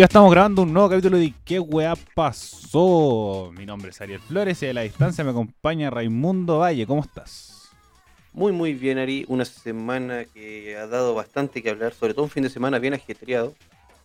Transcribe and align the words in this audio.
Ya 0.00 0.06
estamos 0.06 0.30
grabando 0.30 0.62
un 0.62 0.72
nuevo 0.72 0.88
capítulo 0.88 1.18
de 1.18 1.34
¿Qué 1.44 1.60
weá 1.60 1.94
pasó? 2.14 3.52
Mi 3.54 3.66
nombre 3.66 3.90
es 3.90 4.00
Ariel 4.00 4.18
Flores 4.18 4.62
y 4.62 4.66
a 4.66 4.72
la 4.72 4.80
distancia 4.80 5.22
me 5.22 5.28
acompaña 5.28 5.90
Raimundo 5.90 6.60
Valle. 6.60 6.86
¿Cómo 6.86 7.02
estás? 7.02 7.68
Muy, 8.32 8.50
muy 8.50 8.72
bien, 8.72 8.96
Ari. 8.96 9.26
Una 9.28 9.44
semana 9.44 10.24
que 10.24 10.74
ha 10.78 10.86
dado 10.86 11.14
bastante 11.14 11.62
que 11.62 11.68
hablar, 11.68 11.92
sobre 11.92 12.14
todo 12.14 12.24
un 12.24 12.30
fin 12.30 12.42
de 12.42 12.48
semana 12.48 12.78
bien 12.78 12.94
ajetreado, 12.94 13.54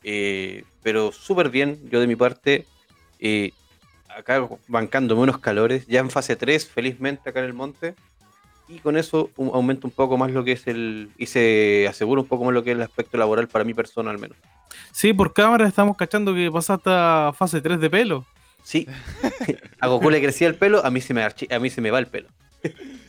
eh, 0.03 0.65
pero 0.83 1.13
súper 1.13 1.49
bien. 1.49 1.79
Yo 1.89 2.01
de 2.01 2.07
mi 2.07 2.17
parte, 2.17 2.65
eh, 3.19 3.53
acá 4.09 4.45
bancándome 4.67 5.21
unos 5.21 5.39
calores, 5.39 5.87
ya 5.87 6.01
en 6.01 6.09
fase 6.09 6.35
3, 6.35 6.67
felizmente 6.67 7.29
acá 7.29 7.39
en 7.39 7.45
el 7.45 7.53
monte, 7.53 7.95
y 8.67 8.79
con 8.79 8.97
eso 8.97 9.29
un- 9.37 9.51
aumenta 9.53 9.87
un 9.87 9.91
poco 9.91 10.17
más 10.17 10.31
lo 10.31 10.43
que 10.43 10.53
es 10.53 10.65
el. 10.67 11.09
y 11.17 11.25
se 11.27 11.87
asegura 11.89 12.21
un 12.21 12.27
poco 12.27 12.45
más 12.45 12.53
lo 12.53 12.63
que 12.63 12.71
es 12.71 12.75
el 12.77 12.81
aspecto 12.83 13.17
laboral 13.17 13.47
para 13.47 13.63
mi 13.65 13.73
persona 13.73 14.11
al 14.11 14.19
menos. 14.19 14.37
Sí, 14.91 15.13
por 15.13 15.33
cámara 15.33 15.67
estamos 15.67 15.95
cachando 15.97 16.33
que 16.33 16.49
pasaste 16.51 16.89
a 16.91 17.31
fase 17.37 17.61
3 17.61 17.79
de 17.79 17.89
pelo. 17.89 18.25
Sí, 18.63 18.87
a 19.79 19.87
Goku 19.87 20.09
le 20.09 20.21
crecía 20.21 20.47
el 20.47 20.55
pelo, 20.55 20.83
a 20.83 20.89
mí 20.89 20.99
se 21.01 21.13
me, 21.13 21.21
archi- 21.23 21.53
a 21.53 21.59
mí 21.59 21.69
se 21.69 21.81
me 21.81 21.91
va 21.91 21.99
el 21.99 22.07
pelo. 22.07 22.29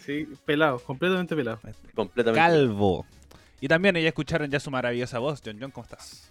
Sí, 0.05 0.29
pelado, 0.45 0.79
completamente 0.81 1.35
pelado. 1.35 1.59
Completamente. 1.95 2.39
Calvo. 2.41 3.07
Y 3.61 3.69
también 3.69 3.95
ya 3.97 4.09
escucharon 4.09 4.51
ya 4.51 4.61
su 4.61 4.71
maravillosa 4.71 5.19
voz. 5.19 5.41
John 5.45 5.57
John, 5.59 5.71
¿cómo 5.71 5.85
estás? 5.85 6.31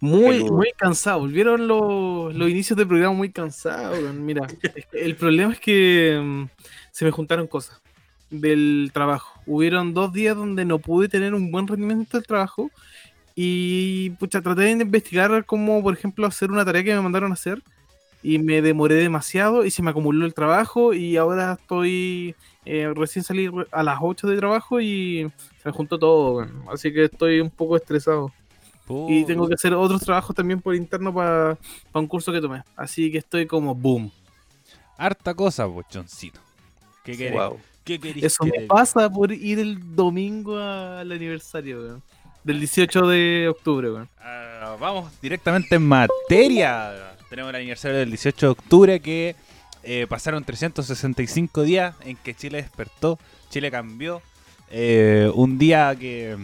Muy, 0.00 0.38
Peludo. 0.38 0.52
muy 0.54 0.72
cansado. 0.76 1.20
Volvieron 1.20 1.66
los, 1.68 2.34
los 2.34 2.48
inicios 2.50 2.76
del 2.76 2.86
programa 2.88 3.14
muy 3.14 3.30
cansados. 3.30 3.98
Mira, 4.14 4.46
el 4.92 5.14
problema 5.16 5.52
es 5.52 5.60
que 5.60 6.20
mm, 6.22 6.44
se 6.90 7.04
me 7.04 7.10
juntaron 7.12 7.46
cosas 7.46 7.80
del 8.30 8.90
trabajo. 8.92 9.40
Hubieron 9.46 9.94
dos 9.94 10.12
días 10.12 10.36
donde 10.36 10.64
no 10.64 10.78
pude 10.78 11.08
tener 11.08 11.34
un 11.34 11.50
buen 11.50 11.66
rendimiento 11.66 12.16
del 12.18 12.26
trabajo. 12.26 12.70
Y 13.34 14.10
pucha, 14.18 14.42
traté 14.42 14.62
de 14.62 14.70
investigar 14.70 15.44
cómo, 15.44 15.82
por 15.82 15.94
ejemplo, 15.94 16.26
hacer 16.26 16.50
una 16.50 16.64
tarea 16.64 16.82
que 16.84 16.94
me 16.94 17.00
mandaron 17.00 17.30
a 17.30 17.34
hacer. 17.34 17.62
Y 18.22 18.38
me 18.40 18.60
demoré 18.62 18.96
demasiado 18.96 19.64
y 19.64 19.70
se 19.70 19.80
me 19.82 19.90
acumuló 19.90 20.26
el 20.26 20.34
trabajo. 20.34 20.92
Y 20.92 21.16
ahora 21.16 21.56
estoy. 21.60 22.34
eh, 22.64 22.92
recién 22.94 23.24
salí 23.24 23.48
a 23.70 23.82
las 23.82 23.98
8 24.00 24.26
de 24.26 24.36
trabajo 24.36 24.80
y 24.80 25.30
se 25.62 25.68
me 25.68 25.72
juntó 25.72 25.98
todo. 25.98 26.36
weón. 26.38 26.64
Así 26.72 26.92
que 26.92 27.04
estoy 27.04 27.40
un 27.40 27.50
poco 27.50 27.76
estresado. 27.76 28.32
Y 29.08 29.24
tengo 29.24 29.46
que 29.46 29.54
hacer 29.54 29.74
otros 29.74 30.00
trabajos 30.00 30.34
también 30.34 30.60
por 30.62 30.74
interno 30.74 31.12
para 31.14 31.58
un 31.92 32.06
curso 32.06 32.32
que 32.32 32.40
tomé. 32.40 32.62
Así 32.74 33.12
que 33.12 33.18
estoy 33.18 33.46
como 33.46 33.74
boom. 33.74 34.10
Harta 34.96 35.34
cosa, 35.34 35.68
Johncito. 35.92 36.40
¿Qué 37.04 37.16
querés? 37.16 37.34
Wow. 37.34 37.58
¿Qué 37.88 37.98
querés 37.98 38.22
Eso 38.22 38.44
que 38.44 38.50
me 38.50 38.58
te- 38.58 38.66
pasa 38.66 39.08
por 39.08 39.32
ir 39.32 39.58
el 39.58 39.96
domingo 39.96 40.58
al 40.58 41.10
aniversario, 41.10 41.80
weón. 41.80 42.02
Del 42.44 42.58
18 42.60 43.06
de 43.08 43.48
octubre, 43.48 43.90
weón. 43.90 44.08
Ah, 44.20 44.76
vamos 44.78 45.10
directamente 45.22 45.74
en 45.76 45.86
materia. 45.86 47.14
Tenemos 47.30 47.48
el 47.50 47.56
aniversario 47.56 47.96
del 47.98 48.10
18 48.10 48.46
de 48.46 48.50
octubre 48.50 49.00
que 49.00 49.34
eh, 49.82 50.06
pasaron 50.06 50.44
365 50.44 51.62
días 51.62 51.94
en 52.02 52.16
que 52.16 52.34
Chile 52.34 52.60
despertó, 52.60 53.18
Chile 53.48 53.70
cambió. 53.70 54.20
Eh, 54.70 55.30
un 55.34 55.58
día 55.58 55.96
que 55.98 56.36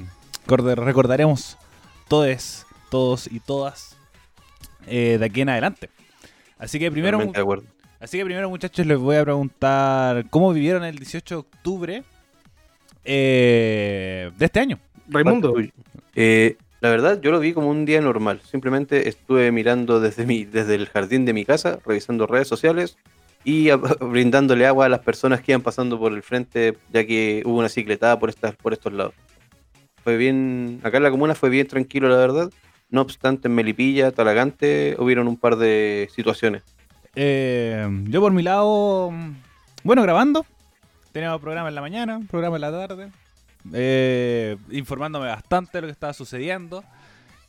recordaremos 0.46 1.58
todos, 2.08 2.64
todos 2.90 3.26
y 3.30 3.40
todas 3.40 3.96
eh, 4.86 5.16
de 5.18 5.24
aquí 5.26 5.42
en 5.42 5.50
adelante. 5.50 5.90
Así 6.58 6.78
que 6.78 6.90
primero, 6.90 7.18
Totalmente 7.18 7.38
de 7.38 7.42
acuerdo. 7.42 7.64
Así 8.00 8.18
que 8.18 8.24
primero 8.24 8.48
muchachos 8.50 8.86
les 8.86 8.98
voy 8.98 9.16
a 9.16 9.22
preguntar 9.24 10.26
cómo 10.30 10.52
vivieron 10.52 10.84
el 10.84 10.96
18 10.98 11.34
de 11.34 11.38
octubre 11.40 12.02
eh, 13.04 14.30
de 14.36 14.44
este 14.44 14.60
año. 14.60 14.78
Raimundo. 15.08 15.54
Eh, 16.14 16.56
la 16.80 16.90
verdad, 16.90 17.20
yo 17.20 17.30
lo 17.30 17.40
vi 17.40 17.52
como 17.52 17.68
un 17.68 17.84
día 17.84 18.00
normal. 18.00 18.40
Simplemente 18.44 19.08
estuve 19.08 19.50
mirando 19.52 20.00
desde, 20.00 20.26
mi, 20.26 20.44
desde 20.44 20.74
el 20.74 20.86
jardín 20.88 21.24
de 21.24 21.32
mi 21.32 21.44
casa, 21.44 21.78
revisando 21.84 22.26
redes 22.26 22.48
sociales 22.48 22.96
y 23.42 23.70
a- 23.70 23.76
brindándole 24.00 24.66
agua 24.66 24.86
a 24.86 24.88
las 24.88 25.00
personas 25.00 25.40
que 25.40 25.52
iban 25.52 25.62
pasando 25.62 25.98
por 25.98 26.12
el 26.12 26.22
frente, 26.22 26.76
ya 26.92 27.04
que 27.06 27.42
hubo 27.44 27.58
una 27.58 27.68
cicletada 27.68 28.18
por, 28.18 28.28
estas, 28.30 28.54
por 28.56 28.72
estos 28.72 28.92
lados. 28.92 29.14
Fue 30.02 30.16
bien, 30.18 30.80
acá 30.82 30.98
en 30.98 31.02
la 31.02 31.10
comuna 31.10 31.34
fue 31.34 31.48
bien 31.48 31.66
tranquilo, 31.66 32.08
la 32.08 32.16
verdad. 32.16 32.50
No 32.90 33.00
obstante, 33.00 33.48
en 33.48 33.54
Melipilla, 33.54 34.12
Talagante, 34.12 34.94
hubieron 34.98 35.26
un 35.26 35.38
par 35.38 35.56
de 35.56 36.08
situaciones. 36.14 36.62
Eh, 37.16 37.86
yo 38.08 38.20
por 38.20 38.32
mi 38.32 38.42
lado, 38.42 39.12
bueno, 39.82 40.02
grabando. 40.02 40.44
Teníamos 41.12 41.40
programa 41.40 41.68
en 41.68 41.74
la 41.76 41.80
mañana, 41.80 42.20
programa 42.30 42.56
en 42.56 42.60
la 42.62 42.70
tarde. 42.72 43.10
eh, 43.72 44.56
informándome 44.70 45.26
bastante 45.28 45.78
de 45.78 45.82
lo 45.82 45.86
que 45.88 45.92
estaba 45.92 46.12
sucediendo. 46.12 46.84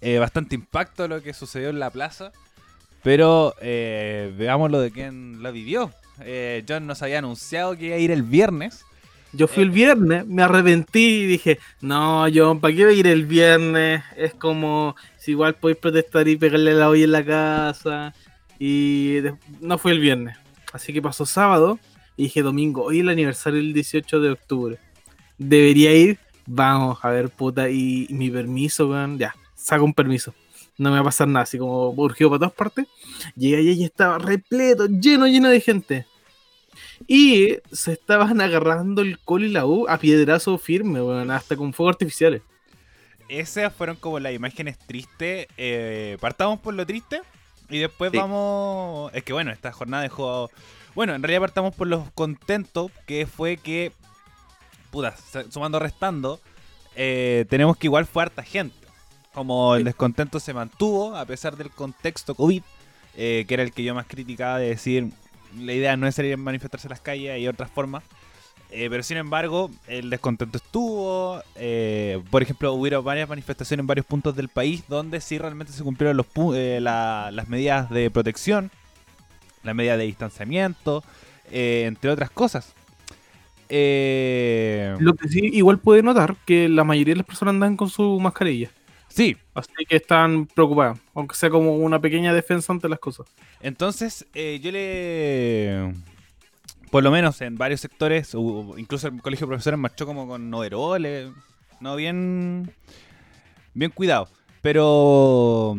eh, 0.01 0.19
bastante 0.19 0.55
impacto 0.55 1.03
de 1.03 1.09
lo 1.09 1.21
que 1.23 1.33
sucedió 1.33 1.69
en 1.69 1.79
la 1.79 1.89
plaza. 1.89 2.31
Pero 3.03 3.55
eh, 3.61 4.33
veamos 4.37 4.69
lo 4.71 4.79
de 4.79 4.91
quién 4.91 5.41
lo 5.43 5.51
vivió. 5.51 5.91
John 6.67 6.87
nos 6.87 7.01
había 7.01 7.19
anunciado 7.19 7.75
que 7.77 7.85
iba 7.87 7.95
a 7.95 7.99
ir 7.99 8.11
el 8.11 8.23
viernes. 8.23 8.85
yo 9.33 9.47
fui 9.47 9.63
el 9.63 9.71
viernes, 9.71 10.25
me 10.27 10.43
arrepentí 10.43 11.23
y 11.23 11.25
dije, 11.27 11.59
no, 11.81 12.25
John, 12.33 12.61
¿para 12.61 12.73
qué 12.73 12.85
voy 12.85 12.95
a 12.95 12.97
ir 12.99 13.07
el 13.07 13.25
viernes? 13.25 14.01
Es 14.15 14.33
como 14.33 14.95
si 15.17 15.31
igual 15.31 15.55
podéis 15.55 15.79
protestar 15.79 16.27
y 16.27 16.37
pegarle 16.37 16.73
la 16.73 16.89
olla 16.89 17.03
en 17.03 17.11
la 17.11 17.25
casa. 17.25 18.13
Y 18.59 19.19
no 19.61 19.77
fui 19.77 19.91
el 19.91 19.99
viernes. 19.99 20.37
Así 20.73 20.93
que 20.93 21.01
pasó 21.01 21.25
sábado 21.25 21.79
y 22.17 22.23
dije 22.23 22.41
domingo, 22.41 22.83
hoy 22.83 22.97
es 22.97 23.01
el 23.01 23.09
aniversario 23.09 23.59
del 23.59 23.73
18 23.73 24.19
de 24.19 24.31
octubre. 24.31 24.79
Debería 25.37 25.93
ir, 25.93 26.19
vamos 26.45 26.99
a 27.01 27.09
ver, 27.09 27.29
puta, 27.29 27.69
y, 27.69 28.07
mi 28.09 28.29
permiso, 28.29 28.89
weón, 28.89 29.17
ya, 29.17 29.35
saco 29.53 29.83
un 29.83 29.93
permiso. 29.93 30.33
No 30.77 30.89
me 30.89 30.95
va 30.95 31.01
a 31.01 31.05
pasar 31.05 31.27
nada, 31.27 31.43
así 31.43 31.57
como 31.57 31.89
urgido 31.89 32.29
para 32.29 32.39
todas 32.39 32.53
partes. 32.53 32.87
Llegué 33.35 33.57
allá 33.57 33.71
y 33.71 33.83
estaba 33.83 34.17
repleto, 34.17 34.87
lleno, 34.87 35.27
lleno 35.27 35.49
de 35.49 35.61
gente. 35.61 36.05
Y 37.07 37.57
se 37.71 37.93
estaban 37.93 38.41
agarrando 38.41 39.01
el 39.01 39.19
col 39.19 39.43
y 39.45 39.49
la 39.49 39.65
U 39.65 39.87
a 39.87 39.97
piedrazo 39.97 40.57
firme, 40.57 41.01
weón, 41.01 41.31
hasta 41.31 41.55
con 41.55 41.73
fuegos 41.73 41.95
artificiales. 41.95 42.41
Esas 43.27 43.73
fueron 43.73 43.95
como 43.95 44.19
las 44.19 44.33
imágenes 44.33 44.77
tristes. 44.77 45.47
eh, 45.57 46.17
partamos 46.19 46.59
por 46.59 46.73
lo 46.73 46.85
triste 46.85 47.21
y 47.69 47.79
después 47.79 48.11
Sí. 48.11 48.17
vamos. 48.17 49.11
Es 49.13 49.23
que 49.23 49.33
bueno, 49.33 49.51
esta 49.51 49.71
jornada 49.71 50.03
dejó. 50.03 50.49
Bueno, 50.93 51.13
en 51.15 51.21
realidad 51.23 51.41
partamos 51.41 51.75
por 51.75 51.87
los 51.87 52.09
contentos, 52.11 52.91
que 53.05 53.25
fue 53.25 53.57
que. 53.57 53.91
Puta, 54.91 55.13
sumando 55.49 55.77
restando, 55.79 56.39
eh, 56.95 57.45
tenemos 57.49 57.75
que 57.77 57.87
igual 57.87 58.05
fue 58.05 58.23
harta 58.23 58.43
gente. 58.43 58.75
Como 59.33 59.75
el 59.75 59.83
descontento 59.83 60.39
se 60.39 60.53
mantuvo 60.53 61.15
a 61.17 61.25
pesar 61.25 61.57
del 61.57 61.69
contexto 61.69 62.35
COVID, 62.35 62.63
eh, 63.17 63.43
que 63.47 63.53
era 63.53 63.63
el 63.63 63.73
que 63.73 63.83
yo 63.83 63.93
más 63.93 64.05
criticaba 64.07 64.59
de 64.59 64.69
decir. 64.69 65.09
La 65.57 65.73
idea 65.73 65.97
no 65.97 66.07
es 66.07 66.15
salir 66.15 66.33
a 66.33 66.37
manifestarse 66.37 66.87
en 66.87 66.91
las 66.91 67.01
calles, 67.01 67.31
hay 67.31 67.47
otras 67.47 67.69
formas. 67.71 68.03
Eh, 68.71 68.87
pero 68.89 69.03
sin 69.03 69.17
embargo, 69.17 69.71
el 69.87 70.09
descontento 70.09 70.57
estuvo. 70.57 71.41
eh, 71.55 72.21
por 72.29 72.41
ejemplo, 72.41 72.73
hubo 72.73 73.03
varias 73.03 73.29
manifestaciones 73.29 73.81
en 73.83 73.87
varios 73.87 74.05
puntos 74.05 74.35
del 74.35 74.49
país 74.49 74.83
donde 74.87 75.21
sí 75.21 75.37
realmente 75.37 75.71
se 75.73 75.83
cumplieron 75.83 76.17
los 76.17 76.27
eh, 76.55 76.79
la- 76.81 77.29
las 77.31 77.47
medidas 77.47 77.89
de 77.89 78.09
protección, 78.11 78.71
las 79.63 79.75
medidas 79.75 79.97
de 79.97 80.05
distanciamiento, 80.05 81.03
entre 81.51 82.09
otras 82.11 82.29
cosas. 82.31 82.73
Eh, 83.69 84.95
Lo 84.99 85.13
que 85.15 85.27
sí, 85.27 85.39
igual 85.53 85.79
puede 85.79 86.03
notar 86.03 86.35
que 86.45 86.69
la 86.69 86.83
mayoría 86.83 87.13
de 87.13 87.17
las 87.19 87.25
personas 87.25 87.53
andan 87.53 87.77
con 87.77 87.89
su 87.89 88.19
mascarilla. 88.19 88.69
sí, 89.07 89.37
Así 89.53 89.71
que 89.87 89.95
están 89.95 90.47
preocupadas, 90.47 90.99
aunque 91.13 91.35
sea 91.35 91.49
como 91.49 91.75
una 91.77 91.99
pequeña 91.99 92.33
defensa 92.33 92.73
ante 92.73 92.89
las 92.89 92.99
cosas. 92.99 93.27
entonces 93.61 94.25
eh, 94.33 94.59
yo 94.61 94.71
le. 94.71 95.93
Por 96.95 97.03
lo 97.03 97.11
menos 97.11 97.41
en 97.41 97.57
varios 97.57 97.81
sectores, 97.81 98.33
incluso 98.77 99.09
el 99.09 99.21
colegio 99.21 99.47
de 99.47 99.49
profesores 99.49 99.77
marchó 99.77 100.05
como 100.05 100.29
con 100.29 100.53
overoles, 100.53 101.29
no 101.81 101.97
bien. 101.97 102.71
Bien 103.73 103.91
cuidado. 103.91 104.29
Pero. 104.61 105.75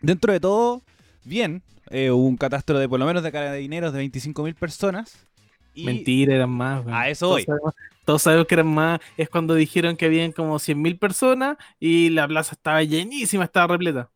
Dentro 0.00 0.32
de 0.32 0.38
todo, 0.38 0.80
bien. 1.24 1.64
eh, 1.90 2.12
hubo 2.12 2.24
un 2.24 2.36
catastro 2.36 2.78
de 2.78 2.88
por 2.88 3.00
lo 3.00 3.06
menos 3.06 3.24
de 3.24 3.32
carabineros 3.32 3.92
de 3.92 3.98
25.000 4.08 4.54
personas. 4.54 5.26
Y 5.74 5.86
Mentira, 5.86 6.36
eran 6.36 6.50
más. 6.50 6.84
A 6.86 7.08
eso 7.08 7.26
Todos 7.26 7.42
sabemos- 7.42 7.74
Todos 8.04 8.22
sabemos 8.22 8.46
que 8.46 8.54
eran 8.54 8.68
más. 8.68 9.00
Es 9.16 9.28
cuando 9.28 9.56
dijeron 9.56 9.96
que 9.96 10.04
habían 10.06 10.30
como 10.30 10.60
100.000 10.60 11.00
personas 11.00 11.56
y 11.80 12.10
la 12.10 12.28
plaza 12.28 12.52
estaba 12.54 12.80
llenísima, 12.84 13.42
estaba 13.42 13.72
repleta. 13.72 14.08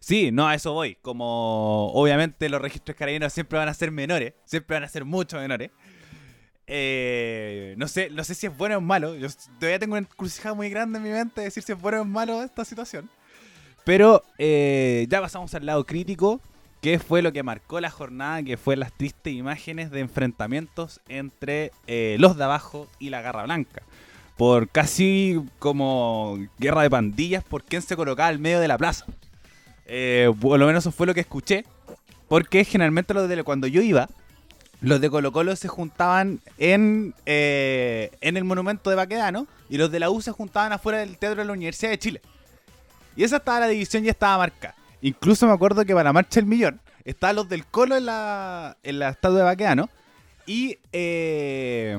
Sí, 0.00 0.30
no, 0.32 0.46
a 0.46 0.54
eso 0.54 0.72
voy. 0.72 0.96
Como 1.02 1.92
obviamente 1.92 2.48
los 2.48 2.60
registros 2.60 2.96
carabineros 2.96 3.32
siempre 3.32 3.58
van 3.58 3.68
a 3.68 3.74
ser 3.74 3.90
menores, 3.90 4.34
siempre 4.44 4.76
van 4.76 4.84
a 4.84 4.88
ser 4.88 5.04
mucho 5.04 5.38
menores. 5.38 5.70
Eh, 6.66 7.74
no 7.78 7.86
sé, 7.86 8.10
no 8.10 8.24
sé 8.24 8.34
si 8.34 8.46
es 8.46 8.56
bueno 8.56 8.78
o 8.78 8.80
malo. 8.80 9.14
Yo 9.14 9.28
todavía 9.58 9.78
tengo 9.78 9.94
una 9.94 10.00
encrucijada 10.00 10.54
muy 10.54 10.68
grande 10.68 10.98
en 10.98 11.04
mi 11.04 11.10
mente 11.10 11.40
de 11.40 11.46
decir 11.46 11.62
si 11.62 11.72
es 11.72 11.80
bueno 11.80 12.02
o 12.02 12.04
malo 12.04 12.42
esta 12.42 12.64
situación. 12.64 13.08
Pero 13.84 14.24
eh, 14.38 15.06
ya 15.08 15.20
pasamos 15.20 15.54
al 15.54 15.64
lado 15.64 15.86
crítico, 15.86 16.40
que 16.82 16.98
fue 16.98 17.22
lo 17.22 17.32
que 17.32 17.44
marcó 17.44 17.80
la 17.80 17.90
jornada, 17.90 18.42
que 18.42 18.56
fue 18.56 18.76
las 18.76 18.92
tristes 18.92 19.32
imágenes 19.32 19.90
de 19.92 20.00
enfrentamientos 20.00 21.00
entre 21.08 21.70
eh, 21.86 22.16
los 22.18 22.36
de 22.36 22.44
abajo 22.44 22.88
y 22.98 23.10
la 23.10 23.22
Garra 23.22 23.44
Blanca. 23.44 23.82
Por 24.36 24.68
casi 24.68 25.40
como 25.58 26.36
guerra 26.58 26.82
de 26.82 26.90
pandillas, 26.90 27.44
por 27.44 27.62
quién 27.62 27.80
se 27.80 27.96
colocaba 27.96 28.28
al 28.28 28.38
medio 28.38 28.60
de 28.60 28.68
la 28.68 28.76
plaza. 28.76 29.06
Eh, 29.86 30.32
por 30.40 30.58
lo 30.58 30.66
menos 30.66 30.82
eso 30.82 30.92
fue 30.92 31.06
lo 31.06 31.14
que 31.14 31.20
escuché. 31.20 31.64
Porque 32.28 32.64
generalmente 32.64 33.14
los 33.14 33.28
de 33.28 33.42
cuando 33.44 33.66
yo 33.66 33.80
iba, 33.82 34.08
los 34.80 35.00
de 35.00 35.10
Colo 35.10 35.32
Colo 35.32 35.54
se 35.56 35.68
juntaban 35.68 36.40
en, 36.58 37.14
eh, 37.24 38.10
en 38.20 38.36
el 38.36 38.44
monumento 38.44 38.90
de 38.90 38.96
Baquedano 38.96 39.46
y 39.68 39.78
los 39.78 39.90
de 39.90 40.00
la 40.00 40.10
U 40.10 40.20
se 40.20 40.32
juntaban 40.32 40.72
afuera 40.72 40.98
del 40.98 41.18
Teatro 41.18 41.40
de 41.40 41.46
la 41.46 41.52
Universidad 41.52 41.90
de 41.90 41.98
Chile. 41.98 42.20
Y 43.16 43.24
esa 43.24 43.36
estaba 43.36 43.60
la 43.60 43.68
división 43.68 44.02
ya 44.02 44.10
estaba 44.10 44.38
marcada. 44.38 44.74
Incluso 45.00 45.46
me 45.46 45.52
acuerdo 45.52 45.84
que 45.84 45.94
para 45.94 46.04
la 46.10 46.12
Marcha 46.12 46.40
del 46.40 46.46
Millón 46.46 46.80
estaban 47.04 47.36
los 47.36 47.48
del 47.48 47.64
Colo 47.64 47.96
en 47.96 48.06
la, 48.06 48.76
en 48.82 48.98
la 48.98 49.10
estatua 49.10 49.38
de 49.38 49.44
Baquedano 49.44 49.88
y 50.46 50.78
eh, 50.92 51.96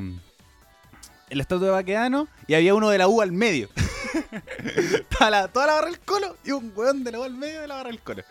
en 1.30 1.38
la 1.38 1.42
estatua 1.42 1.68
de 1.68 1.74
Baquedano 1.74 2.28
y 2.48 2.54
había 2.54 2.75
uno 2.75 2.90
de 2.90 2.98
la 2.98 3.07
U 3.07 3.22
al 3.22 3.31
medio. 3.31 3.69
La- 5.30 5.48
toda 5.48 5.68
la 5.68 5.74
barra 5.74 5.88
del 5.88 6.00
Colo 6.00 6.36
y 6.45 6.51
un 6.51 6.71
weón 6.75 7.04
de 7.04 7.12
la 7.12 7.24
al 7.24 7.33
medio 7.33 7.62
de 7.62 7.68
la 7.68 7.75
barra 7.75 7.89
del 7.89 8.00
Colo. 8.00 8.24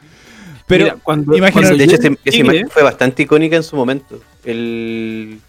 Pero 0.67 0.85
Mira, 0.85 0.97
cuando, 1.03 1.33
cuando 1.53 1.77
de 1.77 1.85
hecho, 1.85 1.97
esa 2.25 2.37
imagen 2.37 2.69
fue 2.71 2.83
bastante 2.83 3.23
icónica 3.23 3.57
en 3.57 3.63
su 3.63 3.77
momento. 3.77 4.21
El, 4.45 5.41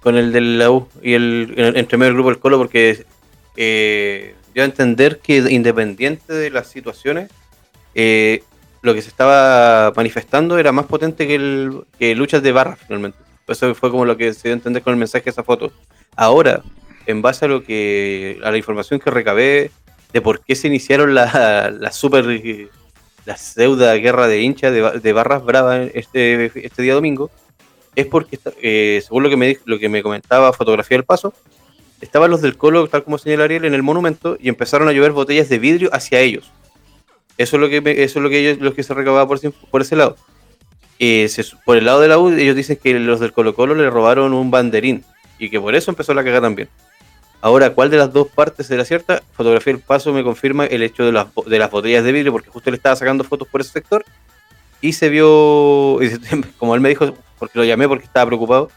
con 0.00 0.16
el 0.16 0.32
de 0.32 0.40
la 0.40 0.70
U 0.70 0.88
y 1.02 1.14
el, 1.14 1.54
el- 1.56 1.76
entre 1.76 1.96
medio 1.98 2.08
del 2.08 2.14
grupo 2.14 2.30
del 2.30 2.38
Colo, 2.40 2.58
porque 2.58 3.04
eh, 3.56 4.34
dio 4.54 4.62
a 4.62 4.66
entender 4.66 5.18
que 5.20 5.36
independiente 5.38 6.32
de 6.32 6.50
las 6.50 6.68
situaciones, 6.68 7.30
eh, 7.94 8.42
lo 8.82 8.94
que 8.94 9.02
se 9.02 9.08
estaba 9.08 9.92
manifestando 9.94 10.58
era 10.58 10.72
más 10.72 10.86
potente 10.86 11.26
que, 11.26 11.34
el, 11.36 11.82
que 11.98 12.14
luchas 12.14 12.42
de 12.42 12.52
barra 12.52 12.76
finalmente. 12.76 13.18
Eso 13.46 13.74
fue 13.74 13.90
como 13.90 14.04
lo 14.04 14.16
que 14.16 14.32
se 14.32 14.42
dio 14.48 14.52
a 14.52 14.54
entender 14.58 14.82
con 14.82 14.92
el 14.92 14.98
mensaje 14.98 15.24
de 15.24 15.30
esa 15.30 15.42
foto. 15.42 15.72
Ahora, 16.16 16.62
en 17.06 17.22
base 17.22 17.44
a 17.44 17.48
lo 17.48 17.62
que 17.62 18.38
a 18.44 18.50
la 18.50 18.56
información 18.58 19.00
que 19.00 19.10
recabé 19.10 19.70
de 20.12 20.20
por 20.20 20.44
qué 20.44 20.54
se 20.54 20.68
iniciaron 20.68 21.14
la, 21.14 21.70
la 21.78 21.92
super 21.92 22.24
la 23.26 23.36
pseudo 23.36 23.92
guerra 24.00 24.26
de 24.28 24.40
hinchas 24.42 24.72
de, 24.72 25.00
de 25.00 25.12
barras 25.12 25.44
bravas 25.44 25.90
este, 25.94 26.50
este 26.66 26.82
día 26.82 26.94
domingo 26.94 27.30
es 27.96 28.06
porque 28.06 28.38
eh, 28.62 29.02
según 29.04 29.22
lo 29.24 29.28
que 29.30 29.36
me 29.36 29.58
lo 29.64 29.78
que 29.78 29.88
me 29.88 30.02
comentaba 30.02 30.52
fotografía 30.52 30.96
del 30.96 31.04
paso 31.04 31.34
estaban 32.00 32.30
los 32.30 32.40
del 32.40 32.56
colo 32.56 32.88
tal 32.88 33.04
como 33.04 33.18
señala 33.18 33.44
Ariel 33.44 33.64
en 33.66 33.74
el 33.74 33.82
monumento 33.82 34.36
y 34.40 34.48
empezaron 34.48 34.88
a 34.88 34.92
llover 34.92 35.12
botellas 35.12 35.48
de 35.48 35.58
vidrio 35.58 35.90
hacia 35.92 36.20
ellos. 36.20 36.50
Eso 37.36 37.56
es 37.56 37.60
lo 37.60 37.68
que 37.68 37.76
eso 38.02 38.18
es 38.18 38.22
lo 38.22 38.28
que 38.30 38.38
ellos 38.38 38.58
lo 38.60 38.74
que 38.74 38.82
se 38.82 38.94
recababa 38.94 39.26
por, 39.26 39.36
ese- 39.36 39.50
por 39.50 39.82
ese 39.82 39.96
lado. 39.96 40.16
Eh, 40.98 41.28
por 41.64 41.76
el 41.76 41.84
lado 41.86 42.00
de 42.00 42.08
la 42.08 42.18
U 42.18 42.28
ellos 42.30 42.56
dicen 42.56 42.78
que 42.82 42.98
los 42.98 43.20
del 43.20 43.32
Colo 43.32 43.54
Colo 43.54 43.74
le 43.74 43.88
robaron 43.90 44.32
un 44.34 44.50
banderín 44.50 45.04
y 45.38 45.48
que 45.50 45.60
por 45.60 45.74
eso 45.74 45.90
empezó 45.90 46.12
la 46.14 46.22
cagada 46.24 46.42
también 46.42 46.68
Ahora, 47.42 47.70
¿cuál 47.70 47.90
de 47.90 47.96
las 47.96 48.12
dos 48.12 48.28
partes 48.28 48.70
era 48.70 48.84
cierta? 48.84 49.22
Fotografía 49.32 49.72
del 49.72 49.82
paso 49.82 50.12
me 50.12 50.22
confirma 50.22 50.66
el 50.66 50.82
hecho 50.82 51.04
de 51.04 51.12
las, 51.12 51.28
de 51.46 51.58
las 51.58 51.70
botellas 51.70 52.04
de 52.04 52.12
vidrio, 52.12 52.32
porque 52.32 52.50
justo 52.50 52.70
le 52.70 52.76
estaba 52.76 52.96
sacando 52.96 53.24
fotos 53.24 53.48
por 53.48 53.62
ese 53.62 53.70
sector 53.72 54.04
y 54.82 54.92
se 54.92 55.08
vio, 55.08 55.98
y 56.02 56.08
se- 56.10 56.20
como 56.58 56.74
él 56.74 56.80
me 56.80 56.90
dijo, 56.90 57.14
porque 57.38 57.58
lo 57.58 57.64
llamé 57.64 57.88
porque 57.88 58.04
estaba 58.04 58.26
preocupado, 58.26 58.70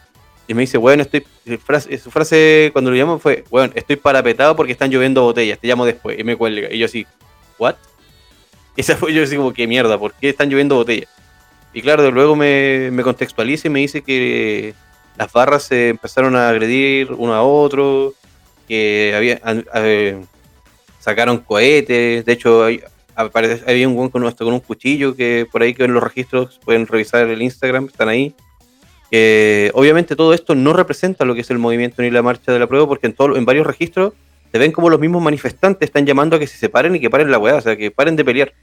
y 0.48 0.54
me 0.54 0.62
dice, 0.62 0.78
bueno, 0.78 1.04
estoy, 1.04 1.26
frase, 1.64 1.98
su 1.98 2.12
frase 2.12 2.70
cuando 2.74 2.92
lo 2.92 2.98
llamó 2.98 3.18
fue, 3.20 3.44
bueno, 3.50 3.74
estoy 3.76 3.96
parapetado 3.98 4.56
porque 4.56 4.74
están 4.74 4.90
lloviendo 4.92 5.24
botellas, 5.24 5.60
te 5.60 5.68
llamo 5.68 5.86
después, 5.86 6.18
y 6.20 6.24
me 6.24 6.36
cuelga. 6.36 6.72
Y 6.74 6.80
yo 6.80 6.86
así, 6.86 7.06
¿what? 7.58 7.76
Esa 8.78 8.96
fue 8.98 9.14
yo 9.14 9.24
así 9.24 9.36
como, 9.36 9.54
qué 9.54 9.68
mierda, 9.68 9.98
¿por 9.98 10.14
qué 10.14 10.30
están 10.30 10.50
lloviendo 10.50 10.76
botellas? 10.76 11.10
Y 11.74 11.82
claro, 11.82 12.10
luego 12.12 12.36
me, 12.36 12.90
me 12.92 13.04
contextualiza 13.04 13.68
y 13.68 13.72
me 13.72 13.80
dice 13.80 14.02
que 14.04 14.74
las 15.18 15.32
barras 15.32 15.64
se 15.64 15.90
empezaron 15.90 16.36
a 16.36 16.50
agredir 16.50 17.12
uno 17.14 17.34
a 17.34 17.42
otro, 17.44 18.14
que 18.68 19.14
había, 19.16 19.42
eh, 19.76 20.24
sacaron 21.00 21.40
cohetes, 21.40 22.26
de 22.26 22.32
hecho 22.34 22.64
hay- 22.64 22.82
aparece, 23.16 23.64
había 23.70 23.88
un 23.88 23.96
weón 23.98 24.10
con, 24.10 24.26
hasta 24.26 24.44
con 24.44 24.54
un 24.54 24.60
cuchillo 24.60 25.16
que 25.16 25.46
por 25.52 25.62
ahí 25.62 25.74
que 25.74 25.84
en 25.84 25.94
los 25.94 26.02
registros 26.04 26.60
pueden 26.66 26.88
revisar 26.88 27.28
el 27.28 27.42
Instagram, 27.42 27.86
están 27.86 28.10
ahí. 28.10 28.34
Que 29.12 29.70
obviamente 29.76 30.16
todo 30.16 30.34
esto 30.34 30.56
no 30.56 30.74
representa 30.74 31.24
lo 31.26 31.36
que 31.36 31.42
es 31.42 31.50
el 31.52 31.60
movimiento 31.60 32.02
ni 32.02 32.10
la 32.10 32.24
marcha 32.24 32.52
de 32.52 32.58
la 32.60 32.66
prueba, 32.68 32.88
porque 32.88 33.08
en, 33.08 33.14
todo, 33.14 33.36
en 33.38 33.46
varios 33.46 33.68
registros 33.68 34.14
se 34.52 34.58
ven 34.58 34.72
como 34.72 34.90
los 34.90 35.00
mismos 35.00 35.22
manifestantes 35.22 35.88
están 35.88 36.06
llamando 36.06 36.36
a 36.36 36.40
que 36.40 36.48
se 36.48 36.58
separen 36.58 36.96
y 36.96 37.00
que 37.00 37.10
paren 37.10 37.30
la 37.30 37.38
weá, 37.38 37.56
o 37.56 37.62
sea, 37.62 37.76
que 37.76 37.92
paren 37.92 38.16
de 38.16 38.26
pelear. 38.26 38.54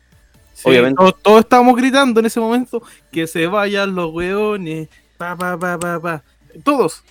Sí, 0.55 0.69
obviamente. 0.69 0.97
Todos, 0.97 1.15
todos 1.23 1.41
estábamos 1.41 1.77
gritando 1.77 2.19
en 2.21 2.27
ese 2.27 2.41
momento 2.41 2.83
que 3.13 3.27
se 3.29 3.47
vayan 3.47 3.95
los 3.95 4.13
weones. 4.13 4.89
Pa, 5.17 5.37
pa, 5.37 5.57
pa, 5.59 5.79
pa, 5.79 6.01
pa. 6.01 6.23
Todos. 6.65 7.05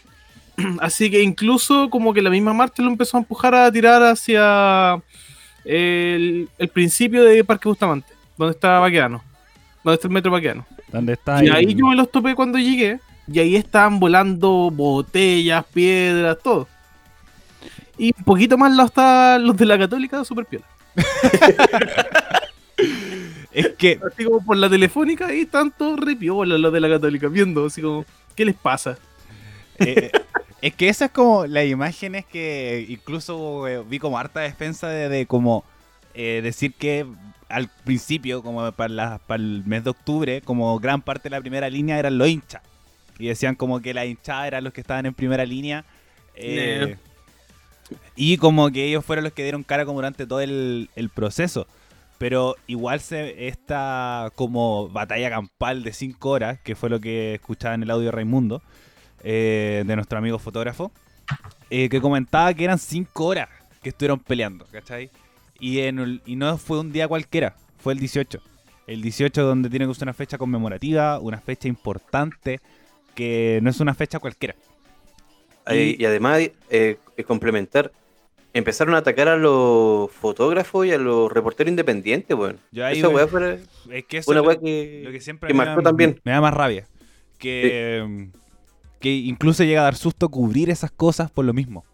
Así 0.80 1.10
que 1.10 1.22
incluso 1.22 1.90
como 1.90 2.14
que 2.14 2.22
la 2.22 2.30
misma 2.30 2.54
marcha 2.54 2.82
lo 2.84 2.90
empezó 2.90 3.18
a 3.18 3.22
empujar 3.22 3.56
a 3.56 3.72
tirar 3.72 4.02
hacia 4.04 5.02
el, 5.66 6.50
el 6.58 6.68
principio 6.70 7.24
de 7.24 7.44
Parque 7.44 7.68
Bustamante, 7.70 8.12
donde 8.38 8.54
está 8.54 8.80
Baqueano, 8.80 9.24
donde 9.84 9.96
está 9.96 10.08
el 10.08 10.14
metro 10.14 10.32
Baqueano. 10.32 10.66
¿Dónde 10.92 11.14
está? 11.14 11.44
Y 11.44 11.48
el- 11.48 11.54
ahí 11.56 11.74
yo 11.76 11.88
me 11.88 11.96
los 11.96 12.12
topé 12.12 12.36
cuando 12.36 12.58
llegué. 12.58 13.00
Y 13.32 13.38
ahí 13.40 13.56
estaban 13.56 14.00
volando 14.00 14.72
botellas, 14.72 15.64
piedras, 15.72 16.38
todo. 16.44 16.68
Y 17.96 18.12
un 18.18 18.24
poquito 18.24 18.58
más 18.58 18.72
lado 18.76 18.88
estaban 18.88 19.46
los 19.46 19.56
de 19.56 19.66
la 19.68 19.78
Católica, 19.78 20.24
super 20.24 20.46
piola. 20.46 20.66
Es 23.52 23.70
que 23.78 24.00
Así 24.06 24.24
como 24.24 24.44
por 24.46 24.58
la 24.58 24.70
telefónica, 24.70 25.28
ahí 25.28 25.42
están 25.42 25.72
todos 25.72 26.00
los 26.00 26.74
de 26.74 26.80
la 26.80 26.90
Católica, 26.90 27.28
viendo, 27.28 27.66
así 27.66 27.82
como, 27.82 28.06
¿qué 28.36 28.46
les 28.46 28.56
pasa? 28.56 28.98
Eh, 29.80 30.12
es 30.62 30.76
que 30.76 30.90
esas 30.90 31.12
como 31.12 31.46
las 31.48 31.66
imágenes 31.66 32.26
que 32.26 32.86
incluso 32.90 33.68
eh, 33.68 33.84
vi 33.88 34.00
como 34.00 34.18
harta 34.18 34.42
defensa 34.42 34.88
de, 34.90 35.10
de 35.10 35.26
como 35.26 35.64
eh, 36.14 36.42
decir 36.44 36.74
que 36.74 37.06
al 37.50 37.70
principio, 37.84 38.44
como 38.44 38.72
para, 38.74 38.94
la- 38.94 39.18
para 39.20 39.42
el 39.42 39.64
mes 39.66 39.84
de 39.84 39.90
octubre, 39.92 40.42
como 40.42 40.80
gran 40.80 41.02
parte 41.02 41.24
de 41.30 41.36
la 41.36 41.42
primera 41.42 41.70
línea 41.70 41.98
eran 41.98 42.18
los 42.18 42.28
hinchas. 42.28 42.62
Y 43.18 43.28
decían 43.28 43.56
como 43.56 43.82
que 43.82 43.94
la 43.94 44.06
hinchada 44.06 44.48
eran 44.48 44.64
los 44.64 44.74
que 44.74 44.82
estaban 44.82 45.06
en 45.06 45.14
primera 45.14 45.46
línea. 45.46 45.84
eh, 46.36 46.96
Y 48.16 48.38
como 48.38 48.70
que 48.72 48.86
ellos 48.86 49.04
fueron 49.06 49.24
los 49.24 49.34
que 49.34 49.44
dieron 49.44 49.64
cara 49.64 49.86
como 49.86 49.98
durante 50.00 50.28
todo 50.28 50.42
el, 50.42 50.90
el 50.96 51.10
proceso. 51.10 51.68
Pero 52.18 52.56
igual 52.68 53.00
se 53.00 53.48
esta 53.48 54.32
como 54.36 54.90
batalla 54.90 55.30
campal 55.30 55.84
de 55.84 55.94
5 55.94 56.30
horas, 56.32 56.60
que 56.64 56.76
fue 56.76 56.90
lo 56.90 57.00
que 57.00 57.36
escuchaba 57.36 57.76
en 57.76 57.84
el 57.84 57.92
audio 57.92 58.08
de 58.08 58.12
Raimundo, 58.12 58.62
eh, 59.24 59.84
de 59.86 59.96
nuestro 59.96 60.18
amigo 60.18 60.40
fotógrafo, 60.40 60.92
eh, 61.70 61.90
que 61.90 62.02
comentaba 62.02 62.54
que 62.54 62.64
eran 62.64 62.80
5 62.80 63.26
horas 63.26 63.50
que 63.82 63.90
estuvieron 63.90 64.20
peleando, 64.20 64.66
¿cachai? 64.72 65.10
Y, 65.60 65.80
en 65.80 66.00
el- 66.00 66.22
y 66.26 66.36
no 66.36 66.58
fue 66.58 66.80
un 66.80 66.92
día 66.92 67.08
cualquiera, 67.08 67.56
fue 67.78 67.94
el 67.94 68.00
18. 68.00 68.42
El 68.88 69.02
18 69.02 69.44
donde 69.44 69.70
tiene 69.70 69.88
que 69.88 69.94
ser 69.94 70.04
una 70.04 70.14
fecha 70.14 70.38
conmemorativa, 70.38 71.20
una 71.20 71.40
fecha 71.40 71.68
importante, 71.68 72.60
que 73.14 73.60
no 73.62 73.70
es 73.70 73.80
una 73.80 73.94
fecha 73.94 74.20
cualquiera. 74.20 74.56
Y, 75.72 76.04
además, 76.06 76.50
eh, 76.70 76.98
complementar, 77.28 77.92
empezaron 78.54 78.96
a 78.96 79.00
atacar 79.00 79.28
a 79.28 79.38
los 79.38 80.12
fotógrafos 80.12 80.88
y 80.88 80.92
a 80.92 80.98
los 80.98 81.32
reporteros 81.32 81.70
independientes, 81.70 82.36
weón. 82.36 82.58
Ahí 82.84 82.98
Esa 83.00 83.10
weá 83.10 83.28
fue 83.28 83.60
Es 83.92 84.06
que 84.06 84.18
eso 84.18 84.32
una 84.32 84.42
weá 84.42 84.60
que, 84.60 85.02
Lo 85.06 85.12
que 85.12 85.22
siempre 85.22 85.48
que 85.48 85.54
me 85.54 85.66
marcó 85.66 85.82
da, 85.82 85.90
también. 85.90 86.20
Me 86.24 86.32
da 86.32 86.42
más 86.42 86.54
rabia. 86.54 86.88
Que, 87.38 88.30
que 89.00 89.16
incluso 89.16 89.64
llega 89.64 89.82
a 89.82 89.86
dar 89.86 89.96
susto 89.96 90.30
cubrir 90.30 90.70
esas 90.70 90.92
cosas 90.92 91.32
por 91.32 91.46
lo 91.46 91.54
mismo. 91.54 91.86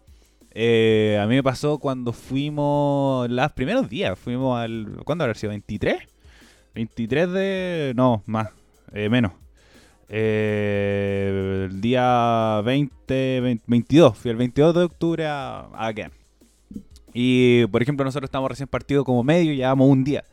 Eh, 0.52 1.18
a 1.20 1.26
mí 1.26 1.34
me 1.34 1.42
pasó 1.42 1.78
cuando 1.78 2.12
fuimos 2.12 3.28
los 3.28 3.52
primeros 3.52 3.88
días. 3.88 4.18
Fuimos 4.18 4.58
al. 4.58 5.00
¿Cuándo 5.04 5.24
habrá 5.24 5.34
sido? 5.34 5.52
¿23? 5.52 5.98
23 6.74 7.30
de. 7.30 7.92
No, 7.94 8.22
más. 8.26 8.48
eh, 8.92 9.08
menos. 9.08 9.32
Eh, 10.08 11.66
el 11.70 11.80
día 11.80 12.62
20, 12.64 13.40
20 13.40 13.64
22. 13.66 14.16
Fui 14.16 14.30
el 14.30 14.36
22 14.36 14.74
de 14.74 14.82
octubre 14.82 15.26
a, 15.26 15.66
a 15.72 15.86
Again. 15.86 16.10
Y 17.12 17.66
por 17.66 17.82
ejemplo, 17.82 18.04
nosotros 18.04 18.28
estamos 18.28 18.48
recién 18.50 18.68
partido 18.68 19.04
como 19.04 19.22
medio, 19.24 19.52
llevamos 19.54 19.88
un 19.88 20.04
día 20.04 20.24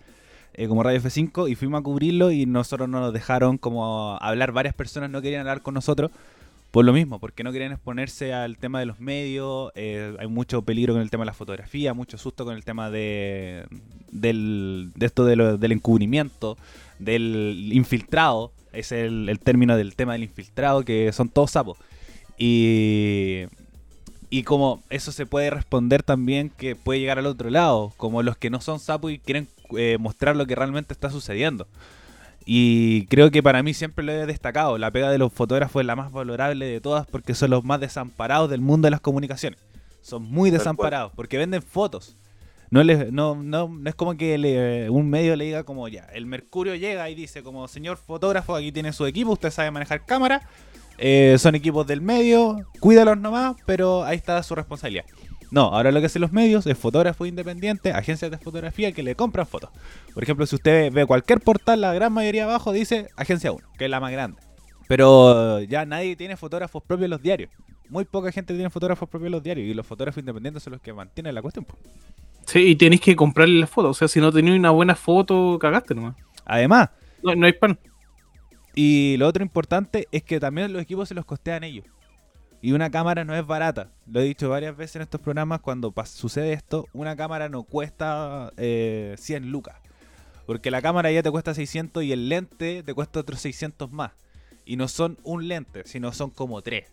eh, 0.54 0.68
como 0.68 0.84
Radio 0.84 1.00
F5 1.00 1.50
y 1.50 1.56
fuimos 1.56 1.80
a 1.80 1.84
cubrirlo 1.84 2.32
y 2.32 2.46
nosotros 2.46 2.90
no 2.90 3.00
nos 3.00 3.14
dejaron 3.14 3.58
como 3.58 4.18
hablar, 4.20 4.52
varias 4.52 4.76
personas 4.76 5.10
no 5.10 5.22
querían 5.22 5.42
hablar 5.42 5.62
con 5.62 5.74
nosotros 5.74 6.12
por 6.74 6.86
lo 6.86 6.92
mismo, 6.92 7.20
porque 7.20 7.44
no 7.44 7.52
querían 7.52 7.72
exponerse 7.72 8.34
al 8.34 8.58
tema 8.58 8.80
de 8.80 8.88
los 8.88 9.00
medios, 9.00 9.72
eh, 9.76 10.18
hay 10.18 10.26
mucho 10.26 10.64
peligro 10.64 10.96
con 10.96 11.04
el 11.04 11.12
tema 11.12 11.22
de 11.22 11.28
la 11.28 11.36
fotografía, 11.36 11.94
mucho 11.94 12.18
susto 12.18 12.46
con 12.46 12.56
el 12.56 12.66
tema 12.66 12.90
de, 12.90 13.68
esto 15.00 15.24
del 15.24 15.72
encubrimiento, 15.72 16.58
del 16.98 17.70
infiltrado, 17.72 18.54
es 18.72 18.92
el, 18.92 19.40
término 19.44 19.78
del 19.78 19.96
tema 19.96 20.14
del 20.14 20.24
infiltrado, 20.24 20.84
que 20.84 21.12
son 21.12 21.30
todos 21.30 21.52
sapos. 21.52 21.78
Y, 22.40 23.44
y 24.32 24.42
como 24.42 24.82
eso 24.90 25.12
se 25.12 25.28
puede 25.28 25.52
responder 25.52 26.02
también 26.02 26.50
que 26.50 26.76
puede 26.76 27.00
llegar 27.00 27.20
al 27.20 27.28
otro 27.28 27.52
lado, 27.52 27.94
como 27.98 28.24
los 28.24 28.36
que 28.36 28.50
no 28.50 28.62
son 28.62 28.80
sapos 28.80 29.12
y 29.12 29.20
quieren 29.20 29.48
eh, 29.78 29.98
mostrar 30.00 30.36
lo 30.36 30.48
que 30.48 30.56
realmente 30.56 30.92
está 30.92 31.12
sucediendo. 31.12 31.68
Y 32.46 33.06
creo 33.08 33.32
que 33.32 33.42
para 33.42 33.64
mí 33.64 33.74
siempre 33.74 34.04
lo 34.04 34.12
he 34.12 34.26
destacado, 34.26 34.78
la 34.78 34.92
pega 34.92 35.10
de 35.10 35.18
los 35.18 35.32
fotógrafos 35.32 35.80
es 35.82 35.86
la 35.86 35.96
más 35.96 36.12
valorable 36.12 36.66
de 36.66 36.82
todas 36.82 37.08
porque 37.08 37.34
son 37.36 37.52
los 37.52 37.64
más 37.64 37.80
desamparados 37.80 38.50
del 38.50 38.62
mundo 38.62 38.86
de 38.88 38.92
las 38.92 39.02
comunicaciones. 39.02 39.60
Son 40.02 40.24
muy 40.24 40.50
desamparados 40.52 41.12
porque 41.16 41.38
venden 41.38 41.62
fotos. 41.62 42.16
No, 42.70 42.84
le, 42.84 43.12
no, 43.12 43.36
no, 43.36 43.70
no 43.70 43.90
es 43.90 43.96
como 43.96 44.18
que 44.18 44.38
le- 44.38 44.90
un 44.90 45.10
medio 45.10 45.36
le 45.36 45.46
diga 45.46 45.64
como 45.64 45.88
ya, 45.88 46.06
el 46.14 46.26
Mercurio 46.26 46.74
llega 46.76 47.08
y 47.10 47.16
dice 47.16 47.44
como 47.44 47.68
señor 47.68 47.98
fotógrafo, 47.98 48.56
aquí 48.56 48.72
tiene 48.72 48.92
su 48.94 49.06
equipo, 49.06 49.32
usted 49.32 49.52
sabe 49.52 49.70
manejar 49.70 50.06
cámara, 50.06 50.42
eh, 50.98 51.36
son 51.38 51.54
equipos 51.54 51.86
del 51.86 52.02
medio, 52.02 52.66
cuídalos 52.80 53.18
nomás, 53.20 53.56
pero 53.68 54.04
ahí 54.04 54.18
está 54.18 54.42
su 54.42 54.56
responsabilidad. 54.56 55.06
No, 55.54 55.66
ahora 55.66 55.92
lo 55.92 56.00
que 56.00 56.08
hacen 56.08 56.22
los 56.24 56.32
medios 56.32 56.66
es 56.66 56.76
fotógrafo 56.76 57.28
independiente, 57.28 57.92
agencias 57.92 58.32
de 58.32 58.40
fotografía 58.40 58.92
que 58.92 59.04
le 59.04 59.14
compran 59.14 59.46
fotos. 59.46 59.70
Por 60.12 60.24
ejemplo, 60.24 60.48
si 60.48 60.56
usted 60.56 60.92
ve 60.92 61.06
cualquier 61.06 61.42
portal, 61.42 61.80
la 61.82 61.94
gran 61.94 62.12
mayoría 62.12 62.46
abajo 62.46 62.72
dice 62.74 63.10
Agencia 63.16 63.52
1, 63.52 63.64
que 63.78 63.86
es 63.86 63.92
la 63.92 64.00
más 64.00 64.12
grande. 64.12 64.42
Pero 64.88 65.62
ya 65.62 65.86
nadie 65.86 66.16
tiene 66.16 66.38
fotógrafos 66.38 66.82
propios 66.82 67.06
en 67.06 67.12
los 67.12 67.22
diarios. 67.22 67.52
Muy 67.88 68.04
poca 68.06 68.32
gente 68.32 68.56
tiene 68.56 68.72
fotógrafos 68.72 69.08
propios 69.08 69.28
en 69.28 69.34
los 69.34 69.44
diarios 69.44 69.68
y 69.68 69.76
los 69.76 69.86
fotógrafos 69.86 70.22
independientes 70.22 70.64
son 70.64 70.74
los 70.74 70.82
que 70.82 70.92
mantienen 70.92 71.36
la 71.36 71.42
cuestión. 71.44 71.68
Sí, 72.48 72.60
y 72.70 72.76
tenéis 72.76 73.02
que 73.02 73.16
comprarle 73.16 73.60
las 73.60 73.70
fotos. 73.70 73.92
O 73.92 73.94
sea, 73.94 74.08
si 74.08 74.20
no 74.20 74.32
tenéis 74.32 74.58
una 74.58 74.72
buena 74.72 74.96
foto, 74.96 75.60
cagaste 75.60 75.94
nomás. 75.94 76.16
Además, 76.46 76.90
No, 77.22 77.36
no 77.36 77.46
hay 77.46 77.54
pan. 77.54 77.78
y 78.74 79.18
lo 79.18 79.28
otro 79.28 79.44
importante 79.44 80.08
es 80.12 80.24
que 80.24 80.40
también 80.40 80.74
los 80.74 80.82
equipos 80.82 81.08
se 81.10 81.14
los 81.14 81.26
costean 81.26 81.64
ellos. 81.64 81.86
Y 82.64 82.72
una 82.72 82.90
cámara 82.90 83.26
no 83.26 83.36
es 83.36 83.46
barata. 83.46 83.90
Lo 84.10 84.22
he 84.22 84.24
dicho 84.24 84.48
varias 84.48 84.78
veces 84.78 84.96
en 84.96 85.02
estos 85.02 85.20
programas 85.20 85.60
cuando 85.60 85.94
sucede 86.06 86.54
esto. 86.54 86.88
Una 86.94 87.14
cámara 87.18 87.50
no 87.50 87.64
cuesta 87.64 88.54
eh, 88.56 89.16
100 89.18 89.52
lucas. 89.52 89.76
Porque 90.46 90.72
la 90.72 90.82
cámara 90.82 91.12
ya 91.12 91.22
te 91.22 91.30
cuesta 91.30 91.54
600 91.54 92.06
y 92.06 92.14
el 92.14 92.30
lente 92.30 92.82
te 92.82 92.94
cuesta 92.94 93.20
otros 93.20 93.42
600 93.42 93.92
más. 93.92 94.14
Y 94.66 94.78
no 94.78 94.88
son 94.88 95.18
un 95.24 95.50
lente, 95.50 95.84
sino 95.86 96.14
son 96.14 96.30
como 96.30 96.62
tres. 96.62 96.88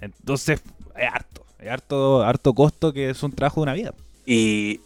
Entonces, 0.00 0.62
es 0.96 1.08
harto. 1.12 1.44
Es 1.58 1.68
harto, 1.68 2.22
harto 2.22 2.54
costo 2.54 2.92
que 2.92 3.10
es 3.10 3.20
un 3.24 3.32
trabajo 3.32 3.60
de 3.60 3.62
una 3.64 3.74
vida. 3.74 3.92
Y, 4.24 4.80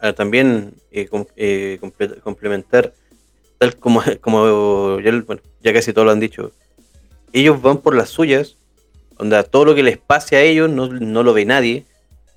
ah, 0.00 0.12
también 0.12 0.74
eh, 0.90 1.08
eh, 1.36 1.78
comple- 1.80 2.20
complementar, 2.20 2.92
tal 3.58 3.76
como, 3.76 4.02
como 4.20 4.98
ya, 4.98 5.12
ya 5.62 5.72
casi 5.72 5.92
todos 5.92 6.06
lo 6.06 6.10
han 6.10 6.18
dicho, 6.18 6.50
ellos 7.32 7.62
van 7.62 7.78
por 7.78 7.94
las 7.94 8.08
suyas, 8.08 8.56
onda, 9.18 9.42
todo 9.42 9.64
lo 9.64 9.74
que 9.74 9.82
les 9.82 9.98
pase 9.98 10.36
a 10.36 10.42
ellos 10.42 10.70
no, 10.70 10.88
no 10.88 11.22
lo 11.22 11.32
ve 11.34 11.44
nadie, 11.44 11.84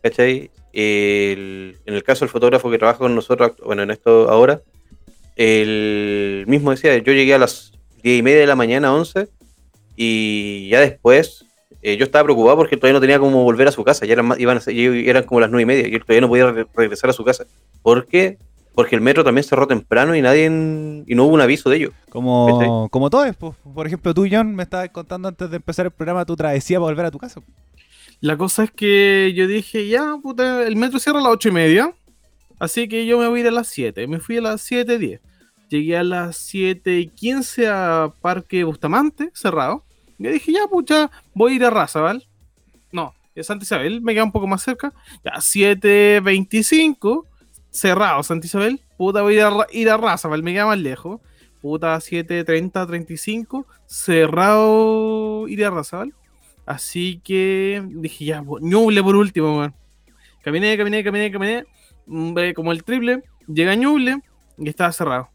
¿cachai? 0.02 0.50
En 0.74 1.76
el 1.86 2.04
caso 2.04 2.22
del 2.26 2.30
fotógrafo 2.30 2.70
que 2.72 2.78
trabaja 2.78 3.00
con 3.00 3.16
nosotros, 3.16 3.54
bueno, 3.66 3.82
en 3.84 3.92
esto 3.92 4.30
ahora, 4.30 4.62
el 5.36 6.44
mismo 6.48 6.72
decía, 6.72 6.98
yo 6.98 7.14
llegué 7.14 7.34
a 7.34 7.38
las 7.40 7.72
10 8.04 8.20
y 8.20 8.24
media 8.24 8.40
de 8.42 8.48
la 8.48 8.56
mañana, 8.56 8.94
11, 8.94 9.28
y 9.96 10.70
ya 10.70 10.80
después 10.80 11.46
eh, 11.82 11.96
yo 11.98 12.04
estaba 12.06 12.24
preocupado 12.26 12.58
porque 12.58 12.76
todavía 12.78 12.94
no 12.94 13.02
tenía 13.02 13.20
cómo 13.20 13.44
volver 13.44 13.68
a 13.68 13.72
su 13.72 13.84
casa. 13.84 14.06
Ya 14.06 14.14
eran, 14.14 14.34
iban 14.38 14.58
a 14.58 14.60
ser- 14.62 14.76
eran 14.78 15.24
como 15.24 15.40
las 15.42 15.50
nueve 15.50 15.64
y 15.64 15.66
media 15.66 15.88
y 15.88 15.96
él 15.96 16.02
todavía 16.02 16.22
no 16.22 16.28
podía 16.28 16.52
re- 16.52 16.66
regresar 16.76 17.10
a 17.10 17.14
su 17.14 17.24
casa. 17.24 17.46
¿Por 17.82 18.06
qué? 18.06 18.38
Porque 18.76 18.96
el 18.96 19.02
metro 19.02 19.24
también 19.24 19.44
cerró 19.44 19.68
temprano 19.68 20.16
y 20.16 20.22
nadie 20.22 20.46
en- 20.46 21.04
y 21.08 21.16
no 21.16 21.26
hubo 21.26 21.34
un 21.34 21.42
aviso 21.42 21.70
de 21.70 21.78
ello. 21.78 21.92
Como, 22.10 22.88
como 22.92 23.10
todo 23.10 23.26
es. 23.26 23.36
po. 23.36 23.56
Por 23.74 23.86
ejemplo, 23.88 24.14
tú, 24.14 24.26
John, 24.32 24.56
me 24.56 24.64
estabas 24.64 24.90
contando 24.90 25.28
antes 25.28 25.50
de 25.50 25.58
empezar 25.58 25.86
el 25.86 25.92
programa 25.92 26.26
tu 26.26 26.36
travesía 26.36 26.78
para 26.80 26.92
volver 26.92 27.06
a 27.08 27.12
tu 27.12 27.18
casa. 27.18 27.42
La 28.22 28.38
cosa 28.38 28.64
es 28.64 28.72
que 28.72 29.34
yo 29.36 29.48
dije, 29.48 29.88
ya, 29.88 30.16
puta, 30.22 30.64
el 30.66 30.76
metro 30.76 31.00
cierra 31.00 31.20
a 31.20 31.24
las 31.24 31.32
ocho 31.34 31.50
y 31.50 31.52
media. 31.54 31.94
Así 32.60 32.88
que 32.90 33.06
yo 33.06 33.18
me 33.18 33.28
voy 33.28 33.40
a 33.40 33.42
ir 33.44 33.48
a 33.48 33.52
las 33.52 33.68
7. 33.68 34.06
Me 34.08 34.20
fui 34.20 34.38
a 34.38 34.42
las 34.42 34.62
7.10. 34.70 35.20
Llegué 35.70 35.98
a 35.98 36.04
las 36.04 36.36
7 36.38 37.00
y 37.00 37.08
15 37.08 37.68
a 37.70 38.12
Parque 38.22 38.64
Bustamante, 38.66 39.30
cerrado. 39.34 39.84
Y 40.18 40.24
yo 40.26 40.32
dije, 40.32 40.52
ya, 40.52 40.68
pucha, 40.68 41.10
voy 41.34 41.54
a 41.54 41.56
ir 41.56 41.64
a 41.66 41.70
Razabal. 41.70 42.28
No, 42.92 43.14
es 43.36 43.48
Santa 43.48 43.64
Isabel, 43.64 44.02
me 44.02 44.14
queda 44.14 44.24
un 44.26 44.32
poco 44.34 44.48
más 44.48 44.62
cerca. 44.64 44.92
Ya, 45.24 45.34
7.25, 45.40 47.26
cerrado 47.72 48.24
Santa 48.24 48.48
Isabel. 48.48 48.82
Puta, 48.98 49.22
voy 49.22 49.36
a 49.36 49.38
ir 49.38 49.44
a, 49.44 49.50
Ra- 49.50 49.68
ir 49.72 49.90
a 49.90 49.98
Razabal, 49.98 50.44
me 50.44 50.54
queda 50.54 50.66
más 50.66 50.80
lejos. 50.80 51.22
Puta, 51.62 51.96
7.30, 51.98 52.88
35, 52.88 53.66
cerrado 53.86 55.48
ir 55.48 55.66
a 55.66 55.70
Razabal. 55.70 56.14
Así 56.66 57.20
que 57.24 57.82
dije, 57.88 58.26
ya, 58.26 58.44
Ñuble 58.62 59.02
por 59.04 59.16
último, 59.16 59.58
weón. 59.58 59.76
Caminé, 60.44 60.78
caminé, 60.78 61.04
caminé, 61.04 61.32
caminé. 61.32 61.66
mm, 62.06 62.34
Como 62.56 62.72
el 62.72 62.84
triple. 62.84 63.24
Llega 63.48 63.76
Ñuble 63.76 64.22
y 64.58 64.70
estaba 64.70 64.92
cerrado. 64.92 65.30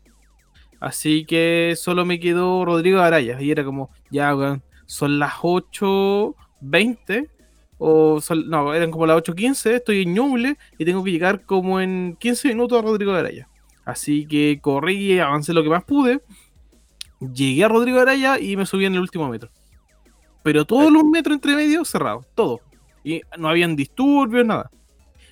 Así 0.81 1.25
que 1.25 1.75
solo 1.77 2.05
me 2.05 2.21
quedó 2.21 2.65
Rodrigo 2.65 3.01
Araya. 3.01 3.41
Y 3.41 3.51
era 3.51 3.65
como, 3.65 3.91
ya, 4.11 4.35
weón, 4.37 4.63
son 4.87 5.19
las 5.19 5.35
8.20. 5.35 7.29
O 7.79 8.21
no, 8.47 8.75
eran 8.75 8.91
como 8.91 9.07
las 9.07 9.19
8.15. 9.19 9.71
Estoy 9.73 10.03
en 10.03 10.15
Ñuble 10.15 10.57
y 10.79 10.85
tengo 10.85 11.03
que 11.03 11.11
llegar 11.11 11.45
como 11.45 11.81
en 11.81 12.17
15 12.19 12.49
minutos 12.49 12.79
a 12.79 12.83
Rodrigo 12.83 13.13
Araya. 13.13 13.49
Así 13.85 14.27
que 14.27 14.59
corrí, 14.61 15.19
avancé 15.19 15.53
lo 15.53 15.63
que 15.63 15.69
más 15.69 15.85
pude. 15.85 16.23
Llegué 17.21 17.65
a 17.65 17.69
Rodrigo 17.69 18.01
Araya 18.01 18.39
y 18.39 18.57
me 18.57 18.67
subí 18.67 18.85
en 18.85 18.95
el 18.95 19.01
último 19.01 19.29
metro. 19.29 19.51
Pero 20.43 20.65
todos 20.65 20.93
los 20.93 21.05
metros 21.05 21.35
entre 21.35 21.55
medio 21.55 21.85
cerrados, 21.85 22.27
todo. 22.35 22.61
Y 23.03 23.23
no 23.39 23.49
habían 23.49 23.77
disturbios, 23.77 24.47
nada. 24.47 24.71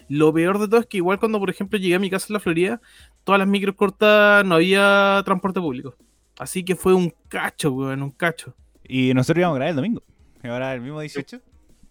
Lo 0.09 0.33
peor 0.33 0.59
de 0.59 0.69
todo 0.69 0.81
es 0.81 0.87
que 0.87 0.99
igual 0.99 1.19
cuando, 1.19 1.39
por 1.39 1.49
ejemplo, 1.49 1.79
llegué 1.79 1.95
a 1.95 1.99
mi 1.99 2.11
casa 2.11 2.27
en 2.29 2.35
la 2.35 2.41
Florida, 2.41 2.81
todas 3.25 3.39
las 3.39 3.49
micros 3.49 3.77
cortas, 3.77 4.45
no 4.45 4.57
había 4.57 5.23
transporte 5.25 5.61
público. 5.61 5.97
Así 6.39 6.65
que 6.65 6.77
fue 6.77 6.93
un 6.95 7.15
cacho, 7.29 7.73
weón, 7.73 8.03
un 8.03 8.11
cacho. 8.11 8.55
Y 8.87 9.15
nosotros 9.15 9.41
íbamos 9.41 9.57
a 9.57 9.59
grabar 9.59 9.71
el 9.71 9.77
domingo. 9.77 10.03
Ahora 10.43 10.75
el 10.75 10.81
mismo 10.81 11.01
18. 11.01 11.41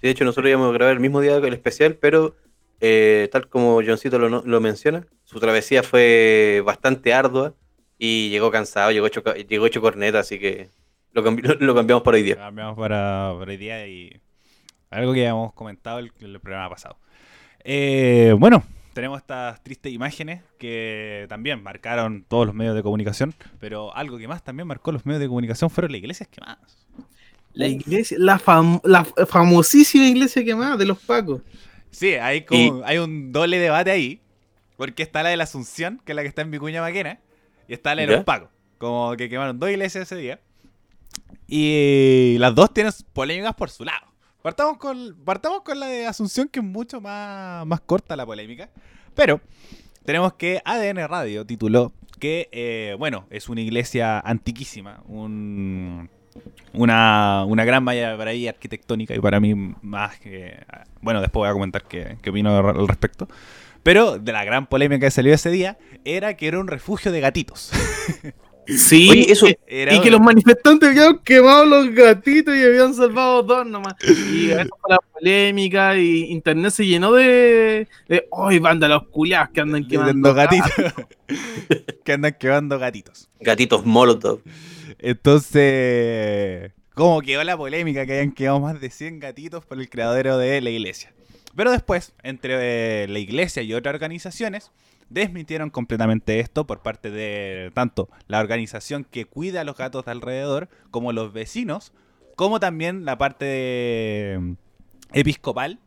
De 0.02 0.10
hecho, 0.10 0.26
nosotros 0.26 0.50
íbamos 0.50 0.70
a 0.70 0.74
grabar 0.74 0.94
el 0.94 1.00
mismo 1.00 1.22
día 1.22 1.38
el 1.38 1.54
especial, 1.54 1.96
pero 1.96 2.36
eh, 2.80 3.30
tal 3.32 3.48
como 3.48 3.82
Johncito 3.86 4.18
lo, 4.18 4.44
lo 4.44 4.62
menciona, 4.62 5.06
su 5.24 5.40
travesía 5.40 5.84
fue 5.84 6.62
bastante 6.66 7.14
ardua 7.14 7.54
y 7.98 8.30
llegó 8.30 8.50
cansado, 8.50 8.92
llegó 8.92 9.06
hecho, 9.06 9.22
llegó 9.22 9.68
hecho 9.68 9.82
corneta, 9.82 10.20
así 10.20 10.40
que 10.40 10.70
lo, 11.14 11.22
lo 11.22 11.76
cambiamos 11.76 12.04
para 12.04 12.16
hoy 12.18 12.24
día. 12.24 12.36
Cambiamos 12.36 12.76
para, 12.78 13.34
para 13.38 13.52
hoy 13.52 13.58
día 13.58 13.88
y 13.88 14.20
algo 14.90 15.14
que 15.14 15.22
habíamos 15.22 15.54
comentado 15.54 16.00
el, 16.00 16.12
el 16.20 16.40
programa 16.40 16.70
pasado. 16.70 16.98
Eh, 17.64 18.36
bueno, 18.38 18.64
tenemos 18.94 19.20
estas 19.20 19.64
tristes 19.64 19.94
imágenes 19.94 20.42
que 20.58 21.26
también 21.30 21.62
marcaron 21.62 22.26
todos 22.28 22.48
los 22.48 22.56
medios 22.56 22.76
de 22.76 22.84
comunicación, 22.84 23.34
pero 23.60 23.96
algo 23.96 24.18
que 24.18 24.28
más 24.28 24.44
también 24.44 24.68
marcó 24.68 24.92
los 24.92 25.06
medios 25.06 25.22
de 25.22 25.28
comunicación 25.28 25.70
fueron 25.70 25.92
las 25.92 26.00
iglesias 26.00 26.28
quemadas. 26.28 26.81
La 27.54 27.68
iglesia, 27.68 28.18
la, 28.20 28.40
fam- 28.40 28.82
la 28.84 29.04
famosísima 29.06 30.06
iglesia 30.06 30.44
quemada 30.44 30.78
de 30.78 30.86
los 30.86 31.00
Pacos. 31.00 31.42
Sí, 31.90 32.14
hay, 32.14 32.46
como, 32.46 32.84
hay 32.86 32.98
un 32.98 33.32
doble 33.32 33.60
debate 33.60 33.92
ahí, 33.92 34.22
porque 34.78 35.04
está 35.04 35.24
la 35.24 35.30
de 35.30 35.38
la 35.38 35.44
Asunción, 35.44 36.02
que 36.06 36.14
es 36.14 36.16
la 36.16 36.22
que 36.22 36.30
está 36.30 36.42
en 36.42 36.52
Vicuña 36.52 36.82
Maquena, 36.82 37.20
y 37.68 37.74
está 37.74 37.94
la 37.94 38.04
de 38.04 38.08
¿Ya? 38.08 38.16
los 38.16 38.24
Pacos, 38.26 38.50
como 38.78 39.16
que 39.18 39.28
quemaron 39.30 39.60
dos 39.60 39.70
iglesias 39.70 40.04
ese 40.04 40.16
día. 40.16 40.40
Y 41.48 42.38
las 42.40 42.56
dos 42.56 42.74
tienen 42.74 42.94
polémicas 43.14 43.54
por 43.56 43.70
su 43.70 43.84
lado. 43.84 44.08
Partamos 44.42 44.78
con, 44.78 45.18
partamos 45.26 45.62
con 45.62 45.80
la 45.80 45.88
de 45.88 46.06
Asunción, 46.08 46.48
que 46.48 46.60
es 46.62 46.66
mucho 46.66 47.02
más, 47.02 47.66
más 47.68 47.82
corta 47.82 48.16
la 48.16 48.26
polémica. 48.26 48.70
Pero 49.14 49.42
tenemos 50.06 50.34
que 50.34 50.62
ADN 50.64 51.08
Radio 51.08 51.46
tituló 51.46 51.92
que, 52.20 52.48
eh, 52.52 52.96
bueno, 52.98 53.28
es 53.30 53.50
una 53.50 53.62
iglesia 53.62 54.20
antiquísima, 54.20 55.04
un, 55.08 56.10
una, 56.74 57.46
una 57.46 57.66
gran 57.66 57.84
malla 57.84 58.18
para 58.18 58.32
ahí 58.32 58.48
arquitectónica 58.48 59.16
y 59.16 59.20
para 59.20 59.40
mí 59.40 59.54
más 59.82 60.20
que... 60.20 60.64
Bueno, 61.02 61.22
después 61.22 61.42
voy 61.42 61.50
a 61.50 61.54
comentar 61.54 61.84
qué, 61.84 62.18
qué 62.22 62.30
opino 62.30 62.58
al 62.58 62.88
respecto. 62.88 63.28
Pero 63.84 64.20
de 64.20 64.32
la 64.32 64.44
gran 64.44 64.68
polémica 64.68 65.08
que 65.08 65.12
salió 65.12 65.34
ese 65.34 65.50
día 65.50 65.78
era 66.06 66.36
que 66.36 66.48
era 66.48 66.60
un 66.60 66.68
refugio 66.68 67.12
de 67.12 67.20
gatitos. 67.20 67.72
Sí, 68.68 69.10
Oye, 69.10 69.32
eso- 69.32 69.48
y- 69.48 69.58
Era 69.68 69.94
y 69.96 70.02
que 70.02 70.12
los 70.12 70.22
manifestantes 70.22 70.90
habían 70.90 71.18
quemado 71.20 71.66
los 71.66 71.90
gatitos 71.94 72.56
y 72.56 72.64
habían 72.64 72.94
salvado 72.94 73.42
dos 73.44 73.66
nomás. 73.68 73.96
Y 74.32 74.52
esa 74.52 74.66
fue 74.66 74.90
la 74.90 75.00
polémica 75.00 75.98
y 75.98 76.26
internet 76.32 76.72
se 76.72 76.86
llenó 76.86 77.12
de. 77.14 77.88
de 78.08 78.28
¡Ay, 78.32 78.60
vándalos 78.60 79.08
culiados 79.10 79.50
que 79.50 79.62
andan 79.62 79.88
quemando! 79.88 80.34
Gatitos. 80.34 80.72
que 82.06 82.14
andan 82.14 82.36
quemando 82.40 82.78
gatitos. 82.80 83.30
Gatitos 83.40 83.86
Molotov. 83.86 84.42
Entonces, 85.00 86.72
¿cómo 86.94 87.22
quedó 87.22 87.44
la 87.44 87.58
polémica 87.58 88.06
que 88.06 88.14
hayan 88.14 88.32
quedado 88.32 88.60
más 88.60 88.80
de 88.80 88.90
100 88.90 89.20
gatitos 89.20 89.66
por 89.66 89.80
el 89.80 89.90
criadero 89.90 90.38
de 90.38 90.62
la 90.62 90.70
iglesia? 90.70 91.12
Pero 91.56 91.72
después, 91.72 92.14
entre 92.24 93.04
eh, 93.04 93.08
la 93.08 93.20
iglesia 93.20 93.62
y 93.62 93.74
otras 93.74 93.94
organizaciones, 93.96 94.72
desmintieron 95.14 95.70
completamente 95.70 96.40
esto 96.40 96.66
por 96.66 96.82
parte 96.82 97.12
de 97.12 97.72
tanto 97.74 98.10
la 98.28 98.40
organización 98.40 99.04
que 99.04 99.26
cuida 99.26 99.62
a 99.62 99.64
los 99.64 99.78
gatos 99.78 100.06
de 100.06 100.12
alrededor, 100.12 100.70
como 100.90 101.12
los 101.14 101.34
vecinos, 101.34 101.92
como 102.36 102.60
también 102.60 103.06
la 103.06 103.18
parte 103.18 103.46
de- 103.46 104.56
episcopal 105.14 105.80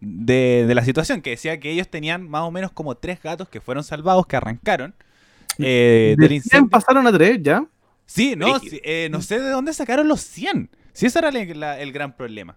de, 0.00 0.64
de 0.66 0.74
la 0.74 0.84
situación, 0.84 1.20
que 1.22 1.30
decía 1.30 1.60
que 1.60 1.70
ellos 1.70 1.88
tenían 1.88 2.28
más 2.28 2.42
o 2.42 2.50
menos 2.50 2.72
como 2.72 2.96
tres 2.96 3.22
gatos 3.22 3.48
que 3.48 3.60
fueron 3.60 3.84
salvados, 3.84 4.26
que 4.26 4.36
arrancaron 4.36 4.94
eh, 5.58 6.14
De 6.18 6.28
del 6.28 6.28
100 6.28 6.36
incendio. 6.36 6.70
pasaron 6.70 7.06
a 7.06 7.12
tres 7.12 7.38
ya. 7.42 7.64
Sí, 8.06 8.34
no, 8.36 8.58
sí, 8.58 8.80
eh, 8.84 9.08
no 9.10 9.22
sé 9.22 9.38
de 9.40 9.50
dónde 9.50 9.72
sacaron 9.72 10.08
los 10.08 10.20
100. 10.22 10.70
Sí, 10.92 11.06
ese 11.06 11.18
era 11.20 11.28
el, 11.28 11.60
la- 11.60 11.78
el 11.80 11.92
gran 11.92 12.16
problema. 12.16 12.56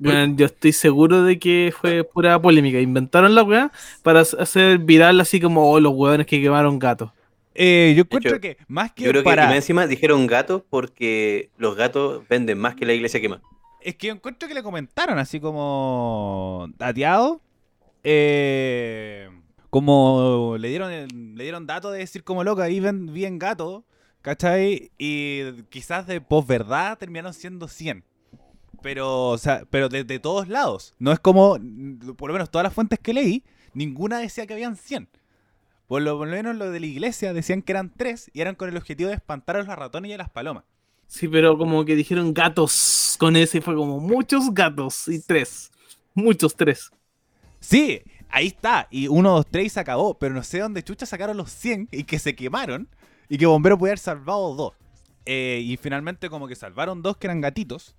Weón, 0.00 0.36
yo 0.36 0.46
estoy 0.46 0.72
seguro 0.72 1.24
de 1.24 1.38
que 1.38 1.72
fue 1.76 2.04
pura 2.04 2.40
polémica. 2.40 2.80
Inventaron 2.80 3.34
la 3.34 3.42
weá 3.42 3.72
para 4.02 4.20
hacer 4.20 4.78
viral 4.78 5.20
así 5.20 5.40
como 5.40 5.70
oh, 5.70 5.80
los 5.80 5.92
hueones 5.94 6.26
que 6.26 6.40
quemaron 6.40 6.78
gatos. 6.78 7.10
Eh, 7.54 7.94
yo 7.96 8.02
encuentro 8.02 8.36
hecho, 8.36 8.40
que 8.40 8.56
más 8.68 8.92
que 8.92 9.02
Yo 9.02 9.10
creo 9.10 9.22
que 9.22 9.24
para... 9.24 9.56
encima 9.56 9.88
dijeron 9.88 10.28
gatos 10.28 10.62
porque 10.70 11.50
los 11.58 11.74
gatos 11.74 12.22
venden 12.28 12.58
más 12.58 12.76
que 12.76 12.86
la 12.86 12.92
iglesia 12.92 13.20
quema. 13.20 13.42
Es 13.80 13.96
que 13.96 14.06
yo 14.08 14.12
encuentro 14.12 14.48
que 14.48 14.54
le 14.54 14.62
comentaron 14.62 15.18
así 15.18 15.40
como 15.40 16.68
dateado. 16.78 17.40
eh, 18.04 19.28
como 19.70 20.56
le 20.58 20.68
dieron 20.68 20.90
el- 20.92 21.34
le 21.36 21.42
dieron 21.42 21.66
datos 21.66 21.92
de 21.92 21.98
decir 21.98 22.24
como 22.24 22.42
loca, 22.44 22.62
ahí 22.62 22.80
ven 22.80 23.12
bien 23.12 23.38
gato, 23.38 23.84
¿cachai? 24.22 24.90
Y 24.96 25.42
quizás 25.70 26.06
de 26.06 26.20
posverdad 26.20 26.96
terminaron 26.96 27.34
siendo 27.34 27.68
100. 27.68 28.04
Pero, 28.82 29.28
o 29.28 29.38
sea, 29.38 29.64
pero 29.70 29.88
de, 29.88 30.04
de 30.04 30.18
todos 30.18 30.48
lados. 30.48 30.94
No 30.98 31.12
es 31.12 31.18
como, 31.18 31.58
por 32.16 32.28
lo 32.28 32.34
menos 32.34 32.50
todas 32.50 32.64
las 32.64 32.72
fuentes 32.72 32.98
que 32.98 33.12
leí, 33.12 33.44
ninguna 33.74 34.18
decía 34.18 34.46
que 34.46 34.54
habían 34.54 34.76
100. 34.76 35.08
Por 35.88 36.02
lo, 36.02 36.18
por 36.18 36.28
lo 36.28 36.36
menos 36.36 36.56
lo 36.56 36.70
de 36.70 36.80
la 36.80 36.86
iglesia 36.86 37.32
decían 37.32 37.62
que 37.62 37.72
eran 37.72 37.92
3 37.96 38.30
y 38.34 38.40
eran 38.40 38.54
con 38.54 38.68
el 38.68 38.76
objetivo 38.76 39.08
de 39.08 39.16
espantar 39.16 39.56
a 39.56 39.62
los 39.62 39.68
ratones 39.68 40.10
y 40.10 40.14
a 40.14 40.18
las 40.18 40.30
palomas. 40.30 40.64
Sí, 41.08 41.26
pero 41.26 41.56
como 41.56 41.86
que 41.86 41.96
dijeron 41.96 42.34
gatos 42.34 43.16
con 43.18 43.34
ese 43.34 43.62
fue 43.62 43.74
como 43.74 43.98
muchos 43.98 44.52
gatos 44.52 45.08
y 45.08 45.20
tres. 45.20 45.72
Muchos 46.14 46.54
tres. 46.54 46.90
Sí, 47.60 48.02
ahí 48.28 48.48
está. 48.48 48.86
Y 48.90 49.08
1, 49.08 49.30
2, 49.30 49.46
3 49.50 49.66
y 49.66 49.68
se 49.70 49.80
acabó. 49.80 50.18
Pero 50.18 50.34
no 50.34 50.42
sé 50.42 50.58
dónde 50.58 50.82
chucha 50.82 51.06
sacaron 51.06 51.38
los 51.38 51.50
100 51.50 51.88
y 51.90 52.04
que 52.04 52.18
se 52.18 52.36
quemaron. 52.36 52.88
Y 53.30 53.38
que 53.38 53.46
Bombero 53.46 53.78
puede 53.78 53.92
haber 53.92 53.98
salvado 53.98 54.54
dos. 54.54 54.74
Eh, 55.24 55.60
y 55.64 55.76
finalmente 55.78 56.30
como 56.30 56.46
que 56.46 56.56
salvaron 56.56 57.02
dos 57.02 57.16
que 57.16 57.26
eran 57.26 57.40
gatitos. 57.40 57.96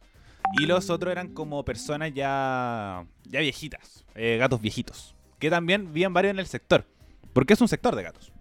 Y 0.57 0.65
los 0.65 0.89
otros 0.89 1.11
eran 1.11 1.29
como 1.33 1.63
personas 1.63 2.13
ya, 2.13 3.05
ya 3.25 3.39
viejitas. 3.39 4.05
eh, 4.15 4.37
gatos 4.37 4.61
viejitos. 4.61 5.15
Que 5.37 5.49
también 5.49 5.87
vivían 5.93 6.13
varios 6.13 6.31
en 6.31 6.39
el 6.39 6.47
sector. 6.47 6.85
Porque 7.33 7.53
es 7.53 7.61
un 7.61 7.67
sector 7.67 7.95
de 7.95 8.03
gatos. 8.03 8.31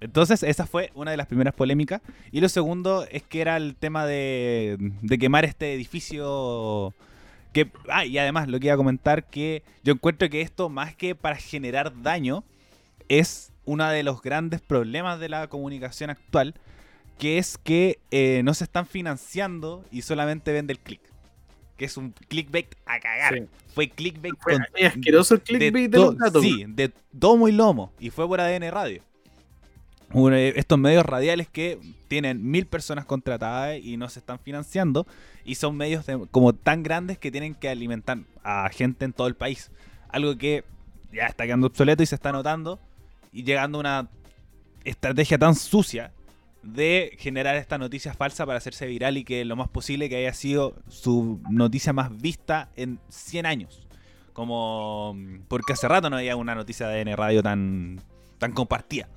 Entonces, 0.00 0.42
esa 0.42 0.66
fue 0.66 0.90
una 0.94 1.10
de 1.10 1.16
las 1.16 1.26
primeras 1.26 1.54
polémicas. 1.54 2.02
Y 2.32 2.40
lo 2.40 2.48
segundo 2.48 3.06
es 3.10 3.22
que 3.22 3.40
era 3.40 3.56
el 3.56 3.76
tema 3.76 4.04
de, 4.06 4.76
de 4.78 5.18
quemar 5.18 5.44
este 5.44 5.72
edificio. 5.72 6.92
Que, 7.52 7.70
ah, 7.88 8.04
y 8.04 8.18
además 8.18 8.48
lo 8.48 8.60
que 8.60 8.66
iba 8.66 8.74
a 8.74 8.78
comentar 8.78 9.24
que 9.24 9.62
yo 9.82 9.94
encuentro 9.94 10.28
que 10.28 10.42
esto, 10.42 10.68
más 10.68 10.94
que 10.94 11.14
para 11.14 11.36
generar 11.36 12.02
daño, 12.02 12.44
es 13.08 13.52
uno 13.64 13.88
de 13.88 14.02
los 14.02 14.20
grandes 14.20 14.60
problemas 14.60 15.18
de 15.20 15.30
la 15.30 15.46
comunicación 15.48 16.10
actual. 16.10 16.54
Que 17.18 17.38
es 17.38 17.56
que 17.56 17.98
eh, 18.10 18.42
no 18.44 18.52
se 18.52 18.64
están 18.64 18.84
financiando 18.84 19.82
y 19.90 20.02
solamente 20.02 20.52
vende 20.52 20.74
el 20.74 20.80
click. 20.80 21.00
Que 21.76 21.84
es 21.84 21.96
un 21.96 22.12
clickbait 22.28 22.74
a 22.86 22.98
cagar. 23.00 23.34
Sí. 23.34 23.44
Fue 23.74 23.88
clickbait 23.90 24.34
Fue 24.40 24.54
con 24.54 24.62
asqueroso 24.86 25.34
el 25.34 25.40
clickbait 25.42 25.90
de, 25.90 25.98
to- 25.98 26.16
los. 26.18 26.42
Sí, 26.42 26.64
de 26.68 26.90
tomo 27.18 27.48
y 27.48 27.52
lomo. 27.52 27.92
Y 28.00 28.10
fue 28.10 28.26
por 28.26 28.40
ADN 28.40 28.70
Radio. 28.70 29.02
Un- 30.12 30.32
eh, 30.32 30.52
Estos 30.56 30.78
medios 30.78 31.04
radiales 31.04 31.48
que 31.48 31.78
tienen 32.08 32.48
mil 32.50 32.66
personas 32.66 33.04
contratadas 33.04 33.78
y 33.82 33.96
no 33.96 34.08
se 34.08 34.20
están 34.20 34.38
financiando. 34.38 35.06
Y 35.44 35.56
son 35.56 35.76
medios 35.76 36.06
de- 36.06 36.26
como 36.30 36.54
tan 36.54 36.82
grandes 36.82 37.18
que 37.18 37.30
tienen 37.30 37.54
que 37.54 37.68
alimentar 37.68 38.18
a 38.42 38.68
gente 38.70 39.04
en 39.04 39.12
todo 39.12 39.26
el 39.26 39.34
país. 39.34 39.70
Algo 40.08 40.36
que 40.38 40.64
ya 41.12 41.26
está 41.26 41.44
quedando 41.44 41.66
obsoleto 41.66 42.02
y 42.02 42.06
se 42.06 42.14
está 42.14 42.32
notando. 42.32 42.78
Y 43.32 43.42
llegando 43.44 43.78
a 43.78 43.80
una 43.80 44.08
estrategia 44.84 45.36
tan 45.36 45.54
sucia 45.54 46.12
de 46.66 47.16
generar 47.18 47.56
esta 47.56 47.78
noticia 47.78 48.12
falsa 48.14 48.44
para 48.46 48.58
hacerse 48.58 48.86
viral 48.86 49.16
y 49.16 49.24
que 49.24 49.44
lo 49.44 49.56
más 49.56 49.68
posible 49.68 50.08
que 50.08 50.16
haya 50.16 50.32
sido 50.34 50.74
su 50.88 51.40
noticia 51.50 51.92
más 51.92 52.16
vista 52.20 52.68
en 52.76 52.98
100 53.08 53.46
años. 53.46 53.86
Como 54.32 55.16
porque 55.48 55.72
hace 55.72 55.88
rato 55.88 56.10
no 56.10 56.16
había 56.16 56.36
una 56.36 56.54
noticia 56.54 56.88
de 56.88 57.00
N 57.00 57.16
Radio 57.16 57.42
tan, 57.42 58.00
tan 58.38 58.52
compartida. 58.52 59.08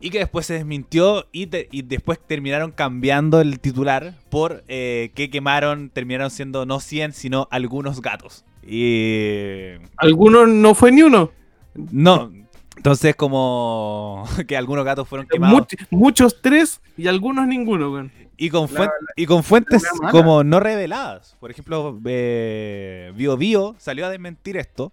Y 0.00 0.10
que 0.10 0.18
después 0.18 0.46
se 0.46 0.54
desmintió 0.54 1.28
y, 1.30 1.46
te- 1.46 1.68
y 1.70 1.82
después 1.82 2.18
terminaron 2.18 2.72
cambiando 2.72 3.40
el 3.40 3.60
titular 3.60 4.14
por 4.30 4.64
eh, 4.66 5.12
que 5.14 5.30
quemaron, 5.30 5.90
terminaron 5.90 6.30
siendo 6.32 6.66
no 6.66 6.80
100, 6.80 7.12
sino 7.12 7.46
algunos 7.52 8.02
gatos. 8.02 8.44
Y 8.66 9.74
Algunos 9.98 10.48
no 10.48 10.74
fue 10.74 10.90
ni 10.90 11.02
uno. 11.02 11.30
no, 11.74 12.32
entonces 12.76 13.14
como 13.16 14.24
que 14.48 14.56
algunos 14.56 14.84
gatos 14.84 15.08
fueron 15.08 15.26
quemados. 15.28 15.60
Much- 15.60 15.86
muchos 15.90 16.40
tres 16.42 16.80
y 16.96 17.06
algunos 17.08 17.46
ninguno, 17.46 17.90
weón. 17.92 18.12
Y 18.36 18.50
con, 18.50 18.72
La- 18.74 18.90
y 19.14 19.26
con 19.26 19.42
fuentes 19.44 19.84
como 20.10 20.42
no 20.42 20.58
reveladas. 20.58 21.36
Por 21.38 21.50
ejemplo, 21.50 21.98
eh, 22.04 23.12
Bio 23.14 23.36
Bio 23.36 23.76
salió 23.78 24.06
a 24.06 24.10
desmentir 24.10 24.56
esto, 24.56 24.92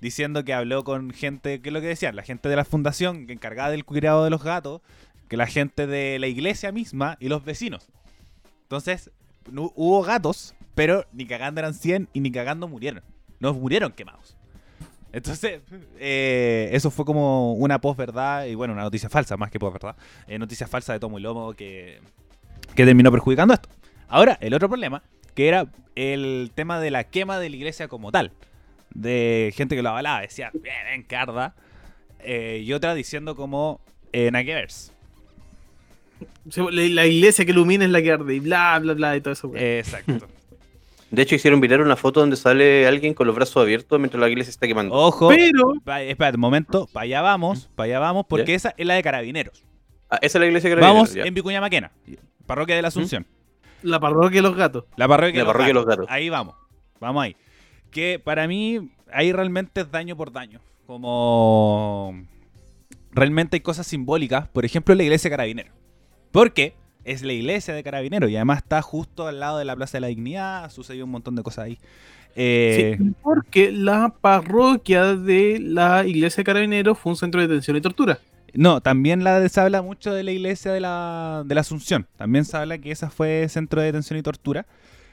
diciendo 0.00 0.44
que 0.44 0.54
habló 0.54 0.82
con 0.84 1.10
gente, 1.10 1.60
que 1.60 1.68
es 1.68 1.72
lo 1.72 1.80
que 1.80 1.88
decían, 1.88 2.16
la 2.16 2.22
gente 2.22 2.48
de 2.48 2.56
la 2.56 2.64
fundación 2.64 3.28
encargada 3.28 3.70
del 3.70 3.84
cuidado 3.84 4.24
de 4.24 4.30
los 4.30 4.42
gatos, 4.42 4.80
que 5.28 5.36
la 5.36 5.46
gente 5.46 5.86
de 5.86 6.18
la 6.18 6.28
iglesia 6.28 6.72
misma 6.72 7.16
y 7.20 7.28
los 7.28 7.44
vecinos. 7.44 7.88
Entonces, 8.62 9.10
no- 9.50 9.72
hubo 9.74 10.02
gatos, 10.02 10.54
pero 10.74 11.04
ni 11.12 11.26
cagando 11.26 11.60
eran 11.60 11.74
100 11.74 12.08
y 12.12 12.20
ni 12.20 12.30
cagando 12.30 12.66
murieron. 12.68 13.02
No 13.40 13.52
murieron 13.52 13.92
quemados. 13.92 14.35
Entonces, 15.16 15.60
eh, 15.98 16.68
eso 16.72 16.90
fue 16.90 17.06
como 17.06 17.54
una 17.54 17.80
posverdad 17.80 18.44
y 18.44 18.54
bueno, 18.54 18.74
una 18.74 18.82
noticia 18.82 19.08
falsa, 19.08 19.38
más 19.38 19.50
que 19.50 19.58
posverdad. 19.58 19.96
Eh, 20.28 20.38
noticia 20.38 20.66
falsa 20.66 20.92
de 20.92 21.00
Tomo 21.00 21.18
y 21.18 21.22
Lomo 21.22 21.54
que, 21.54 22.00
que 22.74 22.84
terminó 22.84 23.10
perjudicando 23.10 23.54
esto. 23.54 23.70
Ahora, 24.08 24.36
el 24.42 24.52
otro 24.52 24.68
problema, 24.68 25.02
que 25.34 25.48
era 25.48 25.66
el 25.94 26.52
tema 26.54 26.78
de 26.80 26.90
la 26.90 27.04
quema 27.04 27.38
de 27.38 27.48
la 27.48 27.56
iglesia 27.56 27.88
como 27.88 28.12
tal. 28.12 28.32
De 28.92 29.52
gente 29.56 29.74
que 29.74 29.82
lo 29.82 29.88
avalaba, 29.88 30.20
decía, 30.20 30.50
bien, 30.52 31.02
carda. 31.02 31.54
Eh, 32.20 32.62
y 32.64 32.72
otra 32.74 32.94
diciendo 32.94 33.36
como, 33.36 33.80
eh, 34.12 34.30
nada 34.30 34.44
que 34.44 34.54
ver. 34.54 34.70
Se- 34.70 34.90
La, 36.70 37.06
iglesia 37.06 37.44
que 37.46 37.52
ilumina 37.52 37.84
es 37.86 37.90
la 37.90 38.02
que 38.02 38.12
arde 38.12 38.34
y 38.34 38.40
bla, 38.40 38.78
bla, 38.80 38.92
bla 38.92 39.16
y 39.16 39.20
todo 39.22 39.32
eso. 39.32 39.50
Eh, 39.54 39.78
exacto. 39.80 40.26
De 41.10 41.22
hecho, 41.22 41.34
hicieron 41.36 41.60
virar 41.60 41.80
una 41.80 41.94
foto 41.96 42.20
donde 42.20 42.36
sale 42.36 42.86
alguien 42.86 43.14
con 43.14 43.26
los 43.26 43.36
brazos 43.36 43.62
abiertos 43.62 43.98
mientras 44.00 44.20
la 44.20 44.28
iglesia 44.28 44.50
está 44.50 44.66
quemando. 44.66 44.92
Ojo, 44.94 45.28
Pero, 45.28 45.74
espérate 46.00 46.36
un 46.36 46.40
momento, 46.40 46.88
para 46.92 47.04
allá 47.04 47.22
vamos, 47.22 47.70
para 47.76 47.84
allá 47.86 47.98
vamos, 48.00 48.26
porque 48.28 48.54
esa 48.54 48.74
es 48.76 48.86
la 48.86 48.94
de 48.94 49.02
carabineros. 49.02 49.64
Ah, 50.10 50.18
esa 50.20 50.38
es 50.38 50.40
la 50.40 50.46
iglesia 50.46 50.68
que 50.70 50.76
Vamos 50.76 51.14
ya. 51.14 51.22
en 51.24 51.32
Vicuña 51.34 51.60
Maquena, 51.60 51.92
parroquia 52.46 52.74
de 52.76 52.82
la 52.82 52.88
Asunción. 52.88 53.26
la 53.82 54.00
parroquia 54.00 54.38
de 54.38 54.42
los 54.48 54.56
gatos. 54.56 54.84
La 54.96 55.06
parroquia, 55.06 55.40
La 55.40 55.46
parroquia 55.46 55.68
de 55.68 55.74
los 55.74 55.86
gatos. 55.86 56.06
Ahí 56.08 56.28
vamos. 56.28 56.54
Vamos 57.00 57.22
ahí. 57.22 57.36
Que 57.90 58.18
para 58.22 58.46
mí, 58.48 58.90
ahí 59.12 59.32
realmente 59.32 59.82
es 59.82 59.90
daño 59.90 60.16
por 60.16 60.32
daño. 60.32 60.60
Como. 60.86 62.14
Realmente 63.12 63.56
hay 63.56 63.60
cosas 63.60 63.86
simbólicas. 63.86 64.48
Por 64.48 64.64
ejemplo, 64.64 64.94
la 64.94 65.02
iglesia 65.02 65.28
de 65.30 65.36
Carabinero. 65.36 65.72
Porque 66.32 66.74
es 67.06 67.22
la 67.22 67.32
iglesia 67.32 67.72
de 67.74 67.82
Carabinero. 67.82 68.28
Y 68.28 68.36
además 68.36 68.58
está 68.58 68.82
justo 68.82 69.26
al 69.26 69.40
lado 69.40 69.58
de 69.58 69.64
la 69.64 69.74
Plaza 69.76 69.96
de 69.96 70.02
la 70.02 70.06
Dignidad. 70.08 70.70
Sucedió 70.70 71.04
un 71.04 71.10
montón 71.12 71.34
de 71.36 71.42
cosas 71.42 71.64
ahí. 71.66 71.78
Eh, 72.34 72.96
Sí, 72.98 73.14
porque 73.22 73.72
la 73.72 74.14
parroquia 74.20 75.14
de 75.14 75.58
la 75.60 76.04
iglesia 76.06 76.42
de 76.42 76.44
carabineros 76.44 76.98
fue 76.98 77.12
un 77.12 77.16
centro 77.16 77.40
de 77.40 77.46
detención 77.48 77.76
y 77.76 77.80
tortura. 77.80 78.18
No, 78.52 78.80
también 78.80 79.24
la, 79.24 79.46
se 79.48 79.60
habla 79.60 79.82
mucho 79.82 80.12
de 80.12 80.22
la 80.22 80.32
iglesia 80.32 80.72
de 80.72 80.80
la, 80.80 81.42
de 81.46 81.54
la 81.54 81.60
Asunción. 81.62 82.06
También 82.16 82.44
se 82.44 82.56
habla 82.56 82.78
que 82.78 82.90
esa 82.90 83.10
fue 83.10 83.46
centro 83.48 83.80
de 83.80 83.86
detención 83.86 84.18
y 84.18 84.22
tortura. 84.22 84.66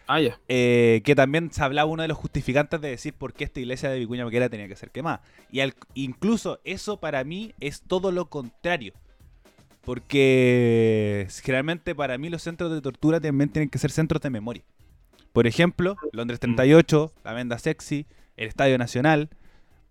Ah, 0.05 0.19
ya. 0.19 0.37
eh, 0.49 1.01
que 1.05 1.15
también 1.15 1.49
se 1.53 1.63
hablaba 1.63 1.89
uno 1.89 2.01
de 2.01 2.09
los 2.09 2.17
justificantes 2.17 2.81
de 2.81 2.89
decir 2.89 3.13
por 3.13 3.33
qué 3.33 3.45
esta 3.45 3.61
iglesia 3.61 3.89
de 3.89 3.99
Vicuña 3.99 4.25
Maquena 4.25 4.49
tenía 4.49 4.67
que 4.67 4.75
ser 4.75 4.91
quemada. 4.91 5.21
Y 5.49 5.61
al- 5.61 5.75
incluso 5.93 6.59
eso 6.65 6.97
para 6.97 7.23
mí 7.23 7.53
es 7.61 7.81
todo 7.87 8.11
lo 8.11 8.25
contrario. 8.29 8.93
Porque 9.85 11.27
generalmente 11.43 11.93
para 11.93 12.17
mí 12.17 12.29
los 12.29 12.43
centros 12.43 12.71
de 12.71 12.81
tortura 12.81 13.19
también 13.19 13.49
tienen 13.49 13.69
que 13.69 13.77
ser 13.79 13.91
centros 13.91 14.21
de 14.21 14.29
memoria. 14.29 14.63
Por 15.33 15.47
ejemplo, 15.47 15.97
Londres 16.11 16.39
38, 16.39 17.13
la 17.23 17.33
Venda 17.33 17.57
Sexy, 17.59 18.05
el 18.37 18.47
Estadio 18.47 18.77
Nacional. 18.77 19.29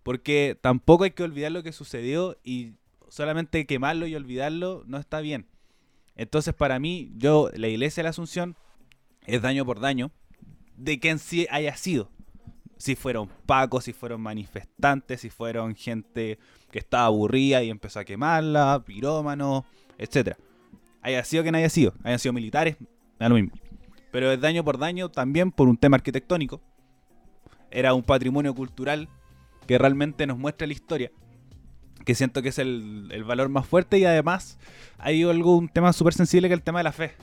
Porque 0.01 0.57
tampoco 0.59 1.03
hay 1.03 1.11
que 1.11 1.23
olvidar 1.23 1.51
lo 1.51 1.63
que 1.63 1.71
sucedió 1.71 2.37
y 2.43 2.73
solamente 3.07 3.65
quemarlo 3.65 4.07
y 4.07 4.15
olvidarlo 4.15 4.83
no 4.85 4.97
está 4.97 5.21
bien. 5.21 5.45
Entonces 6.15 6.53
para 6.53 6.79
mí, 6.79 7.11
yo, 7.15 7.49
la 7.55 7.67
iglesia 7.67 8.01
de 8.01 8.05
la 8.05 8.09
Asunción 8.09 8.55
es 9.25 9.41
daño 9.41 9.65
por 9.65 9.79
daño 9.79 10.11
de 10.77 10.99
quien 10.99 11.19
sí 11.19 11.47
haya 11.49 11.75
sido. 11.75 12.09
Si 12.77 12.95
fueron 12.95 13.29
pacos, 13.45 13.85
si 13.85 13.93
fueron 13.93 14.21
manifestantes, 14.21 15.21
si 15.21 15.29
fueron 15.29 15.75
gente 15.75 16.39
que 16.71 16.79
estaba 16.79 17.05
aburrida 17.05 17.63
y 17.63 17.69
empezó 17.69 17.99
a 17.99 18.03
quemarla, 18.03 18.83
pirómanos, 18.85 19.63
etcétera. 19.97 20.37
Haya 21.01 21.23
sido 21.23 21.43
quien 21.43 21.55
haya 21.55 21.69
sido, 21.69 21.93
hayan 22.03 22.19
sido 22.19 22.33
militares, 22.33 22.77
da 23.19 23.29
lo 23.29 23.35
mismo. 23.35 23.51
Pero 24.11 24.31
es 24.31 24.39
daño 24.39 24.63
por 24.63 24.77
daño 24.77 25.09
también 25.09 25.51
por 25.51 25.67
un 25.67 25.77
tema 25.77 25.95
arquitectónico. 25.97 26.61
Era 27.71 27.93
un 27.93 28.03
patrimonio 28.03 28.53
cultural 28.53 29.09
que 29.67 29.77
realmente 29.77 30.27
nos 30.27 30.37
muestra 30.37 30.67
la 30.67 30.73
historia. 30.73 31.11
Que 32.05 32.15
siento 32.15 32.41
que 32.41 32.49
es 32.49 32.59
el, 32.59 33.23
valor 33.25 33.49
más 33.49 33.65
fuerte 33.65 33.97
y 33.97 34.05
además 34.05 34.59
hay 34.97 35.23
algo, 35.23 35.57
un 35.57 35.69
tema 35.69 35.93
súper 35.93 36.13
sensible 36.13 36.47
que 36.47 36.53
es 36.53 36.59
el 36.59 36.63
tema 36.63 36.79
de 36.79 36.83
la 36.83 36.91
fe 36.91 37.13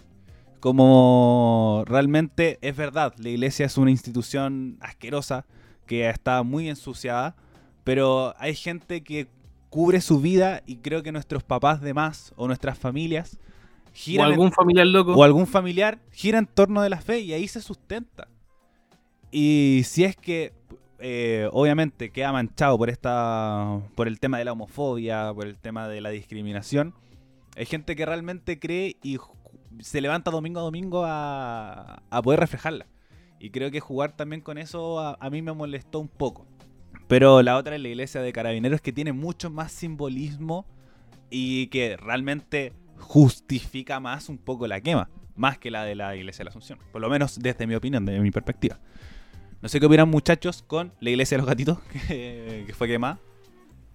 como 0.61 1.85
realmente 1.87 2.59
es 2.61 2.77
verdad, 2.77 3.15
la 3.17 3.31
iglesia 3.31 3.67
es 3.67 3.79
una 3.79 3.91
institución 3.91 4.77
asquerosa 4.81 5.47
que 5.87 6.09
está 6.09 6.43
muy 6.43 6.69
ensuciada, 6.69 7.35
pero 7.83 8.35
hay 8.39 8.55
gente 8.55 9.03
que 9.03 9.27
cubre 9.71 10.01
su 10.01 10.21
vida 10.21 10.63
y 10.67 10.77
creo 10.77 11.03
que 11.03 11.13
nuestros 11.13 11.43
papás 11.43 11.81
de 11.81 11.95
más 11.95 12.33
o 12.37 12.47
nuestras 12.47 12.79
familias 12.79 13.39
O 13.39 13.91
giran 13.95 14.27
en- 14.27 14.33
algún 14.33 14.53
familiar 14.53 14.87
loco. 14.87 15.15
o 15.15 15.25
algún 15.25 15.47
familiar 15.47 15.99
gira 16.11 16.39
en 16.39 16.47
torno 16.47 16.83
de 16.83 16.91
la 16.91 17.01
fe 17.01 17.21
y 17.21 17.33
ahí 17.33 17.49
se 17.49 17.61
sustenta. 17.63 18.29
Y 19.31 19.83
si 19.85 20.05
es 20.05 20.17
que 20.17 20.53
eh, 20.99 21.49
obviamente 21.53 22.11
queda 22.11 22.33
manchado 22.33 22.77
por 22.77 22.91
esta 22.91 23.81
por 23.95 24.07
el 24.09 24.19
tema 24.21 24.39
de 24.39 24.45
la 24.45 24.53
homofobia, 24.53 25.33
por 25.35 25.47
el 25.47 25.57
tema 25.57 25.89
de 25.89 26.01
la 26.01 26.11
discriminación, 26.11 26.95
hay 27.57 27.65
gente 27.67 27.97
que 27.97 28.05
realmente 28.07 28.59
cree 28.59 28.97
y 29.03 29.19
se 29.81 30.01
levanta 30.01 30.31
domingo 30.31 30.61
a 30.61 30.63
domingo 30.65 31.05
a, 31.07 32.03
a 32.11 32.23
poder 32.23 32.41
reflejarla. 32.41 32.87
Y 33.39 33.51
creo 33.51 33.71
que 33.71 33.81
jugar 33.81 34.15
también 34.17 34.43
con 34.43 34.59
eso 34.59 35.01
a, 35.01 35.17
a 35.19 35.31
mí 35.31 35.41
me 35.43 35.53
molestó 35.53 36.01
un 36.01 36.09
poco. 36.09 36.45
Pero 37.11 37.43
la 37.43 37.57
otra 37.57 37.75
es 37.75 37.83
la 37.83 37.89
iglesia 37.89 38.23
de 38.23 38.33
carabineros 38.33 38.81
que 38.81 38.93
tiene 38.93 39.13
mucho 39.13 39.51
más 39.51 39.73
simbolismo 39.73 40.65
y 41.29 41.67
que 41.67 41.97
realmente 41.97 42.73
justifica 42.99 43.99
más 43.99 44.29
un 44.29 44.39
poco 44.39 44.69
la 44.69 44.81
quema, 44.81 45.11
más 45.35 45.59
que 45.59 45.73
la 45.73 45.83
de 45.85 45.97
la 45.97 46.15
iglesia 46.15 46.39
de 46.39 46.45
la 46.45 46.51
Asunción. 46.51 46.79
Por 46.93 47.01
lo 47.01 47.09
menos 47.09 47.41
desde 47.41 47.67
mi 47.67 47.75
opinión, 47.75 48.07
desde 48.07 48.21
mi 48.21 48.31
perspectiva. 48.31 48.79
No 49.61 49.69
sé 49.69 49.81
qué 49.81 49.87
opinan 49.87 50.09
muchachos 50.09 50.63
con 50.65 50.93
la 51.01 51.11
iglesia 51.11 51.37
de 51.37 51.41
los 51.41 51.49
gatitos, 51.49 51.79
que, 52.07 52.73
fue 52.79 52.87
quemada. 52.87 53.19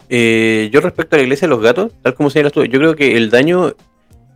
Eh, 0.10 0.69
yo 0.73 0.82
respecto 0.82 1.15
a 1.15 1.19
la 1.19 1.23
iglesia 1.23 1.47
de 1.47 1.51
los 1.51 1.62
gatos, 1.62 1.93
tal 2.01 2.15
como 2.15 2.30
señalas 2.30 2.51
tú, 2.51 2.65
yo 2.65 2.80
creo 2.80 2.97
que 2.97 3.15
el 3.15 3.30
daño 3.30 3.75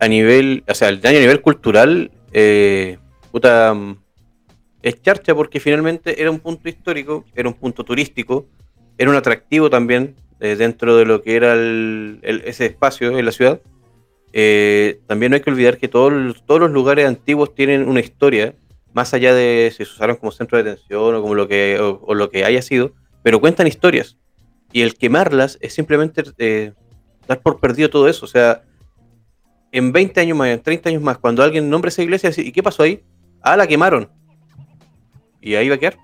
a 0.00 0.08
nivel, 0.08 0.64
o 0.66 0.74
sea, 0.74 0.88
el 0.88 1.02
daño 1.02 1.18
a 1.18 1.20
nivel 1.20 1.42
cultural, 1.42 2.12
eh, 2.32 2.96
puta, 3.30 3.74
mm, 3.74 3.98
es 4.80 5.02
charcha 5.02 5.34
porque 5.34 5.60
finalmente 5.60 6.22
era 6.22 6.30
un 6.30 6.40
punto 6.40 6.66
histórico, 6.66 7.26
era 7.34 7.46
un 7.46 7.54
punto 7.54 7.84
turístico, 7.84 8.46
era 9.00 9.10
un 9.10 9.16
atractivo 9.16 9.70
también 9.70 10.14
eh, 10.40 10.56
dentro 10.56 10.94
de 10.96 11.06
lo 11.06 11.22
que 11.22 11.34
era 11.36 11.54
ese 12.44 12.66
espacio 12.66 13.16
en 13.18 13.24
la 13.24 13.32
ciudad. 13.32 13.60
Eh, 14.34 15.00
también 15.06 15.30
no 15.30 15.36
hay 15.36 15.42
que 15.42 15.50
olvidar 15.50 15.78
que 15.78 15.88
todos, 15.88 16.12
los- 16.12 16.44
todos 16.44 16.60
los 16.60 16.70
lugares 16.70 17.06
antiguos 17.06 17.54
tienen 17.54 17.88
una 17.88 18.00
historia, 18.00 18.54
más 18.92 19.14
allá 19.14 19.32
de 19.34 19.70
si 19.70 19.84
se 19.84 19.90
usaron 19.92 20.16
como 20.16 20.32
centro 20.32 20.58
de 20.58 20.64
detención 20.64 21.14
o 21.14 21.22
como 21.22 21.34
lo 21.34 21.48
que, 21.48 21.78
o- 21.80 22.14
lo 22.14 22.30
que 22.30 22.44
haya 22.44 22.60
sido, 22.60 22.92
pero 23.22 23.40
cuentan 23.40 23.66
historias. 23.66 24.18
Y 24.72 24.82
el 24.82 24.94
quemarlas 24.94 25.56
es 25.62 25.72
simplemente 25.72 26.22
eh, 26.38 26.72
dar 27.26 27.40
por 27.40 27.58
perdido 27.58 27.88
todo 27.88 28.06
eso. 28.06 28.26
O 28.26 28.28
sea, 28.28 28.62
en 29.72 29.92
20 29.92 30.20
años 30.20 30.36
más, 30.36 30.48
en 30.48 30.60
30 30.62 30.90
años 30.90 31.02
más, 31.02 31.16
cuando 31.18 31.42
alguien 31.42 31.70
nombre 31.70 31.88
esa 31.88 32.02
iglesia, 32.02 32.30
¿y 32.36 32.52
qué 32.52 32.62
pasó 32.62 32.82
ahí? 32.82 33.02
Ah, 33.40 33.56
la 33.56 33.66
quemaron. 33.66 34.10
Y 35.40 35.54
ahí 35.54 35.68
va 35.70 35.76
a 35.76 35.78
quedar. 35.78 35.96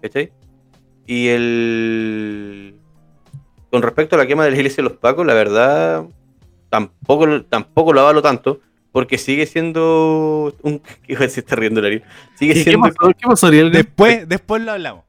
¿Cachai? 0.00 0.32
Y 1.10 1.26
el. 1.26 2.76
Con 3.72 3.82
respecto 3.82 4.14
a 4.14 4.18
la 4.20 4.28
quema 4.28 4.44
de 4.44 4.52
la 4.52 4.56
iglesia 4.56 4.76
de 4.76 4.90
los 4.90 4.96
Pacos, 4.96 5.26
la 5.26 5.34
verdad, 5.34 6.04
tampoco, 6.68 7.42
tampoco 7.42 7.92
lo 7.92 8.02
avalo 8.02 8.22
tanto, 8.22 8.60
porque 8.92 9.18
sigue 9.18 9.44
siendo 9.46 10.54
un. 10.62 10.78
¿Qué 11.02 11.16
decir? 11.16 11.42
Está 11.42 11.56
riendo 11.56 11.82
Larry. 11.82 12.04
Sigue 12.36 12.54
¿Qué, 12.54 12.62
siendo. 12.62 12.82
pasó? 12.82 13.12
¿Qué 13.18 13.26
pasó, 13.26 13.48
Ariel? 13.48 13.72
Después, 13.72 14.28
después 14.28 14.62
lo 14.62 14.70
hablamos. 14.70 15.04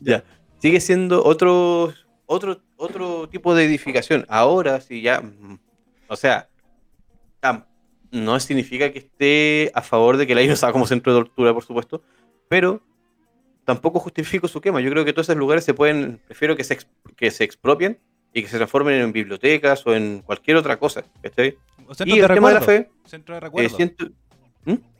Ya. 0.00 0.24
Sigue 0.58 0.80
siendo 0.80 1.22
otro, 1.22 1.92
otro, 2.24 2.58
otro 2.78 3.28
tipo 3.28 3.54
de 3.54 3.66
edificación. 3.66 4.24
Ahora 4.30 4.80
sí 4.80 5.02
ya. 5.02 5.22
O 6.08 6.16
sea, 6.16 6.48
no 8.10 8.40
significa 8.40 8.90
que 8.90 9.00
esté 9.00 9.70
a 9.74 9.82
favor 9.82 10.16
de 10.16 10.26
que 10.26 10.34
la 10.34 10.40
isla 10.40 10.56
sea 10.56 10.72
como 10.72 10.86
centro 10.86 11.12
de 11.12 11.20
tortura, 11.20 11.52
por 11.52 11.62
supuesto. 11.62 12.02
Pero 12.48 12.80
tampoco 13.74 13.98
justifico 14.00 14.48
su 14.48 14.60
quema. 14.60 14.80
Yo 14.80 14.90
creo 14.90 15.04
que 15.04 15.12
todos 15.12 15.26
esos 15.28 15.36
lugares 15.38 15.64
se 15.64 15.74
pueden. 15.74 16.20
Prefiero 16.26 16.56
que 16.56 16.64
se, 16.64 16.78
que 17.16 17.30
se 17.30 17.44
expropien 17.44 17.98
y 18.32 18.42
que 18.42 18.48
se 18.48 18.56
transformen 18.56 19.00
en 19.00 19.12
bibliotecas 19.12 19.86
o 19.86 19.94
en 19.94 20.20
cualquier 20.22 20.56
otra 20.56 20.78
cosa. 20.78 21.04
¿cachai? 21.22 21.56
O 21.86 21.94
centro 21.94 22.16
Y 22.16 22.20
de 22.20 22.26
el 22.26 22.30
tema 22.32 22.48
de 22.48 22.54
la 22.54 22.60
recuerdo. 22.60 22.84
fe, 22.84 22.90
Centro 23.04 23.34
de 23.34 23.40
eh, 23.40 23.40
recuerdo. 23.40 23.76
siento. 23.76 24.06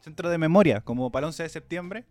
Centro 0.00 0.28
de 0.30 0.38
memoria, 0.38 0.80
como 0.80 1.11
para 1.12 1.26
el 1.26 1.28
11 1.28 1.42
de 1.44 1.48
septiembre. 1.48 2.04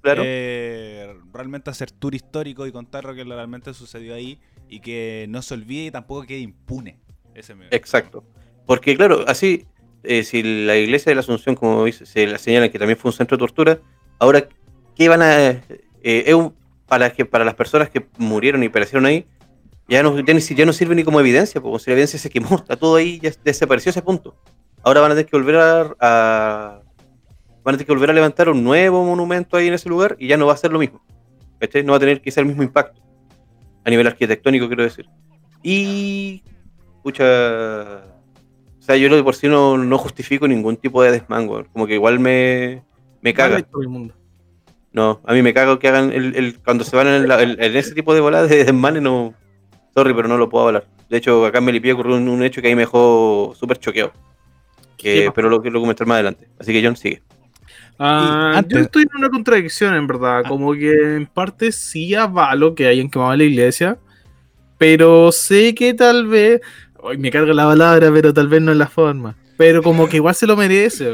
Claro. 0.00 0.22
eh, 0.24 1.12
realmente 1.32 1.70
hacer 1.70 1.90
tour 1.90 2.14
histórico 2.14 2.66
y 2.66 2.72
contar 2.72 3.04
lo 3.04 3.14
que 3.14 3.24
realmente 3.24 3.74
sucedió 3.74 4.14
ahí 4.14 4.38
y 4.68 4.78
que 4.80 5.26
no 5.28 5.42
se 5.42 5.54
olvide 5.54 5.86
y 5.86 5.90
tampoco 5.90 6.24
quede 6.26 6.38
impune. 6.38 6.98
Ese 7.34 7.54
Exacto. 7.70 8.24
Porque, 8.66 8.96
claro, 8.96 9.24
así, 9.26 9.66
eh, 10.04 10.22
si 10.22 10.42
la 10.42 10.76
iglesia 10.76 11.10
de 11.10 11.14
la 11.16 11.20
Asunción, 11.20 11.54
como 11.56 11.84
dice, 11.84 12.06
se 12.06 12.26
la 12.26 12.38
señala 12.38 12.68
que 12.70 12.78
también 12.78 12.98
fue 12.98 13.10
un 13.10 13.16
centro 13.16 13.36
de 13.36 13.40
tortura, 13.40 13.80
ahora, 14.18 14.48
¿qué 14.94 15.08
van 15.08 15.22
a. 15.22 15.60
eh, 16.02 16.24
es 16.26 16.34
un- 16.34 16.54
para, 16.86 17.10
que, 17.10 17.24
para 17.24 17.44
las 17.44 17.54
personas 17.54 17.90
que 17.90 18.06
murieron 18.16 18.62
y 18.62 18.68
perecieron 18.68 19.04
ahí, 19.06 19.26
ya 19.88 20.02
no, 20.02 20.18
ya, 20.20 20.34
ya 20.34 20.66
no 20.66 20.72
sirve 20.72 20.94
ni 20.94 21.04
como 21.04 21.20
evidencia, 21.20 21.60
porque 21.60 21.78
si 21.84 21.90
la 21.90 21.94
evidencia 21.94 22.18
se 22.18 22.30
quemó, 22.30 22.56
está 22.56 22.76
todo 22.76 22.96
ahí, 22.96 23.18
ya 23.20 23.30
desapareció 23.44 23.90
ese 23.90 24.02
punto. 24.02 24.34
Ahora 24.82 25.00
van 25.00 25.12
a 25.12 25.14
tener 25.14 25.26
que 25.26 25.36
volver 25.36 25.56
a, 25.56 25.94
a- 26.00 26.80
van 27.64 27.74
a 27.74 27.76
tener 27.78 27.86
que 27.86 27.92
volver 27.92 28.10
a 28.10 28.14
levantar 28.14 28.48
un 28.48 28.62
nuevo 28.64 29.04
monumento 29.04 29.56
ahí 29.56 29.68
en 29.68 29.74
ese 29.74 29.88
lugar 29.88 30.16
y 30.18 30.28
ya 30.28 30.36
no 30.36 30.46
va 30.46 30.54
a 30.54 30.56
ser 30.56 30.72
lo 30.72 30.78
mismo. 30.78 31.02
¿cachai? 31.58 31.82
No 31.82 31.92
va 31.92 31.96
a 31.96 32.00
tener 32.00 32.20
quizá 32.22 32.40
el 32.40 32.46
mismo 32.46 32.62
impacto. 32.62 33.00
A 33.84 33.90
nivel 33.90 34.06
arquitectónico, 34.06 34.66
quiero 34.68 34.82
decir. 34.84 35.06
Y. 35.62 36.42
Pucha. 37.02 37.24
O 38.78 38.82
sea, 38.82 38.96
yo 38.96 39.08
lo 39.08 39.16
de 39.16 39.24
por 39.24 39.34
sí 39.34 39.48
no, 39.48 39.76
no 39.76 39.98
justifico 39.98 40.46
ningún 40.46 40.76
tipo 40.76 41.02
de 41.02 41.10
desmango. 41.12 41.64
Como 41.72 41.86
que 41.86 41.94
igual 41.94 42.18
me, 42.20 42.82
me 43.22 43.34
caga. 43.34 43.56
El 43.80 43.88
mundo. 43.88 44.14
No, 44.92 45.20
a 45.24 45.32
mí 45.34 45.42
me 45.42 45.52
caga 45.54 45.78
que 45.78 45.88
hagan 45.88 46.12
el, 46.12 46.34
el- 46.36 46.58
cuando 46.60 46.82
se 46.84 46.96
van 46.96 47.06
en, 47.08 47.28
la- 47.28 47.42
en- 47.42 47.62
en 47.62 47.76
ese 47.76 47.94
tipo 47.94 48.14
de 48.14 48.20
voladas 48.20 48.48
de 48.48 48.64
desmanes, 48.64 49.02
no. 49.02 49.34
Sorry, 49.94 50.14
pero 50.14 50.28
no 50.28 50.36
lo 50.38 50.48
puedo 50.48 50.66
hablar. 50.68 50.86
De 51.10 51.16
hecho, 51.18 51.44
acá 51.46 51.58
en 51.58 51.64
Melipilla 51.64 51.94
ocurrió 51.94 52.16
un, 52.16 52.28
un 52.28 52.42
hecho 52.42 52.60
que 52.62 52.68
ahí 52.68 52.74
me 52.74 52.82
dejó 52.82 53.54
súper 53.58 53.78
choqueado. 53.78 54.12
¿Qué 54.96 55.14
Que, 55.14 55.20
pasó? 55.26 55.34
pero 55.34 55.48
lo 55.50 55.60
quiero 55.62 55.80
comentar 55.80 56.06
más 56.06 56.16
adelante. 56.16 56.48
Así 56.58 56.72
que 56.72 56.84
John 56.84 56.96
sigue. 56.96 57.22
Y 58.00 58.02
antes- 58.02 58.78
Yo 58.78 58.84
estoy 58.84 59.02
en 59.02 59.08
una 59.18 59.28
contradicción, 59.28 59.94
en 59.94 60.06
verdad. 60.06 60.42
Ah. 60.44 60.48
Como 60.48 60.72
que 60.74 60.90
en 61.16 61.26
parte 61.26 61.72
sí 61.72 62.14
avalo 62.14 62.74
que 62.74 62.86
hayan 62.86 63.10
quemado 63.10 63.34
la 63.36 63.44
iglesia, 63.44 63.98
pero 64.76 65.32
sé 65.32 65.74
que 65.74 65.94
tal 65.94 66.26
vez. 66.26 66.60
Hoy 67.00 67.16
me 67.18 67.30
carga 67.30 67.52
la 67.54 67.64
palabra, 67.64 68.10
pero 68.12 68.32
tal 68.34 68.48
vez 68.48 68.60
no 68.60 68.72
es 68.72 68.78
la 68.78 68.88
forma. 68.88 69.36
Pero 69.56 69.82
como 69.82 70.08
que 70.08 70.16
igual 70.16 70.34
se 70.34 70.46
lo 70.46 70.56
merece. 70.56 71.08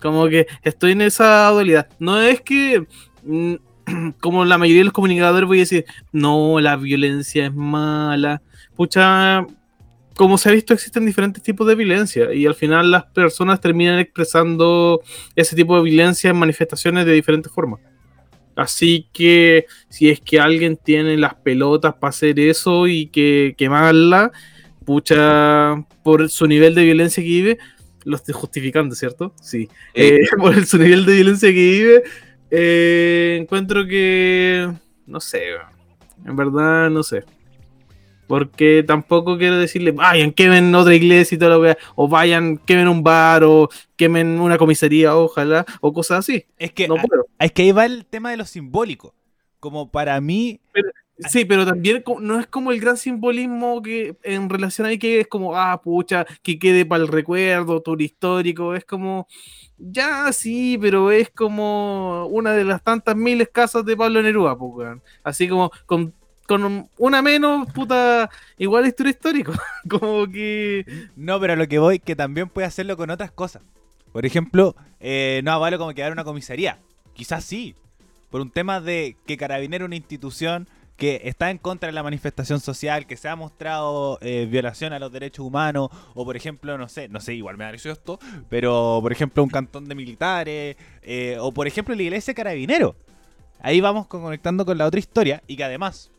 Como 0.00 0.28
que 0.28 0.46
estoy 0.62 0.92
en 0.92 1.02
esa 1.02 1.48
dualidad. 1.50 1.88
No 1.98 2.20
es 2.20 2.40
que. 2.40 2.86
mm, 3.22 3.54
Como 4.20 4.44
la 4.44 4.58
mayoría 4.58 4.80
de 4.80 4.86
los 4.86 4.92
comunicadores 4.92 5.46
voy 5.46 5.58
a 5.58 5.60
decir, 5.60 5.84
no, 6.12 6.60
la 6.60 6.76
violencia 6.76 7.46
es 7.46 7.54
mala. 7.54 8.42
Pucha, 8.74 9.46
como 10.16 10.38
se 10.38 10.48
ha 10.48 10.52
visto, 10.52 10.74
existen 10.74 11.06
diferentes 11.06 11.42
tipos 11.42 11.66
de 11.66 11.74
violencia 11.74 12.32
y 12.32 12.46
al 12.46 12.54
final 12.54 12.90
las 12.90 13.04
personas 13.04 13.60
terminan 13.60 13.98
expresando 13.98 15.02
ese 15.34 15.54
tipo 15.54 15.76
de 15.76 15.82
violencia 15.82 16.30
en 16.30 16.36
manifestaciones 16.36 17.04
de 17.06 17.12
diferentes 17.12 17.52
formas. 17.52 17.80
Así 18.56 19.08
que 19.12 19.66
si 19.90 20.08
es 20.08 20.20
que 20.20 20.40
alguien 20.40 20.78
tiene 20.78 21.18
las 21.18 21.34
pelotas 21.34 21.94
para 21.94 22.08
hacer 22.08 22.40
eso 22.40 22.86
y 22.86 23.08
que 23.08 23.54
quemarla, 23.58 24.32
pucha, 24.86 25.84
por 26.02 26.30
su 26.30 26.46
nivel 26.46 26.74
de 26.74 26.84
violencia 26.84 27.22
que 27.22 27.28
vive, 27.28 27.58
lo 28.06 28.16
estoy 28.16 28.32
justificando, 28.34 28.94
¿cierto? 28.94 29.34
Sí. 29.42 29.68
Eh, 29.94 30.20
por 30.38 30.64
su 30.64 30.78
nivel 30.78 31.04
de 31.04 31.14
violencia 31.16 31.48
que 31.50 31.54
vive, 31.54 32.02
eh, 32.50 33.38
encuentro 33.40 33.86
que, 33.86 34.72
no 35.06 35.20
sé, 35.20 35.42
en 36.24 36.36
verdad 36.36 36.88
no 36.88 37.02
sé. 37.02 37.24
Porque 38.26 38.82
tampoco 38.84 39.38
quiero 39.38 39.56
decirle, 39.56 39.92
vayan, 39.92 40.32
quemen 40.32 40.74
otra 40.74 40.94
iglesia 40.94 41.36
y 41.36 41.38
toda 41.38 41.52
la 41.52 41.58
wea, 41.60 41.78
o 41.94 42.08
vayan, 42.08 42.56
quemen 42.58 42.88
un 42.88 43.02
bar, 43.04 43.44
o 43.44 43.68
quemen 43.96 44.40
una 44.40 44.58
comisaría, 44.58 45.14
ojalá, 45.16 45.64
o 45.80 45.92
cosas 45.92 46.18
así. 46.20 46.44
Es 46.58 46.72
que, 46.72 46.88
No 46.88 46.96
a- 46.96 47.02
puedo. 47.02 47.26
es 47.38 47.52
que 47.52 47.62
ahí 47.62 47.70
va 47.72 47.86
el 47.86 48.04
tema 48.04 48.30
de 48.32 48.36
lo 48.36 48.44
simbólico. 48.44 49.14
Como 49.60 49.90
para 49.92 50.20
mí, 50.20 50.58
Sí, 51.18 51.46
pero 51.46 51.64
también 51.64 52.04
no 52.20 52.38
es 52.38 52.46
como 52.46 52.72
el 52.72 52.80
gran 52.80 52.98
simbolismo 52.98 53.80
que 53.80 54.16
en 54.22 54.50
relación 54.50 54.86
ahí 54.86 54.98
que 54.98 55.20
es 55.20 55.28
como, 55.28 55.56
ah, 55.56 55.80
pucha, 55.80 56.26
que 56.42 56.58
quede 56.58 56.84
para 56.84 57.02
el 57.02 57.08
recuerdo, 57.08 57.80
tour 57.80 58.02
histórico, 58.02 58.74
es 58.74 58.84
como, 58.84 59.26
ya 59.78 60.30
sí, 60.32 60.76
pero 60.78 61.10
es 61.10 61.30
como 61.30 62.26
una 62.26 62.52
de 62.52 62.64
las 62.64 62.82
tantas 62.82 63.16
miles 63.16 63.48
casas 63.50 63.84
de 63.86 63.96
Pablo 63.96 64.20
Neruda, 64.20 64.58
pues. 64.58 64.98
Así 65.24 65.48
como 65.48 65.70
con, 65.86 66.12
con 66.46 66.90
una 66.98 67.22
menos, 67.22 67.72
puta, 67.72 68.28
igual 68.58 68.84
es 68.84 68.94
tour 68.94 69.08
histórico, 69.08 69.52
como 69.88 70.26
que... 70.26 70.84
no, 71.16 71.40
pero 71.40 71.54
a 71.54 71.56
lo 71.56 71.66
que 71.66 71.78
voy, 71.78 71.98
que 71.98 72.14
también 72.14 72.50
puede 72.50 72.66
hacerlo 72.66 72.96
con 72.98 73.08
otras 73.08 73.30
cosas. 73.30 73.62
Por 74.12 74.26
ejemplo, 74.26 74.76
eh, 75.00 75.40
no 75.44 75.52
avalo 75.52 75.78
como 75.78 75.94
quedar 75.94 76.12
una 76.12 76.24
comisaría. 76.24 76.78
Quizás 77.14 77.44
sí. 77.44 77.74
Por 78.30 78.40
un 78.40 78.50
tema 78.50 78.80
de 78.80 79.16
que 79.26 79.36
Carabinero 79.36 79.84
es 79.84 79.88
una 79.88 79.96
institución 79.96 80.68
que 80.96 81.22
está 81.24 81.50
en 81.50 81.58
contra 81.58 81.88
de 81.88 81.92
la 81.92 82.02
manifestación 82.02 82.60
social, 82.60 83.06
que 83.06 83.16
se 83.16 83.28
ha 83.28 83.36
mostrado 83.36 84.18
eh, 84.22 84.46
violación 84.50 84.92
a 84.92 84.98
los 84.98 85.12
derechos 85.12 85.44
humanos, 85.44 85.90
o 86.14 86.24
por 86.24 86.36
ejemplo, 86.36 86.78
no 86.78 86.88
sé, 86.88 87.08
no 87.08 87.20
sé, 87.20 87.34
igual 87.34 87.56
me 87.56 87.64
da 87.64 87.70
esto, 87.70 88.18
pero 88.48 88.98
por 89.02 89.12
ejemplo 89.12 89.42
un 89.42 89.50
cantón 89.50 89.86
de 89.86 89.94
militares, 89.94 90.76
eh, 91.02 91.36
o 91.38 91.52
por 91.52 91.66
ejemplo 91.66 91.94
la 91.94 92.02
iglesia 92.02 92.34
carabinero. 92.34 92.96
Ahí 93.60 93.80
vamos 93.80 94.06
conectando 94.06 94.64
con 94.64 94.78
la 94.78 94.86
otra 94.86 95.00
historia 95.00 95.42
y 95.46 95.56
que 95.56 95.64
además, 95.64 96.10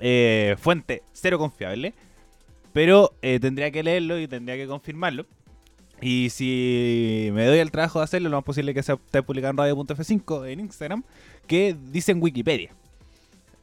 eh, 0.00 0.56
fuente 0.58 1.02
cero 1.12 1.38
confiable, 1.38 1.94
pero 2.72 3.14
tendría 3.20 3.70
que 3.70 3.82
leerlo 3.82 4.18
y 4.18 4.26
tendría 4.26 4.56
que 4.56 4.66
confirmarlo. 4.66 5.26
Y 6.00 6.30
si 6.30 7.30
me 7.32 7.46
doy 7.46 7.58
el 7.58 7.70
trabajo 7.70 8.00
de 8.00 8.04
hacerlo, 8.04 8.28
lo 8.28 8.36
más 8.36 8.44
posible 8.44 8.74
que 8.74 8.82
se 8.82 8.94
esté 8.94 9.22
publicado 9.22 9.52
en 9.52 9.56
radio.f5 9.58 10.48
en 10.48 10.60
Instagram, 10.60 11.04
que 11.46 11.76
dice 11.92 12.12
en 12.12 12.20
Wikipedia. 12.20 12.74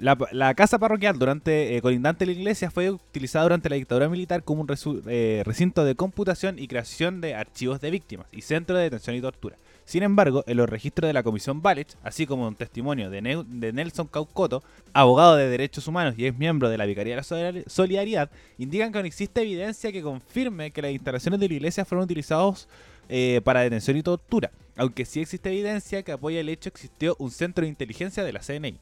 La, 0.02 0.56
casa 0.56 0.80
parroquial 0.80 1.20
durante 1.20 1.78
eh, 1.78 1.82
colindante 1.84 2.26
de 2.26 2.34
la 2.34 2.40
iglesia 2.40 2.72
fue 2.72 2.90
utilizada 2.90 3.44
durante 3.44 3.70
la 3.70 3.76
dictadura 3.76 4.10
militar 4.10 4.42
como 4.42 4.62
un 4.62 5.04
eh, 5.08 5.44
recinto 5.46 5.86
de 5.86 5.94
computación 5.94 6.58
y 6.58 6.68
creación 6.68 7.22
de 7.22 7.36
archivos 7.36 7.80
de 7.82 7.92
víctimas 7.92 8.26
y 8.32 8.42
centro 8.42 8.76
de 8.76 8.86
detención 8.86 9.16
y 9.16 9.22
tortura. 9.22 9.58
Sin 9.86 10.02
embargo, 10.02 10.44
en 10.48 10.58
los 10.58 10.68
registros 10.68 11.08
de 11.08 11.14
la 11.14 11.22
Comisión 11.22 11.62
Balech, 11.62 11.90
así 12.02 12.26
como 12.26 12.48
un 12.48 12.56
testimonio 12.56 13.12
de, 13.12 13.22
Nelson 13.22 14.08
Caucoto, 14.08 14.64
abogado 14.92 15.36
de 15.36 15.48
derechos 15.48 15.88
humanos 15.88 16.16
y 16.18 16.26
ex 16.26 16.36
miembro 16.36 16.70
de 16.70 16.80
la 16.80 16.88
Vicaría 16.88 17.16
de 17.16 17.22
la 17.22 17.64
Solidaridad, 17.68 18.32
indican 18.58 18.92
que 18.92 19.00
no 19.02 19.06
existe 19.06 19.44
evidencia 19.44 19.92
que 19.92 20.02
confirme 20.02 20.72
que 20.72 20.82
las 20.82 20.94
instalaciones 20.94 21.40
de 21.40 21.48
la 21.48 21.54
iglesia 21.54 21.86
fueron 21.86 22.06
utilizados 22.06 22.68
eh, 23.08 23.40
para 23.44 23.62
detención 23.62 23.98
y 23.98 24.02
tortura, 24.02 24.50
aunque 24.78 25.06
sí 25.06 25.20
existe 25.20 25.50
evidencia 25.50 26.02
que 26.02 26.12
apoya 26.12 26.40
el 26.40 26.50
hecho 26.50 26.72
que 26.72 26.78
existió 26.78 27.16
un 27.20 27.30
centro 27.30 27.66
de 27.66 27.70
inteligencia 27.70 28.24
de 28.24 28.34
la 28.34 28.40
CNI. 28.40 28.80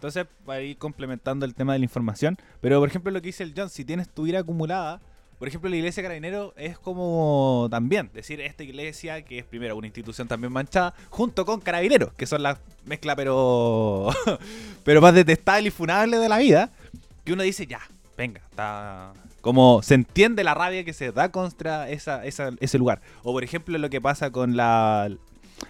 Entonces, 0.00 0.24
para 0.46 0.62
ir 0.62 0.78
complementando 0.78 1.44
el 1.44 1.54
tema 1.54 1.74
de 1.74 1.78
la 1.78 1.84
información. 1.84 2.38
Pero, 2.62 2.80
por 2.80 2.88
ejemplo, 2.88 3.12
lo 3.12 3.20
que 3.20 3.26
dice 3.26 3.42
el 3.42 3.52
John, 3.54 3.68
si 3.68 3.84
tienes 3.84 4.08
tu 4.08 4.26
ira 4.26 4.40
acumulada, 4.40 4.98
por 5.38 5.46
ejemplo, 5.46 5.68
la 5.68 5.76
iglesia 5.76 6.02
carabinero 6.02 6.54
es 6.56 6.78
como 6.78 7.68
también 7.70 8.08
decir 8.14 8.40
esta 8.40 8.62
iglesia, 8.62 9.20
que 9.26 9.40
es 9.40 9.44
primero 9.44 9.76
una 9.76 9.88
institución 9.88 10.26
también 10.26 10.54
manchada, 10.54 10.94
junto 11.10 11.44
con 11.44 11.60
carabineros, 11.60 12.14
que 12.14 12.24
son 12.24 12.42
la 12.42 12.58
mezcla, 12.86 13.14
pero, 13.14 14.08
pero 14.84 15.02
más 15.02 15.12
detestable 15.12 15.68
y 15.68 15.70
funable 15.70 16.16
de 16.16 16.30
la 16.30 16.38
vida, 16.38 16.70
que 17.22 17.34
uno 17.34 17.42
dice, 17.42 17.66
ya, 17.66 17.80
venga, 18.16 18.40
está. 18.50 19.12
Como 19.42 19.82
se 19.82 19.96
entiende 19.96 20.44
la 20.44 20.54
rabia 20.54 20.82
que 20.82 20.94
se 20.94 21.12
da 21.12 21.30
contra 21.30 21.90
esa, 21.90 22.24
ese 22.24 22.78
lugar. 22.78 23.02
O 23.22 23.32
por 23.32 23.44
ejemplo 23.44 23.76
lo 23.76 23.90
que 23.90 24.00
pasa 24.00 24.30
con 24.30 24.56
la, 24.56 25.10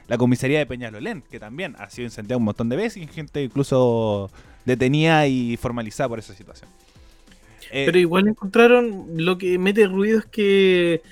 la 0.09 0.19
comisaría 0.19 0.59
de 0.59 0.67
Peñalolén, 0.67 1.23
que 1.31 1.39
también 1.39 1.77
ha 1.79 1.89
sido 1.91 2.07
incendiada 2.07 2.39
un 2.39 2.45
montón 2.45 2.69
de 2.69 2.77
veces 2.77 3.03
y 3.03 3.07
gente 3.07 3.43
incluso 3.43 4.31
detenida 4.65 5.27
y 5.27 5.57
formalizada 5.57 6.09
por 6.09 6.19
esa 6.19 6.35
situación. 6.35 6.69
Eh, 7.71 7.85
Pero 7.87 7.99
igual 7.99 8.29
encontraron, 8.29 9.07
lo 9.17 9.39
que 9.39 9.59
mete 9.59 9.87
ruido 9.87 10.19
es 10.19 10.27
que... 10.27 11.03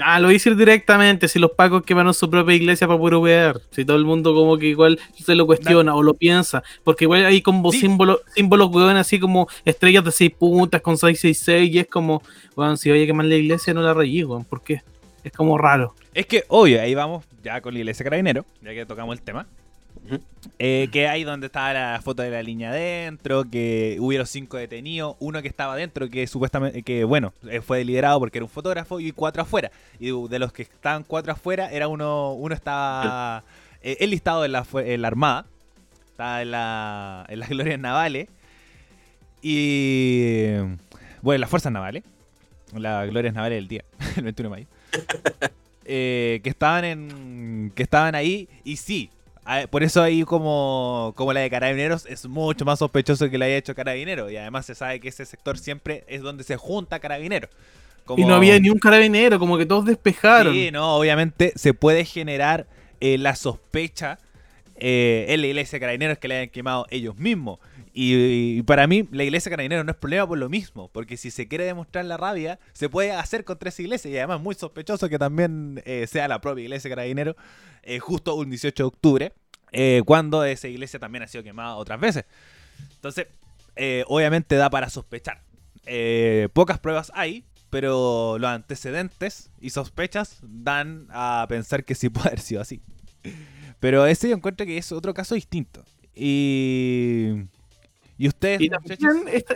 Ah, 0.00 0.20
lo 0.20 0.26
voy 0.26 0.34
a 0.34 0.36
decir 0.36 0.54
directamente, 0.54 1.28
si 1.28 1.38
los 1.38 1.52
pacos 1.52 1.82
quemaron 1.82 2.12
su 2.12 2.28
propia 2.28 2.54
iglesia 2.54 2.86
para 2.86 2.98
poder 2.98 3.20
ver, 3.20 3.62
si 3.70 3.86
todo 3.86 3.96
el 3.96 4.04
mundo 4.04 4.34
como 4.34 4.58
que 4.58 4.66
igual 4.66 5.00
se 5.16 5.34
lo 5.34 5.46
cuestiona 5.46 5.94
o 5.94 6.02
lo 6.02 6.12
piensa, 6.12 6.62
porque 6.84 7.06
igual 7.06 7.24
hay 7.24 7.40
como 7.40 7.72
símbolos, 7.72 8.20
símbolos, 8.34 8.68
weón, 8.70 8.98
así 8.98 9.18
como 9.18 9.48
estrellas 9.64 10.04
de 10.04 10.12
seis 10.12 10.30
puntas 10.30 10.82
con 10.82 10.98
666 10.98 11.74
y 11.74 11.78
es 11.78 11.86
como, 11.86 12.22
weón, 12.54 12.76
si 12.76 12.90
vaya 12.90 13.04
a 13.04 13.06
quemar 13.06 13.24
la 13.24 13.36
iglesia 13.36 13.72
no 13.72 13.80
la 13.80 13.94
rayé, 13.94 14.26
weón, 14.26 14.44
¿por 14.44 14.62
qué? 14.62 14.82
Es 15.28 15.36
como 15.36 15.58
raro. 15.58 15.94
Es 16.14 16.26
que, 16.26 16.44
obvio, 16.48 16.80
ahí 16.80 16.94
vamos 16.94 17.24
ya 17.42 17.60
con 17.60 17.74
la 17.74 17.80
iglesia 17.80 18.02
carabinero, 18.02 18.46
ya 18.62 18.72
que 18.72 18.86
tocamos 18.86 19.16
el 19.16 19.22
tema. 19.22 19.46
Eh, 20.58 20.88
que 20.90 21.06
ahí 21.06 21.24
donde 21.24 21.46
estaba 21.46 21.72
la 21.72 22.00
foto 22.02 22.22
de 22.22 22.30
la 22.30 22.42
línea 22.42 22.70
adentro, 22.70 23.44
que 23.44 23.98
hubieron 24.00 24.26
cinco 24.26 24.56
detenidos, 24.56 25.16
uno 25.18 25.42
que 25.42 25.48
estaba 25.48 25.74
adentro, 25.74 26.08
que 26.08 26.26
supuestamente, 26.26 26.82
que 26.82 27.04
bueno, 27.04 27.34
eh, 27.48 27.60
fue 27.60 27.84
liderado 27.84 28.18
porque 28.18 28.38
era 28.38 28.44
un 28.44 28.50
fotógrafo, 28.50 29.00
y 29.00 29.12
cuatro 29.12 29.42
afuera. 29.42 29.70
Y 29.98 30.10
de 30.28 30.38
los 30.38 30.52
que 30.52 30.62
estaban 30.62 31.04
cuatro 31.04 31.32
afuera, 31.32 31.70
era 31.70 31.88
uno, 31.88 32.32
uno 32.32 32.54
estaba 32.54 33.44
eh, 33.82 33.98
el 34.00 34.10
listado 34.10 34.44
en 34.44 34.52
la, 34.52 34.66
en 34.74 35.02
la 35.02 35.08
Armada, 35.08 35.46
estaba 36.10 36.42
en, 36.42 36.50
la, 36.52 37.26
en 37.28 37.40
las 37.40 37.48
glorias 37.50 37.78
navales, 37.78 38.28
y 39.42 40.54
bueno, 41.20 41.34
en 41.34 41.40
las 41.42 41.50
fuerzas 41.50 41.72
navales, 41.72 42.02
las 42.72 43.08
glorias 43.10 43.34
navales 43.34 43.58
del 43.58 43.68
día, 43.68 43.84
el 44.16 44.22
21 44.22 44.48
de 44.48 44.56
mayo. 44.56 44.77
Eh, 45.90 46.40
que 46.44 46.50
estaban 46.50 46.84
en 46.84 47.72
que 47.74 47.82
estaban 47.82 48.14
ahí 48.14 48.46
y 48.62 48.76
sí 48.76 49.08
por 49.70 49.82
eso 49.82 50.02
ahí 50.02 50.22
como, 50.22 51.14
como 51.16 51.32
la 51.32 51.40
de 51.40 51.48
Carabineros 51.48 52.04
es 52.04 52.26
mucho 52.26 52.66
más 52.66 52.80
sospechoso 52.80 53.30
que 53.30 53.38
la 53.38 53.46
haya 53.46 53.56
hecho 53.56 53.74
Carabineros 53.74 54.30
y 54.30 54.36
además 54.36 54.66
se 54.66 54.74
sabe 54.74 55.00
que 55.00 55.08
ese 55.08 55.24
sector 55.24 55.56
siempre 55.56 56.04
es 56.06 56.20
donde 56.20 56.44
se 56.44 56.58
junta 56.58 56.98
Carabineros 56.98 57.48
y 58.16 58.24
no 58.24 58.34
había 58.34 58.58
ni 58.58 58.70
un 58.70 58.78
carabinero, 58.78 59.38
como 59.38 59.58
que 59.58 59.66
todos 59.66 59.84
despejaron. 59.84 60.54
Sí, 60.54 60.70
no, 60.70 60.96
obviamente 60.96 61.52
se 61.56 61.74
puede 61.74 62.04
generar 62.04 62.66
eh, 63.00 63.18
la 63.18 63.34
sospecha 63.36 64.18
eh, 64.76 65.26
en 65.28 65.40
la 65.40 65.46
iglesia 65.48 65.76
de 65.76 65.80
carabineros 65.80 66.18
que 66.18 66.28
le 66.28 66.36
hayan 66.36 66.48
quemado 66.48 66.86
ellos 66.90 67.16
mismos. 67.16 67.58
Y, 68.00 68.62
para 68.62 68.86
mí, 68.86 69.08
la 69.10 69.24
iglesia 69.24 69.50
carabinero 69.50 69.82
no 69.82 69.90
es 69.90 69.96
problema 69.96 70.24
por 70.24 70.38
lo 70.38 70.48
mismo, 70.48 70.88
porque 70.92 71.16
si 71.16 71.32
se 71.32 71.48
quiere 71.48 71.64
demostrar 71.64 72.04
la 72.04 72.16
rabia, 72.16 72.60
se 72.72 72.88
puede 72.88 73.10
hacer 73.10 73.44
contra 73.44 73.70
esa 73.70 73.82
iglesia. 73.82 74.08
Y 74.08 74.16
además, 74.16 74.40
muy 74.40 74.54
sospechoso 74.54 75.08
que 75.08 75.18
también 75.18 75.82
eh, 75.84 76.06
sea 76.06 76.28
la 76.28 76.40
propia 76.40 76.62
iglesia 76.62 76.88
carabinero, 76.88 77.34
eh, 77.82 77.98
justo 77.98 78.36
un 78.36 78.50
18 78.50 78.84
de 78.84 78.86
octubre, 78.86 79.32
eh, 79.72 80.02
cuando 80.06 80.44
esa 80.44 80.68
iglesia 80.68 81.00
también 81.00 81.24
ha 81.24 81.26
sido 81.26 81.42
quemada 81.42 81.74
otras 81.74 81.98
veces. 81.98 82.24
Entonces, 82.94 83.26
obviamente 84.06 84.54
da 84.54 84.70
para 84.70 84.90
sospechar. 84.90 85.42
pocas 86.52 86.78
pruebas 86.78 87.10
hay, 87.16 87.46
pero 87.68 88.38
los 88.38 88.48
antecedentes 88.48 89.50
y 89.60 89.70
sospechas 89.70 90.38
dan 90.42 91.08
a 91.10 91.44
pensar 91.48 91.84
que 91.84 91.96
sí 91.96 92.10
puede 92.10 92.28
haber 92.28 92.40
sido 92.40 92.60
así. 92.60 92.80
Pero 93.80 94.06
ese 94.06 94.28
yo 94.28 94.36
encuentro 94.36 94.64
que 94.66 94.78
es 94.78 94.92
otro 94.92 95.14
caso 95.14 95.34
distinto. 95.34 95.84
Y 96.14 97.48
y 98.18 98.26
ustedes. 98.26 98.68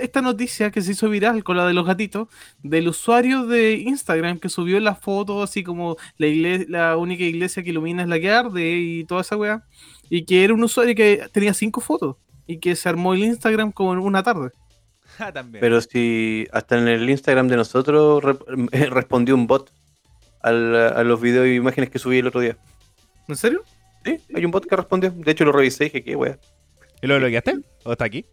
esta, 0.00 0.22
noticia 0.22 0.70
que 0.70 0.80
se 0.80 0.92
hizo 0.92 1.08
viral 1.10 1.42
con 1.42 1.56
la 1.56 1.66
de 1.66 1.74
los 1.74 1.84
gatitos, 1.84 2.28
del 2.62 2.88
usuario 2.88 3.44
de 3.44 3.74
Instagram 3.74 4.38
que 4.38 4.48
subió 4.48 4.78
la 4.78 4.94
foto 4.94 5.42
así 5.42 5.64
como 5.64 5.96
la, 6.16 6.28
iglesia, 6.28 6.66
la 6.68 6.96
única 6.96 7.24
iglesia 7.24 7.64
que 7.64 7.70
ilumina 7.70 8.02
es 8.02 8.08
la 8.08 8.20
que 8.20 8.30
arde 8.30 8.70
y 8.70 9.04
toda 9.04 9.22
esa 9.22 9.36
weá. 9.36 9.64
Y 10.08 10.24
que 10.24 10.44
era 10.44 10.54
un 10.54 10.62
usuario 10.62 10.94
que 10.94 11.26
tenía 11.32 11.52
cinco 11.54 11.80
fotos 11.80 12.16
y 12.46 12.58
que 12.58 12.76
se 12.76 12.88
armó 12.88 13.14
el 13.14 13.24
Instagram 13.24 13.72
como 13.72 13.92
en 13.92 13.98
una 13.98 14.22
tarde. 14.22 14.50
Ah, 15.18 15.30
Pero 15.60 15.78
si 15.82 16.46
hasta 16.52 16.78
en 16.78 16.88
el 16.88 17.08
Instagram 17.10 17.46
de 17.46 17.56
nosotros 17.56 18.24
respondió 18.24 19.34
un 19.34 19.46
bot 19.46 19.70
a 20.40 20.50
los 20.50 21.20
videos 21.20 21.44
e 21.44 21.54
imágenes 21.54 21.90
que 21.90 21.98
subí 21.98 22.18
el 22.18 22.28
otro 22.28 22.40
día. 22.40 22.56
¿En 23.28 23.36
serio? 23.36 23.62
Sí, 24.04 24.18
hay 24.34 24.44
un 24.44 24.50
bot 24.50 24.66
que 24.66 24.74
respondió. 24.74 25.10
De 25.10 25.30
hecho, 25.30 25.44
lo 25.44 25.52
revisé 25.52 25.84
y 25.84 25.86
dije, 25.88 26.02
qué 26.02 26.16
wea. 26.16 26.38
¿Y 27.02 27.06
lo 27.08 27.18
bloqueaste? 27.18 27.58
¿O 27.84 27.92
está 27.92 28.04
aquí? 28.04 28.24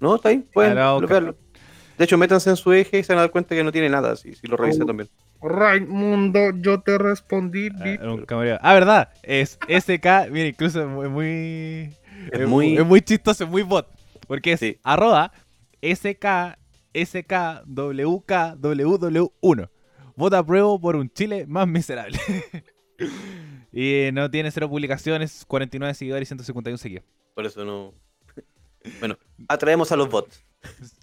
No, 0.00 0.16
está 0.16 0.30
ahí, 0.30 0.44
pueden 0.52 0.74
bloquearlo. 0.74 1.36
De 1.96 2.04
hecho, 2.04 2.18
métanse 2.18 2.50
en 2.50 2.56
su 2.56 2.72
eje 2.72 2.98
y 2.98 3.04
se 3.04 3.12
van 3.12 3.18
a 3.18 3.20
dar 3.22 3.30
cuenta 3.30 3.54
que 3.54 3.62
no 3.62 3.70
tiene 3.70 3.88
nada, 3.88 4.16
si, 4.16 4.34
si 4.34 4.48
lo 4.48 4.56
revisé 4.56 4.82
oh, 4.82 4.86
también. 4.86 5.08
Raimundo, 5.40 6.50
yo 6.56 6.80
te 6.80 6.98
respondí. 6.98 7.68
Ah, 7.78 7.98
ah, 8.60 8.74
verdad, 8.74 9.10
es 9.22 9.56
SK, 9.68 10.30
mira, 10.30 10.48
incluso 10.48 10.82
es 10.82 10.88
muy... 11.10 11.94
Es, 12.32 12.48
muy... 12.48 12.76
Es 12.76 12.84
muy 12.84 13.00
chistoso, 13.02 13.44
es 13.44 13.50
muy 13.50 13.62
bot. 13.62 13.86
Porque 14.26 14.50
es 14.52 14.60
sí. 14.60 14.80
arroba 14.82 15.30
SK, 15.80 16.56
SKWKWW1. 16.92 19.70
Vota 20.16 20.44
pruebo 20.44 20.80
por 20.80 20.96
un 20.96 21.08
Chile 21.08 21.46
más 21.46 21.68
miserable. 21.68 22.18
y 23.72 24.10
no 24.12 24.28
tiene 24.30 24.50
cero 24.50 24.68
publicaciones, 24.68 25.44
49 25.46 25.94
seguidores 25.94 26.26
y 26.26 26.30
151 26.30 26.78
seguidores. 26.78 27.21
Por 27.34 27.46
eso 27.46 27.64
no. 27.64 27.94
Bueno, 28.98 29.16
atraemos 29.48 29.92
a 29.92 29.96
los 29.96 30.10
bots. 30.10 30.44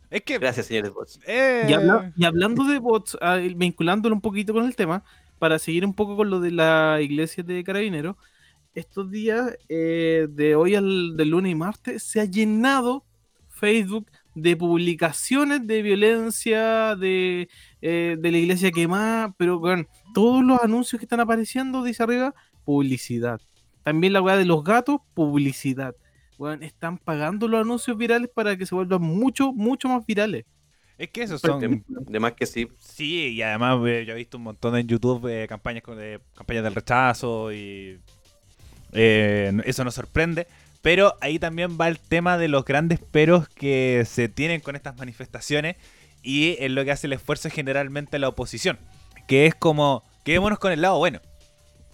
Es 0.09 0.21
que. 0.23 0.37
Gracias, 0.37 0.67
señores 0.67 0.91
bots. 0.91 1.19
Eh, 1.25 1.67
y, 2.15 2.25
hablando 2.25 2.63
de 2.63 2.79
bots, 2.79 3.17
ah, 3.21 3.37
vinculándolo 3.37 4.15
un 4.15 4.21
poquito 4.21 4.53
con 4.53 4.65
el 4.65 4.75
tema, 4.75 5.03
para 5.37 5.59
seguir 5.59 5.85
un 5.85 5.93
poco 5.93 6.17
con 6.17 6.29
lo 6.29 6.39
de 6.39 6.51
la 6.51 6.99
iglesia 7.01 7.43
de 7.43 7.63
Carabineros, 7.63 8.15
estos 8.73 9.09
días, 9.09 9.57
eh, 9.69 10.27
de 10.29 10.55
hoy 10.55 10.75
al 10.75 11.15
del 11.15 11.29
lunes 11.29 11.51
y 11.51 11.55
martes, 11.55 12.03
se 12.03 12.21
ha 12.21 12.25
llenado 12.25 13.05
Facebook 13.49 14.09
de 14.35 14.55
publicaciones 14.55 15.65
de 15.65 15.81
violencia, 15.81 16.95
de, 16.95 17.49
eh, 17.81 18.15
de 18.19 18.31
la 18.31 18.37
iglesia 18.37 18.71
quemada, 18.71 19.33
pero 19.37 19.59
bueno, 19.59 19.85
todos 20.13 20.43
los 20.43 20.61
anuncios 20.61 20.99
que 20.99 21.05
están 21.05 21.19
apareciendo, 21.19 21.83
dice 21.83 22.03
arriba, 22.03 22.33
publicidad. 22.63 23.41
También 23.83 24.13
la 24.13 24.21
weá 24.21 24.37
de 24.37 24.45
los 24.45 24.63
gatos, 24.63 25.01
publicidad 25.13 25.95
están 26.61 26.97
pagando 26.97 27.47
los 27.47 27.61
anuncios 27.61 27.97
virales 27.97 28.29
para 28.33 28.55
que 28.57 28.65
se 28.65 28.75
vuelvan 28.75 29.01
mucho, 29.01 29.51
mucho 29.53 29.87
más 29.89 30.05
virales. 30.05 30.45
Es 30.97 31.09
que 31.09 31.23
esos 31.23 31.39
son. 31.39 31.83
De 31.87 32.19
más 32.19 32.33
que 32.33 32.45
sí. 32.45 32.67
Sí, 32.77 33.29
y 33.29 33.41
además 33.41 33.79
eh, 33.87 34.03
yo 34.05 34.13
he 34.13 34.17
visto 34.17 34.37
un 34.37 34.43
montón 34.43 34.75
en 34.75 34.85
YouTube 34.85 35.29
de 35.29 35.47
campañas, 35.47 35.83
de 35.85 36.19
campañas 36.35 36.63
del 36.63 36.75
rechazo 36.75 37.53
y. 37.53 37.99
Eh, 38.91 39.53
eso 39.65 39.83
nos 39.83 39.95
sorprende. 39.95 40.47
Pero 40.81 41.15
ahí 41.21 41.39
también 41.39 41.77
va 41.79 41.87
el 41.87 41.99
tema 41.99 42.37
de 42.37 42.47
los 42.47 42.65
grandes 42.65 42.99
peros 42.99 43.47
que 43.49 44.03
se 44.05 44.29
tienen 44.29 44.61
con 44.61 44.75
estas 44.75 44.97
manifestaciones 44.97 45.75
y 46.21 46.55
es 46.59 46.71
lo 46.71 46.83
que 46.85 46.91
hace 46.91 47.07
el 47.07 47.13
esfuerzo 47.13 47.49
generalmente 47.49 48.19
la 48.19 48.29
oposición. 48.29 48.77
Que 49.27 49.45
es 49.45 49.55
como, 49.55 50.03
quedémonos 50.23 50.59
con 50.59 50.71
el 50.71 50.81
lado 50.81 50.97
bueno. 50.97 51.21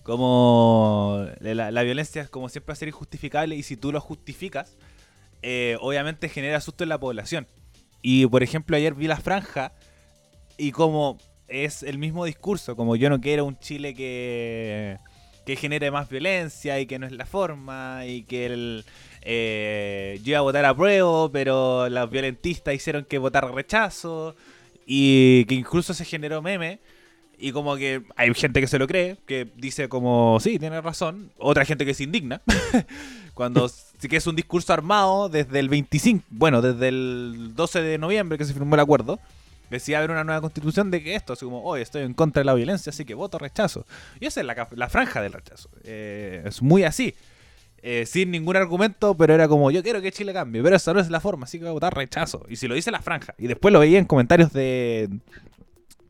Como 0.05 1.25
la, 1.39 1.71
la 1.71 1.81
violencia, 1.81 2.27
como 2.27 2.47
siempre, 2.47 2.67
va 2.67 2.73
a 2.73 2.75
ser 2.75 2.89
injustificable 2.89 3.55
y 3.55 3.63
si 3.63 3.75
tú 3.75 3.91
lo 3.91 3.99
justificas, 3.99 4.77
eh, 5.41 5.77
obviamente 5.81 6.29
genera 6.29 6.61
susto 6.61 6.83
en 6.83 6.89
la 6.89 6.99
población. 6.99 7.47
Y 8.03 8.27
por 8.27 8.43
ejemplo, 8.43 8.77
ayer 8.77 8.93
vi 8.93 9.07
la 9.07 9.17
franja 9.17 9.73
y 10.59 10.71
como 10.71 11.17
es 11.47 11.81
el 11.81 11.97
mismo 11.97 12.23
discurso, 12.23 12.75
como 12.75 12.95
yo 12.95 13.09
no 13.09 13.19
quiero 13.19 13.45
un 13.45 13.57
Chile 13.57 13.95
que, 13.95 14.99
que 15.43 15.55
genere 15.55 15.89
más 15.89 16.07
violencia 16.07 16.79
y 16.79 16.85
que 16.85 16.99
no 16.99 17.07
es 17.07 17.13
la 17.13 17.25
forma 17.25 18.05
y 18.05 18.21
que 18.25 18.45
el, 18.45 18.85
eh, 19.23 20.19
yo 20.23 20.33
iba 20.33 20.37
a 20.37 20.43
votar 20.43 20.65
a 20.65 20.75
prueba, 20.75 21.31
pero 21.31 21.89
los 21.89 22.09
violentistas 22.11 22.75
hicieron 22.75 23.05
que 23.05 23.17
votar 23.17 23.51
rechazo 23.51 24.35
y 24.85 25.45
que 25.45 25.55
incluso 25.55 25.95
se 25.95 26.05
generó 26.05 26.43
meme. 26.43 26.79
Y 27.37 27.51
como 27.51 27.75
que 27.75 28.03
hay 28.15 28.33
gente 28.33 28.61
que 28.61 28.67
se 28.67 28.79
lo 28.79 28.87
cree, 28.87 29.17
que 29.25 29.47
dice 29.57 29.89
como, 29.89 30.39
sí, 30.39 30.59
tiene 30.59 30.81
razón. 30.81 31.31
Otra 31.37 31.65
gente 31.65 31.85
que 31.85 31.93
se 31.93 32.03
indigna. 32.03 32.41
Cuando 33.33 33.67
sí 33.67 34.07
que 34.07 34.17
es 34.17 34.27
un 34.27 34.35
discurso 34.35 34.73
armado 34.73 35.29
desde 35.29 35.59
el 35.59 35.69
25, 35.69 36.23
bueno, 36.29 36.61
desde 36.61 36.87
el 36.87 37.51
12 37.55 37.81
de 37.81 37.97
noviembre 37.97 38.37
que 38.37 38.45
se 38.45 38.53
firmó 38.53 38.75
el 38.75 38.81
acuerdo. 38.81 39.19
Decía 39.69 39.97
haber 39.97 40.11
una 40.11 40.23
nueva 40.23 40.41
constitución 40.41 40.91
de 40.91 41.03
que 41.03 41.15
esto, 41.15 41.33
así 41.33 41.43
como, 41.43 41.63
hoy 41.63 41.81
estoy 41.81 42.03
en 42.03 42.13
contra 42.13 42.41
de 42.41 42.45
la 42.45 42.53
violencia, 42.53 42.91
así 42.91 43.03
que 43.03 43.15
voto 43.15 43.39
rechazo. 43.39 43.85
Y 44.19 44.27
esa 44.27 44.41
es 44.41 44.45
la, 44.45 44.67
la 44.71 44.89
franja 44.89 45.21
del 45.21 45.33
rechazo. 45.33 45.69
Eh, 45.83 46.43
es 46.45 46.61
muy 46.61 46.83
así. 46.83 47.15
Eh, 47.87 48.05
sin 48.07 48.31
ningún 48.31 48.55
argumento, 48.55 49.15
pero 49.15 49.33
era 49.33 49.47
como, 49.47 49.69
yo 49.69 49.83
quiero 49.83 50.01
que 50.01 50.11
Chile 50.11 50.33
cambie, 50.33 50.63
pero 50.63 50.75
esa 50.75 50.91
no 50.91 50.99
es 50.99 51.11
la 51.11 51.19
forma, 51.19 51.43
así 51.43 51.59
que 51.59 51.65
voy 51.65 51.69
a 51.69 51.73
votar 51.73 51.95
rechazo. 51.95 52.43
Y 52.49 52.55
si 52.55 52.67
lo 52.67 52.73
dice 52.73 52.89
la 52.89 53.01
franja, 53.01 53.35
y 53.37 53.45
después 53.45 53.71
lo 53.71 53.79
veía 53.79 53.99
en 53.99 54.05
comentarios 54.05 54.51
de, 54.53 55.07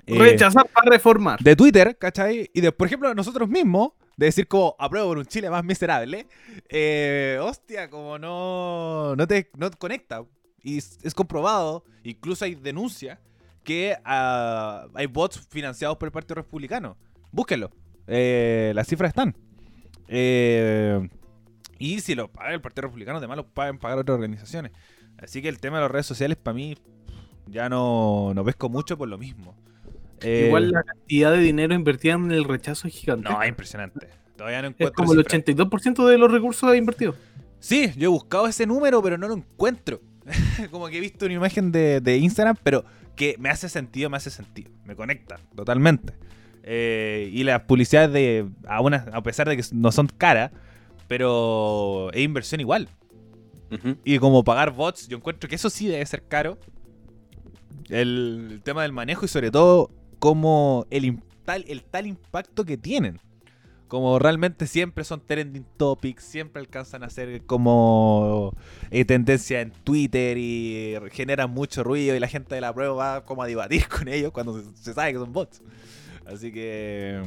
eh, 0.08 0.20
Rechazar 0.20 0.68
para 0.70 0.92
reformar. 0.92 1.40
de 1.40 1.56
Twitter, 1.56 1.98
¿cachai? 1.98 2.50
Y 2.54 2.62
de, 2.62 2.72
por 2.72 2.88
ejemplo, 2.88 3.14
nosotros 3.14 3.50
mismos, 3.50 3.92
de 4.18 4.28
decir 4.28 4.48
como 4.48 4.76
apruebo 4.80 5.10
por 5.10 5.18
un 5.18 5.26
Chile 5.26 5.50
más 5.50 5.64
miserable, 5.64 6.28
eh, 6.70 7.40
hostia, 7.42 7.90
como 7.90 8.18
no, 8.18 9.16
no 9.16 9.28
te 9.28 9.50
no 9.58 9.70
te 9.70 9.78
conecta. 9.78 10.24
Y 10.62 10.78
es, 10.80 10.98
es 11.04 11.14
comprobado, 11.14 11.84
incluso 12.04 12.46
hay 12.46 12.56
denuncias, 12.56 13.20
que 13.66 13.98
ah, 14.06 14.88
hay 14.94 15.08
bots 15.08 15.46
financiados 15.50 15.98
por 15.98 16.08
el 16.08 16.14
Partido 16.14 16.36
Republicano. 16.36 16.96
Búsquenlo. 17.32 17.72
Eh, 18.08 18.72
las 18.74 18.88
cifras 18.88 19.10
están. 19.10 19.36
Eh, 20.08 21.10
y 21.78 22.00
si 22.00 22.16
lo 22.16 22.32
paga 22.32 22.54
el 22.54 22.62
Partido 22.62 22.84
Republicano, 22.84 23.18
además 23.18 23.38
lo 23.38 23.48
pueden 23.48 23.78
pagar 23.78 23.98
otras 23.98 24.16
organizaciones. 24.16 24.72
Así 25.18 25.42
que 25.42 25.50
el 25.50 25.60
tema 25.60 25.78
de 25.78 25.84
las 25.84 25.92
redes 25.92 26.06
sociales, 26.06 26.38
para 26.38 26.56
mí, 26.56 26.78
ya 27.48 27.68
no, 27.68 28.34
no 28.34 28.46
pesco 28.46 28.70
mucho 28.70 28.98
por 28.98 29.10
lo 29.10 29.18
mismo. 29.18 29.58
Eh, 30.22 30.46
Igual 30.48 30.72
la 30.72 30.84
cantidad 30.84 31.32
de 31.32 31.40
dinero 31.40 31.74
invertida 31.76 32.14
en 32.14 32.32
el 32.32 32.44
rechazo 32.46 32.88
es 32.88 32.94
gigante. 32.96 33.30
No, 33.30 33.42
es 33.42 33.50
impresionante. 33.50 34.08
Todavía 34.38 34.62
no 34.62 34.68
es 34.70 34.74
encuentro. 34.74 34.96
como 34.96 35.14
el 35.14 35.20
cifras. 35.26 35.44
82% 35.46 36.08
de 36.08 36.18
los 36.18 36.32
recursos 36.32 36.76
invertidos. 36.76 37.16
Sí, 37.60 37.92
yo 37.98 38.06
he 38.06 38.12
buscado 38.12 38.48
ese 38.48 38.66
número, 38.66 39.02
pero 39.02 39.18
no 39.18 39.28
lo 39.28 39.36
encuentro. 39.36 40.02
como 40.72 40.88
que 40.88 40.98
he 40.98 41.02
visto 41.02 41.26
una 41.26 41.36
imagen 41.36 41.72
de, 41.72 42.02
de 42.02 42.18
Instagram, 42.18 42.56
pero 42.64 42.84
que 43.16 43.36
me 43.40 43.50
hace 43.50 43.70
sentido, 43.70 44.10
me 44.10 44.18
hace 44.18 44.30
sentido. 44.30 44.72
Me 44.86 44.96
conecta 44.96 45.40
totalmente. 45.56 46.14
Eh, 46.64 47.30
y 47.32 47.44
las 47.44 47.62
publicidades 47.62 48.12
de. 48.12 48.48
A, 48.68 48.82
una- 48.82 49.06
a 49.14 49.22
pesar 49.24 49.48
de 49.48 49.56
que 49.58 49.64
no 49.72 49.92
son 49.92 50.08
caras, 50.08 50.52
pero 51.08 52.10
es 52.14 52.22
inversión 52.24 52.60
igual. 52.62 52.90
Y 54.06 54.20
como 54.20 54.44
pagar 54.44 54.72
bots, 54.72 55.08
yo 55.10 55.18
encuentro 55.18 55.50
que 55.50 55.56
eso 55.56 55.70
sí 55.70 55.88
debe 55.88 56.06
ser 56.06 56.24
caro. 56.28 56.58
El, 57.90 58.48
el 58.54 58.62
tema 58.64 58.84
del 58.84 58.94
manejo 58.94 59.26
y 59.26 59.28
sobre 59.28 59.52
todo 59.52 59.92
como 60.26 60.88
el, 60.90 61.20
tal, 61.46 61.66
el 61.68 61.84
tal 61.84 62.08
impacto 62.08 62.66
que 62.66 62.78
tienen. 62.78 63.20
Como 63.88 64.18
realmente 64.18 64.66
siempre 64.66 65.04
son 65.04 65.22
trending 65.24 65.64
topics, 65.78 66.24
siempre 66.24 66.60
alcanzan 66.62 67.04
a 67.04 67.12
ser 67.12 67.44
como 67.46 68.52
eh, 68.90 69.06
tendencia 69.06 69.62
en 69.62 69.70
Twitter 69.70 70.36
y 70.40 70.96
generan 71.12 71.52
mucho 71.52 71.84
ruido 71.84 72.16
y 72.16 72.20
la 72.20 72.28
gente 72.28 72.56
de 72.56 72.62
la 72.62 72.74
prueba 72.74 72.96
va 72.96 73.24
como 73.26 73.44
a 73.44 73.46
debatir 73.46 73.88
con 73.96 74.08
ellos 74.08 74.32
cuando 74.32 74.60
se, 74.60 74.66
se 74.76 74.96
sabe 74.96 75.14
que 75.14 75.20
son 75.20 75.32
bots. 75.32 75.62
Así 76.26 76.52
que 76.52 77.22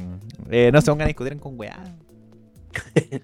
eh, 0.51 0.69
no 0.73 0.81
se 0.81 0.91
pongan 0.91 1.05
a 1.05 1.07
discutir 1.07 1.37
con 1.39 1.57
weá. 1.57 1.79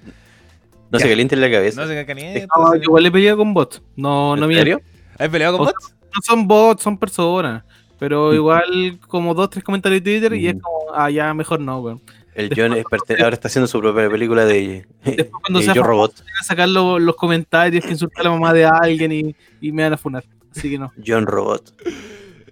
No 0.92 1.00
Ya. 1.00 1.04
se 1.06 1.10
calienten 1.10 1.42
la 1.42 1.52
cabeza. 1.52 1.82
No 1.82 1.88
se. 1.88 2.06
No, 2.06 2.76
yo 2.76 2.82
igual 2.84 3.04
le 3.04 3.12
peleado 3.12 3.38
con 3.40 3.54
bots. 3.54 3.82
No, 3.98 4.38
no 4.38 4.46
¿En 4.46 4.54
serio? 4.56 4.82
¿Has 5.18 5.28
peleado 5.30 5.58
con 5.58 5.68
O 5.68 5.70
sea, 5.70 5.74
bots? 5.74 5.96
No 6.14 6.22
son 6.24 6.48
bots, 6.48 6.84
son 6.84 6.98
personas. 6.98 7.64
Pero 8.00 8.34
igual 8.34 9.00
como 9.08 9.34
dos, 9.34 9.50
tres 9.50 9.64
comentarios 9.64 10.04
de 10.04 10.12
Twitter 10.20 10.34
y 10.34 10.48
es 10.48 10.56
Mm. 10.56 10.60
como, 10.60 10.78
ah, 10.94 11.10
ya, 11.10 11.34
mejor 11.34 11.60
no, 11.62 11.80
weón. 11.80 12.02
El 12.34 12.50
John 12.54 12.74
es 12.74 12.84
parte- 12.84 13.22
ahora 13.24 13.34
está 13.36 13.48
haciendo 13.48 13.66
su 13.68 13.80
propia 13.80 14.10
película 14.10 14.44
de 14.44 14.86
Después 15.06 15.30
cuando 15.42 15.60
eh, 15.60 15.64
sea 15.64 15.74
Yo 15.74 15.82
famoso, 15.84 15.88
Robot. 16.12 16.18
van 16.26 16.34
a 16.42 16.44
sacar 16.44 16.68
lo- 16.68 17.00
los 17.00 17.16
comentarios 17.16 17.86
que 17.86 17.92
insulta 17.92 18.20
a 18.20 18.24
la 18.26 18.32
mamá 18.32 18.52
de 18.52 18.66
alguien 18.66 19.12
y, 19.14 19.36
y 19.62 19.72
me 19.72 19.84
van 19.84 19.94
a 19.94 19.98
funar. 19.98 20.26
Así 20.54 20.70
que 20.70 20.78
no. 20.78 20.92
John 21.06 21.26
Robot. 21.26 21.74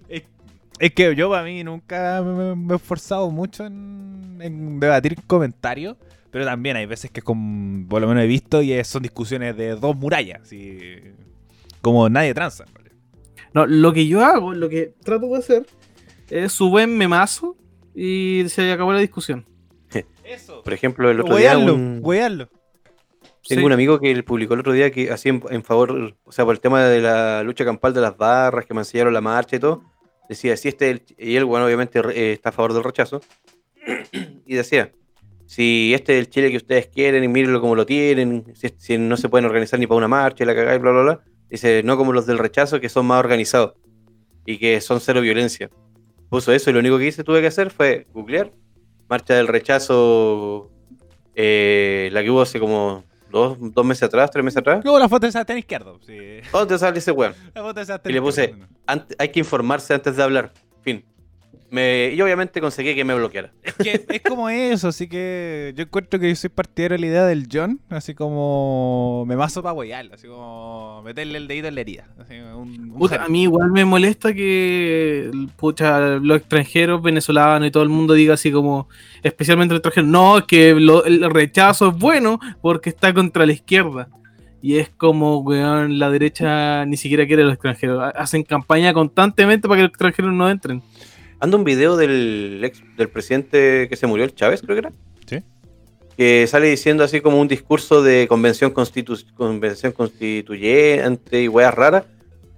Es, 0.08 0.22
es 0.78 0.92
que 0.94 1.14
yo 1.14 1.28
para 1.28 1.42
mí 1.44 1.62
nunca 1.62 2.22
me, 2.24 2.54
me 2.56 2.72
he 2.72 2.76
esforzado 2.76 3.30
mucho 3.30 3.66
en, 3.66 4.38
en 4.40 4.80
debatir 4.80 5.18
comentarios, 5.26 5.96
pero 6.30 6.46
también 6.46 6.76
hay 6.76 6.86
veces 6.86 7.10
que 7.10 7.20
con, 7.20 7.86
por 7.86 8.00
lo 8.00 8.08
menos 8.08 8.24
he 8.24 8.26
visto 8.26 8.62
y 8.62 8.72
es- 8.72 8.88
son 8.88 9.02
discusiones 9.02 9.54
de 9.54 9.76
dos 9.76 9.94
murallas, 9.96 10.50
y 10.50 10.96
como 11.82 12.08
nadie 12.08 12.32
transa. 12.32 12.64
en 12.66 12.74
realidad. 12.74 12.83
No, 13.54 13.66
lo 13.66 13.92
que 13.92 14.06
yo 14.06 14.24
hago, 14.24 14.52
lo 14.52 14.68
que 14.68 14.92
trato 15.04 15.26
de 15.28 15.38
hacer, 15.38 15.66
es 16.28 16.52
su 16.52 16.68
buen 16.70 16.96
memazo 16.98 17.56
y 17.94 18.44
se 18.48 18.70
acabó 18.72 18.92
la 18.92 18.98
discusión. 19.00 19.46
Eso. 20.24 20.62
Por 20.62 20.72
ejemplo, 20.72 21.10
el 21.10 21.20
otro 21.20 21.36
día 21.36 21.50
Wearlo, 21.56 21.74
un- 21.74 22.00
wearlo. 22.02 22.48
tengo 23.46 23.60
Sí. 23.60 23.64
un 23.66 23.72
amigo 23.72 24.00
que 24.00 24.22
publicó 24.22 24.54
el 24.54 24.60
otro 24.60 24.72
día 24.72 24.90
que 24.90 25.10
hacía 25.12 25.32
en, 25.32 25.42
en 25.50 25.62
favor, 25.62 26.16
o 26.24 26.32
sea, 26.32 26.44
por 26.46 26.54
el 26.54 26.60
tema 26.60 26.82
de 26.84 27.00
la 27.02 27.42
lucha 27.42 27.64
campal 27.64 27.92
de 27.92 28.00
las 28.00 28.16
barras, 28.16 28.64
que 28.64 28.72
mancillaron 28.74 29.12
la 29.12 29.20
marcha 29.20 29.56
y 29.56 29.58
todo, 29.60 29.84
decía, 30.28 30.56
si 30.56 30.68
este, 30.68 30.90
es 30.90 30.96
el- 31.18 31.28
y 31.28 31.36
él, 31.36 31.44
bueno, 31.44 31.66
obviamente 31.66 32.00
eh, 32.14 32.32
está 32.32 32.48
a 32.48 32.52
favor 32.52 32.72
del 32.72 32.82
rechazo, 32.84 33.20
y 34.46 34.54
decía, 34.54 34.90
si 35.46 35.92
este 35.94 36.14
es 36.18 36.20
el 36.26 36.30
Chile 36.30 36.50
que 36.50 36.56
ustedes 36.56 36.86
quieren 36.88 37.22
y 37.22 37.28
mírenlo 37.28 37.60
como 37.60 37.74
lo 37.76 37.84
tienen, 37.84 38.46
si, 38.54 38.68
si 38.78 38.96
no 38.96 39.16
se 39.18 39.28
pueden 39.28 39.44
organizar 39.44 39.78
ni 39.78 39.86
para 39.86 39.98
una 39.98 40.08
marcha 40.08 40.42
y 40.42 40.46
la 40.46 40.54
cagada 40.54 40.74
y 40.74 40.78
bla, 40.78 40.90
bla, 40.92 41.02
bla, 41.02 41.20
dice, 41.54 41.82
no 41.84 41.96
como 41.96 42.12
los 42.12 42.26
del 42.26 42.38
rechazo 42.38 42.80
que 42.80 42.88
son 42.88 43.06
más 43.06 43.18
organizados 43.20 43.74
y 44.46 44.58
que 44.58 44.80
son 44.80 45.00
cero 45.00 45.20
violencia. 45.20 45.70
Puso 46.28 46.52
eso 46.52 46.70
y 46.70 46.72
lo 46.72 46.80
único 46.80 46.98
que 46.98 47.06
hice 47.06 47.24
tuve 47.24 47.40
que 47.40 47.46
hacer 47.48 47.70
fue 47.70 48.06
googlear 48.12 48.52
marcha 49.08 49.34
del 49.34 49.46
rechazo, 49.48 50.70
eh, 51.34 52.08
la 52.12 52.22
que 52.22 52.30
hubo 52.30 52.42
hace 52.42 52.58
como 52.58 53.04
dos, 53.30 53.56
dos 53.60 53.84
meses 53.84 54.04
atrás, 54.04 54.30
tres 54.30 54.44
meses 54.44 54.58
atrás. 54.58 54.80
Luego 54.84 54.98
la 54.98 55.08
foto 55.08 55.26
de 55.26 55.32
Sebastián 55.32 55.58
Izquierdo. 55.58 56.00
Sí. 56.06 56.16
¿Dónde 56.52 56.78
sale 56.78 56.98
ese 56.98 57.12
weón? 57.12 57.34
La 57.54 57.62
foto 57.62 57.84
de 57.84 58.00
Y 58.10 58.12
le 58.12 58.20
puse- 58.22 58.54
hay 59.18 59.28
que 59.28 59.40
informarse 59.40 59.94
antes 59.94 60.16
de 60.16 60.22
hablar. 60.22 60.52
Fin. 60.82 61.04
Me, 61.74 62.12
y 62.14 62.20
obviamente 62.22 62.60
conseguí 62.60 62.94
que 62.94 63.04
me 63.04 63.14
bloqueara. 63.14 63.50
Es 63.64 63.74
que 63.74 64.04
es 64.08 64.20
como 64.22 64.48
eso, 64.48 64.88
así 64.88 65.08
que 65.08 65.72
yo 65.76 65.82
encuentro 65.82 66.20
que 66.20 66.28
yo 66.28 66.36
soy 66.36 66.50
partidario 66.50 66.94
de 66.96 67.00
la 67.00 67.06
idea 67.06 67.24
del 67.26 67.48
John, 67.52 67.80
así 67.90 68.14
como 68.14 69.24
me 69.26 69.34
mazo 69.36 69.60
para 69.62 69.72
huearlo, 69.72 70.14
así 70.14 70.28
como 70.28 71.02
meterle 71.04 71.38
el 71.38 71.48
dedito 71.48 71.66
en 71.68 71.74
la 71.74 71.80
herida. 71.80 72.06
así, 72.20 72.34
un- 72.36 72.92
un 72.92 72.98
Puta, 72.98 73.24
a 73.24 73.28
mí 73.28 73.42
igual 73.42 73.72
me 73.72 73.84
molesta 73.84 74.32
que 74.32 75.30
pucha, 75.56 76.16
los 76.18 76.36
extranjeros, 76.36 77.02
venezolanos 77.02 77.66
y 77.66 77.70
todo 77.70 77.82
el 77.82 77.88
mundo 77.88 78.14
diga 78.14 78.34
así 78.34 78.52
como, 78.52 78.88
especialmente 79.22 79.74
los 79.74 79.80
extranjeros, 79.80 80.08
no, 80.10 80.38
es 80.38 80.44
que 80.44 80.74
lo- 80.74 81.04
el 81.04 81.28
rechazo 81.30 81.88
es 81.88 81.98
bueno 81.98 82.38
porque 82.62 82.90
está 82.90 83.12
contra 83.12 83.46
la 83.46 83.52
izquierda. 83.52 84.08
Y 84.62 84.76
es 84.78 84.88
como, 84.88 85.38
weón, 85.40 85.98
la 85.98 86.08
derecha 86.10 86.86
ni 86.86 86.96
siquiera 86.96 87.26
quiere 87.26 87.42
a 87.42 87.44
los 87.46 87.54
extranjeros. 87.54 88.00
Ha- 88.02 88.08
Hacen 88.18 88.42
campaña 88.44 88.94
constantemente 88.94 89.68
para 89.68 89.76
que 89.78 89.82
los 89.82 89.90
extranjeros 89.90 90.32
no 90.32 90.48
entren. 90.48 90.82
Anda 91.40 91.56
un 91.56 91.64
video 91.64 91.96
del 91.96 92.60
ex, 92.64 92.82
del 92.96 93.08
presidente 93.08 93.88
que 93.88 93.96
se 93.96 94.06
murió, 94.06 94.24
el 94.24 94.34
Chávez, 94.34 94.62
creo 94.62 94.74
que 94.74 94.80
era. 94.80 94.92
Sí. 95.26 95.42
Que 96.16 96.46
sale 96.46 96.68
diciendo 96.68 97.04
así 97.04 97.20
como 97.20 97.40
un 97.40 97.48
discurso 97.48 98.02
de 98.02 98.26
convención, 98.28 98.70
constitu 98.70 99.16
convención 99.34 99.92
constituyente 99.92 101.42
y 101.42 101.48
weas 101.48 101.74
raras. 101.74 102.04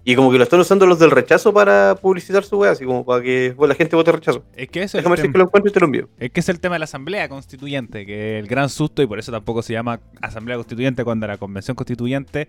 Y 0.09 0.15
como 0.15 0.31
que 0.31 0.39
lo 0.39 0.45
están 0.45 0.61
usando 0.61 0.87
los 0.87 1.01
del 1.01 1.11
rechazo 1.11 1.53
para 1.53 1.97
publicitar 1.97 2.45
su 2.45 2.59
wea, 2.59 2.71
así 2.71 2.85
como 2.85 3.05
para 3.05 3.25
que 3.25 3.55
bueno, 3.57 3.73
la 3.73 3.75
gente 3.75 3.97
vote 3.97 4.13
rechazo. 4.13 4.45
Es 4.55 4.69
que 4.69 4.85
eso 4.85 4.99
es 4.99 5.05
el 5.05 5.13
tema. 5.13 5.33
que 5.33 5.39
lo 5.39 5.45
encuentro 5.45 5.69
y 5.69 5.73
te 5.73 5.81
lo 5.81 5.87
envío. 5.87 6.09
Es 6.21 6.31
que 6.31 6.39
es 6.39 6.49
el 6.49 6.61
tema 6.61 6.77
de 6.77 6.79
la 6.79 6.85
asamblea 6.85 7.29
constituyente, 7.29 8.07
que 8.07 8.39
el 8.39 8.47
gran 8.47 8.69
susto, 8.69 9.03
y 9.03 9.09
por 9.09 9.19
eso 9.19 9.33
tampoco 9.33 9.63
se 9.63 9.73
llama 9.73 9.99
asamblea 10.23 10.59
constituyente 10.59 11.03
cuando 11.03 11.27
la 11.27 11.39
convención 11.39 11.75
constituyente 11.75 12.47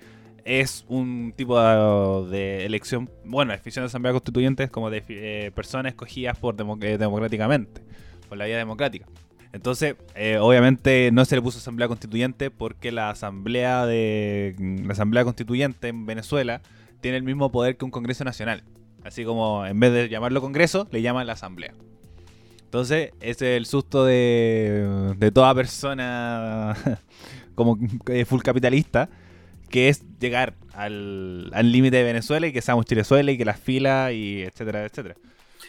es 0.47 0.85
un 0.87 1.33
tipo 1.35 1.59
de, 2.25 2.65
elección, 2.65 3.09
bueno, 3.25 3.51
definición 3.51 3.83
de 3.83 3.87
asamblea 3.87 4.13
constituyente 4.13 4.63
es 4.63 4.69
como 4.71 4.89
de 4.89 5.03
eh, 5.09 5.51
personas 5.53 5.91
escogidas 5.91 6.37
por 6.37 6.55
demo- 6.55 6.77
eh, 6.81 6.97
democráticamente, 6.97 7.81
por 8.29 8.37
la 8.37 8.45
vía 8.45 8.57
democrática. 8.57 9.05
Entonces, 9.51 9.95
eh, 10.15 10.37
obviamente 10.39 11.09
no 11.11 11.25
se 11.25 11.35
le 11.35 11.41
puso 11.41 11.57
asamblea 11.57 11.87
constituyente 11.87 12.49
porque 12.49 12.91
la 12.91 13.09
asamblea 13.09 13.85
de 13.85 14.55
la 14.85 14.93
asamblea 14.93 15.23
constituyente 15.25 15.89
en 15.89 16.05
Venezuela 16.05 16.61
tiene 17.01 17.17
el 17.17 17.23
mismo 17.23 17.51
poder 17.51 17.75
que 17.75 17.83
un 17.85 17.91
Congreso 17.91 18.23
Nacional. 18.23 18.63
Así 19.03 19.23
como 19.25 19.65
en 19.65 19.79
vez 19.79 19.91
de 19.93 20.09
llamarlo 20.09 20.41
Congreso, 20.41 20.87
le 20.91 21.01
llaman 21.01 21.27
la 21.27 21.33
asamblea. 21.33 21.73
Entonces, 22.63 23.11
ese 23.21 23.53
es 23.53 23.57
el 23.57 23.65
susto 23.65 24.05
de, 24.05 25.13
de 25.17 25.31
toda 25.31 25.53
persona 25.55 26.75
como 27.55 27.77
full 28.25 28.41
capitalista, 28.41 29.09
que 29.69 29.89
es 29.89 30.03
llegar 30.19 30.55
al 30.73 31.49
al 31.53 31.71
límite 31.71 31.97
de 31.97 32.03
Venezuela 32.03 32.47
y 32.47 32.53
que 32.53 32.61
seamos 32.61 32.85
Chilezuela 32.85 33.31
y 33.31 33.37
que 33.37 33.45
las 33.45 33.59
filas 33.59 34.13
y 34.13 34.41
etcétera, 34.43 34.85
etcétera. 34.85 35.15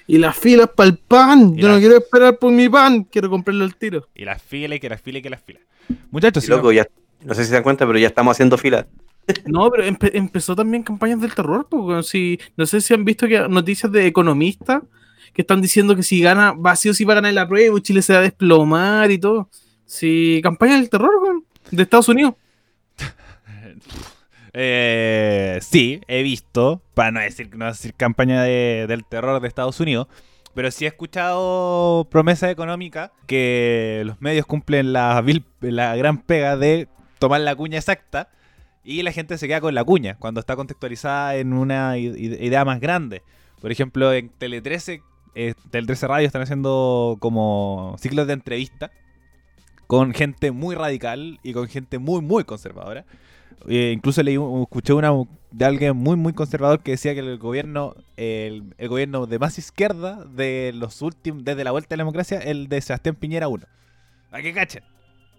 Y 0.06 0.18
las 0.18 0.36
filas 0.36 0.70
para 0.74 0.88
el 0.88 0.96
pan. 0.98 1.54
Y 1.56 1.60
Yo 1.62 1.68
la- 1.68 1.74
no 1.74 1.80
quiero 1.80 1.96
esperar 1.98 2.38
por 2.38 2.50
mi 2.52 2.68
pan. 2.68 3.04
Quiero 3.04 3.28
comprarlo 3.30 3.64
al 3.64 3.74
tiro. 3.76 4.08
Y 4.14 4.24
las 4.24 4.40
filas 4.42 4.76
y 4.76 4.80
que 4.80 4.88
las 4.88 5.00
filas 5.02 5.20
y 5.20 5.22
que 5.22 5.30
las 5.30 5.42
filas. 5.42 5.62
Muchachos, 6.10 6.42
Y 6.44 6.46
si 6.46 6.50
no- 6.50 6.56
loco, 6.58 6.72
ya, 6.72 6.86
no 7.24 7.34
sé 7.34 7.42
si 7.42 7.48
se 7.48 7.54
dan 7.54 7.62
cuenta, 7.62 7.86
pero 7.86 7.98
ya 7.98 8.06
estamos 8.08 8.32
haciendo 8.36 8.56
fila. 8.56 8.86
No, 9.44 9.70
pero 9.70 9.84
empe- 9.84 10.10
empezó 10.14 10.56
también 10.56 10.82
campañas 10.82 11.20
del 11.20 11.34
terror. 11.34 11.66
Porque 11.68 12.02
si, 12.02 12.38
no 12.56 12.64
sé 12.64 12.80
si 12.80 12.94
han 12.94 13.04
visto 13.04 13.26
que 13.28 13.46
noticias 13.48 13.92
de 13.92 14.06
economistas 14.06 14.82
que 15.34 15.42
están 15.42 15.60
diciendo 15.60 15.94
que 15.94 16.02
si 16.02 16.20
gana, 16.22 16.52
va 16.52 16.74
sí 16.76 16.88
o 16.88 16.94
sí 16.94 17.04
va 17.04 17.12
a 17.12 17.16
ganar 17.16 17.34
la 17.34 17.46
prueba, 17.46 17.76
y 17.78 17.82
Chile 17.82 18.00
se 18.00 18.14
va 18.14 18.20
a 18.20 18.22
desplomar 18.22 19.10
y 19.10 19.18
todo. 19.18 19.50
Sí, 19.84 20.40
campaña 20.42 20.76
del 20.76 20.88
terror, 20.88 21.10
weón, 21.22 21.44
de 21.70 21.82
Estados 21.82 22.08
Unidos. 22.08 22.34
Eh, 24.52 25.58
sí, 25.62 26.00
he 26.08 26.22
visto, 26.22 26.82
para 26.94 27.10
no 27.10 27.20
decir, 27.20 27.54
no 27.56 27.66
decir 27.66 27.94
campaña 27.94 28.42
de- 28.42 28.86
del 28.88 29.04
terror 29.04 29.40
de 29.40 29.48
Estados 29.48 29.78
Unidos, 29.80 30.08
pero 30.54 30.70
sí 30.70 30.84
he 30.84 30.88
escuchado 30.88 32.08
promesa 32.10 32.50
económica 32.50 33.12
que 33.26 34.02
los 34.06 34.20
medios 34.20 34.46
cumplen 34.46 34.92
la, 34.92 35.22
la 35.60 35.96
gran 35.96 36.18
pega 36.18 36.56
de 36.56 36.88
tomar 37.18 37.40
la 37.42 37.54
cuña 37.54 37.78
exacta 37.78 38.30
y 38.82 39.02
la 39.02 39.12
gente 39.12 39.36
se 39.38 39.46
queda 39.46 39.60
con 39.60 39.74
la 39.74 39.84
cuña 39.84 40.16
cuando 40.18 40.40
está 40.40 40.56
contextualizada 40.56 41.36
en 41.36 41.52
una 41.52 41.98
idea 41.98 42.64
más 42.64 42.80
grande. 42.80 43.22
Por 43.60 43.70
ejemplo, 43.70 44.12
en 44.12 44.30
Tele 44.30 44.62
13, 44.62 45.02
eh, 45.34 45.54
Tele 45.70 45.86
13 45.86 46.06
Radio 46.08 46.26
están 46.26 46.42
haciendo 46.42 47.16
como 47.20 47.94
ciclos 47.98 48.26
de 48.26 48.32
entrevista 48.32 48.90
con 49.86 50.12
gente 50.14 50.50
muy 50.52 50.74
radical 50.74 51.38
y 51.42 51.52
con 51.52 51.68
gente 51.68 51.98
muy, 51.98 52.20
muy 52.22 52.44
conservadora. 52.44 53.04
Eh, 53.66 53.92
incluso 53.94 54.22
leí, 54.22 54.36
escuché 54.62 54.92
una 54.92 55.12
de 55.50 55.64
alguien 55.64 55.96
muy 55.96 56.16
muy 56.16 56.32
conservador 56.32 56.80
que 56.80 56.92
decía 56.92 57.14
que 57.14 57.20
el 57.20 57.38
gobierno 57.38 57.94
el, 58.16 58.74
el 58.76 58.88
gobierno 58.88 59.26
de 59.26 59.38
más 59.38 59.58
izquierda 59.58 60.24
de 60.24 60.72
los 60.74 61.00
últimos 61.00 61.42
desde 61.42 61.64
la 61.64 61.70
vuelta 61.70 61.88
de 61.90 61.96
la 61.96 62.02
democracia 62.02 62.38
el 62.38 62.68
de 62.68 62.80
Sebastián 62.82 63.14
Piñera 63.14 63.48
1 63.48 63.64
a 64.30 64.42
que 64.42 64.52
cachen 64.52 64.82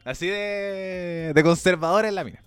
así 0.06 0.28
de, 0.28 1.32
de 1.36 1.44
conservador 1.44 2.06
en 2.06 2.16
la 2.16 2.24
mina. 2.24 2.42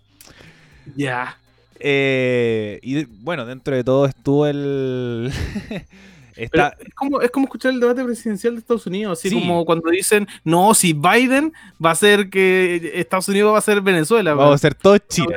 Ya. 0.97 1.39
Eh, 1.79 2.81
y 2.83 3.05
bueno 3.05 3.47
dentro 3.47 3.75
de 3.75 3.85
todo 3.85 4.07
estuvo 4.07 4.47
el 4.47 5.33
está 6.37 6.77
es, 6.79 6.95
como, 6.95 7.21
es 7.21 7.31
como 7.31 7.45
escuchar 7.47 7.73
el 7.73 7.81
debate 7.81 8.05
presidencial 8.05 8.55
de 8.55 8.61
Estados 8.61 8.87
Unidos, 8.87 9.19
así 9.19 9.29
Sí. 9.31 9.35
como 9.41 9.65
cuando 9.65 9.91
dicen, 9.91 10.27
no, 10.45 10.75
si 10.75 10.93
Biden 10.93 11.53
va 11.85 11.91
a 11.93 11.95
ser 11.95 12.31
que 12.31 12.93
Estados 12.95 13.29
Unidos 13.29 13.55
va 13.55 13.59
a 13.59 13.63
ser 13.63 13.81
Venezuela. 13.81 14.35
vamos 14.35 14.55
a 14.55 14.59
ser 14.59 14.75
todos 14.75 15.01
chinos 15.09 15.35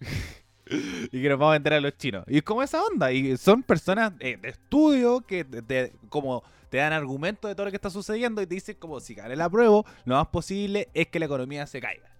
y 1.12 1.22
que 1.22 1.28
nos 1.28 1.38
vamos 1.38 1.52
a 1.52 1.54
vender 1.54 1.72
a 1.74 1.80
los 1.80 1.96
chinos. 1.96 2.24
Y 2.28 2.38
es 2.38 2.42
como 2.42 2.62
esa 2.62 2.82
onda. 2.84 3.10
Y 3.12 3.36
son 3.36 3.62
personas 3.62 4.12
eh, 4.20 4.36
de 4.40 4.50
estudio 4.50 5.20
que 5.22 5.44
te, 5.44 5.62
te- 5.62 5.92
como 6.08 6.42
te 6.68 6.76
dan 6.76 6.92
argumentos 6.92 7.48
de 7.48 7.54
todo 7.54 7.64
lo 7.64 7.70
que 7.72 7.76
está 7.76 7.88
sucediendo 7.88 8.42
y 8.42 8.46
te 8.46 8.54
dicen 8.54 8.76
como 8.78 9.00
si 9.00 9.14
gane 9.14 9.34
la 9.36 9.48
prueba, 9.48 9.82
lo 10.04 10.14
más 10.16 10.26
posible 10.28 10.88
es 10.92 11.06
que 11.08 11.18
la 11.18 11.24
economía 11.24 11.66
se 11.66 11.80
caiga. 11.80 12.10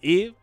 Y 0.00 0.34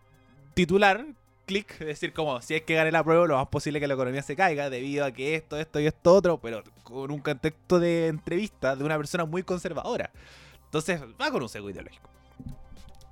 titular, 0.53 1.03
clic, 1.47 1.71
es 1.79 1.87
decir, 1.87 2.13
como 2.13 2.39
si 2.41 2.53
es 2.53 2.61
que 2.61 2.75
gane 2.75 2.91
la 2.91 3.03
prueba, 3.03 3.25
lo 3.25 3.37
más 3.37 3.47
posible 3.47 3.79
que 3.79 3.87
la 3.87 3.95
economía 3.95 4.21
se 4.21 4.35
caiga 4.35 4.69
debido 4.69 5.05
a 5.05 5.11
que 5.11 5.33
esto, 5.33 5.57
esto 5.57 5.79
y 5.79 5.87
esto 5.87 6.13
otro, 6.13 6.37
pero 6.39 6.61
con 6.83 7.09
un 7.09 7.19
contexto 7.19 7.79
de 7.79 8.07
entrevista 8.07 8.75
de 8.75 8.83
una 8.83 8.97
persona 8.97 9.25
muy 9.25 9.41
conservadora. 9.41 10.11
Entonces 10.65 11.01
va 11.19 11.31
con 11.31 11.41
un 11.41 11.49
sesgo 11.49 11.69
ideológico. 11.69 12.07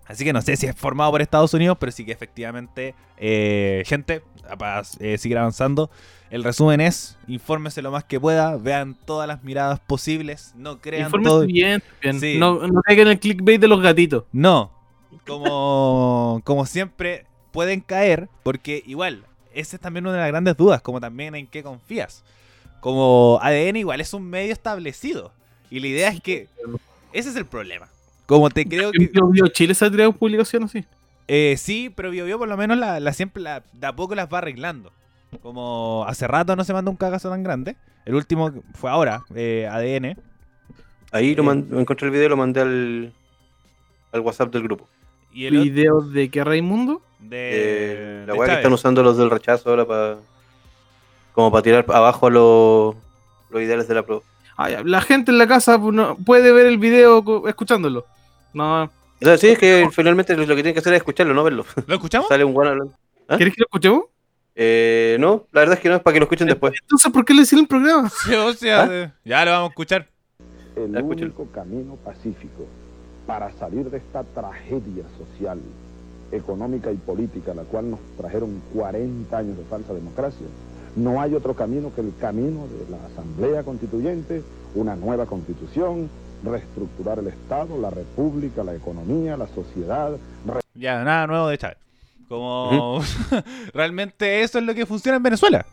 Así 0.05 0.23
que 0.23 0.33
no 0.33 0.41
sé 0.41 0.55
si 0.55 0.67
es 0.67 0.75
formado 0.75 1.09
por 1.09 1.21
Estados 1.21 1.53
Unidos, 1.55 1.77
pero 1.79 1.91
sí 1.91 2.05
que 2.05 2.11
efectivamente, 2.11 2.93
eh, 3.17 3.81
gente, 3.87 4.21
para 4.59 4.83
eh, 4.99 5.17
seguir 5.17 5.37
avanzando, 5.39 5.89
el 6.29 6.43
resumen 6.43 6.79
es, 6.79 7.17
infórmese 7.27 7.81
lo 7.81 7.89
más 7.89 8.03
que 8.03 8.19
pueda, 8.19 8.55
vean 8.57 8.95
todas 9.05 9.27
las 9.27 9.43
miradas 9.43 9.79
posibles, 9.79 10.53
no 10.55 10.79
crean 10.79 11.05
Infórmese 11.05 11.29
todo. 11.29 11.45
bien, 11.47 11.81
bien. 12.01 12.19
Sí. 12.19 12.37
No, 12.37 12.59
caigan 12.83 13.07
el 13.07 13.19
clickbait 13.19 13.59
de 13.59 13.67
los 13.67 13.81
gatitos. 13.81 14.25
No, 14.31 14.71
como, 15.25 16.41
como 16.43 16.67
siempre 16.67 17.25
pueden 17.55 17.79
caer, 17.81 18.29
porque 18.43 18.83
igual, 18.85 19.23
esa 19.53 19.77
es 19.77 19.81
también 19.81 20.05
una 20.05 20.13
de 20.13 20.19
las 20.21 20.27
grandes 20.27 20.55
dudas, 20.57 20.81
como 20.81 21.01
también 21.01 21.33
en 21.33 21.47
qué 21.47 21.63
confías. 21.63 22.23
Como 22.81 23.39
ADN 23.41 23.77
igual 23.77 23.99
es 24.01 24.13
un 24.13 24.29
medio 24.29 24.53
establecido, 24.53 25.31
y 25.71 25.79
la 25.79 25.87
idea 25.87 26.09
es 26.09 26.21
que 26.21 26.47
ese 27.13 27.29
es 27.29 27.35
el 27.35 27.45
problema. 27.45 27.87
Como 28.27 28.49
te 28.49 28.65
creo 28.65 28.91
que... 28.91 29.07
Bio, 29.07 29.27
Bio 29.29 29.47
Chile 29.47 29.73
se 29.73 29.85
ha 29.85 29.89
tirado 29.91 30.11
publicación 30.11 30.63
así. 30.63 30.85
Eh, 31.27 31.55
sí, 31.57 31.91
pero 31.95 32.11
BioBio 32.11 32.37
por 32.37 32.47
lo 32.47 32.57
menos 32.57 32.77
la, 32.77 32.99
la 32.99 33.13
siempre 33.13 33.41
la, 33.41 33.63
de 33.73 33.87
a 33.87 33.95
poco 33.95 34.13
las 34.15 34.31
va 34.31 34.37
arreglando. 34.39 34.91
Como 35.41 36.05
hace 36.07 36.27
rato 36.27 36.55
no 36.55 36.63
se 36.63 36.73
mandó 36.73 36.91
un 36.91 36.97
cagazo 36.97 37.29
tan 37.29 37.41
grande. 37.43 37.75
El 38.05 38.13
último 38.15 38.51
fue 38.75 38.89
ahora, 38.91 39.23
eh, 39.33 39.67
ADN. 39.71 40.17
Ahí 41.11 41.33
lo 41.35 41.41
Eh. 41.43 41.45
man- 41.45 41.67
encontré 41.71 42.07
el 42.07 42.11
video 42.11 42.25
y 42.27 42.29
lo 42.29 42.37
mandé 42.37 42.61
al, 42.61 43.13
al 44.11 44.19
WhatsApp 44.21 44.51
del 44.53 44.63
grupo. 44.63 44.87
Y 45.33 45.45
el 45.45 45.55
otro 45.57 45.63
¿Video 45.63 46.01
de 46.01 46.29
qué 46.29 46.43
Raimundo? 46.43 47.01
De, 47.29 47.49
Eh, 47.51 48.23
la 48.27 48.33
de 48.33 48.39
weá 48.39 48.49
que 48.49 48.55
están 48.55 48.73
usando 48.73 49.03
los 49.03 49.17
del 49.17 49.29
rechazo 49.29 49.69
ahora 49.69 49.85
para. 49.85 50.17
como 51.33 51.51
para 51.51 51.61
tirar 51.63 51.85
abajo 51.89 52.27
a 52.27 52.29
los, 52.29 52.95
los 53.49 53.61
ideales 53.61 53.87
de 53.87 53.95
la. 53.95 54.05
Ah, 54.57 54.69
ya, 54.69 54.83
La 54.83 55.01
gente 55.01 55.31
en 55.31 55.37
la 55.37 55.47
casa 55.47 55.79
puede 56.25 56.51
ver 56.51 56.65
el 56.65 56.77
video 56.77 57.47
escuchándolo. 57.47 58.05
No. 58.53 58.83
O 58.83 58.89
sea, 59.25 59.37
sí, 59.37 59.47
es 59.49 59.59
que 59.59 59.87
finalmente 59.91 60.35
lo 60.35 60.45
que 60.45 60.55
tienen 60.55 60.73
que 60.73 60.79
hacer 60.79 60.93
es 60.93 60.97
escucharlo, 60.97 61.33
no 61.33 61.43
verlo. 61.43 61.65
¿Lo 61.87 61.95
escuchamos? 61.95 62.27
Sale 62.29 62.43
un 62.43 62.53
guano 62.53 62.71
hablando. 62.71 62.93
¿Ah? 63.27 63.37
¿Quieres 63.37 63.53
que 63.53 63.61
lo 63.61 63.65
escuchemos? 63.65 64.03
Eh, 64.57 65.17
no, 65.19 65.47
la 65.51 65.61
verdad 65.61 65.75
es 65.75 65.81
que 65.81 65.89
no, 65.89 65.95
es 65.95 66.01
para 66.01 66.13
que 66.13 66.19
lo 66.19 66.25
escuchen 66.25 66.47
después. 66.47 66.73
Entonces, 66.81 67.11
¿por 67.11 67.25
qué 67.25 67.33
le 67.33 67.41
hicieron 67.41 67.63
el 67.63 67.67
programa? 67.67 68.09
Sí, 68.25 68.33
o 68.33 68.53
sea, 68.53 68.83
¿Ah? 68.83 68.87
eh, 68.89 69.11
ya 69.25 69.43
lo 69.43 69.51
vamos 69.51 69.67
a 69.67 69.71
escuchar. 69.71 70.07
el 70.77 71.01
único 71.01 71.45
camino 71.51 71.97
pacífico 71.97 72.65
para 73.27 73.51
salir 73.53 73.89
de 73.89 73.97
esta 73.97 74.23
tragedia 74.23 75.03
social, 75.17 75.59
económica 76.31 76.91
y 76.91 76.95
política, 76.95 77.53
la 77.53 77.63
cual 77.63 77.91
nos 77.91 77.99
trajeron 78.17 78.61
40 78.73 79.37
años 79.37 79.57
de 79.57 79.63
falsa 79.65 79.93
democracia. 79.93 80.45
No 80.95 81.21
hay 81.21 81.33
otro 81.35 81.53
camino 81.55 81.91
que 81.93 82.01
el 82.01 82.13
camino 82.19 82.67
de 82.67 82.89
la 82.91 83.05
Asamblea 83.07 83.63
Constituyente, 83.63 84.41
una 84.75 84.95
nueva 84.95 85.25
constitución, 85.25 86.09
reestructurar 86.43 87.19
el 87.19 87.27
Estado, 87.27 87.77
la 87.79 87.89
República, 87.89 88.63
la 88.63 88.75
economía, 88.75 89.35
la 89.37 89.47
sociedad, 89.47 90.11
Ya, 90.73 91.03
nada 91.03 91.27
nuevo 91.27 91.47
de 91.47 91.57
Chávez. 91.57 91.77
Como 92.29 93.01
realmente 93.73 94.41
eso 94.43 94.57
es 94.59 94.63
lo 94.65 94.73
que 94.73 94.85
funciona 94.85 95.17
en 95.17 95.23
Venezuela. 95.23 95.65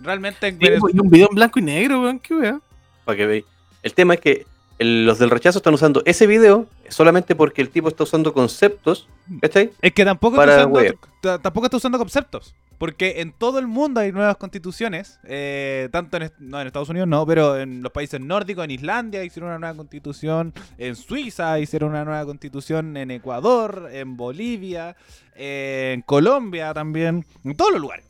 Realmente 0.00 0.48
en 0.48 0.54
Sí, 0.58 0.64
Venezuela. 0.64 0.80
pues, 0.80 0.94
un 1.02 1.10
video 1.10 1.28
en 1.30 1.34
blanco 1.36 1.58
y 1.58 1.62
negro, 1.62 2.02
weón. 2.02 2.18
¿Qué 2.18 2.34
wea? 2.34 2.60
Para 3.04 3.16
que 3.16 3.26
veáis. 3.26 3.44
El 3.82 3.94
tema 3.94 4.14
es 4.14 4.20
que 4.20 4.46
el- 4.78 5.06
los 5.06 5.18
del 5.18 5.30
rechazo 5.30 5.58
están 5.58 5.74
usando 5.74 6.02
ese 6.04 6.26
video 6.26 6.66
solamente 6.90 7.34
porque 7.34 7.62
el 7.62 7.70
tipo 7.70 7.88
está 7.88 8.04
usando 8.04 8.32
conceptos, 8.32 9.08
¿cachai? 9.40 9.70
Es 9.80 9.92
que 9.92 10.04
tampoco 10.04 10.40
está, 10.42 10.66
usando, 10.66 11.38
tampoco 11.40 11.66
está 11.66 11.76
usando 11.76 11.98
conceptos. 11.98 12.54
Porque 12.78 13.22
en 13.22 13.32
todo 13.32 13.58
el 13.58 13.66
mundo 13.66 14.00
hay 14.00 14.12
nuevas 14.12 14.36
constituciones. 14.36 15.18
eh, 15.24 15.88
tanto 15.92 16.18
en, 16.18 16.30
no, 16.38 16.60
en 16.60 16.66
Estados 16.66 16.88
Unidos 16.90 17.08
no, 17.08 17.24
pero 17.26 17.58
en 17.58 17.82
los 17.82 17.90
países 17.90 18.20
nórdicos, 18.20 18.64
en 18.64 18.70
Islandia 18.70 19.24
hicieron 19.24 19.48
una 19.50 19.58
nueva 19.58 19.76
constitución. 19.76 20.52
En 20.76 20.94
Suiza 20.94 21.58
hicieron 21.58 21.90
una 21.90 22.04
nueva 22.04 22.24
constitución. 22.26 22.96
En 22.96 23.10
Ecuador, 23.10 23.88
en 23.92 24.16
Bolivia, 24.16 24.94
eh, 25.34 25.92
en 25.94 26.02
Colombia 26.02 26.74
también. 26.74 27.24
En 27.44 27.56
todos 27.56 27.72
los 27.72 27.80
lugares. 27.80 28.04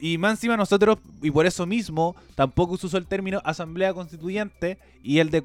Y 0.00 0.18
más 0.18 0.32
encima 0.32 0.56
nosotros, 0.56 0.98
y 1.22 1.30
por 1.30 1.46
eso 1.46 1.66
mismo, 1.66 2.14
tampoco 2.34 2.76
se 2.76 2.86
usó 2.86 2.98
el 2.98 3.06
término 3.06 3.40
asamblea 3.44 3.94
constituyente 3.94 4.78
y, 5.02 5.18
el 5.18 5.30
de 5.30 5.42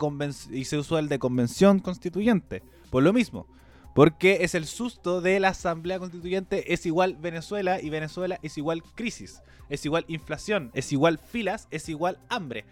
y 0.51 0.65
se 0.65 0.77
usó 0.77 0.99
el 0.99 1.09
de 1.09 1.19
convención 1.19 1.79
constituyente. 1.79 2.61
Por 2.89 3.03
lo 3.03 3.13
mismo. 3.13 3.47
Porque 3.95 4.39
es 4.41 4.55
el 4.55 4.65
susto 4.65 5.21
de 5.21 5.39
la 5.39 5.49
asamblea 5.49 5.99
constituyente 5.99 6.73
es 6.73 6.85
igual 6.85 7.15
Venezuela 7.19 7.79
y 7.79 7.89
Venezuela 7.89 8.39
es 8.41 8.57
igual 8.57 8.81
crisis. 8.95 9.41
Es 9.69 9.85
igual 9.85 10.05
inflación, 10.07 10.71
es 10.73 10.91
igual 10.91 11.19
filas, 11.19 11.67
es 11.71 11.89
igual 11.89 12.17
hambre. 12.29 12.65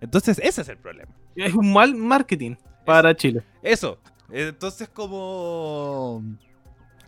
Entonces 0.00 0.40
ese 0.42 0.62
es 0.62 0.68
el 0.68 0.78
problema. 0.78 1.12
Es 1.36 1.54
un 1.54 1.72
mal 1.72 1.94
marketing 1.94 2.56
para 2.84 3.14
Chile. 3.14 3.42
Eso. 3.62 3.98
Entonces 4.30 4.88
como 4.88 6.22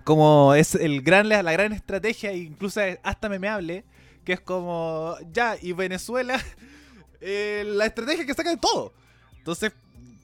como 0.05 0.55
es 0.55 0.77
el 0.77 1.03
gran 1.03 1.29
la 1.29 1.43
gran 1.53 1.73
estrategia 1.73 2.33
incluso 2.33 2.81
hasta 3.03 3.29
memeable 3.29 3.85
que 4.27 4.35
es 4.35 4.41
como 4.41 5.17
ya 5.33 5.57
y 5.63 5.73
Venezuela 5.73 6.39
eh, 7.23 7.65
la 7.67 7.87
estrategia 7.87 8.27
que 8.27 8.35
saca 8.35 8.51
de 8.51 8.59
todo. 8.59 8.93
Entonces 9.39 9.73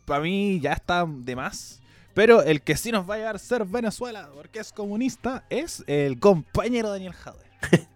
para 0.04 0.20
mí 0.20 0.60
ya 0.60 0.72
está 0.72 1.06
de 1.08 1.36
más. 1.36 1.80
Pero 2.12 2.42
el 2.42 2.60
que 2.60 2.76
sí 2.76 2.92
nos 2.92 3.08
va 3.08 3.14
a 3.14 3.18
llevar 3.18 3.36
a 3.36 3.38
ser 3.38 3.64
Venezuela, 3.64 4.28
porque 4.34 4.58
es 4.58 4.70
comunista, 4.70 5.46
es 5.48 5.82
el 5.86 6.18
compañero 6.18 6.90
Daniel 6.90 7.14
Jadwe. 7.14 7.44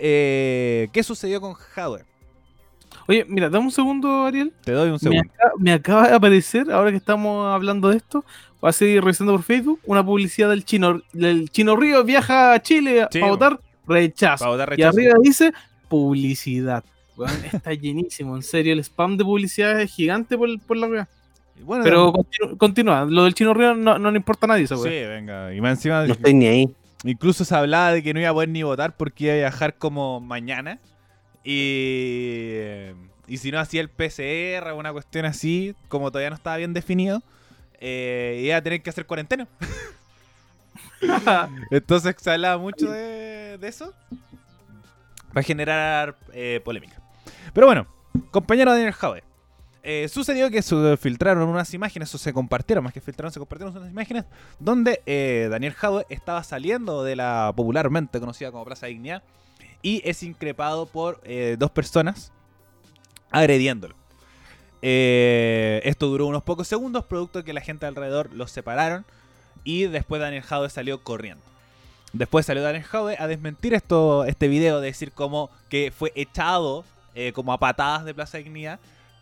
Eh, 0.00 0.90
¿Qué 0.92 1.02
sucedió 1.02 1.40
con 1.40 1.54
Jadwe? 1.54 2.04
Oye, 3.08 3.24
mira, 3.28 3.50
dame 3.50 3.64
un 3.64 3.72
segundo, 3.72 4.26
Ariel. 4.26 4.52
Te 4.62 4.70
doy 4.70 4.90
un 4.90 4.92
Me, 4.92 4.98
segundo. 5.00 5.22
acaba, 5.34 5.52
me 5.58 5.72
acaba 5.72 6.08
de 6.08 6.14
aparecer, 6.14 6.70
ahora 6.70 6.92
que 6.92 6.98
estamos 6.98 7.52
hablando 7.52 7.88
de 7.88 7.96
esto, 7.96 8.24
va 8.64 8.68
a 8.68 8.72
seguir 8.72 9.02
revisando 9.02 9.32
por 9.32 9.42
Facebook, 9.42 9.80
una 9.86 10.06
publicidad 10.06 10.50
del 10.50 10.64
chino, 10.64 11.02
del 11.12 11.50
chino 11.50 11.74
Río 11.74 12.04
viaja 12.04 12.52
a 12.52 12.62
Chile 12.62 13.08
Sí, 13.10 13.18
para 13.18 13.32
votar, 13.32 13.60
rechazo. 13.88 14.56
Y 14.76 14.82
arriba 14.82 15.14
dice 15.22 15.52
publicidad. 15.88 16.84
Está 17.52 17.72
llenísimo, 17.74 18.36
en 18.36 18.42
serio, 18.42 18.72
el 18.72 18.78
spam 18.80 19.16
de 19.16 19.24
publicidad 19.24 19.80
es 19.80 19.92
gigante 19.92 20.38
por, 20.38 20.48
por 20.60 20.76
la 20.76 20.86
weá. 20.86 21.08
Bueno, 21.62 21.82
Pero 21.82 22.12
continu- 22.12 22.56
continúa, 22.56 23.04
lo 23.04 23.24
del 23.24 23.34
chino 23.34 23.52
Río 23.52 23.74
no, 23.74 23.98
no 23.98 24.10
le 24.12 24.16
importa 24.18 24.46
a 24.46 24.48
nadie 24.50 24.62
esa 24.64 24.76
sí, 24.76 24.88
venga. 24.88 25.52
Y 25.52 25.60
más 25.60 25.72
encima, 25.78 26.04
No 26.06 26.12
estoy 26.12 26.32
ni 26.34 26.46
ahí. 26.46 26.68
incluso 27.02 27.44
se 27.44 27.52
hablaba 27.56 27.92
de 27.92 28.02
que 28.04 28.14
no 28.14 28.20
iba 28.20 28.28
a 28.28 28.32
poder 28.32 28.48
ni 28.50 28.62
votar 28.62 28.96
porque 28.96 29.24
iba 29.24 29.32
a 29.32 29.36
viajar 29.38 29.74
como 29.74 30.20
mañana. 30.20 30.78
Y, 31.42 32.52
y 33.26 33.36
si 33.38 33.50
no 33.50 33.58
hacía 33.58 33.80
el 33.80 33.88
PCR 33.88 34.68
o 34.70 34.76
una 34.78 34.92
cuestión 34.92 35.24
así, 35.24 35.74
como 35.88 36.10
todavía 36.12 36.30
no 36.30 36.36
estaba 36.36 36.56
bien 36.56 36.72
definido, 36.74 37.22
eh, 37.80 38.42
iba 38.44 38.56
a 38.56 38.62
tener 38.62 38.80
que 38.82 38.90
hacer 38.90 39.06
cuarentena. 39.06 39.48
Entonces 41.70 42.16
se 42.18 42.30
hablaba 42.30 42.58
mucho 42.58 42.90
de, 42.90 43.58
de 43.58 43.68
eso 43.68 43.92
para 45.32 45.42
generar 45.42 46.16
eh, 46.32 46.60
polémica. 46.64 47.00
Pero 47.52 47.66
bueno, 47.66 47.86
compañero 48.30 48.72
Daniel 48.72 48.92
Jaue. 48.92 49.22
eh, 49.82 50.08
sucedió 50.08 50.50
que 50.50 50.62
se 50.62 50.96
filtraron 50.96 51.48
unas 51.48 51.72
imágenes, 51.74 52.14
o 52.14 52.18
se 52.18 52.32
compartieron, 52.32 52.84
más 52.84 52.92
que 52.92 53.00
filtraron, 53.00 53.32
se 53.32 53.38
compartieron 53.38 53.76
unas 53.76 53.90
imágenes 53.90 54.24
donde 54.58 55.02
eh, 55.06 55.48
Daniel 55.50 55.74
Jaue 55.74 56.06
estaba 56.08 56.42
saliendo 56.42 57.04
de 57.04 57.16
la 57.16 57.52
popularmente 57.54 58.20
conocida 58.20 58.50
como 58.50 58.64
Plaza 58.64 58.86
Dignidad 58.86 59.22
y 59.82 60.02
es 60.04 60.22
increpado 60.22 60.86
por 60.86 61.20
dos 61.56 61.70
personas 61.70 62.32
agrediéndolo. 63.30 63.94
Esto 64.82 66.06
duró 66.08 66.26
unos 66.26 66.42
pocos 66.42 66.66
segundos, 66.66 67.04
producto 67.04 67.38
de 67.38 67.44
que 67.44 67.52
la 67.52 67.60
gente 67.60 67.86
alrededor 67.86 68.32
los 68.32 68.50
separaron 68.50 69.06
y 69.68 69.84
después 69.84 70.18
Daniel 70.18 70.42
Jaude 70.42 70.70
salió 70.70 71.02
corriendo. 71.02 71.44
Después 72.14 72.46
salió 72.46 72.62
Daniel 72.62 72.84
Jaude 72.84 73.16
a 73.18 73.26
desmentir 73.26 73.74
esto, 73.74 74.24
este 74.24 74.48
video, 74.48 74.80
de 74.80 74.86
decir 74.86 75.12
como 75.12 75.50
que 75.68 75.92
fue 75.94 76.10
echado 76.14 76.86
eh, 77.14 77.32
como 77.34 77.52
a 77.52 77.58
patadas 77.58 78.06
de 78.06 78.14
Plaza 78.14 78.38
Dignidad, 78.38 78.80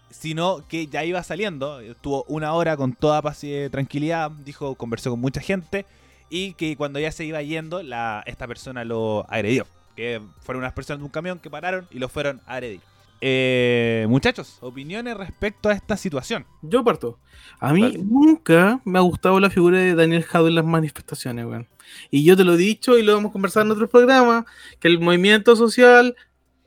sino 0.08 0.62
que 0.68 0.86
ya 0.86 1.04
iba 1.04 1.20
saliendo, 1.24 1.80
estuvo 1.80 2.22
una 2.28 2.52
hora 2.52 2.76
con 2.76 2.92
toda 2.92 3.22
paz 3.22 3.42
y 3.42 3.52
eh, 3.52 3.70
tranquilidad, 3.70 4.30
dijo, 4.30 4.76
conversó 4.76 5.10
con 5.10 5.18
mucha 5.18 5.40
gente 5.40 5.84
y 6.30 6.52
que 6.52 6.76
cuando 6.76 7.00
ya 7.00 7.10
se 7.10 7.24
iba 7.24 7.42
yendo, 7.42 7.82
la, 7.82 8.22
esta 8.24 8.46
persona 8.46 8.84
lo 8.84 9.26
agredió. 9.28 9.66
Que 9.96 10.22
fueron 10.42 10.62
unas 10.62 10.74
personas 10.74 11.00
de 11.00 11.06
un 11.06 11.10
camión 11.10 11.40
que 11.40 11.50
pararon 11.50 11.88
y 11.90 11.98
lo 11.98 12.08
fueron 12.08 12.40
a 12.46 12.54
agredir. 12.54 12.80
Eh, 13.20 14.06
muchachos, 14.08 14.58
opiniones 14.60 15.16
respecto 15.16 15.68
a 15.68 15.72
esta 15.72 15.96
situación. 15.96 16.46
Yo 16.62 16.84
parto. 16.84 17.18
A 17.60 17.72
mí 17.72 17.82
Dale. 17.82 17.98
nunca 17.98 18.80
me 18.84 18.98
ha 18.98 19.02
gustado 19.02 19.40
la 19.40 19.50
figura 19.50 19.78
de 19.78 19.94
Daniel 19.94 20.24
Jadwe 20.24 20.48
en 20.48 20.54
las 20.56 20.64
manifestaciones, 20.64 21.46
weón. 21.46 21.68
Y 22.10 22.24
yo 22.24 22.36
te 22.36 22.44
lo 22.44 22.54
he 22.54 22.58
dicho 22.58 22.98
y 22.98 23.02
lo 23.02 23.16
hemos 23.16 23.32
conversado 23.32 23.64
en 23.64 23.72
otros 23.72 23.88
programas, 23.88 24.44
que 24.80 24.88
el 24.88 25.00
movimiento 25.00 25.56
social, 25.56 26.14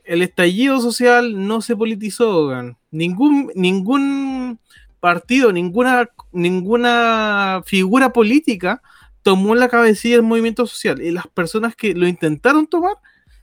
el 0.03 0.21
estallido 0.21 0.79
social 0.81 1.47
no 1.47 1.61
se 1.61 1.75
politizó, 1.75 2.47
weón. 2.47 2.77
Ningún, 2.89 3.51
ningún 3.55 4.59
partido, 4.99 5.51
ninguna, 5.51 6.09
ninguna 6.31 7.61
figura 7.65 8.11
política 8.11 8.81
tomó 9.21 9.55
la 9.55 9.69
cabecilla 9.69 10.15
del 10.15 10.25
movimiento 10.25 10.65
social. 10.65 11.01
Y 11.01 11.11
las 11.11 11.27
personas 11.27 11.75
que 11.75 11.93
lo 11.93 12.07
intentaron 12.07 12.65
tomar 12.67 12.95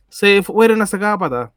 se 0.09 0.43
fueron 0.43 0.83
a 0.83 0.87
sacar 0.87 1.13
a 1.13 1.19
patada. 1.19 1.53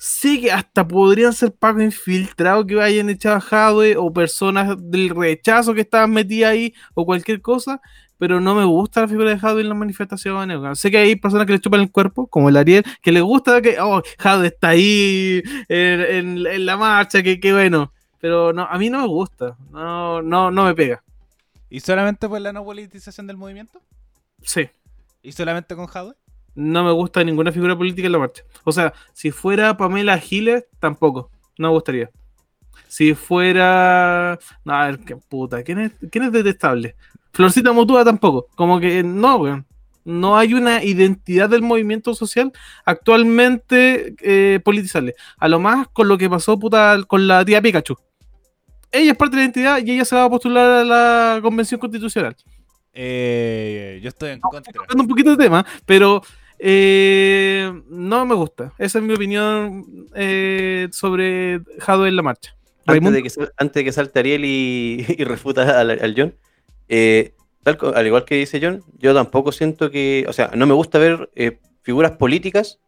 Sé 0.00 0.40
que 0.40 0.52
hasta 0.52 0.86
podrían 0.86 1.32
ser 1.32 1.52
pagos 1.52 1.82
infiltrados 1.82 2.64
que 2.66 2.76
vayan 2.76 3.10
echado 3.10 3.36
a 3.36 3.40
Jadwe 3.40 3.96
o 3.96 4.12
personas 4.12 4.76
del 4.78 5.10
rechazo 5.10 5.74
que 5.74 5.80
estaban 5.80 6.12
metidas 6.12 6.52
ahí 6.52 6.72
o 6.94 7.04
cualquier 7.04 7.42
cosa, 7.42 7.80
pero 8.16 8.40
no 8.40 8.54
me 8.54 8.64
gusta 8.64 9.00
la 9.02 9.08
figura 9.08 9.30
de 9.30 9.38
Jadwe 9.38 9.62
en 9.62 9.68
las 9.70 9.78
manifestaciones. 9.78 10.78
Sé 10.78 10.90
que 10.92 10.98
hay 10.98 11.16
personas 11.16 11.46
que 11.46 11.54
le 11.54 11.60
chupan 11.60 11.80
el 11.80 11.90
cuerpo, 11.90 12.28
como 12.28 12.48
el 12.48 12.56
Ariel, 12.56 12.84
que 13.02 13.10
le 13.10 13.20
gusta 13.20 13.60
que, 13.60 13.76
oh, 13.80 14.00
Jadwe 14.18 14.46
está 14.48 14.68
ahí 14.68 15.42
en, 15.68 16.00
en- 16.00 16.46
en 16.46 16.66
la 16.66 16.76
marcha, 16.76 17.20
que, 17.22 17.40
que 17.40 17.52
bueno, 17.52 17.92
pero 18.20 18.52
no, 18.52 18.62
a 18.70 18.78
mí 18.78 18.90
no 18.90 19.00
me 19.00 19.06
gusta, 19.08 19.56
no, 19.72 20.22
no, 20.22 20.50
no 20.52 20.64
me 20.64 20.74
pega. 20.74 21.02
¿Y 21.70 21.80
solamente 21.80 22.28
por 22.28 22.40
la 22.40 22.52
no 22.52 22.64
politización 22.64 23.26
del 23.26 23.36
movimiento? 23.36 23.80
Sí. 24.42 24.68
¿Y 25.22 25.32
solamente 25.32 25.74
con 25.76 25.86
Jadwe? 25.86 26.14
No 26.54 26.84
me 26.84 26.92
gusta 26.92 27.22
ninguna 27.22 27.52
figura 27.52 27.76
política 27.76 28.06
en 28.06 28.12
la 28.12 28.18
marcha. 28.18 28.42
O 28.64 28.72
sea, 28.72 28.92
si 29.12 29.30
fuera 29.30 29.76
Pamela 29.76 30.18
Giles, 30.18 30.64
tampoco. 30.80 31.30
No 31.56 31.68
me 31.68 31.74
gustaría. 31.74 32.10
Si 32.88 33.14
fuera. 33.14 34.38
No, 34.64 34.74
a 34.74 34.86
ver, 34.86 34.98
qué 35.00 35.16
puta. 35.16 35.62
¿Quién 35.62 35.78
es, 35.78 35.92
quién 36.10 36.24
es 36.24 36.32
detestable? 36.32 36.96
Florcita 37.32 37.72
Motúa 37.72 38.04
tampoco. 38.04 38.48
Como 38.56 38.80
que 38.80 39.02
no, 39.02 39.36
weón. 39.36 39.66
No 40.04 40.38
hay 40.38 40.54
una 40.54 40.82
identidad 40.82 41.50
del 41.50 41.60
movimiento 41.60 42.14
social 42.14 42.50
actualmente 42.86 44.14
eh, 44.22 44.58
politizable. 44.64 45.14
A 45.36 45.48
lo 45.48 45.60
más 45.60 45.86
con 45.88 46.08
lo 46.08 46.16
que 46.16 46.30
pasó 46.30 46.58
puta, 46.58 46.96
con 47.06 47.28
la 47.28 47.44
tía 47.44 47.60
Pikachu. 47.60 47.94
Ella 48.90 49.12
es 49.12 49.18
parte 49.18 49.36
de 49.36 49.42
la 49.42 49.44
identidad 49.44 49.78
y 49.84 49.90
ella 49.90 50.06
se 50.06 50.16
va 50.16 50.24
a 50.24 50.30
postular 50.30 50.64
a 50.64 50.84
la 50.84 51.40
convención 51.42 51.78
constitucional. 51.78 52.34
Eh, 52.92 54.00
yo 54.02 54.08
estoy 54.08 54.30
en 54.30 54.40
contra. 54.40 54.72
cambiando 54.72 55.02
un 55.02 55.08
poquito 55.08 55.30
de 55.30 55.36
tema, 55.36 55.64
pero 55.86 56.22
eh, 56.58 57.72
no 57.88 58.24
me 58.26 58.34
gusta. 58.34 58.72
Esa 58.78 58.98
es 58.98 59.04
mi 59.04 59.14
opinión 59.14 60.08
eh, 60.14 60.88
sobre 60.90 61.60
Jadwe 61.78 62.08
en 62.08 62.16
la 62.16 62.22
marcha. 62.22 62.54
Antes 62.86 63.12
de, 63.12 63.22
que, 63.22 63.30
antes 63.58 63.74
de 63.74 63.84
que 63.84 63.92
salte 63.92 64.18
Ariel 64.18 64.44
y, 64.44 65.04
y 65.18 65.24
refuta 65.24 65.78
al, 65.78 65.90
al 65.90 66.14
John, 66.16 66.34
eh, 66.88 67.34
tal 67.62 67.78
al 67.94 68.06
igual 68.06 68.24
que 68.24 68.36
dice 68.36 68.60
John, 68.62 68.82
yo 68.98 69.14
tampoco 69.14 69.52
siento 69.52 69.90
que, 69.90 70.24
o 70.28 70.32
sea, 70.32 70.50
no 70.54 70.66
me 70.66 70.74
gusta 70.74 70.98
ver 70.98 71.30
eh, 71.34 71.58
figuras 71.82 72.12
políticas 72.12 72.80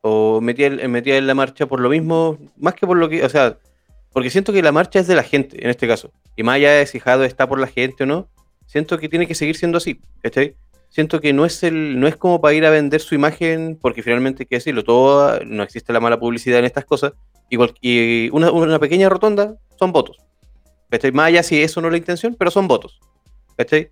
o 0.00 0.40
metidas 0.40 0.80
en, 0.80 0.90
metida 0.90 1.16
en 1.16 1.28
la 1.28 1.34
marcha 1.34 1.66
por 1.66 1.80
lo 1.80 1.88
mismo, 1.88 2.38
más 2.56 2.74
que 2.74 2.86
por 2.86 2.96
lo 2.96 3.08
que, 3.08 3.24
o 3.24 3.28
sea, 3.28 3.58
porque 4.12 4.30
siento 4.30 4.52
que 4.52 4.62
la 4.62 4.72
marcha 4.72 4.98
es 4.98 5.06
de 5.06 5.14
la 5.14 5.22
gente 5.22 5.62
en 5.62 5.70
este 5.70 5.86
caso, 5.86 6.10
y 6.36 6.42
más 6.42 6.56
allá 6.56 6.72
de 6.72 6.86
si 6.86 6.98
Jado 6.98 7.24
está 7.24 7.48
por 7.48 7.60
la 7.60 7.68
gente 7.68 8.02
o 8.02 8.06
no, 8.06 8.28
siento 8.72 8.98
que 8.98 9.10
tiene 9.10 9.26
que 9.26 9.34
seguir 9.34 9.56
siendo 9.56 9.76
así, 9.76 10.00
¿cachai? 10.22 10.56
Siento 10.88 11.20
que 11.20 11.34
no 11.34 11.44
es 11.44 11.62
el, 11.62 12.00
no 12.00 12.08
es 12.08 12.16
como 12.16 12.40
para 12.40 12.54
ir 12.54 12.64
a 12.64 12.70
vender 12.70 13.02
su 13.02 13.14
imagen, 13.14 13.78
porque 13.80 14.02
finalmente 14.02 14.46
que 14.46 14.56
decirlo, 14.56 14.82
todo, 14.82 15.40
no 15.44 15.62
existe 15.62 15.92
la 15.92 16.00
mala 16.00 16.18
publicidad 16.18 16.58
en 16.58 16.64
estas 16.64 16.86
cosas, 16.86 17.12
Igual, 17.50 17.74
y 17.82 18.30
una, 18.30 18.78
pequeña 18.78 19.10
rotonda 19.10 19.56
son 19.78 19.92
votos. 19.92 20.16
¿Cachai? 20.88 21.12
Más 21.12 21.26
allá 21.26 21.42
si 21.42 21.62
eso 21.62 21.82
no 21.82 21.88
es 21.88 21.92
la 21.92 21.98
intención, 21.98 22.34
pero 22.38 22.50
son 22.50 22.66
votos. 22.66 22.98
¿Cachai? 23.58 23.90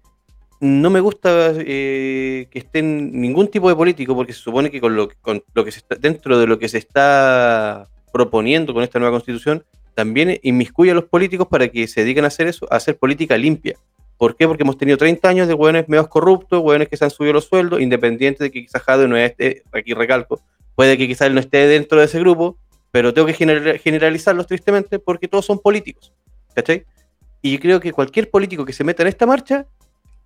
No 0.60 0.88
me 0.88 1.00
gusta 1.00 1.52
eh, 1.58 2.46
que 2.50 2.58
estén 2.58 3.20
ningún 3.20 3.48
tipo 3.48 3.68
de 3.68 3.76
político, 3.76 4.14
porque 4.14 4.32
se 4.32 4.40
supone 4.40 4.70
que 4.70 4.80
con 4.80 4.96
lo 4.96 5.64
que 5.64 5.72
se 5.72 5.80
está, 5.80 5.96
dentro 5.96 6.38
de 6.38 6.46
lo 6.46 6.58
que 6.58 6.70
se 6.70 6.78
está 6.78 7.90
proponiendo 8.14 8.72
con 8.72 8.82
esta 8.82 8.98
nueva 8.98 9.12
constitución, 9.12 9.62
también 9.94 10.38
inmiscuye 10.42 10.92
a 10.92 10.94
los 10.94 11.04
políticos 11.04 11.46
para 11.46 11.68
que 11.68 11.86
se 11.86 12.00
dediquen 12.00 12.24
a 12.24 12.28
hacer 12.28 12.46
eso, 12.46 12.66
a 12.70 12.76
hacer 12.76 12.96
política 12.96 13.36
limpia. 13.36 13.76
¿Por 14.20 14.36
qué? 14.36 14.46
Porque 14.46 14.64
hemos 14.64 14.76
tenido 14.76 14.98
30 14.98 15.26
años 15.30 15.48
de 15.48 15.54
hueones 15.54 15.88
medios 15.88 16.06
corruptos, 16.08 16.60
hueones 16.62 16.88
que 16.90 16.96
se 16.98 17.04
han 17.04 17.10
subido 17.10 17.32
los 17.32 17.46
sueldos, 17.46 17.80
independiente 17.80 18.44
de 18.44 18.50
que 18.50 18.60
quizás 18.60 18.82
Jade 18.82 19.08
no 19.08 19.16
esté, 19.16 19.62
aquí 19.72 19.94
recalco, 19.94 20.42
puede 20.74 20.98
que 20.98 21.06
quizás 21.08 21.28
él 21.28 21.34
no 21.34 21.40
esté 21.40 21.66
dentro 21.66 21.98
de 21.98 22.04
ese 22.04 22.18
grupo, 22.20 22.58
pero 22.90 23.14
tengo 23.14 23.26
que 23.26 23.32
general- 23.32 23.78
generalizarlos 23.78 24.46
tristemente 24.46 24.98
porque 24.98 25.26
todos 25.26 25.46
son 25.46 25.58
políticos. 25.58 26.12
¿Cachai? 26.54 26.84
Y 27.40 27.56
creo 27.58 27.80
que 27.80 27.92
cualquier 27.92 28.28
político 28.28 28.66
que 28.66 28.74
se 28.74 28.84
meta 28.84 29.02
en 29.02 29.08
esta 29.08 29.24
marcha, 29.24 29.64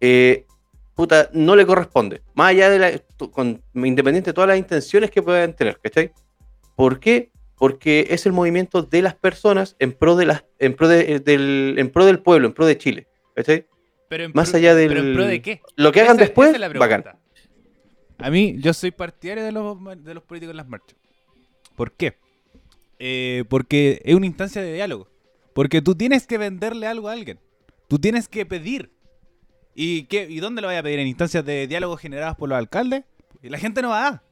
eh, 0.01 0.45
puta, 0.97 1.31
no 1.33 1.55
le 1.55 1.65
corresponde. 1.65 2.21
Más 2.35 2.49
allá 2.51 2.71
de 2.71 2.79
la. 2.81 3.01
Con, 3.31 3.63
independiente 3.75 4.31
de 4.31 4.35
todas 4.35 4.49
las 4.49 4.59
intenciones 4.59 5.13
que 5.13 5.23
puedan 5.23 5.55
tener, 5.55 5.79
¿cachai? 5.79 6.11
¿Por 6.75 6.99
qué? 6.99 7.31
Porque 7.57 8.09
es 8.11 8.27
el 8.27 8.33
movimiento 8.33 8.83
de 8.83 9.03
las 9.03 9.15
personas 9.15 9.77
en 9.79 9.93
pro, 9.93 10.17
de 10.17 10.27
las, 10.27 10.45
en 10.59 10.75
pro, 10.75 10.89
de- 10.89 11.21
del, 11.21 11.77
en 11.79 11.91
pro 11.91 12.05
del 12.05 12.19
pueblo, 12.19 12.49
en 12.49 12.55
pro 12.55 12.67
de 12.67 12.77
Chile. 12.77 13.07
¿cachai? 13.37 13.67
Pero 14.09 14.25
en 14.25 14.33
Más 14.35 14.51
pro- 14.51 14.59
allá 14.59 14.75
del- 14.75 14.89
¿Pero 14.89 15.01
en 15.01 15.15
pro 15.15 15.25
de 15.27 15.43
qué? 15.43 15.63
Lo 15.77 15.93
que 15.93 16.01
hagan 16.01 16.17
Esa- 16.17 16.25
después, 16.25 16.49
esa 16.49 16.57
es 16.57 16.61
la 16.61 16.69
pregunta. 16.69 16.97
bacán. 16.97 17.19
A 18.19 18.31
mí, 18.31 18.57
yo 18.61 18.73
soy 18.73 18.91
partidario 18.91 19.45
de 19.45 19.53
los, 19.53 19.77
de 20.05 20.15
los 20.15 20.23
políticos 20.23 20.53
en 20.53 20.57
las 20.59 20.69
marchas. 20.69 20.97
¿Por 21.77 21.93
qué? 21.93 22.17
Eh, 22.99 23.45
porque 23.49 24.01
es 24.05 24.15
una 24.15 24.27
instancia 24.27 24.63
de 24.63 24.73
diálogo. 24.73 25.09
Porque 25.53 25.83
tú 25.83 25.95
tienes 25.95 26.27
que 26.27 26.39
venderle 26.39 26.87
algo 26.87 27.09
a 27.09 27.13
alguien. 27.13 27.39
Tú 27.89 27.99
tienes 27.99 28.29
que 28.29 28.47
pedir. 28.47 28.93
¿Y, 29.75 30.05
qué, 30.05 30.27
¿Y 30.31 30.39
dónde 30.41 30.61
lo 30.63 30.69
vaya 30.69 30.81
a 30.81 30.83
pedir? 30.83 31.01
¿En 31.01 31.07
instancias 31.09 31.45
de 31.45 31.67
diálogo 31.67 31.97
generadas 31.97 32.37
por 32.37 32.49
los 32.49 32.57
alcaldes? 32.57 33.05
Y 33.43 33.49
la 33.49 33.59
gente 33.59 33.83
no 33.83 33.91
va. 33.91 34.23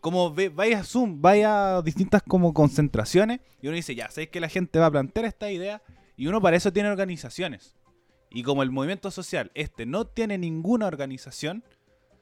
Como 0.00 0.32
ve, 0.32 0.48
vaya 0.48 0.80
a 0.80 0.84
Zoom, 0.84 1.20
vaya 1.20 1.76
a 1.78 1.82
distintas 1.82 2.22
como 2.22 2.54
concentraciones. 2.54 3.40
Y 3.60 3.66
uno 3.68 3.76
dice, 3.76 3.94
ya, 3.94 4.08
sabéis 4.10 4.30
que 4.30 4.40
la 4.40 4.48
gente 4.48 4.78
va 4.78 4.86
a 4.86 4.90
plantear 4.90 5.26
esta 5.26 5.50
idea. 5.50 5.82
Y 6.16 6.26
uno 6.28 6.40
para 6.40 6.56
eso 6.56 6.72
tiene 6.72 6.88
organizaciones. 6.90 7.74
Y 8.34 8.42
como 8.42 8.62
el 8.62 8.70
movimiento 8.70 9.10
social, 9.10 9.50
este 9.54 9.84
no 9.84 10.06
tiene 10.06 10.38
ninguna 10.38 10.86
organización, 10.86 11.64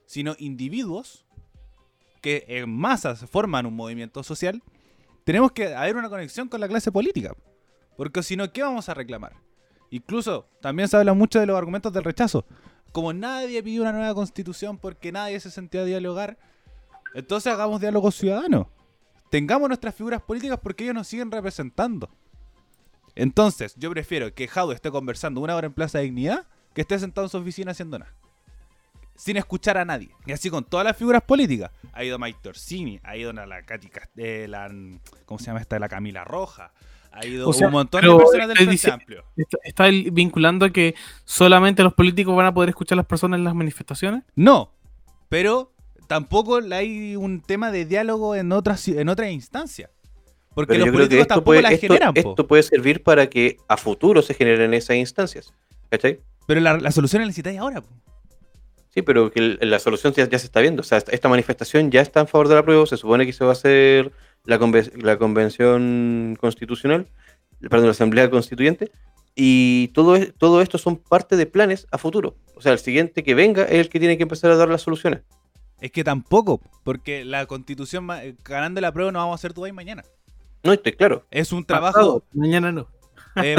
sino 0.06 0.34
individuos 0.38 1.24
que 2.20 2.44
en 2.48 2.70
masas 2.70 3.24
forman 3.30 3.64
un 3.64 3.74
movimiento 3.74 4.22
social, 4.22 4.62
tenemos 5.24 5.52
que 5.52 5.74
haber 5.74 5.96
una 5.96 6.08
conexión 6.08 6.48
con 6.48 6.60
la 6.60 6.68
clase 6.68 6.90
política. 6.90 7.34
Porque 7.96 8.22
si 8.22 8.36
no, 8.36 8.52
¿qué 8.52 8.62
vamos 8.62 8.88
a 8.88 8.94
reclamar? 8.94 9.34
Incluso 9.90 10.46
también 10.60 10.88
se 10.88 10.96
habla 10.96 11.14
mucho 11.14 11.38
de 11.38 11.46
los 11.46 11.56
argumentos 11.56 11.92
del 11.92 12.04
rechazo. 12.04 12.44
Como 12.92 13.12
nadie 13.12 13.62
pidió 13.62 13.82
una 13.82 13.92
nueva 13.92 14.14
constitución 14.14 14.78
porque 14.78 15.12
nadie 15.12 15.38
se 15.38 15.50
sentía 15.50 15.82
a 15.82 15.84
dialogar, 15.84 16.38
entonces 17.14 17.52
hagamos 17.52 17.80
diálogo 17.80 18.10
ciudadano. 18.10 18.68
Tengamos 19.30 19.68
nuestras 19.68 19.94
figuras 19.94 20.20
políticas 20.22 20.58
porque 20.60 20.84
ellos 20.84 20.94
nos 20.94 21.06
siguen 21.06 21.30
representando. 21.30 22.08
Entonces, 23.14 23.74
yo 23.76 23.90
prefiero 23.90 24.32
que 24.34 24.48
Jaude 24.48 24.74
esté 24.74 24.90
conversando 24.90 25.40
una 25.40 25.56
hora 25.56 25.66
en 25.66 25.72
Plaza 25.72 25.98
de 25.98 26.04
Dignidad 26.04 26.46
que 26.74 26.82
esté 26.82 26.98
sentado 26.98 27.26
en 27.26 27.30
su 27.30 27.38
oficina 27.38 27.72
haciendo 27.72 27.98
nada. 27.98 28.12
Sin 29.16 29.36
escuchar 29.36 29.76
a 29.76 29.84
nadie. 29.84 30.10
Y 30.24 30.32
así 30.32 30.48
con 30.48 30.64
todas 30.64 30.84
las 30.84 30.96
figuras 30.96 31.22
políticas. 31.22 31.70
Ha 31.92 32.04
ido 32.04 32.18
Mike 32.18 32.38
Torsini, 32.42 33.00
ha 33.02 33.16
ido 33.16 33.32
la 33.32 33.62
Katy 33.62 33.90
eh, 34.16 34.46
la, 34.48 34.72
¿cómo 35.26 35.38
se 35.38 35.46
llama 35.46 35.60
esta? 35.60 35.78
La 35.78 35.88
Camila 35.88 36.24
Roja. 36.24 36.72
Ha 37.12 37.26
ido 37.26 37.48
O 37.48 37.52
sea, 37.52 37.66
un 37.66 37.72
montón 37.72 38.02
de 38.02 38.16
personas 38.16 38.48
del 38.48 38.56
Frente 38.56 38.90
Amplio. 38.90 39.24
Está, 39.64 39.88
vinculando 39.88 40.66
a 40.66 40.70
que 40.70 40.94
solamente 41.24 41.82
los 41.82 41.92
políticos 41.92 42.36
van 42.36 42.46
a 42.46 42.54
poder 42.54 42.70
escuchar 42.70 42.96
a 42.96 43.00
las 43.00 43.06
personas 43.06 43.38
en 43.38 43.44
las 43.44 43.54
manifestaciones. 43.54 44.22
No, 44.36 44.72
pero 45.28 45.72
tampoco 46.06 46.60
hay 46.72 47.16
un 47.16 47.40
tema 47.40 47.72
de 47.72 47.84
diálogo 47.84 48.36
en 48.36 48.52
otras 48.52 48.86
en 48.88 49.08
otras 49.08 49.30
instancias. 49.32 49.90
Porque 50.54 50.74
Pero 50.74 50.86
los 50.86 50.92
políticos 50.94 51.22
esto 51.22 51.28
tampoco 51.34 51.44
puede, 51.44 51.62
la 51.62 51.70
esto, 51.72 51.86
generan, 51.86 52.14
po. 52.14 52.30
esto 52.30 52.46
puede 52.46 52.62
servir 52.64 53.02
para 53.02 53.28
que 53.30 53.56
a 53.68 53.76
futuro 53.76 54.20
se 54.22 54.34
generen 54.34 54.74
esas 54.74 54.96
instancias. 54.96 55.54
¿Cachai? 55.90 56.20
Pero 56.46 56.60
la, 56.60 56.76
la 56.78 56.90
solución 56.90 57.22
la 57.22 57.26
necesitáis 57.26 57.58
ahora. 57.58 57.80
po. 57.82 57.88
Sí, 58.92 59.02
pero 59.02 59.30
que 59.30 59.40
la 59.60 59.78
solución 59.78 60.12
ya, 60.12 60.28
ya 60.28 60.38
se 60.38 60.46
está 60.46 60.60
viendo. 60.60 60.80
O 60.80 60.84
sea, 60.84 60.98
esta, 60.98 61.12
esta 61.12 61.28
manifestación 61.28 61.90
ya 61.92 62.00
está 62.00 62.20
en 62.20 62.26
favor 62.26 62.48
de 62.48 62.56
la 62.56 62.64
prueba. 62.64 62.84
Se 62.86 62.96
supone 62.96 63.24
que 63.26 63.32
se 63.32 63.44
va 63.44 63.50
a 63.50 63.52
hacer 63.52 64.10
la, 64.44 64.58
conven- 64.58 64.92
la 65.00 65.16
convención 65.16 66.36
constitucional, 66.40 67.06
perdón, 67.60 67.86
la 67.86 67.92
asamblea 67.92 68.28
constituyente. 68.30 68.90
Y 69.36 69.88
todo, 69.88 70.16
es- 70.16 70.34
todo 70.36 70.60
esto 70.60 70.76
son 70.78 70.96
parte 70.96 71.36
de 71.36 71.46
planes 71.46 71.86
a 71.92 71.98
futuro. 71.98 72.34
O 72.56 72.60
sea, 72.62 72.72
el 72.72 72.80
siguiente 72.80 73.22
que 73.22 73.34
venga 73.34 73.62
es 73.62 73.74
el 73.74 73.88
que 73.88 74.00
tiene 74.00 74.16
que 74.16 74.24
empezar 74.24 74.50
a 74.50 74.56
dar 74.56 74.68
las 74.68 74.82
soluciones. 74.82 75.20
Es 75.80 75.92
que 75.92 76.02
tampoco, 76.04 76.60
porque 76.84 77.24
la 77.24 77.46
constitución 77.46 78.08
eh, 78.20 78.34
ganando 78.44 78.80
la 78.80 78.92
prueba 78.92 79.12
no 79.12 79.20
vamos 79.20 79.32
a 79.32 79.36
hacer 79.36 79.54
tú 79.54 79.64
ahí 79.64 79.72
mañana. 79.72 80.02
No, 80.62 80.72
estoy 80.72 80.92
claro. 80.92 81.26
Es 81.30 81.52
un 81.52 81.64
Pasado, 81.64 81.92
trabajo, 81.92 82.24
Mañana 82.32 82.72
no. 82.72 82.88
eh, 83.36 83.56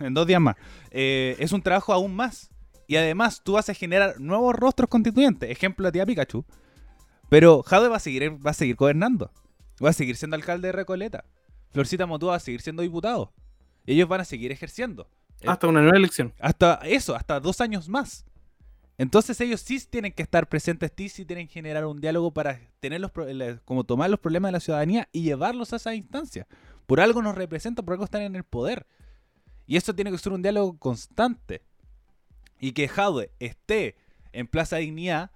en 0.00 0.14
dos 0.14 0.26
días 0.26 0.40
más. 0.40 0.56
Eh, 0.90 1.36
es 1.38 1.52
un 1.52 1.62
trabajo 1.62 1.92
aún 1.92 2.14
más. 2.14 2.50
Y 2.86 2.96
además 2.96 3.42
tú 3.42 3.52
vas 3.52 3.68
a 3.68 3.74
generar 3.74 4.20
nuevos 4.20 4.54
rostros 4.54 4.88
constituyentes. 4.88 5.50
Ejemplo, 5.50 5.84
la 5.84 5.92
tía 5.92 6.06
Pikachu. 6.06 6.44
Pero 7.30 7.62
Jade 7.62 7.88
va 7.88 7.96
a 7.96 8.00
seguir, 8.00 8.46
va 8.46 8.50
a 8.50 8.54
seguir 8.54 8.76
gobernando. 8.76 9.32
Va 9.84 9.90
a 9.90 9.94
seguir 9.94 10.16
siendo 10.16 10.36
alcalde 10.36 10.68
de 10.68 10.72
Recoleta. 10.72 11.24
Florcita 11.72 12.06
Motúa 12.06 12.30
va 12.32 12.36
a 12.36 12.40
seguir 12.40 12.60
siendo 12.60 12.82
diputado. 12.82 13.32
Ellos 13.86 14.08
van 14.08 14.20
a 14.20 14.24
seguir 14.24 14.52
ejerciendo. 14.52 15.08
Hasta 15.46 15.66
una 15.66 15.80
nueva 15.82 15.96
elección. 15.96 16.32
Hasta 16.40 16.74
eso, 16.84 17.16
hasta 17.16 17.40
dos 17.40 17.60
años 17.60 17.88
más. 17.88 18.24
Entonces 18.96 19.40
ellos 19.40 19.60
sí 19.60 19.80
tienen 19.88 20.12
que 20.12 20.22
estar 20.22 20.48
presentes, 20.48 20.92
sí, 20.96 21.24
tienen 21.24 21.48
que 21.48 21.54
generar 21.54 21.84
un 21.84 22.00
diálogo 22.00 22.32
para 22.32 22.60
tener 22.80 23.00
los 23.00 23.10
como 23.64 23.84
tomar 23.84 24.08
los 24.08 24.20
problemas 24.20 24.50
de 24.50 24.52
la 24.52 24.60
ciudadanía 24.60 25.08
y 25.12 25.22
llevarlos 25.22 25.72
a 25.72 25.76
esa 25.76 25.94
instancia. 25.94 26.46
Por 26.86 27.00
algo 27.00 27.22
nos 27.22 27.34
representan, 27.34 27.84
por 27.84 27.94
algo 27.94 28.04
están 28.04 28.22
en 28.22 28.36
el 28.36 28.44
poder. 28.44 28.86
Y 29.66 29.76
eso 29.76 29.94
tiene 29.94 30.10
que 30.10 30.18
ser 30.18 30.32
un 30.32 30.42
diálogo 30.42 30.78
constante. 30.78 31.62
Y 32.60 32.72
que 32.72 32.88
Jadwe 32.88 33.32
esté 33.40 33.96
en 34.32 34.46
Plaza 34.46 34.76
Dignidad, 34.76 35.30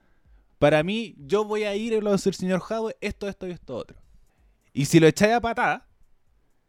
para 0.58 0.82
mí, 0.82 1.14
yo 1.18 1.44
voy 1.44 1.64
a 1.64 1.74
ir 1.74 1.92
y 1.92 2.00
le 2.00 2.08
a 2.08 2.12
decir, 2.12 2.34
señor 2.34 2.60
Jadwe, 2.60 2.96
esto, 3.00 3.28
esto 3.28 3.46
y 3.46 3.52
esto 3.52 3.76
otro. 3.76 3.98
Y 4.72 4.84
si 4.84 5.00
lo 5.00 5.06
echáis 5.06 5.34
a 5.34 5.40
patá, 5.40 5.88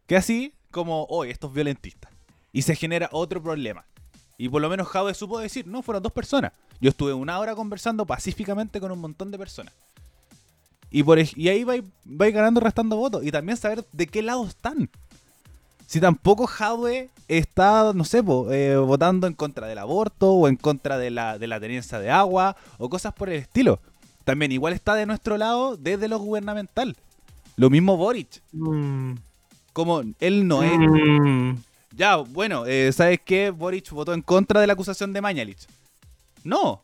que 0.07 0.15
así 0.15 0.55
como, 0.71 1.05
hoy 1.09 1.29
estos 1.29 1.53
violentistas. 1.53 2.11
Y 2.51 2.63
se 2.63 2.75
genera 2.75 3.09
otro 3.11 3.41
problema. 3.43 3.85
Y 4.39 4.47
por 4.47 4.61
lo 4.61 4.69
menos 4.69 4.87
Jadwe 4.87 5.13
supo 5.13 5.37
decir, 5.37 5.67
no, 5.67 5.81
fueron 5.81 6.01
dos 6.01 6.13
personas. 6.13 6.53
Yo 6.79 6.89
estuve 6.89 7.11
una 7.11 7.37
hora 7.39 7.55
conversando 7.55 8.05
pacíficamente 8.05 8.79
con 8.79 8.89
un 8.89 8.99
montón 8.99 9.31
de 9.31 9.37
personas. 9.37 9.73
Y, 10.89 11.03
por, 11.03 11.19
y 11.19 11.49
ahí 11.49 11.65
vais 11.65 11.83
vais 12.05 12.33
ganando 12.33 12.61
restando 12.61 12.95
votos. 12.95 13.25
Y 13.25 13.31
también 13.31 13.57
saber 13.57 13.85
de 13.91 14.07
qué 14.07 14.21
lado 14.21 14.47
están. 14.47 14.89
Si 15.85 15.99
tampoco 15.99 16.47
Jadwe 16.47 17.09
está, 17.27 17.91
no 17.93 18.05
sé, 18.05 18.23
po, 18.23 18.49
eh, 18.49 18.77
votando 18.77 19.27
en 19.27 19.33
contra 19.33 19.67
del 19.67 19.77
aborto 19.77 20.31
o 20.31 20.47
en 20.47 20.55
contra 20.55 20.97
de 20.97 21.11
la, 21.11 21.37
de 21.37 21.47
la 21.47 21.59
tenencia 21.59 21.99
de 21.99 22.09
agua 22.09 22.55
o 22.77 22.89
cosas 22.89 23.13
por 23.13 23.27
el 23.29 23.41
estilo. 23.41 23.81
También 24.23 24.53
igual 24.53 24.71
está 24.71 24.95
de 24.95 25.05
nuestro 25.05 25.37
lado 25.37 25.75
desde 25.75 26.07
lo 26.07 26.17
gubernamental. 26.17 26.95
Lo 27.57 27.69
mismo 27.69 27.97
Boric. 27.97 28.41
Mm. 28.53 29.15
Como 29.73 30.01
él 30.21 30.47
no 30.47 30.63
es... 30.63 30.77
Mm. 30.77 31.55
Ya, 31.95 32.17
bueno, 32.17 32.65
eh, 32.65 32.91
¿sabes 32.93 33.19
qué? 33.25 33.49
Boric 33.49 33.89
votó 33.91 34.13
en 34.13 34.21
contra 34.21 34.61
de 34.61 34.67
la 34.67 34.73
acusación 34.73 35.11
de 35.13 35.21
Mañalich. 35.21 35.67
No, 36.43 36.83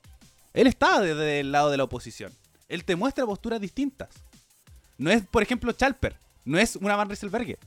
él 0.53 0.67
está 0.67 0.99
desde 1.01 1.39
el 1.41 1.51
lado 1.51 1.69
de 1.69 1.77
la 1.77 1.83
oposición. 1.83 2.31
Él 2.67 2.83
te 2.83 2.95
muestra 2.95 3.25
posturas 3.25 3.61
distintas. 3.61 4.09
No 4.97 5.11
es, 5.11 5.23
por 5.25 5.43
ejemplo, 5.43 5.71
Chalper. 5.71 6.15
No 6.43 6.57
es 6.57 6.75
una 6.75 6.95
Van 6.95 7.07
Rieselberghe. 7.09 7.57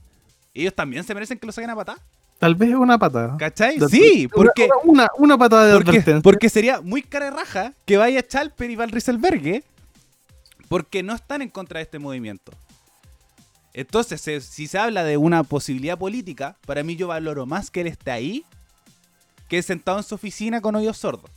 Ellos 0.53 0.73
también 0.73 1.03
se 1.03 1.13
merecen 1.13 1.37
que 1.39 1.45
lo 1.45 1.51
saquen 1.51 1.69
a 1.69 1.75
patá. 1.75 1.97
Tal 2.39 2.55
vez 2.55 2.69
es 2.69 2.75
una 2.75 2.97
patada. 2.97 3.35
¿Cachai? 3.37 3.77
De- 3.77 3.87
Sí, 3.87 4.27
porque, 4.27 4.67
Una, 4.83 5.07
una 5.17 5.37
patada 5.37 5.65
de 5.67 5.73
porque, 5.73 5.89
advertencia. 5.91 6.21
porque 6.21 6.49
sería 6.49 6.81
muy 6.81 7.01
cara 7.01 7.29
raja 7.29 7.73
que 7.85 7.97
vaya 7.97 8.25
Chalper 8.25 8.69
y 8.69 8.75
Van 8.75 8.89
Rieselberghe 8.89 9.63
porque 10.67 11.03
no 11.03 11.13
están 11.15 11.41
en 11.41 11.49
contra 11.49 11.79
de 11.79 11.83
este 11.83 11.99
movimiento. 11.99 12.51
Entonces, 13.79 14.21
si 14.45 14.67
se 14.67 14.77
habla 14.77 15.03
de 15.05 15.15
una 15.15 15.43
posibilidad 15.43 15.97
política, 15.97 16.57
para 16.65 16.83
mí 16.83 16.97
yo 16.97 17.07
valoro 17.07 17.45
más 17.45 17.71
que 17.71 17.79
él 17.81 17.87
esté 17.87 18.11
ahí 18.11 18.43
que 19.47 19.61
sentado 19.63 19.97
en 19.99 20.03
su 20.03 20.15
oficina 20.15 20.59
con 20.59 20.75
oídos 20.75 20.97
sordos. 20.97 21.31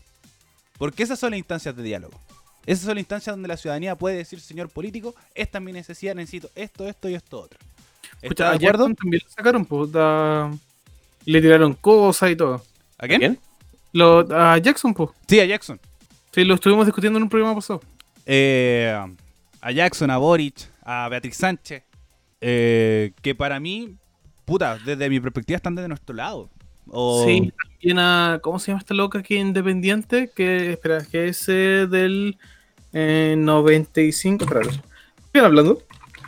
Porque 0.76 1.05
esas 1.05 1.20
son 1.20 1.30
las 1.30 1.38
instancias 1.38 1.76
de 1.76 1.82
diálogo. 1.84 2.18
Esas 2.66 2.84
son 2.84 2.95
las 2.97 3.03
instancias 3.03 3.34
donde 3.36 3.47
la 3.47 3.57
ciudadanía 3.57 3.95
puede 3.97 4.16
decir, 4.16 4.40
señor 4.40 4.68
político, 4.70 5.14
esta 5.36 5.59
es 5.59 5.64
mi 5.64 5.72
necesidad, 5.72 6.16
necesito 6.16 6.51
esto, 6.57 6.88
esto 6.88 7.09
y 7.09 7.14
esto 7.14 7.40
otro. 7.43 7.59
Escucha, 8.20 8.45
¿Está 8.45 8.49
a 8.49 8.51
de 8.51 8.57
acuerdo? 8.57 8.93
También 8.95 9.22
lo 9.24 9.30
sacaron, 9.30 9.64
pues, 9.64 9.93
da- 9.93 10.51
le 11.24 11.40
tiraron 11.40 11.74
cosas 11.74 12.30
y 12.32 12.36
todo. 12.36 12.61
¿A 12.99 13.07
quién? 13.07 13.20
¿Quién? 13.20 13.38
Lo, 13.93 14.20
a 14.36 14.59
Jackson, 14.59 14.93
pues. 14.95 15.11
Sí, 15.28 15.38
a 15.38 15.45
Jackson. 15.45 15.78
Sí, 16.32 16.45
lo 16.45 16.55
estuvimos 16.55 16.86
discutiendo 16.86 17.18
en 17.18 17.22
un 17.22 17.28
programa 17.28 17.55
pasado. 17.55 17.80
Eh, 18.26 18.93
a 19.61 19.70
Jackson, 19.70 20.11
a 20.11 20.16
Boric, 20.18 20.68
a 20.84 21.09
Beatriz 21.09 21.36
Sánchez, 21.36 21.84
eh, 22.43 23.12
que 23.22 23.34
para 23.34 23.59
mí, 23.61 23.95
puta, 24.45 24.76
desde 24.84 25.09
mi 25.09 25.18
perspectiva 25.20 25.57
están 25.57 25.74
desde 25.74 25.88
nuestro 25.88 26.14
lado. 26.14 26.51
O- 26.88 27.24
Sí, 27.24 27.53
también 27.70 27.99
a. 28.01 28.40
¿Cómo 28.43 28.59
se 28.59 28.68
llama 28.72 28.80
esta 28.80 28.93
loca 28.95 29.20
aquí 29.20 29.36
independiente? 29.36 30.30
Que, 30.34 30.72
espera, 30.72 31.05
que 31.11 31.28
es 31.28 31.49
eh, 31.49 31.86
del 31.88 32.36
eh, 32.93 33.34
95. 33.38 34.45
Espera, 34.45 34.61
¿Quién 35.32 35.45
hablando? 35.45 35.80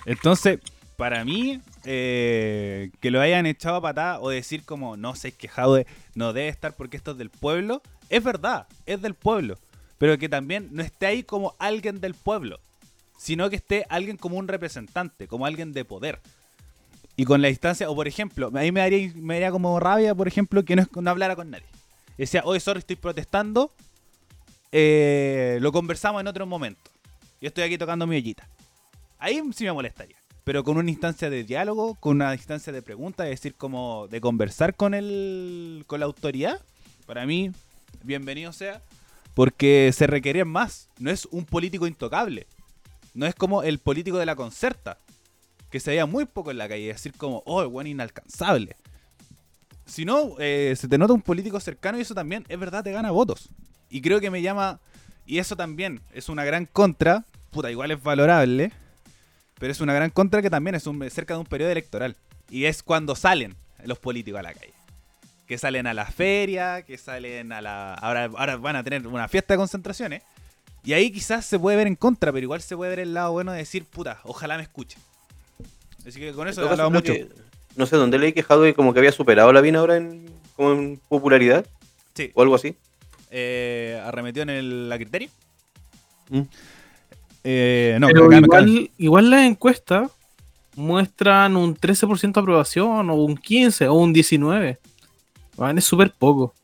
Entonces, 0.06 0.60
para 0.96 1.24
mí, 1.24 1.60
eh, 1.84 2.90
que 3.00 3.10
lo 3.10 3.20
hayan 3.20 3.46
echado 3.46 3.76
a 3.76 3.80
patada 3.82 4.20
o 4.20 4.30
decir 4.30 4.64
como, 4.64 4.96
no 4.96 5.14
sé, 5.16 5.28
es 5.28 5.34
que 5.34 5.48
Jaude 5.48 5.86
no 6.14 6.32
debe 6.32 6.48
estar 6.48 6.74
porque 6.76 6.96
esto 6.96 7.10
es 7.10 7.18
del 7.18 7.30
pueblo, 7.30 7.82
es 8.08 8.22
verdad, 8.22 8.66
es 8.86 9.02
del 9.02 9.14
pueblo. 9.14 9.58
Pero 9.98 10.16
que 10.18 10.28
también 10.28 10.68
no 10.72 10.82
esté 10.82 11.06
ahí 11.06 11.22
como 11.22 11.54
alguien 11.58 12.00
del 12.00 12.14
pueblo, 12.14 12.60
sino 13.16 13.50
que 13.50 13.56
esté 13.56 13.86
alguien 13.88 14.16
como 14.16 14.36
un 14.36 14.48
representante, 14.48 15.28
como 15.28 15.46
alguien 15.46 15.72
de 15.72 15.84
poder. 15.84 16.20
Y 17.16 17.24
con 17.24 17.42
la 17.42 17.48
distancia, 17.48 17.88
o 17.88 17.94
por 17.94 18.08
ejemplo, 18.08 18.48
a 18.48 18.60
mí 18.60 18.72
me 18.72 18.80
daría, 18.80 19.12
me 19.14 19.34
daría 19.34 19.50
como 19.52 19.78
rabia, 19.78 20.14
por 20.14 20.26
ejemplo, 20.26 20.64
que 20.64 20.76
no, 20.76 20.88
no 21.00 21.10
hablara 21.10 21.36
con 21.36 21.50
nadie. 21.50 21.66
Decía, 22.18 22.42
oye, 22.44 22.60
sorry, 22.60 22.80
estoy 22.80 22.96
protestando, 22.96 23.72
eh, 24.72 25.58
lo 25.60 25.70
conversamos 25.70 26.20
en 26.20 26.26
otro 26.26 26.46
momento. 26.46 26.90
Yo 27.40 27.48
estoy 27.48 27.64
aquí 27.64 27.78
tocando 27.78 28.06
mi 28.06 28.16
ollita. 28.16 28.48
Ahí 29.18 29.40
sí 29.54 29.64
me 29.64 29.72
molestaría. 29.72 30.16
Pero 30.42 30.64
con 30.64 30.76
una 30.76 30.90
instancia 30.90 31.30
de 31.30 31.44
diálogo, 31.44 31.94
con 31.94 32.16
una 32.16 32.34
instancia 32.34 32.72
de 32.72 32.82
pregunta, 32.82 33.24
es 33.24 33.40
decir, 33.40 33.54
como 33.54 34.08
de 34.08 34.20
conversar 34.20 34.74
con 34.74 34.92
el, 34.92 35.84
con 35.86 36.00
la 36.00 36.06
autoridad, 36.06 36.60
para 37.06 37.24
mí, 37.24 37.52
bienvenido 38.02 38.52
sea, 38.52 38.82
porque 39.34 39.90
se 39.94 40.06
requiere 40.06 40.44
más. 40.44 40.88
No 40.98 41.10
es 41.10 41.26
un 41.26 41.44
político 41.44 41.86
intocable. 41.86 42.46
No 43.14 43.26
es 43.26 43.34
como 43.34 43.62
el 43.62 43.78
político 43.78 44.18
de 44.18 44.26
la 44.26 44.36
concerta, 44.36 44.98
que 45.70 45.80
se 45.80 45.90
veía 45.90 46.06
muy 46.06 46.24
poco 46.24 46.50
en 46.50 46.58
la 46.58 46.68
calle, 46.68 46.86
decir 46.86 47.12
como, 47.16 47.42
oh, 47.46 47.62
el 47.62 47.68
buen 47.68 47.86
inalcanzable. 47.86 48.76
Si 49.86 50.04
no, 50.04 50.36
eh, 50.38 50.74
se 50.76 50.88
te 50.88 50.98
nota 50.98 51.12
un 51.12 51.22
político 51.22 51.58
cercano 51.60 51.98
y 51.98 52.02
eso 52.02 52.14
también, 52.14 52.44
es 52.48 52.58
verdad, 52.58 52.84
te 52.84 52.92
gana 52.92 53.10
votos. 53.10 53.48
Y 53.90 54.00
creo 54.00 54.20
que 54.20 54.30
me 54.30 54.42
llama, 54.42 54.80
y 55.26 55.38
eso 55.38 55.56
también 55.56 56.00
es 56.12 56.28
una 56.28 56.44
gran 56.44 56.66
contra, 56.66 57.24
puta, 57.50 57.70
igual 57.70 57.90
es 57.90 58.02
valorable, 58.02 58.72
pero 59.58 59.72
es 59.72 59.80
una 59.80 59.94
gran 59.94 60.10
contra 60.10 60.42
que 60.42 60.50
también 60.50 60.74
es 60.74 60.84
cerca 61.10 61.34
de 61.34 61.40
un 61.40 61.46
periodo 61.46 61.70
electoral. 61.70 62.16
Y 62.50 62.64
es 62.64 62.82
cuando 62.82 63.14
salen 63.14 63.56
los 63.84 63.98
políticos 63.98 64.40
a 64.40 64.42
la 64.42 64.54
calle. 64.54 64.74
que 65.46 65.58
salen 65.58 65.86
a 65.86 65.94
la 65.94 66.06
feria, 66.06 66.82
que 66.82 66.96
salen 66.96 67.52
a 67.52 67.60
la... 67.60 67.94
Ahora, 67.94 68.24
ahora 68.36 68.56
van 68.56 68.76
a 68.76 68.84
tener 68.84 69.06
una 69.06 69.28
fiesta 69.28 69.54
de 69.54 69.58
concentraciones. 69.58 70.22
Y 70.84 70.92
ahí 70.92 71.10
quizás 71.10 71.44
se 71.46 71.58
puede 71.58 71.76
ver 71.76 71.86
en 71.86 71.96
contra, 71.96 72.30
pero 72.32 72.44
igual 72.44 72.60
se 72.60 72.76
puede 72.76 72.90
ver 72.90 73.00
el 73.00 73.14
lado 73.14 73.32
bueno 73.32 73.52
de 73.52 73.58
decir, 73.58 73.84
puta, 73.86 74.20
ojalá 74.24 74.56
me 74.56 74.62
escuche. 74.62 74.98
Así 76.06 76.20
que 76.20 76.32
con 76.32 76.46
eso 76.48 76.62
he 76.64 76.68
hablado 76.68 76.90
mucho. 76.90 77.12
que- 77.12 77.28
no 77.76 77.86
sé 77.86 77.96
dónde 77.96 78.18
leí 78.18 78.32
que 78.32 78.44
Hadwe 78.46 78.74
como 78.74 78.92
que 78.92 79.00
había 79.00 79.10
superado 79.10 79.48
a 79.48 79.52
Lavín 79.52 79.74
ahora 79.76 79.96
en, 79.96 80.26
como 80.54 80.72
en 80.72 81.00
popularidad 81.08 81.66
Sí, 82.14 82.30
o 82.34 82.42
algo 82.42 82.54
así. 82.54 82.76
eh, 83.30 84.00
arremetió 84.04 84.42
en 84.42 84.50
el, 84.50 84.88
la 84.88 84.96
criterio. 84.96 85.28
Mm. 86.30 86.42
Eh, 87.42 87.96
no, 88.00 88.06
Pero 88.08 88.26
acá 88.26 88.40
me 88.40 88.46
igual, 88.46 88.90
igual 88.98 89.30
las 89.30 89.42
encuestas 89.42 90.10
muestran 90.76 91.56
un 91.56 91.74
13% 91.76 92.32
de 92.34 92.40
aprobación, 92.40 93.10
o 93.10 93.14
un 93.14 93.36
15, 93.36 93.88
o 93.88 93.94
un 93.94 94.12
19. 94.12 94.78
Van, 95.56 95.78
es 95.78 95.84
súper 95.84 96.12
poco. 96.12 96.54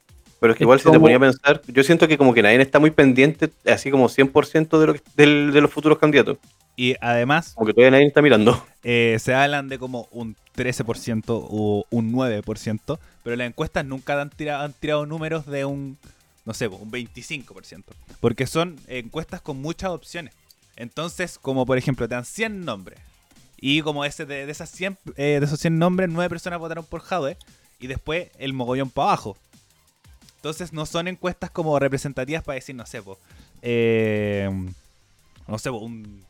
Pero 0.41 0.53
es 0.53 0.59
que 0.59 0.65
Es 0.65 0.67
igual 0.67 0.81
si 0.81 0.91
te 0.91 0.99
ponía 0.99 1.17
a 1.17 1.21
pensar, 1.21 1.63
yo 1.69 1.83
siento 1.85 2.09
que 2.09 2.17
como 2.19 2.33
que 2.35 2.43
nadie 2.43 2.61
está 2.63 2.79
muy 2.79 2.91
pendiente, 2.91 3.51
así 3.67 3.91
como 3.91 4.09
100% 4.09 4.81
de, 4.81 4.87
lo 4.87 4.95
que- 4.95 5.03
del- 5.15 5.53
de 5.53 5.61
los 5.61 5.71
futuros 5.71 5.99
candidatos. 5.99 6.39
Y 6.77 6.97
además, 7.01 7.53
Como 7.55 7.67
que 7.67 7.75
todavía 7.75 7.91
nadie 7.91 8.07
está 8.07 8.23
mirando. 8.23 8.65
eh, 8.83 9.19
se 9.21 9.35
hablan 9.35 9.69
de 9.69 9.79
como 9.79 10.09
un 10.13 10.35
13% 10.57 11.25
o 11.29 11.85
un 11.91 12.13
9%, 12.13 12.99
pero 13.23 13.37
las 13.37 13.47
encuestas 13.49 13.85
nunca 13.85 14.21
han 14.21 14.31
tirado, 14.31 14.65
han 14.65 14.73
tirado 14.73 15.05
números 15.05 15.45
de 15.47 15.67
un, 15.67 15.99
no 16.47 16.55
sé, 16.55 16.69
un 16.69 16.91
25%, 16.91 17.85
porque 18.21 18.47
son 18.47 18.77
encuestas 18.89 19.43
con 19.43 19.61
muchas 19.61 19.91
opciones. 19.91 20.33
Entonces, 20.77 21.39
como 21.39 21.67
por 21.67 21.77
ejemplo, 21.77 22.09
te 22.09 22.15
dan 22.15 22.25
100 22.25 22.65
nombres, 22.65 22.99
y 23.61 23.83
como 23.83 24.07
ese 24.07 24.25
de, 24.25 24.47
de 24.47 24.53
esas 24.53 24.71
100, 24.71 24.97
eh, 25.17 25.37
de 25.39 25.45
esos 25.45 25.61
100 25.61 25.79
nombres, 25.79 26.09
9 26.11 26.31
personas 26.31 26.59
votaron 26.59 26.87
por 26.87 27.03
Jadwe, 27.03 27.37
y 27.79 27.87
después 27.89 28.29
el 28.39 28.55
mogollón 28.55 28.89
para 28.89 29.09
abajo. 29.09 29.37
Entonces, 30.41 30.73
no 30.73 30.87
son 30.87 31.07
encuestas 31.07 31.51
como 31.51 31.79
representativas 31.79 32.43
para 32.43 32.55
decir, 32.55 32.75
no 32.75 32.87
sé, 32.87 33.03
po, 33.03 33.19
eh, 33.61 34.49
no 35.47 35.59
sé, 35.59 35.69
po, 35.69 35.77
un 35.77 36.25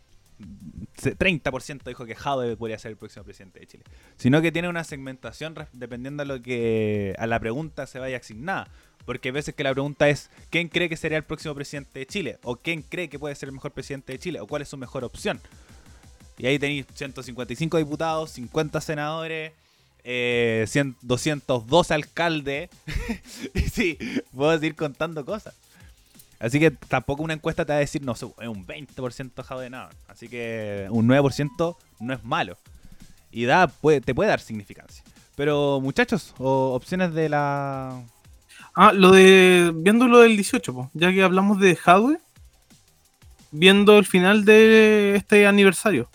30% 1.01 1.85
dijo 1.85 2.05
que 2.05 2.17
Jadwe 2.17 2.57
podría 2.57 2.77
ser 2.77 2.91
el 2.91 2.97
próximo 2.97 3.25
presidente 3.25 3.61
de 3.61 3.67
Chile. 3.69 3.85
Sino 4.17 4.43
que 4.43 4.51
tiene 4.51 4.69
una 4.69 4.83
segmentación 4.83 5.55
dependiendo 5.73 6.25
a 6.25 6.27
lo 6.27 6.43
que 6.43 7.15
a 7.19 7.27
la 7.29 7.39
pregunta 7.39 7.87
se 7.87 8.01
vaya 8.01 8.17
asignada. 8.17 8.69
Porque 9.07 9.29
hay 9.29 9.33
veces 9.33 9.55
que 9.55 9.63
la 9.63 9.73
pregunta 9.73 10.09
es 10.09 10.29
¿quién 10.51 10.69
cree 10.69 10.89
que 10.89 10.97
sería 10.97 11.19
el 11.19 11.25
próximo 11.25 11.55
presidente 11.55 12.01
de 12.01 12.07
Chile? 12.07 12.39
O 12.43 12.57
¿quién 12.57 12.83
cree 12.83 13.09
que 13.09 13.19
puede 13.19 13.35
ser 13.37 13.49
el 13.49 13.55
mejor 13.55 13.71
presidente 13.71 14.13
de 14.13 14.19
Chile? 14.19 14.41
O 14.41 14.47
¿cuál 14.49 14.63
es 14.63 14.69
su 14.69 14.77
mejor 14.77 15.05
opción? 15.05 15.41
Y 16.37 16.47
ahí 16.47 16.59
tenéis 16.59 16.87
155 16.95 17.79
diputados, 17.79 18.31
50 18.33 18.81
senadores, 18.81 19.53
eh, 20.05 20.65
100 20.69 20.97
212 21.03 21.95
alcaldes. 21.95 22.71
y 23.55 23.61
sí, 23.61 23.99
puedo 24.35 24.53
seguir 24.55 24.75
contando 24.75 25.25
cosas. 25.25 25.55
Así 26.41 26.59
que 26.59 26.71
tampoco 26.71 27.23
una 27.23 27.35
encuesta 27.35 27.67
te 27.67 27.73
va 27.73 27.77
a 27.77 27.81
decir, 27.81 28.03
no 28.03 28.13
es 28.13 28.23
un 28.23 28.67
20% 28.67 29.43
jado 29.43 29.61
de 29.61 29.71
nada. 29.71 29.91
Así 30.09 30.29
que 30.29 30.87
un 30.91 31.07
9% 31.07 31.77
no 32.01 32.15
es 32.15 32.25
malo. 32.25 32.57
Y 33.31 33.45
da, 33.45 33.69
te 33.69 34.15
puede 34.15 34.31
dar 34.31 34.41
significancia. 34.41 35.05
Pero 35.37 35.81
muchachos, 35.81 36.35
o 36.39 36.73
opciones 36.75 37.15
de 37.15 37.29
la... 37.29 38.03
Ah, 38.75 38.93
lo 38.93 39.11
de. 39.11 39.73
Viendo 39.75 40.07
lo 40.07 40.21
del 40.21 40.37
18, 40.37 40.73
po, 40.73 40.91
ya 40.95 41.13
que 41.13 41.23
hablamos 41.23 41.59
de 41.61 41.77
Hadwe, 41.85 42.19
viendo 43.51 43.99
el 43.99 44.07
final 44.07 44.45
de 44.45 45.17
este 45.17 45.47
aniversario. 45.47 46.09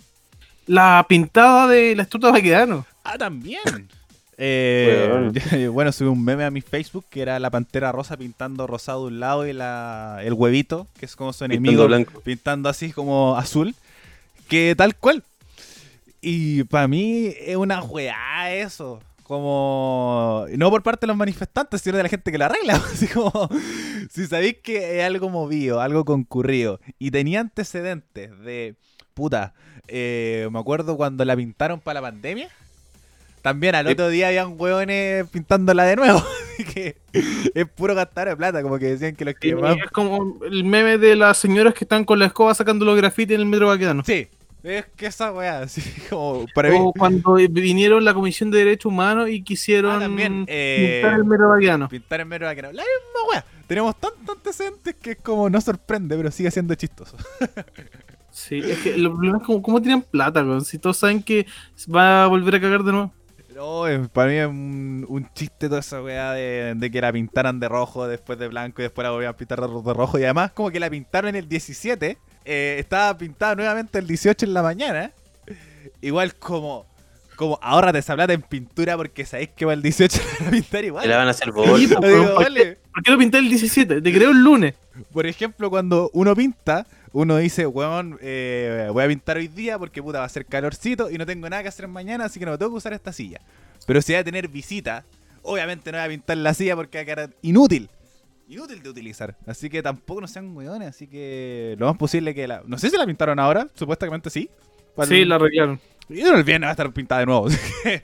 La 0.65 1.05
pintada 1.07 1.67
de 1.67 1.95
la 1.95 2.03
estatua 2.03 2.29
de 2.29 2.39
Baquedano. 2.39 2.85
Ah, 3.05 3.17
también. 3.17 3.61
Eh, 4.37 5.69
bueno, 5.71 5.93
subí 5.93 6.09
un 6.09 6.21
meme 6.21 6.43
a 6.43 6.51
mi 6.51 6.59
Facebook 6.59 7.05
que 7.09 7.21
era 7.21 7.39
la 7.39 7.49
pantera 7.49 7.93
rosa 7.93 8.17
pintando 8.17 8.67
rosado 8.67 9.03
de 9.03 9.13
un 9.13 9.21
lado 9.21 9.47
y 9.47 9.53
la, 9.53 10.19
el 10.23 10.33
huevito, 10.33 10.89
que 10.99 11.05
es 11.05 11.15
como 11.15 11.31
su 11.31 11.45
Pintando 11.47 11.85
enemigo, 11.85 11.87
blanco. 11.87 12.19
pintando 12.19 12.67
así 12.67 12.91
como 12.91 13.37
azul. 13.37 13.73
Que 14.49 14.75
tal 14.77 14.93
cual. 14.97 15.23
Y 16.19 16.65
para 16.65 16.89
mí 16.89 17.31
es 17.39 17.55
una 17.55 17.81
weá 17.81 18.53
eso. 18.53 18.99
Como. 19.23 20.45
No 20.57 20.69
por 20.69 20.83
parte 20.83 21.01
de 21.05 21.07
los 21.07 21.17
manifestantes, 21.17 21.81
sino 21.81 21.95
de 21.95 22.03
la 22.03 22.09
gente 22.09 22.29
que 22.29 22.37
la 22.37 22.47
arregla. 22.47 22.75
Así 22.93 23.07
como. 23.07 23.31
Si 24.11 24.27
sabéis 24.27 24.57
que 24.61 24.99
es 24.99 25.05
algo 25.05 25.29
movido, 25.29 25.79
algo 25.79 26.03
concurrido. 26.03 26.81
Y 26.99 27.09
tenía 27.11 27.39
antecedentes 27.39 28.37
de. 28.41 28.75
Puta. 29.13 29.53
eh, 29.87 30.49
me 30.51 30.59
acuerdo 30.59 30.97
cuando 30.97 31.23
la 31.23 31.37
pintaron 31.37 31.79
para 31.79 32.01
la 32.01 32.07
pandemia. 32.11 32.49
También 33.45 33.75
al 33.75 33.85
Sí. 33.85 33.91
otro 33.91 34.09
día 34.09 34.29
habían 34.29 34.55
hueones 34.59 35.29
pintándola 35.29 35.83
de 35.83 35.95
nuevo. 35.97 36.23
Que 36.73 36.95
es 37.53 37.67
puro 37.67 37.93
gastar 37.93 38.27
de 38.27 38.35
plata. 38.35 38.63
Como 38.63 38.79
que 38.79 38.85
decían 38.87 39.15
que 39.15 39.23
los 39.23 39.35
que 39.35 39.55
más 39.55 39.77
Es 39.77 39.91
como 39.91 40.39
el 40.45 40.63
meme 40.63 40.97
de 40.97 41.15
las 41.15 41.37
señoras 41.37 41.75
que 41.75 41.83
están 41.83 42.05
con 42.05 42.17
la 42.17 42.25
escoba 42.25 42.55
sacando 42.55 42.85
los 42.85 42.97
grafitis 42.97 43.35
en 43.35 43.41
el 43.41 43.45
metro 43.45 43.67
Baquedano. 43.67 44.03
Sí, 44.03 44.27
es 44.63 44.85
que 44.95 45.05
esa 45.05 45.31
weá, 45.31 45.59
así 45.63 45.81
como 46.09 46.47
para 46.55 46.69
mí. 46.71 46.77
O 46.79 46.91
cuando 46.91 47.35
vinieron 47.35 48.03
la 48.03 48.15
Comisión 48.15 48.49
de 48.49 48.59
Derechos 48.59 48.91
Humanos 48.91 49.29
y 49.29 49.43
quisieron 49.43 49.97
Ah, 49.97 49.99
también, 49.99 50.45
eh, 50.47 51.01
pintar 51.03 51.19
el 51.19 51.25
metro 51.25 51.49
Baquedano. 51.49 51.87
Pintar 51.89 52.21
en 52.21 52.27
mero 52.29 52.47
vaquero. 52.47 52.71
La 52.71 52.81
misma 52.81 53.29
weá. 53.31 53.45
Tenemos 53.67 53.95
tantos 53.99 54.35
antecedentes 54.37 54.95
que 54.95 55.11
es 55.11 55.17
como 55.17 55.49
no 55.51 55.61
sorprende, 55.61 56.17
pero 56.17 56.31
sigue 56.31 56.49
siendo 56.49 56.73
chistoso. 56.75 57.15
Sí, 58.31 58.59
es 58.63 58.79
que 58.79 58.97
lo 58.97 59.13
problema 59.13 59.37
es 59.37 59.43
como, 59.43 59.61
cómo 59.61 59.81
tiran 59.81 60.01
plata, 60.01 60.41
weón. 60.43 60.63
Si 60.65 60.77
todos 60.79 60.97
saben 60.97 61.21
que 61.21 61.45
va 61.93 62.23
a 62.23 62.27
volver 62.27 62.55
a 62.55 62.61
cagar 62.61 62.83
de 62.83 62.91
nuevo. 62.91 63.13
No, 63.55 63.83
para 64.11 64.29
mí 64.29 64.35
es 64.37 64.47
un, 64.47 65.05
un 65.07 65.29
chiste 65.33 65.69
toda 65.69 65.79
esa 65.79 66.01
weá 66.03 66.33
de, 66.33 66.73
de 66.75 66.91
que 66.91 66.99
la 66.99 67.13
pintaran 67.13 67.59
de 67.59 67.69
rojo, 67.69 68.05
después 68.07 68.37
de 68.37 68.49
blanco 68.49 68.81
y 68.81 68.83
después 68.83 69.03
la 69.03 69.11
volvieron 69.11 69.33
a 69.33 69.37
pintar 69.37 69.61
de 69.61 69.67
ro- 69.67 69.81
de 69.81 69.93
rojo. 69.93 70.19
Y 70.19 70.23
además, 70.25 70.51
como 70.51 70.69
que 70.71 70.79
la 70.79 70.89
pintaron 70.89 71.29
en 71.29 71.35
el 71.37 71.47
17, 71.47 72.17
eh, 72.43 72.75
estaba 72.79 73.17
pintada 73.17 73.55
nuevamente 73.55 73.97
el 73.99 74.07
18 74.07 74.45
en 74.45 74.53
la 74.53 74.61
mañana. 74.61 75.11
Igual 76.01 76.35
como. 76.35 76.85
Como 77.37 77.59
ahórrate 77.61 77.99
esa 77.99 78.15
plata 78.15 78.31
en 78.31 78.41
pintura 78.41 78.95
porque 78.95 79.25
sabéis 79.25 79.49
que 79.57 79.65
va 79.65 79.73
el 79.73 79.81
18 79.81 80.21
la 80.39 80.39
van 80.39 80.47
a 80.47 80.51
pintar 80.51 80.85
igual. 80.85 81.09
La 81.09 81.17
van 81.17 81.27
a 81.27 81.31
hacer 81.31 81.47
Sí, 81.47 81.51
bolsa. 81.53 81.95
po, 81.99 82.07
Digo, 82.07 82.23
¿por, 82.33 82.43
vale. 82.43 82.61
qué, 82.63 82.77
por 82.93 83.03
qué 83.03 83.11
no 83.11 83.17
pinté 83.17 83.37
el 83.39 83.49
17? 83.49 84.01
Te 84.01 84.13
creo 84.13 84.31
el 84.31 84.41
lunes. 84.41 84.73
Por 85.11 85.25
ejemplo, 85.27 85.69
cuando 85.69 86.09
uno 86.13 86.33
pinta, 86.33 86.87
uno 87.15 87.37
dice, 87.37 87.65
weón, 87.65 88.19
eh, 88.21 88.89
voy 88.91 89.03
a 89.03 89.07
pintar 89.07 89.37
hoy 89.37 89.47
día 89.47 89.79
porque 89.79 90.03
puta 90.03 90.19
va 90.19 90.25
a 90.25 90.29
ser 90.29 90.45
calorcito 90.45 91.09
y 91.09 91.17
no 91.17 91.25
tengo 91.25 91.49
nada 91.49 91.63
que 91.63 91.69
hacer 91.69 91.87
mañana, 91.87 92.25
así 92.25 92.39
que 92.39 92.45
no 92.45 92.57
tengo 92.57 92.71
que 92.71 92.77
usar 92.77 92.91
esta 92.91 93.13
silla. 93.13 93.39
Pero 93.87 94.01
si 94.01 94.11
voy 94.11 94.19
a 94.19 94.23
tener 94.25 94.49
visita, 94.49 95.05
obviamente 95.41 95.91
no 95.93 95.97
voy 95.97 96.05
a 96.05 96.09
pintar 96.09 96.35
la 96.37 96.53
silla 96.53 96.75
porque 96.75 96.97
va 96.97 97.01
a 97.03 97.05
quedar 97.05 97.29
inútil. 97.41 97.89
Inútil 98.49 98.83
de 98.83 98.89
utilizar. 98.89 99.35
Así 99.47 99.69
que 99.69 99.81
tampoco 99.81 100.19
no 100.21 100.27
sean 100.27 100.55
weones, 100.57 100.89
así 100.89 101.07
que 101.07 101.75
lo 101.79 101.87
más 101.87 101.95
posible 101.97 102.35
que 102.35 102.47
la... 102.49 102.61
No 102.67 102.77
sé 102.77 102.89
si 102.89 102.97
la 102.97 103.05
pintaron 103.05 103.39
ahora, 103.39 103.67
supuestamente 103.75 104.29
sí. 104.29 104.49
Sí, 105.07 105.21
el- 105.21 105.29
la 105.29 105.35
arreglaron. 105.35 105.79
Y 106.09 106.19
el 106.21 106.43
viernes 106.43 106.67
va 106.67 106.71
a 106.71 106.73
estar 106.73 106.91
pintada 106.91 107.21
de 107.21 107.27
nuevo. 107.27 107.47
así 107.47 107.57
que- 107.83 108.01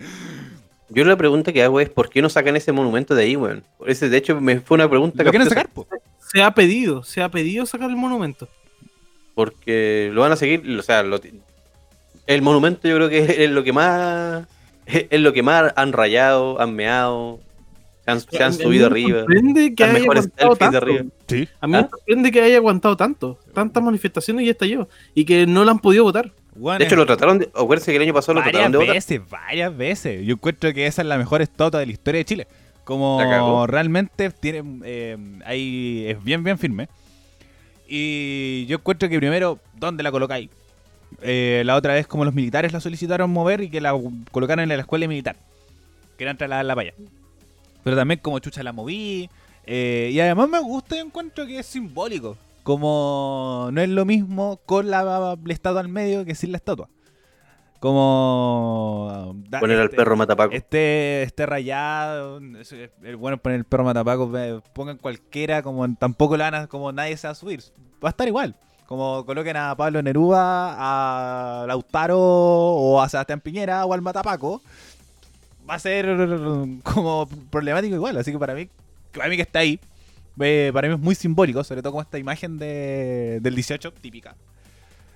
Yo 0.90 1.04
la 1.04 1.18
pregunta 1.18 1.52
que 1.52 1.62
hago 1.64 1.80
es: 1.82 1.90
¿por 1.90 2.10
qué 2.10 2.22
no 2.22 2.30
sacan 2.30 2.56
ese 2.56 2.72
monumento 2.72 3.14
de 3.14 3.24
ahí, 3.24 3.36
weón? 3.36 3.64
Ese, 3.86 4.10
de 4.10 4.18
hecho, 4.18 4.40
me 4.40 4.60
fue 4.62 4.76
una 4.76 4.90
pregunta 4.90 5.22
¿Lo 5.24 5.30
quieren 5.32 5.48
capciosa, 5.50 5.68
sacar, 5.68 5.74
po? 5.74 5.88
Se 6.34 6.42
ha 6.42 6.52
pedido, 6.54 7.04
se 7.04 7.22
ha 7.22 7.30
pedido 7.30 7.66
sacar 7.66 7.90
el 7.90 7.96
monumento. 7.98 8.48
Porque 9.36 10.10
lo 10.14 10.22
van 10.22 10.32
a 10.32 10.36
seguir, 10.36 10.64
o 10.78 10.82
sea, 10.84 11.04
lo 11.04 11.20
el 12.28 12.42
monumento 12.42 12.88
yo 12.88 12.96
creo 12.96 13.10
que 13.10 13.18
es 13.46 13.50
lo 13.52 13.64
que 13.64 13.74
más 13.74 14.46
es 14.86 15.20
lo 15.22 15.32
que 15.34 15.44
más 15.44 15.72
han 15.76 15.94
rayado, 15.94 16.60
han 16.60 16.76
meado, 16.76 17.40
han- 18.06 18.20
se 18.20 18.44
han 18.44 18.54
subido 18.54 18.88
arriba. 18.88 19.20
sorprende 19.20 19.74
que 19.74 19.84
Las 19.84 19.90
haya 19.96 20.00
mejores 20.00 20.30
aguantado 20.38 20.56
selfies 20.56 20.72
de 20.72 20.80
tanto. 20.80 20.86
arriba. 20.86 21.06
Sí. 21.28 21.48
A 21.62 21.68
mí 21.68 21.72
me 21.74 21.78
¿Ah? 21.80 21.88
sorprende 21.90 22.32
que 22.32 22.42
haya 22.42 22.58
aguantado 22.58 22.98
tanto. 22.98 23.40
Tantas 23.54 23.82
manifestaciones 23.84 24.44
y 24.44 24.46
ya 24.48 24.52
estalló. 24.52 24.90
Y 25.14 25.24
que 25.24 25.46
no 25.48 25.64
lo 25.64 25.72
han 25.72 25.80
podido 25.80 26.04
votar. 26.04 26.32
De 26.54 26.84
hecho, 26.84 26.98
lo 26.98 27.06
trataron 27.06 27.40
de. 27.40 27.50
Acuérdense 27.56 27.92
que 27.92 27.96
el 27.98 28.04
año 28.04 28.14
pasado 28.14 28.34
lo 28.34 28.40
varias 28.42 28.54
trataron 28.54 28.72
de 28.74 28.78
votar. 28.80 28.96
veces, 28.96 29.22
varias 29.30 29.78
veces. 29.78 30.26
Yo 30.26 30.34
encuentro 30.34 30.74
que 30.74 30.86
esa 30.88 31.02
es 31.04 31.08
la 31.08 31.18
mejor 31.18 31.42
estatua 31.42 31.80
de 31.80 31.86
la 31.86 31.92
historia 31.94 32.18
de 32.20 32.26
Chile. 32.26 32.48
Como 32.84 33.66
realmente 33.68 34.30
tiene, 34.32 34.64
eh, 34.84 35.18
ahí 35.46 36.06
es 36.10 36.22
bien, 36.22 36.44
bien 36.44 36.58
firme. 36.58 36.90
Y 37.94 38.66
yo 38.68 38.78
encuentro 38.78 39.10
que 39.10 39.18
primero, 39.18 39.60
¿dónde 39.78 40.02
la 40.02 40.12
colocáis? 40.12 40.50
Eh, 41.22 41.62
la 41.66 41.76
otra 41.76 41.94
vez 41.94 42.08
como 42.08 42.24
los 42.24 42.34
militares 42.34 42.72
la 42.72 42.80
solicitaron 42.80 43.30
mover 43.30 43.60
y 43.60 43.70
que 43.70 43.82
la 43.82 43.94
colocaron 44.32 44.64
en 44.64 44.70
la 44.70 44.76
escuela 44.82 45.10
militar. 45.10 45.36
Querían 46.18 46.38
trasladarla 46.38 46.74
para 46.74 46.88
allá. 46.88 46.98
Pero 47.84 47.98
también 47.98 48.22
como 48.22 48.40
chucha 48.40 48.64
la 48.64 48.72
moví. 48.72 49.30
eh, 49.66 50.10
y 50.14 50.20
además 50.22 50.48
me 50.48 50.60
gusta 50.60 50.96
y 50.96 51.00
encuentro 51.00 51.46
que 51.46 51.60
es 51.60 51.66
simbólico. 51.66 52.38
Como 52.64 53.68
no 53.74 53.82
es 53.82 53.90
lo 53.90 54.06
mismo 54.06 54.62
con 54.66 54.90
la, 54.90 55.04
la 55.44 55.54
estatua 55.54 55.82
al 55.82 55.90
medio 55.90 56.24
que 56.24 56.34
sin 56.34 56.54
la 56.54 56.60
estatua. 56.60 56.88
Como... 57.82 59.36
da- 59.50 59.60
Poner 59.60 59.80
al 59.80 59.86
este- 59.86 59.98
perro 59.98 60.16
matapaco. 60.16 60.54
Esté, 60.54 61.24
esté 61.24 61.46
rayado, 61.48 62.40
es 62.60 63.16
bueno 63.18 63.38
poner 63.38 63.58
el 63.60 63.66
perro 63.66 63.84
matapaco, 63.84 64.32
pongan 64.74 64.98
cualquiera, 64.98 65.64
como 65.64 65.92
tampoco 65.96 66.38
la 66.38 66.52
van 66.52 66.56
a, 66.64 66.68
como 66.68 66.92
nadie 66.92 67.18
se 67.18 67.28
va 67.28 67.32
a 67.32 67.36
subir. 67.36 67.62
Va 68.04 68.10
a 68.10 68.12
estar 68.12 68.28
igual. 68.28 68.56
Como 68.86 69.26
coloquen 69.26 69.58
a 69.58 69.76
Pablo 69.76 70.02
Neruda, 70.02 70.76
a 71.64 71.66
Lautaro 71.66 72.20
o 72.20 73.02
a 73.02 73.10
Sebastián 73.10 73.40
Piñera 73.40 73.86
o 73.86 73.94
al 73.94 74.02
Matapaco. 74.02 74.62
va 75.70 75.76
a 75.76 75.80
ser 75.80 76.06
como 76.84 77.28
problemático 77.50 77.96
igual. 77.96 78.18
Así 78.18 78.32
que 78.32 78.38
para 78.40 78.54
mí, 78.54 78.68
para 79.14 79.28
mí 79.30 79.38
que 79.38 79.42
está 79.44 79.60
ahí, 79.60 79.80
eh, 80.40 80.70
para 80.74 80.88
mí 80.88 80.94
es 80.94 81.00
muy 81.00 81.16
simbólico, 81.16 81.64
sobre 81.64 81.82
todo 81.82 81.94
con 81.94 82.02
esta 82.04 82.20
imagen 82.20 82.58
de, 82.60 83.40
del 83.42 83.56
18 83.56 83.92
típica. 83.94 84.36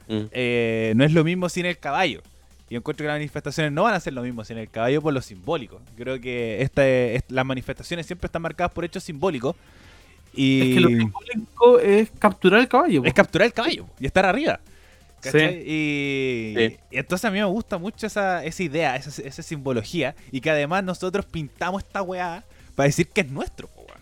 Mm. 0.07 0.22
Eh, 0.32 0.93
no 0.95 1.03
es 1.03 1.11
lo 1.13 1.24
mismo 1.24 1.47
sin 1.49 1.66
el 1.66 1.78
caballo. 1.78 2.22
Y 2.70 2.76
encuentro 2.76 3.03
que 3.03 3.07
las 3.07 3.16
manifestaciones 3.16 3.72
no 3.72 3.84
van 3.84 3.93
a 3.93 3.99
ser 3.99 4.13
lo 4.13 4.24
mismo 4.24 4.43
sin 4.43 4.57
el 4.57 4.70
caballo 4.70 5.01
por 5.01 5.13
lo 5.13 5.22
simbólico. 5.22 5.82
Creo 5.95 6.20
que 6.20 6.61
esta, 6.61 6.82
las 7.34 7.45
manifestaciones 7.45 8.05
siempre 8.07 8.26
están 8.26 8.41
marcadas 8.41 8.74
por 8.74 8.84
hechos 8.86 9.03
simbólicos. 9.03 9.55
Y 10.34 10.61
Es 10.61 10.74
que 10.76 10.80
lo 10.82 10.88
simbólico 10.89 11.80
es 11.80 12.11
capturar 12.18 12.59
el 12.59 12.68
caballo. 12.68 13.01
po. 13.03 13.07
es 13.07 13.13
capturar 13.13 13.45
el 13.45 13.53
caballo 13.53 13.86
y 13.99 14.05
estar 14.07 14.26
arriba. 14.26 14.59
¿cachai? 15.22 15.63
Sí. 15.63 15.72
Y, 15.72 16.53
Sí. 16.57 16.78
y 16.91 16.97
entonces 16.97 17.26
a 17.26 17.32
mí 17.32 17.38
me 17.39 17.45
gusta 17.45 17.78
mucho 17.78 18.05
esa, 18.07 18.43
esa 18.43 18.63
idea, 18.63 18.95
esa, 18.95 19.22
esa 19.22 19.43
simbología. 19.43 20.16
Y 20.32 20.41
que 20.41 20.49
además 20.49 20.84
nosotros 20.84 21.26
pintamos 21.26 21.84
esta 21.84 22.01
weá 22.01 22.43
para 22.74 22.88
decir 22.88 23.07
que 23.09 23.22
es 23.22 23.30
nuestro. 23.30 23.68
po, 23.68 23.82
weón. 23.82 24.01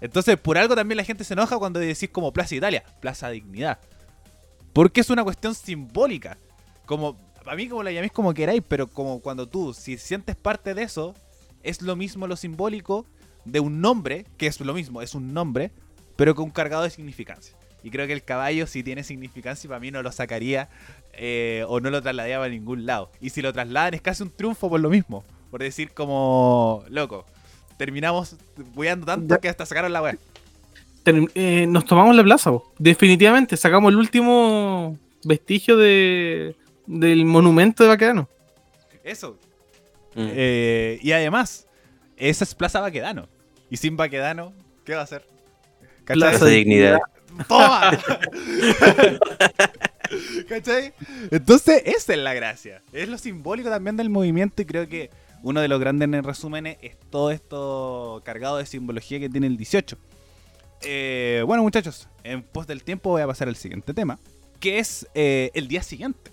Entonces, 0.00 0.36
por 0.38 0.56
algo 0.58 0.74
también 0.74 0.96
la 0.96 1.04
gente 1.04 1.24
se 1.24 1.34
enoja 1.34 1.58
cuando 1.58 1.78
decís 1.78 2.08
como 2.10 2.32
Plaza 2.32 2.54
Italia, 2.54 2.82
Plaza 3.00 3.28
Dignidad. 3.30 3.78
Porque 4.72 5.00
es 5.02 5.10
una 5.10 5.24
cuestión 5.24 5.54
simbólica. 5.54 6.36
Como, 6.84 7.18
para 7.46 7.56
mí 7.56 7.68
como 7.68 7.84
la 7.84 7.92
llaméis 7.92 8.10
como 8.10 8.34
queráis, 8.34 8.60
pero 8.66 8.88
como 8.88 9.20
cuando 9.20 9.48
tú, 9.48 9.72
si 9.72 9.98
sientes 9.98 10.34
parte 10.34 10.74
de 10.74 10.82
eso, 10.82 11.14
es 11.62 11.80
lo 11.80 11.94
mismo 11.94 12.26
lo 12.26 12.34
simbólico 12.34 13.06
de 13.44 13.60
un 13.60 13.80
nombre, 13.80 14.26
que 14.36 14.48
es 14.48 14.60
lo 14.60 14.74
mismo, 14.74 15.00
es 15.00 15.14
un 15.14 15.32
nombre, 15.32 15.70
pero 16.16 16.34
con 16.34 16.46
un 16.46 16.50
cargado 16.50 16.82
de 16.82 16.90
significancia. 16.90 17.56
Y 17.84 17.90
creo 17.90 18.08
que 18.08 18.14
el 18.14 18.24
caballo, 18.24 18.66
si 18.66 18.82
tiene 18.82 19.04
significancia, 19.04 19.68
para 19.68 19.78
mí 19.78 19.92
no 19.92 20.02
lo 20.02 20.10
sacaría 20.10 20.68
eh, 21.12 21.64
o 21.68 21.78
no 21.78 21.90
lo 21.90 22.02
trasladaría 22.02 22.42
a 22.42 22.48
ningún 22.48 22.84
lado. 22.84 23.12
Y 23.20 23.30
si 23.30 23.42
lo 23.42 23.52
trasladan 23.52 23.94
es 23.94 24.02
casi 24.02 24.24
un 24.24 24.30
triunfo 24.30 24.68
por 24.68 24.80
lo 24.80 24.90
mismo. 24.90 25.24
Por 25.52 25.60
decir 25.60 25.92
como, 25.92 26.82
loco, 26.88 27.26
terminamos 27.76 28.34
weando 28.74 29.06
tanto 29.06 29.38
que 29.38 29.48
hasta 29.48 29.64
sacaron 29.66 29.92
la 29.92 30.02
web. 30.02 30.18
Eh, 31.04 31.66
nos 31.68 31.84
tomamos 31.84 32.16
la 32.16 32.24
plaza, 32.24 32.50
po. 32.50 32.72
definitivamente. 32.76 33.56
Sacamos 33.56 33.92
el 33.92 33.98
último 33.98 34.98
vestigio 35.22 35.76
de, 35.76 36.56
del 36.86 37.24
monumento 37.24 37.82
de 37.82 37.88
Baquedano. 37.88 38.28
Eso. 39.04 39.38
Mm. 40.14 40.28
Eh, 40.32 40.98
y 41.02 41.12
además, 41.12 41.66
esa 42.16 42.44
es 42.44 42.54
Plaza 42.54 42.80
Baquedano. 42.80 43.28
Y 43.70 43.76
sin 43.76 43.96
Baquedano, 43.96 44.52
¿qué 44.84 44.94
va 44.94 45.00
a 45.00 45.04
hacer? 45.04 45.26
Plaza 46.04 46.36
Esa 46.36 46.46
dignidad. 46.46 46.98
¡Toma! 47.48 47.98
¿Cachai? 50.48 50.94
Entonces, 51.30 51.82
esa 51.84 52.12
es 52.14 52.18
la 52.18 52.34
gracia. 52.34 52.82
Es 52.92 53.08
lo 53.08 53.18
simbólico 53.18 53.68
también 53.68 53.96
del 53.96 54.08
movimiento 54.08 54.62
y 54.62 54.64
creo 54.64 54.88
que 54.88 55.10
uno 55.42 55.60
de 55.60 55.68
los 55.68 55.80
grandes 55.80 56.06
en 56.06 56.24
resúmenes 56.24 56.78
es 56.80 56.96
todo 57.10 57.30
esto 57.30 58.22
cargado 58.24 58.56
de 58.58 58.66
simbología 58.66 59.20
que 59.20 59.28
tiene 59.28 59.46
el 59.46 59.56
18. 59.56 59.98
Eh, 60.82 61.42
bueno, 61.46 61.62
muchachos, 61.62 62.08
en 62.24 62.42
pos 62.42 62.66
del 62.66 62.82
tiempo 62.82 63.10
voy 63.10 63.22
a 63.22 63.26
pasar 63.26 63.48
al 63.48 63.56
siguiente 63.56 63.92
tema, 63.94 64.18
que 64.60 64.78
es 64.78 65.06
eh, 65.14 65.50
el 65.54 65.68
día 65.68 65.82
siguiente. 65.82 66.30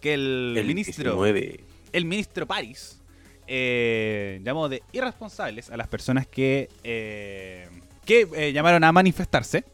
Que 0.00 0.14
el, 0.14 0.54
El 0.56 0.66
ministro 0.66 1.22
19. 1.22 1.60
el 1.92 2.04
ministro 2.04 2.46
París 2.46 3.00
eh, 3.46 4.40
llamó 4.44 4.68
de 4.68 4.82
irresponsables 4.92 5.70
a 5.70 5.76
las 5.76 5.88
personas 5.88 6.26
que, 6.26 6.68
eh, 6.84 7.68
que 8.04 8.28
eh, 8.36 8.52
llamaron 8.52 8.84
a 8.84 8.92
manifestarse 8.92 9.64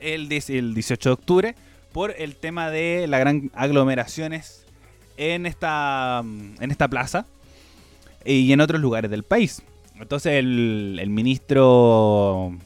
el, 0.00 0.28
10 0.28 0.50
el 0.50 0.74
18 0.74 1.08
de 1.08 1.12
octubre 1.12 1.54
por 1.92 2.12
el 2.18 2.34
tema 2.34 2.68
de 2.70 3.06
las 3.06 3.20
gran 3.20 3.50
aglomeraciones 3.54 4.64
en 5.16 5.46
esta, 5.46 6.22
mm, 6.24 6.54
en 6.60 6.70
esta 6.72 6.88
plaza 6.88 7.26
y 8.24 8.52
en 8.52 8.60
otros 8.60 8.80
lugares 8.80 9.10
del 9.10 9.22
país. 9.22 9.62
Entonces 10.00 10.32
el, 10.32 10.98
el 11.00 11.10
ministro 11.10 12.56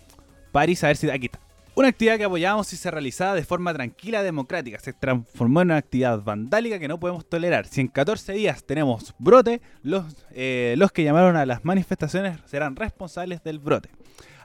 París, 0.53 0.83
a 0.85 0.87
ver 0.87 0.97
si 0.97 1.11
aquí 1.11 1.27
está. 1.27 1.44
Una 1.77 1.89
actividad 1.89 2.19
que 2.19 2.25
apoyábamos 2.25 2.69
si 2.69 2.77
se 2.77 2.89
realizaba 2.89 3.35
de 3.35 3.45
forma 3.45 3.75
tranquila 3.75 4.23
democrática 4.23 4.79
se 4.79 4.93
transformó 4.93 5.61
en 5.61 5.69
una 5.69 5.79
actividad 5.79 6.23
vandálica 6.23 6.79
que 6.79 6.87
no 6.87 7.01
podemos 7.01 7.29
tolerar. 7.29 7.67
Si 7.67 7.81
en 7.81 7.89
14 7.89 8.33
días 8.33 8.63
tenemos 8.63 9.13
brote, 9.19 9.61
los, 9.83 10.05
eh, 10.31 10.77
los 10.79 10.93
que 10.93 11.03
llamaron 11.03 11.35
a 11.35 11.45
las 11.47 11.65
manifestaciones 11.65 12.39
serán 12.47 12.77
responsables 12.77 13.43
del 13.43 13.59
brote. 13.59 13.91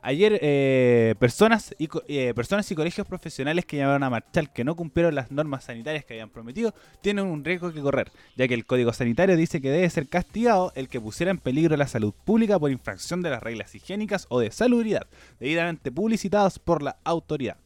Ayer 0.01 0.39
eh, 0.41 1.15
personas, 1.19 1.75
y, 1.77 1.89
eh, 2.07 2.33
personas 2.33 2.69
y 2.71 2.75
colegios 2.75 3.05
profesionales 3.05 3.65
que 3.65 3.77
llamaron 3.77 4.03
a 4.03 4.09
marchar 4.09 4.51
que 4.51 4.63
no 4.63 4.75
cumplieron 4.75 5.15
las 5.15 5.31
normas 5.31 5.65
sanitarias 5.65 6.05
que 6.05 6.13
habían 6.13 6.29
prometido 6.29 6.73
tienen 7.01 7.25
un 7.25 7.43
riesgo 7.43 7.73
que 7.73 7.81
correr, 7.81 8.11
ya 8.35 8.47
que 8.47 8.53
el 8.53 8.65
Código 8.65 8.93
Sanitario 8.93 9.35
dice 9.35 9.61
que 9.61 9.69
debe 9.69 9.89
ser 9.89 10.07
castigado 10.07 10.71
el 10.75 10.87
que 10.87 11.01
pusiera 11.01 11.31
en 11.31 11.37
peligro 11.37 11.75
la 11.77 11.87
salud 11.87 12.13
pública 12.25 12.59
por 12.59 12.71
infracción 12.71 13.21
de 13.21 13.29
las 13.29 13.43
reglas 13.43 13.75
higiénicas 13.75 14.25
o 14.29 14.39
de 14.39 14.51
salubridad, 14.51 15.07
debidamente 15.39 15.91
publicitados 15.91 16.59
por 16.59 16.81
la 16.81 16.97
autoridad. 17.03 17.57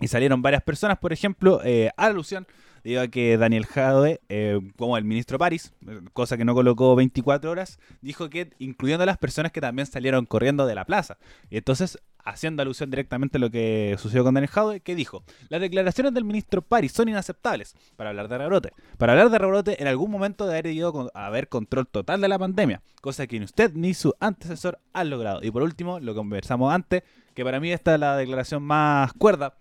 Y 0.00 0.08
salieron 0.08 0.42
varias 0.42 0.62
personas, 0.62 0.98
por 0.98 1.12
ejemplo, 1.12 1.60
eh, 1.64 1.90
a 1.96 2.06
alusión, 2.06 2.46
debido 2.88 3.02
a 3.02 3.08
que 3.08 3.36
Daniel 3.36 3.66
Jadwe, 3.66 4.20
eh, 4.30 4.58
como 4.78 4.96
el 4.96 5.04
ministro 5.04 5.36
París, 5.38 5.74
eh, 5.86 6.00
cosa 6.14 6.38
que 6.38 6.46
no 6.46 6.54
colocó 6.54 6.96
24 6.96 7.50
horas, 7.50 7.78
dijo 8.00 8.30
que 8.30 8.50
incluyendo 8.58 9.02
a 9.02 9.06
las 9.06 9.18
personas 9.18 9.52
que 9.52 9.60
también 9.60 9.84
salieron 9.84 10.24
corriendo 10.24 10.66
de 10.66 10.74
la 10.74 10.86
plaza. 10.86 11.18
Y 11.50 11.58
entonces, 11.58 11.98
haciendo 12.24 12.62
alusión 12.62 12.88
directamente 12.90 13.36
a 13.36 13.40
lo 13.40 13.50
que 13.50 13.94
sucedió 13.98 14.24
con 14.24 14.32
Daniel 14.32 14.50
Jadwe, 14.50 14.80
que 14.80 14.94
dijo, 14.94 15.22
las 15.50 15.60
declaraciones 15.60 16.14
del 16.14 16.24
ministro 16.24 16.62
París 16.62 16.92
son 16.92 17.10
inaceptables 17.10 17.74
para 17.96 18.08
hablar 18.08 18.28
de 18.28 18.38
rebrote. 18.38 18.72
Para 18.96 19.12
hablar 19.12 19.28
de 19.28 19.38
rebrote, 19.38 19.82
en 19.82 19.86
algún 19.86 20.10
momento 20.10 20.46
de 20.46 20.52
haber 20.52 20.64
debido 20.64 20.90
con- 20.94 21.10
haber 21.12 21.48
control 21.48 21.86
total 21.88 22.22
de 22.22 22.28
la 22.28 22.38
pandemia, 22.38 22.80
cosa 23.02 23.26
que 23.26 23.38
ni 23.38 23.44
usted 23.44 23.70
ni 23.74 23.92
su 23.92 24.14
antecesor 24.18 24.78
han 24.94 25.10
logrado. 25.10 25.40
Y 25.42 25.50
por 25.50 25.62
último, 25.62 26.00
lo 26.00 26.14
conversamos 26.14 26.72
antes, 26.72 27.02
que 27.34 27.44
para 27.44 27.60
mí 27.60 27.70
esta 27.70 27.94
es 27.94 28.00
la 28.00 28.16
declaración 28.16 28.62
más 28.62 29.12
cuerda 29.12 29.54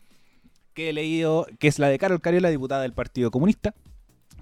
que 0.78 0.90
he 0.90 0.94
leído, 0.94 1.48
que 1.58 1.68
es 1.68 1.80
la 1.80 1.90
de 1.90 1.98
Carol 1.98 2.22
Cariola, 2.22 2.52
diputada 2.52 2.84
del 2.84 2.94
Partido 2.94 3.32
Comunista, 3.32 3.74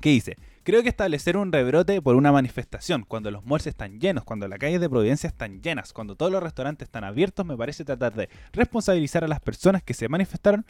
que 0.01 0.09
dice, 0.09 0.35
creo 0.63 0.83
que 0.83 0.89
establecer 0.89 1.37
un 1.37 1.49
rebrote 1.49 2.01
por 2.01 2.17
una 2.17 2.33
manifestación, 2.33 3.05
cuando 3.07 3.31
los 3.31 3.45
malls 3.45 3.67
están 3.67 4.01
llenos, 4.01 4.25
cuando 4.25 4.45
las 4.49 4.59
calles 4.59 4.81
de 4.81 4.89
Providencia 4.89 5.29
están 5.29 5.61
llenas, 5.61 5.93
cuando 5.93 6.17
todos 6.17 6.33
los 6.33 6.43
restaurantes 6.43 6.87
están 6.89 7.05
abiertos, 7.05 7.45
me 7.45 7.55
parece 7.55 7.85
tratar 7.85 8.13
de 8.15 8.27
responsabilizar 8.51 9.23
a 9.23 9.29
las 9.29 9.39
personas 9.39 9.81
que 9.81 9.93
se 9.93 10.09
manifestaron, 10.09 10.65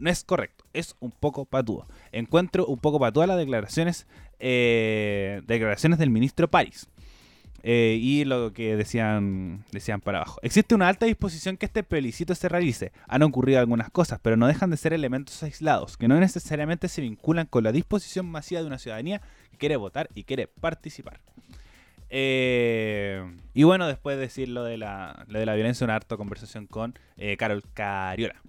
no 0.00 0.10
es 0.10 0.24
correcto, 0.24 0.64
es 0.72 0.96
un 0.98 1.12
poco 1.12 1.44
patúo. 1.44 1.86
Encuentro 2.10 2.66
un 2.66 2.80
poco 2.80 2.98
patúa 2.98 3.28
las 3.28 3.38
declaraciones, 3.38 4.08
eh, 4.40 5.42
declaraciones 5.46 6.00
del 6.00 6.10
ministro 6.10 6.50
París. 6.50 6.88
Eh, 7.66 7.96
y 7.98 8.26
lo 8.26 8.52
que 8.52 8.76
decían, 8.76 9.64
decían 9.72 10.02
para 10.02 10.18
abajo. 10.18 10.38
Existe 10.42 10.74
una 10.74 10.86
alta 10.86 11.06
disposición 11.06 11.56
que 11.56 11.64
este 11.64 11.82
plebiscito 11.82 12.34
se 12.34 12.50
realice. 12.50 12.92
Han 13.08 13.22
ocurrido 13.22 13.58
algunas 13.58 13.88
cosas, 13.88 14.20
pero 14.20 14.36
no 14.36 14.46
dejan 14.46 14.68
de 14.68 14.76
ser 14.76 14.92
elementos 14.92 15.42
aislados, 15.42 15.96
que 15.96 16.06
no 16.06 16.20
necesariamente 16.20 16.88
se 16.88 17.00
vinculan 17.00 17.46
con 17.46 17.64
la 17.64 17.72
disposición 17.72 18.26
masiva 18.26 18.60
de 18.60 18.66
una 18.66 18.78
ciudadanía 18.78 19.22
que 19.50 19.56
quiere 19.56 19.76
votar 19.76 20.10
y 20.14 20.24
quiere 20.24 20.46
participar. 20.46 21.20
Eh, 22.10 23.24
y 23.54 23.62
bueno, 23.62 23.86
después 23.86 24.18
de 24.18 24.24
decir 24.24 24.50
lo 24.50 24.62
de 24.62 24.76
la, 24.76 25.24
de 25.26 25.46
la 25.46 25.54
violencia, 25.54 25.86
una 25.86 25.96
harta 25.96 26.18
conversación 26.18 26.66
con 26.66 26.98
eh, 27.16 27.38
Carol 27.38 27.62
Cariola. 27.72 28.42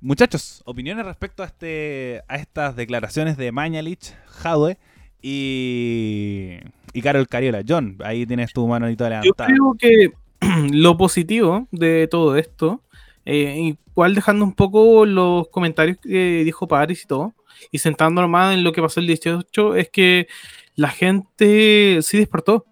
Muchachos, 0.00 0.62
opiniones 0.64 1.04
respecto 1.04 1.42
a 1.42 1.46
este 1.46 2.22
a 2.26 2.36
estas 2.36 2.74
declaraciones 2.74 3.36
de 3.36 3.52
Mañalich, 3.52 4.14
Jadwe 4.28 4.78
y, 5.22 6.56
y 6.92 7.02
Carol 7.02 7.28
Cariola. 7.28 7.62
John, 7.66 7.96
ahí 8.04 8.26
tienes 8.26 8.52
tu 8.52 8.66
manito 8.66 9.04
Yo 9.04 9.10
levantada. 9.10 9.48
creo 9.48 9.76
que 9.78 10.12
lo 10.72 10.96
positivo 10.96 11.68
de 11.70 12.08
todo 12.08 12.36
esto, 12.36 12.82
eh, 13.24 13.76
igual 13.92 14.14
dejando 14.14 14.44
un 14.44 14.54
poco 14.54 15.06
los 15.06 15.48
comentarios 15.48 15.98
que 15.98 16.42
dijo 16.44 16.66
Paris 16.68 17.04
y 17.04 17.06
todo, 17.06 17.34
y 17.70 17.78
sentándonos 17.78 18.30
más 18.30 18.54
en 18.54 18.64
lo 18.64 18.72
que 18.72 18.82
pasó 18.82 19.00
el 19.00 19.06
18, 19.06 19.76
es 19.76 19.90
que 19.90 20.28
la 20.76 20.88
gente 20.88 21.98
sí 22.02 22.18
despertó. 22.18 22.64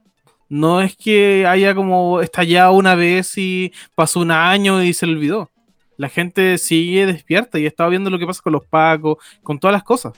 No 0.49 0.81
es 0.81 0.97
que 0.97 1.47
haya 1.47 1.75
como 1.75 2.23
estallado 2.23 2.73
una 2.73 2.95
vez 2.95 3.37
y 3.37 3.71
pasó 3.95 4.21
un 4.21 4.31
año 4.31 4.83
y 4.83 4.95
se 4.95 5.07
le 5.07 5.13
olvidó. 5.13 5.51
La 5.99 6.09
gente 6.09 6.57
sigue 6.57 7.05
despierta 7.05 7.59
y 7.59 7.67
estaba 7.67 7.91
viendo 7.91 8.09
lo 8.09 8.19
que 8.19 8.27
pasa 8.27 8.41
con 8.41 8.55
los 8.55 8.65
pacos, 8.65 9.19
con 9.43 9.59
todas 9.59 9.73
las 9.75 9.83
cosas. 9.83 10.15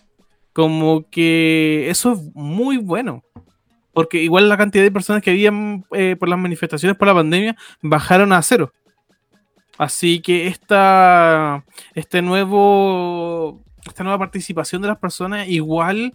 Como 0.52 1.08
que 1.10 1.88
eso 1.90 2.12
es 2.12 2.18
muy 2.34 2.76
bueno. 2.76 3.22
Porque 3.92 4.22
igual 4.22 4.48
la 4.48 4.56
cantidad 4.56 4.84
de 4.84 4.92
personas 4.92 5.22
que 5.22 5.30
habían 5.30 5.84
eh, 5.92 6.16
por 6.18 6.28
las 6.28 6.38
manifestaciones 6.38 6.96
por 6.96 7.08
la 7.08 7.14
pandemia 7.14 7.56
bajaron 7.82 8.32
a 8.32 8.42
cero. 8.42 8.72
Así 9.78 10.20
que 10.20 10.46
esta, 10.46 11.64
este 11.94 12.22
nuevo, 12.22 13.62
esta 13.86 14.04
nueva 14.04 14.18
participación 14.18 14.82
de 14.82 14.88
las 14.88 14.98
personas 14.98 15.48
igual 15.48 16.14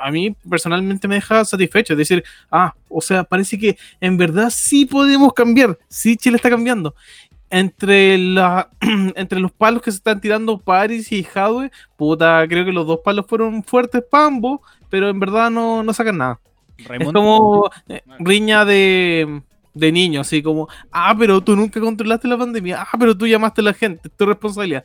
a 0.00 0.10
mí 0.10 0.36
personalmente 0.48 1.08
me 1.08 1.16
deja 1.16 1.44
satisfecho. 1.44 1.94
Es 1.94 1.98
decir, 1.98 2.24
ah, 2.50 2.74
o 2.88 3.00
sea, 3.00 3.24
parece 3.24 3.58
que 3.58 3.76
en 4.00 4.16
verdad 4.16 4.50
sí 4.50 4.86
podemos 4.86 5.32
cambiar. 5.32 5.78
Sí, 5.88 6.16
Chile 6.16 6.36
está 6.36 6.50
cambiando. 6.50 6.94
Entre, 7.54 8.16
la, 8.16 8.70
entre 9.14 9.38
los 9.38 9.52
palos 9.52 9.82
que 9.82 9.90
se 9.90 9.98
están 9.98 10.22
tirando 10.22 10.56
Paris 10.58 11.12
y 11.12 11.22
Jadwe, 11.22 11.70
puta, 11.96 12.46
creo 12.48 12.64
que 12.64 12.72
los 12.72 12.86
dos 12.86 13.00
palos 13.04 13.26
fueron 13.28 13.62
fuertes 13.62 14.02
para 14.10 14.24
ambos, 14.26 14.60
pero 14.88 15.10
en 15.10 15.20
verdad 15.20 15.50
no, 15.50 15.82
no 15.82 15.92
sacan 15.92 16.16
nada. 16.16 16.40
Es 16.78 16.88
Raimundo. 16.88 17.12
como 17.20 17.70
eh, 17.88 18.00
riña 18.20 18.64
de, 18.64 19.42
de 19.74 19.92
niños, 19.92 20.26
así 20.26 20.42
como, 20.42 20.66
ah, 20.90 21.14
pero 21.18 21.42
tú 21.42 21.54
nunca 21.54 21.78
controlaste 21.78 22.26
la 22.26 22.38
pandemia, 22.38 22.80
ah, 22.82 22.96
pero 22.98 23.14
tú 23.16 23.26
llamaste 23.26 23.60
a 23.60 23.64
la 23.64 23.74
gente, 23.74 24.08
es 24.08 24.16
tu 24.16 24.24
responsabilidad. 24.24 24.82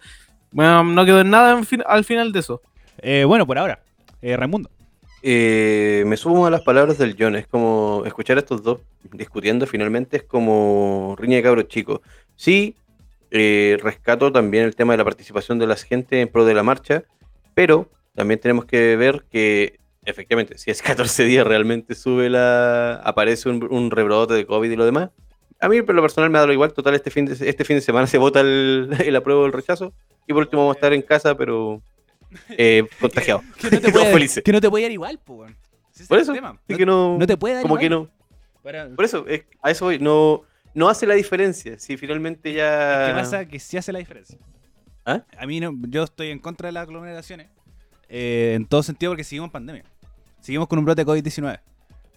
Bueno, 0.51 0.83
no 0.83 1.05
quedó 1.05 1.21
en 1.21 1.29
nada 1.29 1.57
en 1.57 1.63
fin- 1.65 1.83
al 1.87 2.03
final 2.03 2.33
de 2.33 2.39
eso. 2.39 2.61
Eh, 2.97 3.23
bueno, 3.25 3.47
por 3.47 3.57
ahora. 3.57 3.79
Eh, 4.21 4.35
Raimundo. 4.35 4.69
Eh, 5.23 6.03
me 6.05 6.15
sumo 6.17 6.45
a 6.45 6.49
las 6.51 6.61
palabras 6.61 6.97
del 6.97 7.15
John. 7.17 7.35
Es 7.35 7.47
como 7.47 8.03
escuchar 8.05 8.37
a 8.37 8.41
estos 8.41 8.61
dos 8.61 8.79
discutiendo 9.13 9.65
finalmente 9.65 10.17
es 10.17 10.23
como 10.23 11.15
riña 11.17 11.37
de 11.37 11.43
cabros 11.43 11.67
chicos. 11.67 12.01
Sí, 12.37 12.75
eh, 13.31 13.77
rescato 13.81 14.31
también 14.31 14.63
el 14.63 14.75
tema 14.75 14.93
de 14.93 14.97
la 14.97 15.03
participación 15.03 15.59
de 15.59 15.67
la 15.67 15.75
gente 15.75 16.21
en 16.21 16.29
pro 16.29 16.45
de 16.45 16.53
la 16.53 16.63
marcha, 16.63 17.03
pero 17.53 17.89
también 18.15 18.39
tenemos 18.39 18.63
que 18.65 18.95
ver 18.95 19.25
que 19.29 19.79
efectivamente, 20.05 20.57
si 20.57 20.71
es 20.71 20.81
14 20.83 21.25
días 21.25 21.45
realmente 21.45 21.93
sube 21.95 22.29
la. 22.29 22.95
aparece 23.03 23.49
un, 23.49 23.67
un 23.69 23.91
rebrote 23.91 24.33
de 24.35 24.45
COVID 24.45 24.71
y 24.71 24.75
lo 24.75 24.85
demás. 24.85 25.09
A 25.59 25.67
mí, 25.69 25.81
por 25.81 25.95
lo 25.95 26.01
personal, 26.03 26.29
me 26.29 26.37
ha 26.37 26.41
dado 26.41 26.53
igual. 26.53 26.71
Total, 26.71 26.93
este 26.93 27.09
fin 27.09 27.25
de, 27.25 27.33
este 27.49 27.65
fin 27.65 27.75
de 27.77 27.81
semana 27.81 28.05
se 28.07 28.17
vota 28.19 28.39
el, 28.41 28.89
el 29.03 29.15
apruebo 29.15 29.41
o 29.41 29.45
el 29.47 29.53
rechazo. 29.53 29.91
Y 30.27 30.33
por 30.33 30.43
último, 30.43 30.61
vamos 30.61 30.75
a 30.75 30.77
estar 30.77 30.93
en 30.93 31.01
casa, 31.01 31.35
pero 31.35 31.81
eh, 32.51 32.85
contagiado. 33.01 33.41
Que 33.59 33.71
no 33.71 33.81
te 33.81 33.91
puede, 33.91 34.13
felices. 34.13 34.43
que 34.43 34.51
no 34.51 34.61
te 34.61 34.69
puede 34.69 34.83
dar 34.83 34.91
igual, 34.91 35.19
weón. 35.27 35.55
Si 35.91 36.03
Por 36.05 36.19
es 36.19 36.23
eso, 36.23 36.33
así 36.33 36.41
No, 36.41 36.77
que 36.77 36.85
no, 36.85 37.17
no 37.17 37.25
te 37.25 37.37
puede 37.37 37.55
dar 37.55 37.63
como 37.63 37.73
igual. 37.73 37.81
que 37.81 37.89
no. 37.89 38.09
Para- 38.61 38.87
Por 38.89 39.03
eso, 39.03 39.25
es- 39.27 39.45
a 39.63 39.71
eso 39.71 39.85
voy. 39.85 39.97
No, 39.97 40.43
no 40.77 40.89
hace 40.89 41.07
la 41.07 41.15
diferencia. 41.15 41.79
Si 41.79 41.97
finalmente 41.97 42.53
ya. 42.53 43.07
¿Qué 43.07 43.13
pasa? 43.13 43.45
Que 43.47 43.59
sí 43.59 43.77
hace 43.77 43.91
la 43.91 43.97
diferencia. 43.97 44.37
¿Ah? 45.05 45.23
A 45.37 45.47
mí 45.47 45.59
no, 45.59 45.73
yo 45.89 46.03
estoy 46.03 46.29
en 46.29 46.37
contra 46.37 46.67
de 46.67 46.73
las 46.73 46.83
aglomeraciones. 46.83 47.49
eh, 48.09 48.53
en 48.55 48.65
todo 48.67 48.83
sentido 48.83 49.11
porque 49.11 49.23
seguimos 49.23 49.47
en 49.47 49.51
pandemia. 49.53 49.83
Seguimos 50.39 50.67
con 50.67 50.77
un 50.77 50.85
brote 50.85 51.03
de 51.03 51.11
COVID-19. 51.11 51.59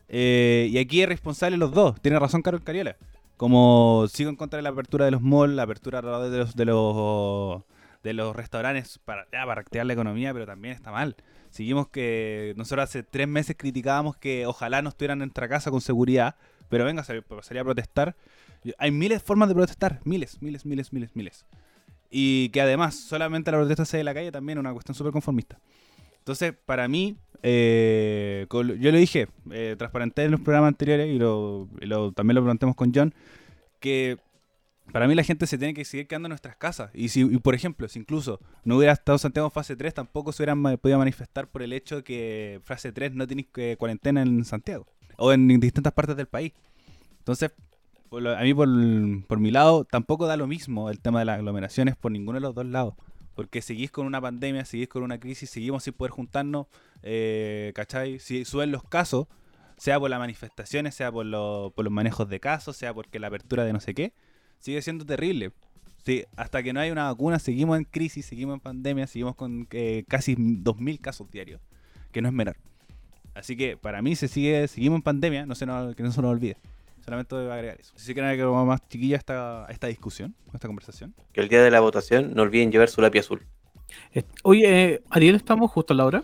Eh, 0.08 0.68
y 0.70 0.76
aquí 0.78 1.02
es 1.02 1.08
responsable 1.08 1.56
los 1.56 1.72
dos. 1.72 2.00
Tiene 2.02 2.18
razón 2.18 2.42
Carol 2.42 2.62
Cariola. 2.62 2.96
Como 3.38 4.06
sigo 4.12 4.28
en 4.28 4.36
contra 4.36 4.58
de 4.58 4.62
la 4.62 4.68
apertura 4.68 5.06
de 5.06 5.10
los 5.12 5.22
malls, 5.22 5.54
la 5.54 5.62
apertura 5.62 6.02
de 6.02 6.38
los, 6.38 6.54
de 6.54 6.64
los, 6.66 7.62
de 8.02 8.12
los 8.12 8.36
restaurantes 8.36 8.98
para, 8.98 9.24
ya, 9.32 9.46
para 9.46 9.54
reactivar 9.54 9.86
la 9.86 9.94
economía, 9.94 10.34
pero 10.34 10.44
también 10.44 10.74
está 10.74 10.92
mal. 10.92 11.16
Seguimos 11.48 11.88
que 11.88 12.52
nosotros 12.56 12.84
hace 12.84 13.02
tres 13.02 13.26
meses 13.26 13.56
criticábamos 13.58 14.16
que 14.18 14.46
ojalá 14.46 14.82
no 14.82 14.90
estuvieran 14.90 15.22
en 15.22 15.28
nuestra 15.28 15.48
casa 15.48 15.70
con 15.70 15.80
seguridad, 15.80 16.36
pero 16.68 16.84
venga, 16.84 17.02
salir 17.02 17.24
a 17.58 17.64
protestar. 17.64 18.14
Hay 18.78 18.90
miles 18.90 19.20
de 19.20 19.24
formas 19.26 19.48
de 19.48 19.54
protestar, 19.54 20.00
miles, 20.04 20.40
miles, 20.42 20.66
miles, 20.66 20.92
miles, 20.92 21.10
miles. 21.14 21.46
Y 22.10 22.48
que 22.50 22.60
además 22.60 22.96
solamente 22.96 23.50
la 23.52 23.58
protesta 23.58 23.84
se 23.84 23.96
de 23.96 24.04
la 24.04 24.14
calle 24.14 24.32
también 24.32 24.58
es 24.58 24.60
una 24.60 24.72
cuestión 24.72 24.94
súper 24.94 25.12
conformista. 25.12 25.58
Entonces, 26.18 26.52
para 26.66 26.88
mí, 26.88 27.16
eh, 27.42 28.46
yo 28.50 28.62
lo 28.92 28.98
dije, 28.98 29.28
eh, 29.50 29.74
transparenté 29.78 30.24
en 30.24 30.32
los 30.32 30.40
programas 30.40 30.68
anteriores 30.68 31.08
y, 31.08 31.18
lo, 31.18 31.68
y 31.80 31.86
lo- 31.86 32.12
también 32.12 32.34
lo 32.34 32.44
planteamos 32.44 32.76
con 32.76 32.92
John, 32.94 33.14
que 33.80 34.18
para 34.92 35.06
mí 35.06 35.14
la 35.14 35.22
gente 35.22 35.46
se 35.46 35.56
tiene 35.56 35.72
que 35.72 35.84
seguir 35.84 36.08
quedando 36.08 36.26
en 36.26 36.30
nuestras 36.30 36.56
casas. 36.56 36.90
Y 36.94 37.08
si, 37.10 37.20
y 37.22 37.38
por 37.38 37.54
ejemplo, 37.54 37.88
si 37.88 38.00
incluso 38.00 38.40
no 38.64 38.76
hubiera 38.76 38.92
estado 38.92 39.18
Santiago 39.18 39.46
en 39.48 39.52
fase 39.52 39.76
3, 39.76 39.94
tampoco 39.94 40.32
se 40.32 40.42
hubieran 40.42 40.62
podido 40.78 40.98
manifestar 40.98 41.48
por 41.48 41.62
el 41.62 41.72
hecho 41.72 41.96
de 41.96 42.04
que 42.04 42.60
fase 42.64 42.92
3 42.92 43.14
no 43.14 43.26
tenéis 43.26 43.48
que 43.52 43.76
cuarentena 43.78 44.22
en 44.22 44.44
Santiago 44.44 44.86
o 45.16 45.32
en 45.32 45.46
distintas 45.60 45.92
partes 45.92 46.16
del 46.16 46.26
país. 46.26 46.52
Entonces, 47.18 47.52
a 48.10 48.42
mí 48.42 48.54
por, 48.54 48.68
por 49.26 49.38
mi 49.38 49.50
lado 49.50 49.84
tampoco 49.84 50.26
da 50.26 50.36
lo 50.36 50.46
mismo 50.46 50.90
el 50.90 51.00
tema 51.00 51.20
de 51.20 51.24
las 51.26 51.36
aglomeraciones 51.38 51.96
por 51.96 52.10
ninguno 52.12 52.36
de 52.36 52.40
los 52.40 52.54
dos 52.54 52.66
lados. 52.66 52.94
Porque 53.34 53.62
seguís 53.62 53.90
con 53.90 54.06
una 54.06 54.20
pandemia, 54.20 54.64
seguís 54.64 54.88
con 54.88 55.02
una 55.02 55.18
crisis, 55.18 55.48
seguimos 55.50 55.84
sin 55.84 55.94
poder 55.94 56.10
juntarnos, 56.10 56.66
eh, 57.02 57.72
¿cachai? 57.74 58.18
Si 58.18 58.44
suben 58.44 58.70
los 58.72 58.82
casos, 58.82 59.28
sea 59.76 59.98
por 59.98 60.10
las 60.10 60.18
manifestaciones, 60.18 60.94
sea 60.94 61.10
por, 61.10 61.24
lo- 61.24 61.72
por 61.74 61.84
los 61.84 61.92
manejos 61.92 62.28
de 62.28 62.40
casos, 62.40 62.76
sea 62.76 62.92
porque 62.92 63.18
la 63.18 63.28
apertura 63.28 63.64
de 63.64 63.72
no 63.72 63.80
sé 63.80 63.94
qué, 63.94 64.12
sigue 64.58 64.82
siendo 64.82 65.06
terrible. 65.06 65.52
Sí, 66.04 66.24
hasta 66.36 66.62
que 66.62 66.72
no 66.72 66.80
hay 66.80 66.90
una 66.90 67.04
vacuna, 67.04 67.38
seguimos 67.38 67.78
en 67.78 67.84
crisis, 67.84 68.26
seguimos 68.26 68.54
en 68.54 68.60
pandemia, 68.60 69.06
seguimos 69.06 69.36
con 69.36 69.68
eh, 69.70 70.04
casi 70.08 70.34
2.000 70.36 70.98
casos 71.00 71.30
diarios, 71.30 71.60
que 72.12 72.20
no 72.20 72.28
es 72.28 72.34
menor. 72.34 72.56
Así 73.34 73.56
que 73.56 73.76
para 73.76 74.02
mí 74.02 74.16
se 74.16 74.26
sigue, 74.28 74.66
seguimos 74.68 74.96
en 74.96 75.02
pandemia, 75.02 75.46
no 75.46 75.54
se 75.54 75.64
nos, 75.66 75.94
que 75.94 76.02
no 76.02 76.10
se 76.10 76.20
nos 76.20 76.30
olvide. 76.30 76.56
Solamente 77.04 77.34
voy 77.34 77.46
a 77.48 77.54
agregar 77.54 77.80
eso. 77.80 77.92
Si 77.96 78.12
quieren 78.12 78.26
agregar 78.30 78.46
algo 78.48 78.64
más 78.66 78.86
chiquilla 78.88 79.16
a 79.16 79.18
esta, 79.18 79.66
a 79.66 79.70
esta 79.70 79.86
discusión, 79.86 80.34
a 80.52 80.56
esta 80.56 80.68
conversación. 80.68 81.14
Que 81.32 81.40
el 81.40 81.48
día 81.48 81.62
de 81.62 81.70
la 81.70 81.80
votación 81.80 82.34
no 82.34 82.42
olviden 82.42 82.70
llevar 82.70 82.88
su 82.88 83.00
lápiz 83.00 83.20
azul. 83.20 83.42
Eh, 84.12 84.22
Oye, 84.42 84.92
eh, 84.94 85.02
Ariel, 85.10 85.34
¿estamos 85.36 85.70
justo 85.70 85.94
a 85.94 85.96
la 85.96 86.04
hora? 86.04 86.22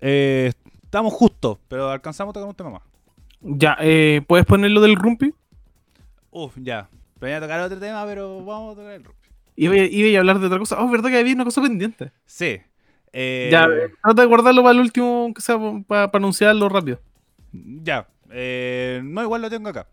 Eh, 0.00 0.52
estamos 0.82 1.12
justos, 1.12 1.58
pero 1.68 1.90
alcanzamos 1.90 2.32
a 2.32 2.34
tocar 2.34 2.48
un 2.48 2.54
tema 2.54 2.70
más. 2.70 2.82
Ya, 3.40 3.76
eh, 3.80 4.22
¿puedes 4.26 4.46
poner 4.46 4.70
lo 4.70 4.80
del 4.80 4.96
rumpi? 4.96 5.32
Uf, 6.30 6.54
ya. 6.56 6.88
Venía 7.20 7.36
a 7.38 7.40
tocar 7.40 7.60
otro 7.60 7.78
tema, 7.78 8.04
pero 8.06 8.44
vamos 8.44 8.72
a 8.72 8.76
tocar 8.80 8.92
el 8.94 9.04
rugby. 9.04 9.18
Iba, 9.56 9.76
iba 9.76 10.16
a 10.16 10.20
hablar 10.20 10.40
de 10.40 10.46
otra 10.46 10.58
cosa. 10.58 10.82
Oh, 10.82 10.90
verdad 10.90 11.10
que 11.10 11.18
había 11.18 11.34
una 11.34 11.44
cosa 11.44 11.62
pendiente. 11.62 12.10
Sí. 12.26 12.58
Eh, 13.12 13.48
Ya, 13.52 13.68
trata 14.02 14.22
de 14.22 14.26
guardarlo 14.26 14.62
para 14.62 14.72
el 14.74 14.80
último, 14.80 15.22
aunque 15.24 15.40
sea 15.42 15.56
para 15.86 16.10
anunciarlo 16.12 16.68
rápido. 16.68 17.00
Ya. 17.52 18.08
eh, 18.30 19.00
no, 19.04 19.22
igual 19.22 19.42
lo 19.42 19.50
tengo 19.50 19.68
acá. 19.68 19.86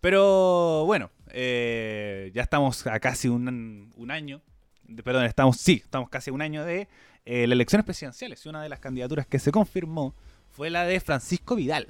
Pero 0.00 0.84
bueno, 0.86 1.10
eh, 1.30 2.30
ya 2.34 2.42
estamos 2.42 2.86
a 2.86 2.98
casi 3.00 3.28
un, 3.28 3.92
un 3.96 4.10
año. 4.10 4.40
de- 4.84 5.02
perdón, 5.02 5.24
estamos, 5.24 5.56
sí, 5.56 5.80
estamos 5.84 6.08
casi 6.08 6.30
a 6.30 6.32
un 6.32 6.42
año 6.42 6.64
de 6.64 6.88
eh, 7.24 7.46
las 7.46 7.54
elecciones 7.54 7.84
presidenciales. 7.84 8.44
Y 8.44 8.48
una 8.48 8.62
de 8.62 8.68
las 8.68 8.78
candidaturas 8.80 9.26
que 9.26 9.38
se 9.38 9.50
confirmó 9.52 10.14
fue 10.52 10.70
la 10.70 10.84
de 10.84 11.00
Francisco 11.00 11.56
Vidal, 11.56 11.88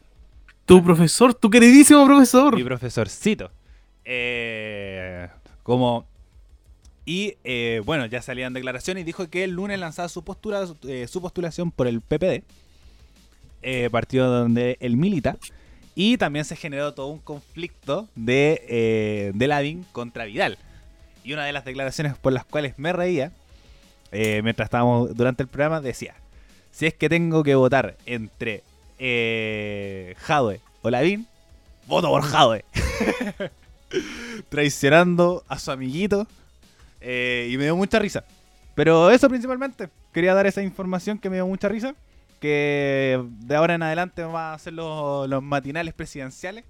Tu 0.65 0.83
profesor, 0.83 1.35
tu 1.35 1.51
queridísimo 1.51 2.05
profesor. 2.07 2.55
mi 2.57 2.65
profesorcito. 2.65 3.51
Eh, 4.05 5.29
como. 5.63 6.07
Y 7.05 7.37
eh, 7.45 7.83
bueno, 7.85 8.07
ya 8.07 8.21
salían 8.21 8.53
declaraciones 8.53 9.03
y 9.03 9.05
dijo 9.05 9.29
que 9.31 9.45
el 9.45 9.53
lunes 9.53 9.79
lanzaba 9.79 10.09
su 10.09 10.25
postura, 10.25 10.65
eh, 10.89 11.07
su 11.07 11.21
postulación 11.23 11.71
por 11.71 11.87
el 11.87 12.01
PPD, 12.01 12.43
eh, 13.63 13.89
partido 13.93 14.29
donde 14.29 14.77
él 14.81 14.97
milita. 14.97 15.37
Y 15.97 16.19
también 16.19 16.45
se 16.45 16.55
generó 16.57 16.93
todo 16.95 17.07
un 17.09 17.19
conflicto 17.21 18.07
de, 18.15 18.63
eh, 18.69 19.33
de 19.35 19.49
Lavín 19.49 19.85
contra 19.93 20.27
Vidal. 20.27 20.59
Y 21.25 21.33
una 21.33 21.45
de 21.45 21.53
las 21.53 21.65
declaraciones 21.65 22.17
por 22.19 22.33
las 22.33 22.45
cuales 22.45 22.75
me 22.79 22.93
reía, 22.93 23.33
eh, 24.13 24.43
mientras 24.45 24.67
estábamos 24.67 25.17
durante 25.17 25.43
el 25.43 25.49
programa, 25.49 25.81
decía: 25.81 26.15
Si 26.71 26.87
es 26.87 26.95
que 26.95 27.09
tengo 27.09 27.43
que 27.43 27.55
votar 27.55 27.97
entre 28.07 28.63
eh, 28.99 30.15
Jadwe 30.19 30.61
o 30.83 30.91
Lavín, 30.91 31.27
voto 31.87 32.09
por 32.11 32.23
Jadwe. 32.23 32.65
Traicionando 34.49 35.45
a 35.49 35.59
su 35.59 35.71
amiguito. 35.71 36.27
eh, 37.01 37.49
y 37.51 37.57
me 37.57 37.65
dio 37.65 37.77
mucha 37.77 37.99
risa. 37.99 38.25
Pero 38.75 39.11
eso 39.11 39.29
principalmente. 39.29 39.89
Quería 40.13 40.35
dar 40.35 40.47
esa 40.47 40.63
información 40.63 41.19
que 41.19 41.31
me 41.31 41.37
dio 41.37 41.47
mucha 41.47 41.69
risa. 41.69 41.95
Que 42.41 43.23
de 43.41 43.57
ahora 43.57 43.75
en 43.75 43.83
adelante 43.83 44.23
va 44.25 44.55
a 44.55 44.59
ser 44.59 44.75
los, 44.75 45.29
los 45.29 45.43
matinales 45.43 45.95
presidenciales. 45.95 46.65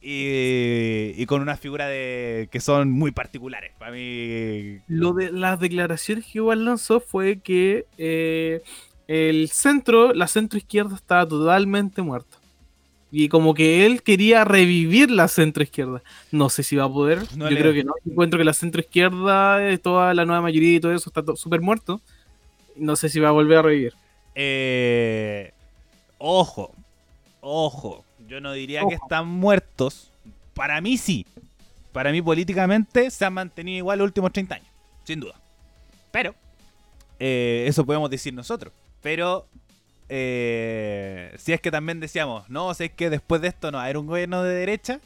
Y, 0.00 1.14
y 1.16 1.26
con 1.26 1.40
una 1.42 1.56
figura 1.56 1.86
de 1.88 2.48
que 2.52 2.60
son 2.60 2.90
muy 2.90 3.10
particulares. 3.10 3.72
Para 3.78 3.92
mí. 3.92 4.78
Lo 4.88 5.12
de 5.14 5.32
las 5.32 5.58
declaraciones 5.58 6.24
que 6.26 6.38
igual 6.38 6.64
lanzó 6.64 7.00
fue 7.00 7.40
que 7.40 7.86
eh, 7.98 8.62
el 9.08 9.48
centro, 9.50 10.12
la 10.14 10.28
centro 10.28 10.58
izquierda 10.58 10.94
estaba 10.94 11.26
totalmente 11.26 12.02
muerta. 12.02 12.36
Y 13.10 13.28
como 13.28 13.54
que 13.54 13.86
él 13.86 14.02
quería 14.02 14.44
revivir 14.44 15.10
la 15.10 15.26
centro 15.28 15.62
izquierda. 15.62 16.02
No 16.30 16.50
sé 16.50 16.62
si 16.62 16.76
va 16.76 16.84
a 16.84 16.92
poder. 16.92 17.20
No 17.36 17.46
Yo 17.48 17.50
le- 17.54 17.60
creo 17.60 17.72
que 17.72 17.84
no. 17.84 17.94
Encuentro 18.04 18.38
que 18.38 18.44
la 18.44 18.52
centro 18.52 18.80
izquierda, 18.80 19.66
eh, 19.68 19.78
toda 19.78 20.12
la 20.12 20.24
nueva 20.24 20.42
mayoría 20.42 20.76
y 20.76 20.80
todo 20.80 20.92
eso 20.92 21.10
está 21.10 21.22
súper 21.36 21.62
muerto. 21.62 22.00
No 22.76 22.94
sé 22.94 23.08
si 23.08 23.18
va 23.18 23.28
a 23.28 23.32
volver 23.32 23.58
a 23.58 23.62
revivir. 23.62 23.94
Eh, 24.38 25.52
ojo, 26.18 26.72
ojo. 27.40 28.04
Yo 28.28 28.40
no 28.40 28.52
diría 28.52 28.82
que 28.88 28.94
están 28.94 29.26
muertos. 29.26 30.10
Para 30.54 30.80
mí 30.80 30.98
sí. 30.98 31.26
Para 31.92 32.12
mí 32.12 32.20
políticamente 32.20 33.10
se 33.10 33.24
han 33.24 33.32
mantenido 33.32 33.78
igual 33.78 33.98
los 33.98 34.06
últimos 34.06 34.32
30 34.32 34.56
años. 34.56 34.68
Sin 35.04 35.20
duda. 35.20 35.34
Pero, 36.10 36.34
eh, 37.18 37.64
eso 37.66 37.86
podemos 37.86 38.10
decir 38.10 38.34
nosotros. 38.34 38.72
Pero, 39.00 39.46
eh, 40.08 41.34
si 41.38 41.52
es 41.52 41.60
que 41.60 41.70
también 41.70 42.00
decíamos, 42.00 42.48
no, 42.50 42.74
si 42.74 42.84
es 42.84 42.90
que 42.92 43.08
después 43.08 43.40
de 43.40 43.48
esto 43.48 43.70
no 43.70 43.78
va 43.78 43.82
a 43.82 43.84
haber 43.86 43.96
un 43.96 44.06
gobierno 44.06 44.42
de 44.42 44.54
derecha. 44.54 45.00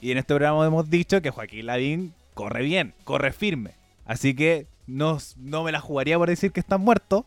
Y 0.00 0.10
en 0.10 0.18
este 0.18 0.34
programa 0.34 0.66
hemos 0.66 0.90
dicho 0.90 1.22
que 1.22 1.30
Joaquín 1.30 1.66
Lavín 1.66 2.14
corre 2.34 2.62
bien, 2.62 2.94
corre 3.04 3.32
firme. 3.32 3.74
Así 4.04 4.34
que 4.34 4.66
no, 4.86 5.18
no 5.36 5.62
me 5.62 5.72
la 5.72 5.80
jugaría 5.80 6.18
por 6.18 6.28
decir 6.28 6.52
que 6.52 6.60
están 6.60 6.80
muertos. 6.80 7.24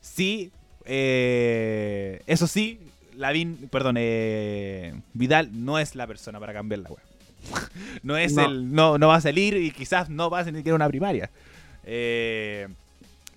Sí, 0.00 0.50
eh, 0.84 2.22
eso 2.26 2.46
sí, 2.46 2.80
Lavín, 3.16 3.68
perdón, 3.70 3.96
eh, 3.98 4.94
Vidal 5.14 5.50
no 5.52 5.78
es 5.78 5.94
la 5.94 6.06
persona 6.06 6.40
para 6.40 6.52
cambiar 6.52 6.80
la 6.80 6.90
web. 6.90 7.00
no 8.02 8.16
es 8.16 8.34
No. 8.34 8.44
el, 8.44 8.72
no, 8.72 8.98
no 8.98 9.08
va 9.08 9.16
a 9.16 9.20
salir 9.20 9.56
y 9.56 9.70
quizás 9.70 10.08
no 10.08 10.30
pase 10.30 10.52
ni 10.52 10.58
siquiera 10.58 10.76
una 10.76 10.88
primaria. 10.88 11.30
Eh, 11.84 12.68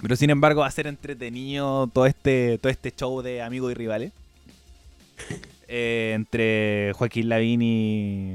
pero 0.01 0.15
sin 0.15 0.29
embargo 0.29 0.61
va 0.61 0.67
a 0.67 0.71
ser 0.71 0.87
entretenido 0.87 1.87
todo 1.87 2.05
este, 2.05 2.57
todo 2.59 2.71
este 2.71 2.91
show 2.91 3.21
de 3.21 3.41
amigos 3.41 3.71
y 3.71 3.75
rivales. 3.75 4.11
entre 5.67 6.93
Joaquín 6.93 7.29
Lavín 7.29 7.61
y, 7.61 8.33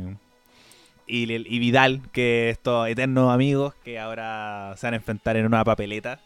y, 1.07 1.33
y 1.33 1.59
Vidal, 1.59 2.01
que 2.13 2.51
estos 2.51 2.89
eternos 2.89 3.33
amigos 3.33 3.75
que 3.85 3.99
ahora 3.99 4.75
se 4.77 4.87
van 4.87 4.95
a 4.95 4.97
enfrentar 4.97 5.37
en 5.37 5.47
una 5.47 5.65
papeleta. 5.65 6.21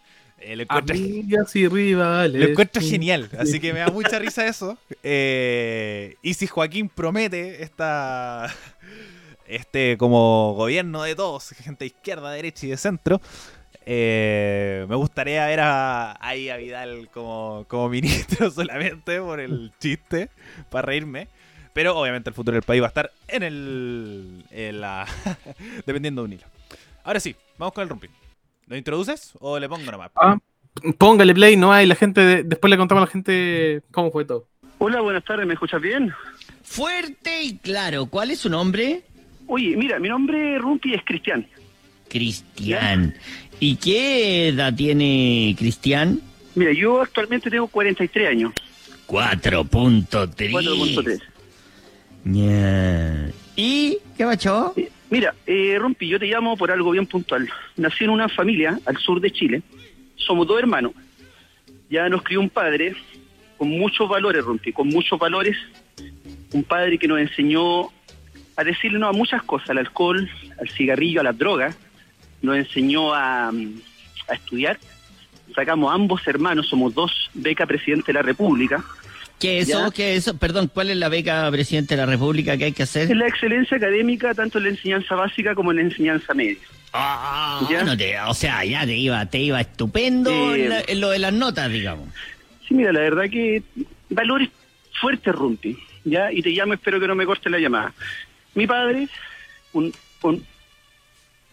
Eh, 0.46 0.56
lo 0.56 0.62
encuentro, 0.64 0.94
Amigas 0.94 1.56
y 1.56 1.66
rivales. 1.68 2.40
lo 2.42 2.48
encuentro 2.48 2.82
Sí. 2.82 2.90
genial, 2.90 3.30
así 3.38 3.60
que 3.60 3.72
me 3.72 3.78
da 3.80 3.88
mucha 3.88 4.18
risa 4.18 4.46
eso. 4.46 4.76
Eh, 5.02 6.16
y 6.22 6.34
si 6.34 6.46
Joaquín 6.46 6.88
promete 6.88 7.62
esta 7.62 8.52
este 9.46 9.96
como 9.98 10.54
gobierno 10.54 11.02
de 11.02 11.14
todos, 11.14 11.48
gente 11.50 11.84
de 11.84 11.86
izquierda, 11.86 12.30
derecha 12.30 12.66
y 12.66 12.70
de 12.70 12.76
centro, 12.76 13.20
eh, 13.86 14.86
me 14.88 14.96
gustaría 14.96 15.46
ver 15.46 15.60
a, 15.60 16.16
ahí 16.26 16.48
a 16.48 16.56
Vidal 16.56 17.08
como, 17.12 17.64
como 17.68 17.88
ministro 17.90 18.50
solamente 18.50 19.20
por 19.20 19.40
el 19.40 19.72
chiste, 19.80 20.28
para 20.70 20.86
reírme. 20.86 21.28
Pero 21.72 21.98
obviamente 21.98 22.30
el 22.30 22.34
futuro 22.34 22.54
del 22.54 22.62
país 22.62 22.80
va 22.80 22.86
a 22.86 22.88
estar 22.88 23.10
en 23.28 23.42
el. 23.42 24.44
En 24.50 24.80
la, 24.80 25.06
dependiendo 25.86 26.22
de 26.22 26.26
un 26.26 26.32
hilo. 26.34 26.46
Ahora 27.02 27.18
sí, 27.18 27.34
vamos 27.58 27.74
con 27.74 27.82
el 27.82 27.88
rumpi. 27.88 28.08
¿Lo 28.66 28.76
introduces 28.76 29.32
o 29.40 29.58
le 29.58 29.68
pongo 29.68 29.90
nomás? 29.90 30.10
Ah, 30.16 30.38
póngale 30.98 31.34
play, 31.34 31.56
no 31.56 31.72
hay. 31.72 31.86
La 31.86 31.94
gente, 31.94 32.20
de- 32.20 32.42
después 32.44 32.70
le 32.70 32.76
contamos 32.76 33.02
a 33.02 33.06
la 33.06 33.10
gente 33.12 33.82
cómo 33.90 34.10
fue 34.10 34.24
todo. 34.24 34.46
Hola, 34.78 35.00
buenas 35.00 35.24
tardes, 35.24 35.46
¿me 35.46 35.54
escuchas 35.54 35.80
bien? 35.80 36.12
Fuerte 36.62 37.42
y 37.42 37.58
claro. 37.58 38.06
¿Cuál 38.06 38.30
es 38.30 38.40
su 38.40 38.48
nombre? 38.50 39.02
Oye, 39.46 39.76
mira, 39.76 39.98
mi 39.98 40.08
nombre 40.08 40.58
Rumpi 40.58 40.94
es 40.94 41.02
Cristian. 41.04 41.46
Cristian. 42.08 43.14
¿Y 43.60 43.76
qué 43.76 44.48
edad 44.48 44.74
tiene 44.74 45.54
Cristian? 45.58 46.20
Mira, 46.54 46.72
yo 46.72 47.02
actualmente 47.02 47.50
tengo 47.50 47.66
43 47.68 48.28
años. 48.30 48.52
4.3. 49.06 50.50
4.3. 50.52 51.20
Ya. 52.24 53.30
¿Y 53.56 53.98
qué 54.16 54.24
bachó? 54.24 54.74
Mira, 55.14 55.32
eh, 55.46 55.78
Rumpi, 55.78 56.08
yo 56.08 56.18
te 56.18 56.26
llamo 56.26 56.56
por 56.56 56.72
algo 56.72 56.90
bien 56.90 57.06
puntual. 57.06 57.48
Nací 57.76 58.02
en 58.02 58.10
una 58.10 58.28
familia 58.28 58.80
al 58.84 58.96
sur 58.96 59.20
de 59.20 59.30
Chile. 59.30 59.62
Somos 60.16 60.44
dos 60.44 60.58
hermanos. 60.58 60.90
Ya 61.88 62.08
nos 62.08 62.22
crió 62.22 62.40
un 62.40 62.50
padre 62.50 62.96
con 63.56 63.68
muchos 63.68 64.08
valores, 64.08 64.44
Rumpi, 64.44 64.72
con 64.72 64.88
muchos 64.88 65.16
valores. 65.16 65.56
Un 66.52 66.64
padre 66.64 66.98
que 66.98 67.06
nos 67.06 67.20
enseñó 67.20 67.92
a 68.56 68.64
decirle 68.64 68.98
no 68.98 69.06
a 69.06 69.12
muchas 69.12 69.44
cosas, 69.44 69.70
al 69.70 69.78
alcohol, 69.78 70.28
al 70.60 70.68
cigarrillo, 70.70 71.20
a 71.20 71.22
las 71.22 71.38
drogas. 71.38 71.78
Nos 72.42 72.56
enseñó 72.56 73.14
a, 73.14 73.52
mm, 73.52 73.72
a 74.30 74.34
estudiar. 74.34 74.80
Sacamos 75.54 75.94
ambos 75.94 76.26
hermanos, 76.26 76.66
somos 76.66 76.92
dos 76.92 77.30
beca 77.34 77.66
presidente 77.66 78.06
de 78.08 78.14
la 78.14 78.22
República. 78.22 78.82
¿Qué 79.38 79.58
es 79.60 79.68
eso? 79.68 79.90
¿Qué 79.90 80.12
es 80.16 80.26
eso? 80.26 80.38
Perdón, 80.38 80.70
¿cuál 80.72 80.90
es 80.90 80.96
la 80.96 81.08
beca 81.08 81.50
presidente 81.50 81.94
de 81.96 82.00
la 82.00 82.06
República 82.06 82.56
que 82.56 82.64
hay 82.66 82.72
que 82.72 82.84
Es 82.84 82.90
hacer? 82.90 83.14
la 83.16 83.26
excelencia 83.26 83.76
académica 83.76 84.32
tanto 84.34 84.58
en 84.58 84.64
la 84.64 84.70
enseñanza 84.70 85.14
básica 85.14 85.54
como 85.54 85.70
en 85.72 85.76
la 85.78 85.82
enseñanza 85.82 86.32
media. 86.34 86.56
Ah, 86.92 87.66
¿Ya? 87.70 87.82
no 87.82 87.96
te- 87.96 88.18
o 88.20 88.32
sea, 88.34 88.64
ya 88.64 88.86
te 88.86 88.94
iba, 88.96 89.26
te 89.26 89.38
iba 89.40 89.60
estupendo 89.60 90.54
Eh, 90.54 90.62
en, 90.64 90.68
la- 90.70 90.82
en 90.86 91.00
lo 91.00 91.10
de 91.10 91.18
las 91.18 91.32
notas, 91.32 91.70
digamos. 91.70 92.08
Sí, 92.66 92.74
mira, 92.74 92.92
la 92.92 93.00
verdad 93.00 93.24
que 93.30 93.62
valores 94.08 94.48
fuertes, 95.00 95.34
Rumpi, 95.34 95.76
¿ya? 96.04 96.32
Y 96.32 96.40
te 96.40 96.50
llamo, 96.50 96.72
espero 96.74 97.00
que 97.00 97.08
no 97.08 97.14
me 97.16 97.26
corte 97.26 97.50
la 97.50 97.58
llamada. 97.58 97.92
Mi 98.54 98.66
padre, 98.66 99.08
un, 99.72 99.92
un 100.22 100.46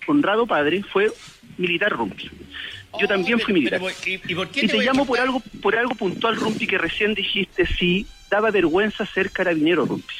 honrado 0.08 0.46
padre, 0.46 0.84
fue 0.84 1.12
militar, 1.58 1.92
Rumpi. 1.92 2.30
Yo 3.00 3.08
también 3.08 3.40
fui 3.40 3.54
militar. 3.54 3.82
¿Y, 4.06 4.36
por 4.36 4.50
Y 4.54 4.68
te 4.68 4.78
llamo 4.82 5.06
por 5.06 5.20
algo, 5.20 5.42
por 5.62 5.76
algo 5.76 5.96
puntual, 5.96 6.36
Rumpi, 6.36 6.68
que 6.68 6.78
recién 6.78 7.14
dijiste, 7.14 7.66
sí, 7.66 8.06
daba 8.30 8.52
vergüenza 8.52 9.06
ser 9.06 9.32
carabinero, 9.32 9.86
Rumpi. 9.86 10.14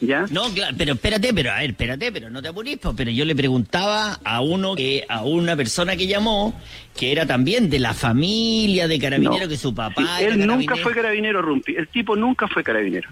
¿Ya? 0.00 0.26
No, 0.30 0.52
claro, 0.52 0.74
pero 0.76 0.94
espérate, 0.94 1.32
pero 1.32 1.52
a 1.52 1.58
ver, 1.60 1.70
espérate, 1.70 2.10
pero 2.10 2.28
no 2.28 2.42
te 2.42 2.48
apures, 2.48 2.76
po, 2.78 2.92
pero 2.94 3.12
yo 3.12 3.24
le 3.24 3.36
preguntaba 3.36 4.18
a 4.24 4.40
uno 4.40 4.74
que, 4.74 5.04
a 5.08 5.22
una 5.22 5.54
persona 5.54 5.96
que 5.96 6.08
llamó, 6.08 6.60
que 6.96 7.12
era 7.12 7.24
también 7.24 7.70
de 7.70 7.78
la 7.78 7.94
familia 7.94 8.88
de 8.88 8.98
carabinero, 8.98 9.44
No. 9.44 9.48
que 9.48 9.56
su 9.56 9.72
papá 9.72 10.18
Sí, 10.18 10.24
él 10.24 10.44
nunca 10.44 10.74
fue 10.74 10.92
carabinero, 10.92 11.40
Rumpi. 11.40 11.76
El 11.76 11.86
tipo 11.86 12.16
nunca 12.16 12.48
fue 12.48 12.64
carabinero. 12.64 13.10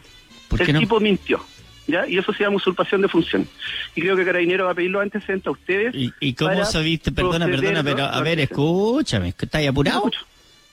¿Por 0.48 0.62
el 0.62 0.72
no? 0.72 0.80
tipo 0.80 0.98
mintió. 0.98 1.44
¿Ya? 1.90 2.06
Y 2.06 2.18
eso 2.18 2.32
se 2.32 2.44
llama 2.44 2.56
usurpación 2.56 3.02
de 3.02 3.08
función. 3.08 3.48
Y 3.94 4.00
creo 4.00 4.16
que 4.16 4.24
Carabinero 4.24 4.66
va 4.66 4.72
a 4.72 4.74
pedir 4.74 4.90
los 4.90 5.02
antecedentes 5.02 5.46
a 5.46 5.50
ustedes. 5.50 5.94
¿Y, 5.94 6.12
y 6.20 6.34
cómo 6.34 6.64
sabiste? 6.64 7.12
Perdona, 7.12 7.46
perdona, 7.46 7.82
pero 7.82 8.04
a 8.04 8.20
ver, 8.20 8.40
escúchame, 8.40 9.34
¿estás 9.36 9.66
apurado? 9.66 10.10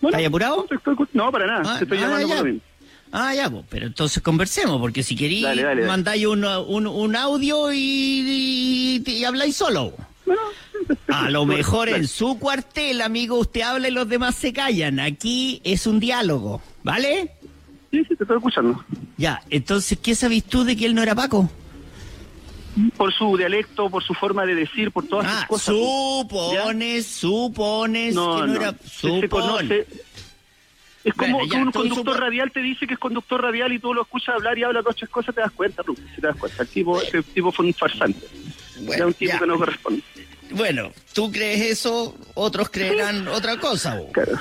No, 0.01 0.09
¿Estás 0.09 0.25
apurado? 0.25 0.67
No, 1.13 1.31
para 1.31 1.47
nada. 1.47 1.63
Ah, 1.65 1.77
te 1.79 1.85
estoy 1.85 1.97
ah, 1.97 2.01
llamando 2.01 2.27
ya. 2.27 2.39
por. 2.39 2.53
Ah, 3.11 3.33
ya, 3.33 3.49
pues, 3.49 3.63
pero 3.69 3.87
entonces 3.87 4.21
conversemos, 4.21 4.79
porque 4.79 5.01
si 5.01 5.15
queréis, 5.15 5.45
mandáis 5.85 6.25
un, 6.25 6.43
un, 6.43 6.87
un 6.87 7.15
audio 7.15 7.71
y, 7.71 7.77
y, 7.79 9.09
y 9.09 9.23
habláis 9.23 9.55
solo. 9.55 9.93
Bueno, 10.25 10.41
A 11.07 11.29
lo 11.29 11.45
mejor 11.45 11.89
en 11.89 12.07
su 12.07 12.37
cuartel, 12.37 13.01
amigo, 13.01 13.37
usted 13.37 13.61
habla 13.61 13.87
y 13.87 13.91
los 13.91 14.09
demás 14.09 14.35
se 14.35 14.51
callan. 14.51 14.99
Aquí 14.99 15.61
es 15.63 15.87
un 15.87 15.99
diálogo, 15.99 16.61
¿vale? 16.83 17.31
Sí, 17.97 18.05
sí, 18.09 18.15
te 18.15 18.23
estoy 18.23 18.37
escuchando. 18.37 18.83
Ya, 19.17 19.41
entonces, 19.49 19.97
¿qué 20.01 20.13
sabes 20.13 20.43
tú 20.43 20.63
de 20.63 20.75
que 20.75 20.85
él 20.85 20.93
no 20.93 21.01
era 21.01 21.15
Paco? 21.15 21.49
Por 22.95 23.11
su 23.11 23.35
dialecto, 23.35 23.89
por 23.89 24.03
su 24.03 24.13
forma 24.13 24.45
de 24.45 24.53
decir, 24.53 24.91
por 24.91 25.07
todas 25.07 25.25
Ah, 25.27 25.39
sus 25.39 25.47
cosas. 25.47 25.75
supones, 25.75 27.07
supones 27.07 28.13
No, 28.13 28.35
que 28.35 28.41
no, 28.41 28.47
no. 28.47 28.55
era... 28.55 28.69
Él 28.69 28.75
se 28.83 28.99
Supone. 28.99 29.29
conoce. 29.29 29.87
Es 31.03 31.13
como 31.15 31.37
Bueno, 31.39 31.51
ya, 31.51 31.57
que 31.57 31.63
un 31.63 31.71
conductor 31.71 32.15
supo- 32.15 32.19
radial 32.19 32.51
te 32.51 32.59
dice 32.61 32.85
que 32.85 32.93
es 32.93 32.99
conductor 32.99 33.41
radial 33.41 33.71
y 33.73 33.79
tú 33.79 33.93
lo 33.95 34.03
escuchas 34.03 34.35
hablar 34.35 34.57
y 34.59 34.63
habla 34.63 34.81
dos 34.83 34.95
tres 34.95 35.09
cosas, 35.09 35.33
te 35.33 35.41
das 35.41 35.51
cuenta, 35.53 35.81
si 36.13 36.21
te 36.21 36.27
das 36.27 36.35
cuenta. 36.35 36.61
El 36.61 36.69
tipo, 36.69 37.01
ese 37.01 37.23
tipo 37.23 37.51
fue 37.51 37.65
un 37.65 37.73
farsante. 37.73 38.27
Bueno, 38.81 38.93
Era 38.93 39.07
un 39.07 39.13
tipo 39.13 39.31
ya. 39.33 39.39
que 39.39 39.47
no 39.47 39.57
corresponde. 39.57 40.03
Bueno, 40.51 40.91
tú 41.13 41.31
crees 41.31 41.61
eso, 41.71 42.15
otros 42.35 42.69
creerán 42.69 43.27
otra 43.29 43.57
cosa. 43.57 43.95
bo. 43.95 44.11
Claro. 44.11 44.33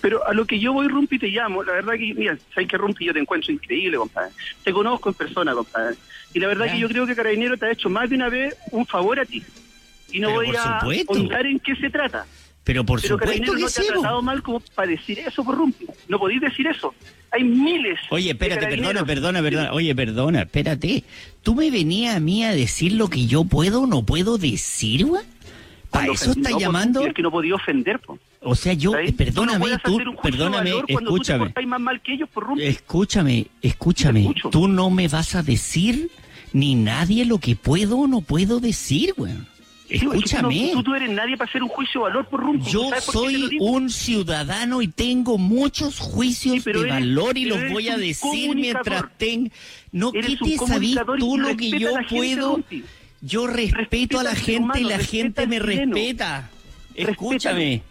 Pero 0.00 0.26
a 0.26 0.32
lo 0.32 0.46
que 0.46 0.58
yo 0.58 0.72
voy, 0.72 0.88
Rumpi, 0.88 1.18
te 1.18 1.28
llamo. 1.28 1.62
La 1.62 1.72
verdad 1.72 1.92
que, 1.94 2.14
mira, 2.14 2.36
sabes 2.54 2.68
que 2.68 2.78
Rumpi 2.78 3.04
yo 3.06 3.12
te 3.12 3.18
encuentro 3.18 3.52
increíble, 3.52 3.98
compadre. 3.98 4.32
Te 4.64 4.72
conozco 4.72 5.10
en 5.10 5.14
persona, 5.14 5.52
compadre. 5.54 5.96
Y 6.32 6.38
la 6.40 6.46
verdad 6.48 6.66
Ya. 6.66 6.72
que 6.74 6.78
yo 6.80 6.88
creo 6.88 7.06
que 7.06 7.14
Carabinero 7.14 7.56
te 7.56 7.66
ha 7.66 7.70
hecho 7.72 7.90
más 7.90 8.08
de 8.08 8.16
una 8.16 8.28
vez 8.28 8.56
un 8.70 8.86
favor 8.86 9.20
a 9.20 9.24
ti. 9.24 9.42
Y 10.12 10.20
no 10.20 10.28
Pero 10.28 10.40
voy 10.40 10.56
a 10.56 10.80
supuesto. 10.80 11.06
contar 11.12 11.46
en 11.46 11.58
qué 11.60 11.76
se 11.76 11.90
trata. 11.90 12.26
Pero 12.64 12.84
por 12.84 13.00
Pero 13.00 13.14
supuesto 13.14 13.18
Carabinero 13.42 13.52
que 13.54 13.60
no 13.62 13.68
te 13.70 13.80
ha 13.80 13.92
tratado 13.92 14.22
mal 14.22 14.42
como 14.42 14.60
para 14.74 14.88
decir 14.90 15.18
eso, 15.18 15.44
por 15.44 15.56
Rumpi. 15.56 15.86
No 16.08 16.18
podéis 16.18 16.40
decir 16.40 16.66
eso. 16.66 16.94
Hay 17.32 17.44
miles. 17.44 17.98
Oye, 18.10 18.24
de 18.26 18.30
espérate, 18.32 18.66
perdona, 18.66 19.04
perdona, 19.04 19.42
perdona. 19.42 19.72
Oye, 19.72 19.94
perdona, 19.94 20.40
espérate. 20.42 21.04
¿Tú 21.42 21.54
me 21.54 21.70
venías 21.70 22.16
a 22.16 22.20
mí 22.20 22.44
a 22.44 22.52
decir 22.52 22.92
lo 22.92 23.08
que 23.08 23.26
yo 23.26 23.44
puedo 23.44 23.82
o 23.82 23.86
no 23.86 24.02
puedo 24.04 24.36
decir, 24.38 25.04
güey? 25.06 25.22
¿Para 25.90 26.06
eso 26.12 26.30
estás 26.30 26.36
no, 26.38 26.42
pues, 26.50 26.56
llamando? 26.62 27.06
Es 27.06 27.14
que 27.14 27.22
no 27.22 27.30
podía 27.30 27.54
ofender, 27.54 27.98
po. 27.98 28.18
O 28.42 28.54
sea, 28.54 28.72
yo, 28.72 28.96
eh, 28.96 29.12
perdóname, 29.12 29.66
no 29.68 29.78
tú, 29.84 29.98
perdóname, 30.22 30.70
tú 30.70 30.98
escúchame. 30.98 31.38
portáis 31.46 31.68
más 31.68 31.80
mal 31.80 32.00
que 32.00 32.14
ellos, 32.14 32.28
por 32.32 32.44
Rumpi. 32.46 32.62
Escúchame, 32.64 33.46
escúchame. 33.60 34.34
Tú 34.50 34.66
no 34.66 34.88
me 34.88 35.08
vas 35.08 35.34
a 35.34 35.42
decir 35.42 36.10
ni 36.54 36.74
nadie 36.74 37.26
lo 37.26 37.38
que 37.38 37.54
puedo 37.54 37.98
o 37.98 38.06
no 38.06 38.22
puedo 38.22 38.58
decir. 38.60 39.08
Sí, 39.08 39.12
güey, 39.16 39.32
Escúchame. 39.90 40.54
Tú, 40.54 40.66
no, 40.66 40.72
tú, 40.72 40.82
tú 40.84 40.94
eres 40.94 41.10
nadie 41.10 41.36
para 41.36 41.48
hacer 41.50 41.62
un 41.62 41.68
juicio 41.68 42.00
de 42.00 42.04
valor 42.10 42.26
por 42.28 42.40
Rumpi. 42.40 42.70
Yo 42.70 42.88
¿Sabes 42.90 43.04
por 43.06 43.26
qué 43.26 43.32
te 43.32 43.38
lo 43.38 43.46
soy 43.48 43.58
un 43.60 43.90
ciudadano 43.90 44.82
y 44.82 44.88
tengo 44.88 45.36
muchos 45.36 45.98
juicios 45.98 46.54
Sí, 46.56 46.60
pero 46.64 46.80
de 46.82 46.88
eres- 46.88 47.00
valor 47.00 47.36
y 47.36 47.44
los 47.44 47.58
voy 47.70 47.88
a 47.88 47.98
decir 47.98 48.54
mientras 48.54 49.04
tenga... 49.18 49.50
No, 49.92 50.12
¿qué 50.12 50.36
te 50.36 50.56
sabís 50.66 50.96
tú 51.18 51.36
lo 51.36 51.56
que 51.56 51.70
yo 51.78 51.94
gente, 51.96 52.14
puedo? 52.16 52.60
Yo 53.20 53.46
respeto 53.48 54.18
a 54.20 54.22
la 54.22 54.34
gente 54.34 54.80
y 54.80 54.84
la 54.84 54.98
gente 54.98 55.46
me 55.46 55.60
chileno. 55.60 55.94
respeta. 55.94 56.48
Escúchame, 56.94 57.82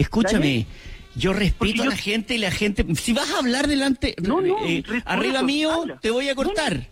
escúchame. 0.00 0.66
Yo 1.14 1.32
respeto 1.32 1.82
a 1.82 1.86
la 1.86 1.96
gente 1.96 2.34
y 2.34 2.38
la 2.38 2.50
gente... 2.50 2.84
Si 2.96 3.12
vas 3.14 3.30
a 3.30 3.38
hablar 3.38 3.66
delante... 3.68 4.14
No, 4.22 4.40
no, 4.42 4.58
eh, 4.66 4.82
respeto, 4.86 5.08
arriba 5.10 5.42
mío, 5.42 5.72
habla. 5.72 5.98
te 6.00 6.10
voy 6.10 6.28
a 6.28 6.34
cortar. 6.34 6.88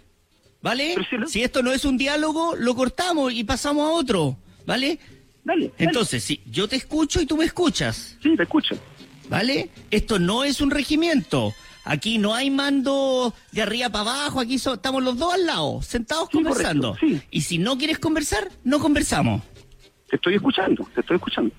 ¿Vale? 0.62 0.94
Si 1.10 1.16
lo- 1.16 1.26
Si 1.26 1.42
esto 1.42 1.62
no 1.62 1.72
es 1.72 1.84
un 1.84 1.98
diálogo, 1.98 2.56
lo 2.56 2.74
cortamos 2.74 3.34
y 3.34 3.44
pasamos 3.44 3.86
a 3.86 3.90
otro. 3.92 4.38
¿Vale? 4.64 4.98
Dale, 5.44 5.66
dale. 5.66 5.72
Entonces, 5.76 6.24
sí, 6.24 6.40
yo 6.50 6.66
te 6.68 6.76
escucho 6.76 7.20
y 7.20 7.26
tú 7.26 7.36
me 7.36 7.44
escuchas. 7.44 8.16
Sí, 8.22 8.34
te 8.34 8.44
escucho. 8.44 8.74
¿Vale? 9.28 9.68
Esto 9.90 10.18
no 10.18 10.42
es 10.42 10.62
un 10.62 10.70
regimiento. 10.70 11.52
Aquí 11.84 12.16
no 12.16 12.34
hay 12.34 12.48
mando 12.50 13.34
de 13.52 13.60
arriba 13.60 13.90
para 13.90 14.10
abajo, 14.12 14.40
aquí 14.40 14.58
so- 14.58 14.72
estamos 14.72 15.02
los 15.02 15.18
dos 15.18 15.34
al 15.34 15.44
lado, 15.44 15.82
sentados 15.82 16.28
Sí, 16.32 16.38
conversando. 16.38 16.94
correcto, 16.94 17.18
sí. 17.20 17.28
Y 17.30 17.42
si 17.42 17.58
no 17.58 17.76
quieres 17.76 17.98
conversar, 17.98 18.50
no 18.64 18.78
conversamos. 18.78 19.42
Te 20.08 20.16
estoy 20.16 20.36
escuchando, 20.36 20.88
te 20.94 21.00
estoy 21.02 21.16
escuchando. 21.16 21.52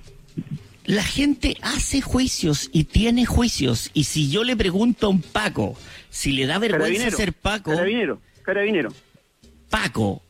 La 0.85 1.03
gente 1.03 1.57
hace 1.61 2.01
juicios 2.01 2.69
y 2.71 2.83
tiene 2.85 3.25
juicios. 3.25 3.89
Y 3.93 4.03
si 4.03 4.29
yo 4.29 4.43
le 4.43 4.55
pregunto 4.55 5.07
a 5.07 5.09
un 5.09 5.21
Paco 5.21 5.75
si 6.09 6.31
le 6.31 6.45
da 6.45 6.59
vergüenza 6.59 7.09
ser 7.11 7.33
Paco, 7.33 7.71
Carabinero, 7.71 8.21
carabinero, 8.43 8.93
Paco, 9.69 10.21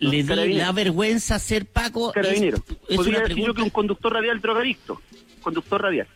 No, 0.00 0.10
le 0.10 0.22
da 0.24 0.72
vergüenza 0.72 1.38
ser 1.38 1.66
Paco. 1.66 2.12
carabinero. 2.12 2.58
es 2.88 2.96
Podría 2.96 3.18
una 3.18 3.28
decir 3.28 3.28
yo 3.28 3.34
pregunta. 3.44 3.54
que 3.56 3.62
un 3.62 3.70
conductor 3.70 4.12
radial 4.12 4.40
drogadicto. 4.40 5.00
Conductor 5.40 5.82
radial. 5.82 6.06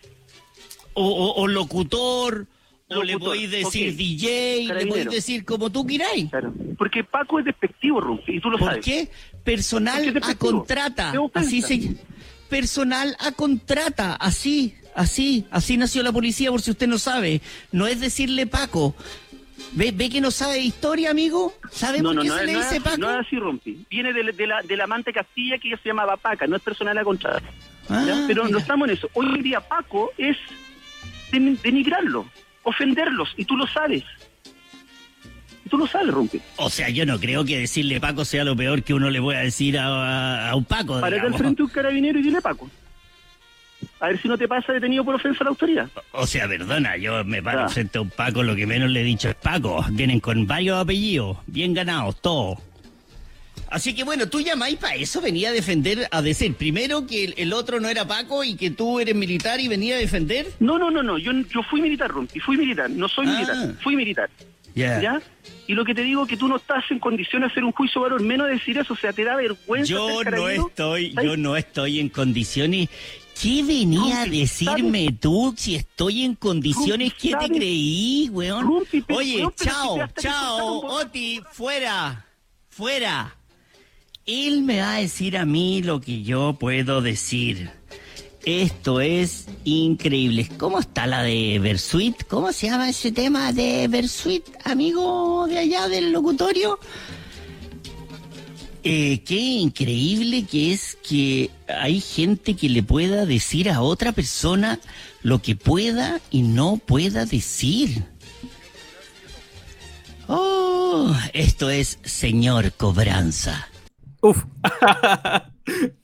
o, 0.98 1.05
o- 1.09 1.43
o 1.43 1.47
locutor, 1.48 2.47
O 2.89 3.02
le 3.02 3.12
locutor, 3.12 3.35
podéis 3.35 3.51
decir 3.51 3.97
DJ, 3.97 4.66
le 4.74 4.86
podéis 4.86 5.10
decir 5.10 5.44
como 5.44 5.70
tú 5.70 5.85
queráis. 5.86 6.31
Claro. 6.31 6.55
Porque 6.78 7.02
Paco 7.05 7.39
es 7.39 7.44
despectivo, 7.44 8.01
Rumpi, 8.01 8.36
y 8.36 8.40
tú 8.40 8.48
lo 8.51 8.59
¿Por 8.59 8.68
sabes. 8.68 8.85
qué? 8.85 9.10
Personal 9.44 9.94
Porque 9.97 10.09
es 10.09 10.16
a 10.16 10.18
despectivo. 10.28 10.52
contrata. 10.59 11.12
Así 11.35 11.60
se 11.62 11.74
Personal 12.48 13.16
a 13.20 13.32
contrata. 13.32 14.14
Así, 14.14 14.74
así, 14.94 15.47
así 15.51 15.77
nació 15.77 16.02
la 16.02 16.12
policía 16.12 16.51
por 16.51 16.62
si 16.62 16.70
usted 16.70 16.86
no 16.89 16.98
sabe. 16.98 17.40
No 17.73 17.86
es 17.86 18.01
decirle 18.01 18.47
Paco. 18.47 18.94
¿Ve, 19.73 19.90
ve 19.93 20.09
que 20.10 20.20
no 20.20 20.31
sabe 20.31 20.55
de 20.55 20.60
historia, 20.60 21.10
amigo? 21.10 21.55
¿Sabe 21.70 21.98
No, 22.01 22.10
por 22.10 22.16
no, 22.16 22.23
qué 22.23 22.28
no, 22.28 22.36
se 22.39 22.44
le 22.47 22.55
dice 22.56 22.81
Paco? 22.81 22.98
no 22.98 23.10
es 23.10 23.27
así, 23.27 23.36
Rumpi. 23.36 23.85
Viene 23.90 24.12
de, 24.12 24.32
de 24.32 24.47
la, 24.47 24.62
del 24.62 24.81
amante 24.81 25.12
Castilla 25.12 25.59
que 25.59 25.68
ella 25.68 25.78
se 25.82 25.89
llamaba 25.89 26.16
Paca, 26.16 26.47
no 26.47 26.56
es 26.56 26.62
personal 26.62 26.97
a 26.98 27.05
contrata. 27.05 27.43
Ah, 27.89 28.24
Pero 28.27 28.48
no 28.48 28.59
estamos 28.59 28.89
en 28.89 28.94
eso. 28.97 29.09
Hoy 29.14 29.27
en 29.35 29.43
día 29.43 29.60
Paco 29.60 30.12
es 30.18 30.36
den- 31.32 31.59
denigrarlo, 31.62 32.27
ofenderlos, 32.62 33.31
y 33.36 33.44
tú 33.44 33.56
lo 33.56 33.66
sabes. 33.66 34.05
Tú 35.68 35.78
lo 35.78 35.86
sabes, 35.86 36.09
Rumpi. 36.14 36.40
O 36.56 36.70
sea, 36.70 36.88
yo 36.90 37.05
no 37.06 37.18
creo 37.18 37.44
que 37.44 37.59
decirle 37.59 38.01
Paco 38.01 38.24
sea 38.24 38.44
lo 38.44 38.55
peor 38.56 38.82
que 38.82 38.94
uno 38.94 39.10
le 39.10 39.20
pueda 39.20 39.40
decir 39.40 39.78
a, 39.78 39.86
a- 39.86 40.51
a 40.51 40.55
un 40.56 40.64
Paco. 40.64 41.01
Párate 41.01 41.26
al 41.26 41.34
frente 41.34 41.62
un 41.62 41.68
carabinero 41.68 42.18
y 42.18 42.22
dile 42.22 42.40
Paco. 42.40 42.70
A 44.01 44.09
ver 44.09 44.20
si 44.22 44.28
no 44.28 44.38
te 44.38 44.47
pasa 44.48 44.72
detenido 44.72 45.05
por 45.05 45.14
ofensa 45.14 45.38
a 45.40 45.44
la 45.44 45.51
autoridad. 45.51 45.88
O 46.12 46.26
sea, 46.26 46.47
perdona, 46.48 46.97
yo 46.97 47.24
me 47.24 47.43
paro 47.43 47.62
Ah. 47.64 47.68
frente 47.68 47.98
a 47.98 48.01
un 48.02 48.10
Paco, 48.10 48.43
lo 48.43 48.55
que 48.55 48.66
menos 48.66 48.90
le 48.90 49.01
he 49.01 49.05
dicho 49.05 49.28
es 49.28 49.34
Paco. 49.34 49.84
Vienen 49.90 50.20
con 50.20 50.47
varios 50.47 50.78
apellidos, 50.78 51.38
bien 51.47 51.74
ganados, 51.74 52.20
todos. 52.20 52.59
Así 53.68 53.94
que 53.94 54.05
bueno, 54.05 54.28
tú 54.28 54.40
llamáis 54.40 54.76
para 54.76 54.94
eso, 54.94 55.20
venía 55.20 55.48
a 55.48 55.52
defender, 55.52 56.06
a 56.12 56.22
decir 56.22 56.55
primero 56.55 57.06
que 57.06 57.24
el, 57.24 57.34
el 57.36 57.52
otro 57.52 57.80
no 57.80 57.88
era 57.88 58.06
Paco 58.06 58.44
y 58.44 58.55
que 58.55 58.70
tú 58.70 59.01
eres 59.01 59.14
militar 59.16 59.59
y 59.60 59.66
venía 59.66 59.97
a 59.97 59.98
defender. 59.98 60.47
No, 60.60 60.78
no, 60.78 60.90
no, 60.90 61.02
no. 61.02 61.18
Yo, 61.18 61.32
yo 61.32 61.62
fui 61.64 61.80
militar, 61.80 62.10
Rumpi. 62.10 62.38
Fui 62.38 62.56
militar. 62.56 62.88
No 62.88 63.09
soy 63.09 63.26
Ah. 63.28 63.32
militar. 63.32 63.74
Fui 63.82 63.97
militar. 63.97 64.30
Ya. 64.77 65.01
¿Ya? 65.01 65.23
Y 65.66 65.74
lo 65.74 65.85
que 65.86 65.94
te 65.94 66.03
digo 66.03 66.23
es 66.24 66.28
que 66.28 66.36
tú 66.36 66.47
no 66.48 66.57
estás 66.57 66.85
en 66.90 66.98
condiciones 66.98 67.48
de 67.48 67.53
hacer 67.53 67.65
un 67.65 67.73
juicio 67.73 68.03
valor, 68.03 68.23
menos 68.23 68.47
decir 68.47 68.77
eso. 68.77 68.93
O 68.93 68.97
sea, 68.97 69.12
te 69.12 69.24
da 69.24 69.35
vergüenza. 69.35 69.90
Yo 69.90 70.23
no 70.23 70.48
estoy, 70.48 71.12
¿Sabes? 71.12 71.31
yo 71.31 71.36
no 71.39 71.57
estoy 71.57 71.98
en 71.98 72.11
condiciones. 72.11 72.90
¿Qué 73.40 73.62
venía 73.62 74.23
a 74.23 74.27
decirme 74.27 75.09
tú 75.19 75.55
si 75.57 75.77
estoy 75.77 76.24
en 76.24 76.35
condiciones? 76.35 77.11
Rumpi, 77.11 77.20
¿Qué 77.20 77.28
te 77.28 77.47
¿sabes? 77.47 77.59
creí, 77.59 78.28
weón? 78.31 78.66
Rumpi, 78.66 79.01
pero, 79.01 79.19
Oye, 79.19 79.36
weón, 79.39 79.55
pero 79.59 79.70
si 79.70 79.77
chao, 79.77 80.09
chao, 80.20 80.78
Oti, 81.01 81.40
fuera, 81.53 82.27
fuera. 82.69 83.35
Él 84.27 84.62
me 84.62 84.81
va 84.81 84.94
a 84.94 85.01
decir 85.01 85.39
a 85.39 85.47
mí 85.47 85.82
lo 85.82 86.01
que 86.01 86.23
yo 86.23 86.57
puedo 86.59 87.01
decir. 87.01 87.70
Esto 88.47 89.01
es 89.01 89.47
increíble. 89.64 90.48
¿Cómo 90.56 90.78
está 90.78 91.09
la 91.09 91.24
de 91.24 91.59
Versuit? 91.59 92.23
¿Cómo 92.28 92.52
se 92.52 92.68
llama 92.68 92.89
ese 92.89 93.10
tema 93.10 93.52
de 93.52 93.89
Versuit, 93.89 94.44
amigo 94.62 95.48
de 95.48 95.59
allá 95.59 95.89
del 95.89 96.12
locutorio? 96.12 96.78
Eh, 98.85 99.24
qué 99.24 99.35
increíble 99.35 100.44
que 100.44 100.73
es 100.73 100.97
que 101.02 101.51
hay 101.66 102.01
gente 102.01 102.55
que 102.55 102.68
le 102.68 102.85
pueda 102.85 103.27
decir 103.27 103.68
a 103.68 103.82
otra 103.82 104.12
persona 104.12 104.78
lo 105.24 105.43
que 105.43 105.56
pueda 105.56 106.20
y 106.31 106.43
no 106.43 106.77
pueda 106.77 107.27
decir. 107.27 108.05
Oh, 110.28 111.12
esto 111.32 111.68
es 111.68 111.98
señor 112.05 112.70
cobranza. 112.74 113.68
Uf. 114.20 114.44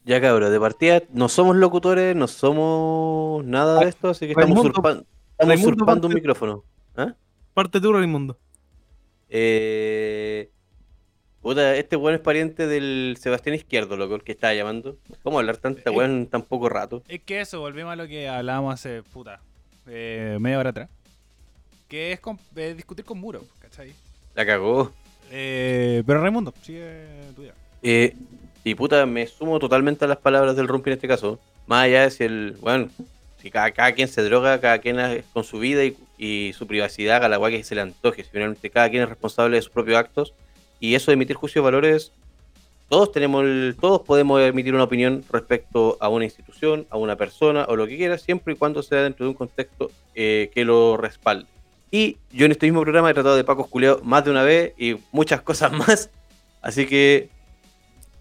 Ya 0.04 0.20
cabrón, 0.20 0.50
de 0.50 0.58
partida 0.58 1.02
no 1.12 1.28
somos 1.28 1.54
locutores, 1.54 2.16
no 2.16 2.26
somos 2.26 3.44
nada 3.44 3.78
de 3.78 3.88
esto, 3.88 4.10
así 4.10 4.26
que 4.26 4.32
estamos, 4.32 4.48
Raimundo 4.58 5.04
usurpando 5.54 6.08
un 6.08 6.14
micrófono. 6.14 6.64
¿Ah? 6.96 7.14
Parte 7.54 7.80
tú, 7.80 7.92
Raimundo. 7.92 8.36
Eh... 9.28 10.50
Puta, 11.40 11.76
este 11.76 11.96
weón 11.96 12.14
es 12.14 12.20
pariente 12.20 12.66
del 12.68 13.16
Sebastián 13.20 13.54
Izquierdo, 13.56 13.96
loco, 13.96 14.14
el 14.16 14.22
que 14.22 14.32
estaba 14.32 14.54
llamando. 14.54 14.96
¿Cómo 15.22 15.38
hablar 15.38 15.56
tanta 15.56 15.90
Eh, 15.90 15.94
weón 15.94 16.10
en 16.12 16.26
tan 16.26 16.42
poco 16.42 16.68
rato? 16.68 17.02
Es 17.08 17.20
que 17.22 17.40
eso, 17.40 17.60
volvemos 17.60 17.92
a 17.92 17.96
lo 17.96 18.06
que 18.06 18.28
hablábamos 18.28 18.74
hace, 18.74 19.02
puta, 19.02 19.40
eh, 19.86 20.38
media 20.40 20.58
hora 20.58 20.70
atrás. 20.70 20.88
Que 21.88 22.12
es 22.12 22.20
con- 22.20 22.38
eh, 22.56 22.74
discutir 22.76 23.04
con 23.04 23.18
Muro, 23.18 23.42
¿cachai? 23.60 23.92
La 24.34 24.46
cagó. 24.46 24.92
Eh, 25.30 26.02
pero 26.06 26.20
Raimundo, 26.20 26.52
sigue 26.62 27.06
tu 27.34 27.42
idea. 27.42 27.54
Eh, 27.82 28.14
y 28.64 28.74
puta, 28.74 29.06
me 29.06 29.26
sumo 29.26 29.58
totalmente 29.58 30.04
a 30.04 30.08
las 30.08 30.18
palabras 30.18 30.56
del 30.56 30.68
Rumpi 30.68 30.90
en 30.90 30.94
este 30.94 31.08
caso. 31.08 31.38
Más 31.66 31.84
allá 31.84 32.02
de 32.02 32.10
si 32.10 32.24
el, 32.24 32.56
bueno, 32.60 32.88
si 33.40 33.50
cada, 33.50 33.70
cada 33.72 33.92
quien 33.92 34.08
se 34.08 34.22
droga, 34.22 34.60
cada 34.60 34.78
quien 34.78 34.98
hace 35.00 35.24
con 35.32 35.42
su 35.44 35.58
vida 35.58 35.84
y, 35.84 35.96
y 36.18 36.52
su 36.56 36.66
privacidad 36.66 37.16
haga 37.16 37.28
la 37.28 37.36
guay 37.38 37.56
que 37.58 37.64
se 37.64 37.74
le 37.74 37.80
antoje. 37.80 38.24
Finalmente 38.24 38.70
cada 38.70 38.88
quien 38.88 39.02
es 39.02 39.08
responsable 39.08 39.56
de 39.56 39.62
sus 39.62 39.72
propios 39.72 39.96
actos. 39.98 40.32
Y 40.80 40.94
eso 40.94 41.10
de 41.10 41.14
emitir 41.14 41.36
juicios 41.36 41.62
de 41.62 41.64
valores, 41.64 42.12
todos 42.88 43.10
tenemos 43.12 43.44
el- 43.44 43.76
todos 43.80 44.02
podemos 44.02 44.40
emitir 44.42 44.74
una 44.74 44.84
opinión 44.84 45.24
respecto 45.30 45.96
a 46.00 46.08
una 46.08 46.24
institución, 46.24 46.86
a 46.90 46.96
una 46.96 47.16
persona 47.16 47.64
o 47.68 47.76
lo 47.76 47.86
que 47.86 47.96
quiera, 47.96 48.18
siempre 48.18 48.54
y 48.54 48.56
cuando 48.56 48.82
sea 48.82 49.02
dentro 49.02 49.24
de 49.24 49.30
un 49.30 49.34
contexto 49.36 49.90
eh, 50.14 50.50
que 50.54 50.64
lo 50.64 50.96
respalde. 50.96 51.46
Y 51.90 52.16
yo 52.32 52.46
en 52.46 52.52
este 52.52 52.66
mismo 52.66 52.82
programa 52.82 53.10
he 53.10 53.14
tratado 53.14 53.36
de 53.36 53.44
Paco 53.44 53.66
Culeo 53.66 54.00
más 54.02 54.24
de 54.24 54.30
una 54.30 54.42
vez 54.42 54.72
y 54.78 54.96
muchas 55.12 55.40
cosas 55.42 55.72
más. 55.72 56.10
Así 56.60 56.86
que 56.86 57.28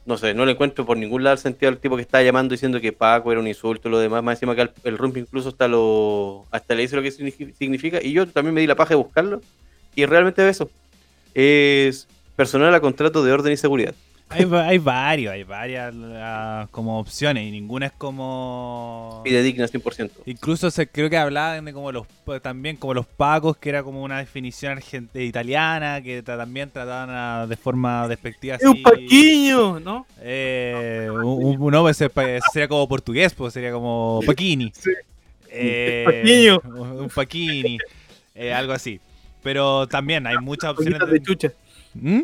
no 0.06 0.18
sé, 0.18 0.34
no 0.34 0.46
le 0.46 0.54
encuentro 0.54 0.86
por 0.86 0.98
ningún 0.98 1.24
lado 1.24 1.36
el 1.36 1.40
sentido 1.40 1.70
al 1.70 1.78
tipo 1.78 1.96
que 1.96 2.02
estaba 2.02 2.24
llamando 2.24 2.54
diciendo 2.54 2.82
que 2.82 2.92
Paco 2.92 3.32
era 3.32 3.40
un 3.40 3.48
insulto 3.48 3.88
y 3.88 3.92
lo 3.92 4.00
demás, 4.00 4.24
más 4.24 4.38
encima 4.38 4.56
que 4.56 4.62
el, 4.64 4.72
el 4.84 4.98
Rumpi 4.98 5.20
incluso 5.20 5.50
hasta 5.50 5.68
lo 5.68 6.46
hasta 6.52 6.74
le 6.74 6.82
dice 6.82 6.96
lo 6.96 7.02
que 7.02 7.10
signifi- 7.12 7.54
significa 7.54 8.00
y 8.02 8.12
yo 8.12 8.28
también 8.28 8.54
me 8.56 8.62
di 8.62 8.68
la 8.68 8.76
paja 8.76 8.90
de 8.90 8.96
buscarlo 8.96 9.42
y 9.96 10.06
realmente 10.06 10.48
eso 10.50 10.70
es 11.34 12.08
personal 12.36 12.74
a 12.74 12.80
contrato 12.80 13.24
de 13.24 13.32
orden 13.32 13.54
y 13.54 13.58
seguridad. 13.58 13.94
Hay, 14.32 14.46
va- 14.46 14.68
hay 14.68 14.78
varios, 14.78 15.34
hay 15.34 15.44
varias 15.44 15.94
ah, 16.16 16.68
como 16.72 17.00
opciones 17.00 17.46
y 17.46 17.52
ninguna 17.52 17.88
es 17.88 17.92
como... 17.92 19.22
Y 19.26 19.32
de 19.32 19.44
digna 19.44 19.66
100%. 19.66 20.10
Incluso 20.26 20.72
se, 20.72 20.88
creo 20.88 21.10
que 21.10 21.18
hablaban 21.18 21.66
de 21.66 21.74
como 21.74 21.92
los 21.92 22.08
también 22.42 22.78
como 22.78 22.94
los 22.94 23.06
pacos, 23.06 23.58
que 23.58 23.68
era 23.70 23.84
como 23.84 24.02
una 24.04 24.20
definición 24.20 24.78
argent- 24.80 25.14
italiana, 25.22 26.02
que 26.02 26.24
ta- 26.24 26.38
también 26.38 26.70
trataban 26.70 27.10
a- 27.10 27.46
de 27.48 27.58
forma 27.58 28.08
despectiva. 28.08 28.56
¡Es 28.56 28.64
un 28.64 28.82
paquiño! 28.82 29.80
¿No? 29.82 30.06
Eh, 30.22 31.10
un, 31.12 31.62
un- 31.62 31.72
no, 31.72 31.82
pues, 31.82 31.98
sería 32.54 32.68
como 32.70 32.88
portugués, 32.88 33.34
pues 33.34 33.54
sería 33.54 33.72
como 33.72 34.22
paquini. 34.26 34.72
Sí. 34.74 34.92
Eh, 35.50 36.04
Paquinho. 36.06 36.62
Un 37.02 37.10
paquini, 37.10 37.78
eh, 38.36 38.54
algo 38.54 38.72
así. 38.72 39.00
Pero 39.44 39.88
también 39.88 40.26
hay 40.28 40.38
muchas 40.38 40.72
opciones. 40.72 41.00
De 41.10 41.22
chucha. 41.22 41.52
¿Mm? 41.94 42.22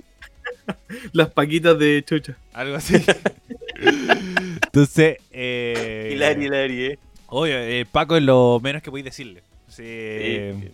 Las 1.13 1.29
paquitas 1.31 1.77
de 1.79 2.03
chucha. 2.05 2.37
Algo 2.53 2.75
así. 2.77 2.95
Entonces, 4.63 5.17
eh, 5.31 6.11
Hilari, 6.13 6.45
Hilari, 6.45 6.85
eh. 6.85 6.99
Obvio, 7.27 7.57
eh, 7.59 7.85
Paco 7.91 8.15
es 8.17 8.23
lo 8.23 8.59
menos 8.61 8.81
que 8.81 8.89
podéis 8.89 9.05
decirle. 9.05 9.43
Sí. 9.67 9.83
Sí. 9.83 10.69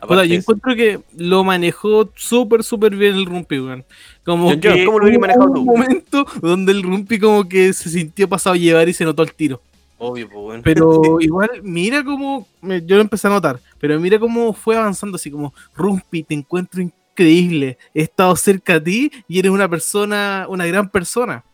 Aparte 0.00 0.28
yo 0.28 0.34
encuentro 0.34 0.74
que 0.76 1.00
lo 1.16 1.44
manejó 1.44 2.10
súper, 2.14 2.62
súper 2.62 2.94
bien 2.94 3.14
el 3.14 3.26
Rumpi, 3.26 3.58
weón. 3.58 3.84
Como 4.24 4.48
John, 4.50 4.60
que 4.60 4.84
¿cómo 4.84 4.98
lo 4.98 5.06
hubieras 5.06 5.18
hubo 5.18 5.20
manejado 5.20 5.46
un 5.46 5.54
tú? 5.54 5.64
momento 5.64 6.26
donde 6.42 6.72
el 6.72 6.82
Rumpi 6.82 7.18
como 7.18 7.48
que 7.48 7.72
se 7.72 7.88
sintió 7.88 8.28
pasado 8.28 8.54
a 8.54 8.58
llevar 8.58 8.88
y 8.88 8.92
se 8.92 9.04
notó 9.04 9.22
el 9.22 9.32
tiro. 9.32 9.62
Obvio, 9.96 10.28
pues, 10.28 10.42
bueno. 10.42 10.62
Pero 10.64 11.00
igual, 11.20 11.48
mira 11.62 12.04
cómo, 12.04 12.46
me- 12.60 12.84
yo 12.84 12.96
lo 12.96 13.02
empecé 13.02 13.28
a 13.28 13.30
notar, 13.30 13.60
pero 13.78 13.98
mira 13.98 14.18
cómo 14.18 14.52
fue 14.52 14.76
avanzando, 14.76 15.16
así 15.16 15.30
como, 15.30 15.54
Rumpi, 15.74 16.22
te 16.24 16.34
encuentro 16.34 16.82
increíble, 16.82 17.03
he 17.22 17.76
estado 17.94 18.34
cerca 18.36 18.74
a 18.74 18.82
ti 18.82 19.10
y 19.28 19.38
eres 19.38 19.50
una 19.52 19.68
persona, 19.68 20.46
una 20.48 20.66
gran 20.66 20.88
persona. 20.88 21.44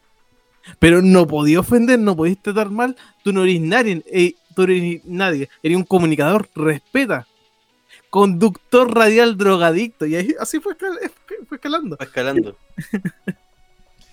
Pero 0.79 1.03
no 1.03 1.27
podía 1.27 1.61
ofender, 1.61 1.99
no 1.99 2.17
podías 2.17 2.39
tratar 2.43 2.71
mal, 2.71 2.97
tú 3.25 3.33
no 3.33 3.43
eres 3.45 3.61
nadie, 3.61 4.03
eh, 4.13 4.35
tú 4.55 4.67
no 4.67 4.73
eres 4.73 5.01
nadie, 5.05 5.49
eres 5.63 5.77
un 5.77 5.85
comunicador, 5.85 6.49
respeta. 6.55 7.27
Conductor 8.11 8.93
radial 8.95 9.37
drogadicto, 9.37 10.05
y 10.07 10.17
ahí, 10.17 10.35
así 10.41 10.59
fue, 10.61 10.75
escal- 10.77 10.99
fue 11.49 11.57
escalando. 11.57 11.97
Escalando. 12.01 12.57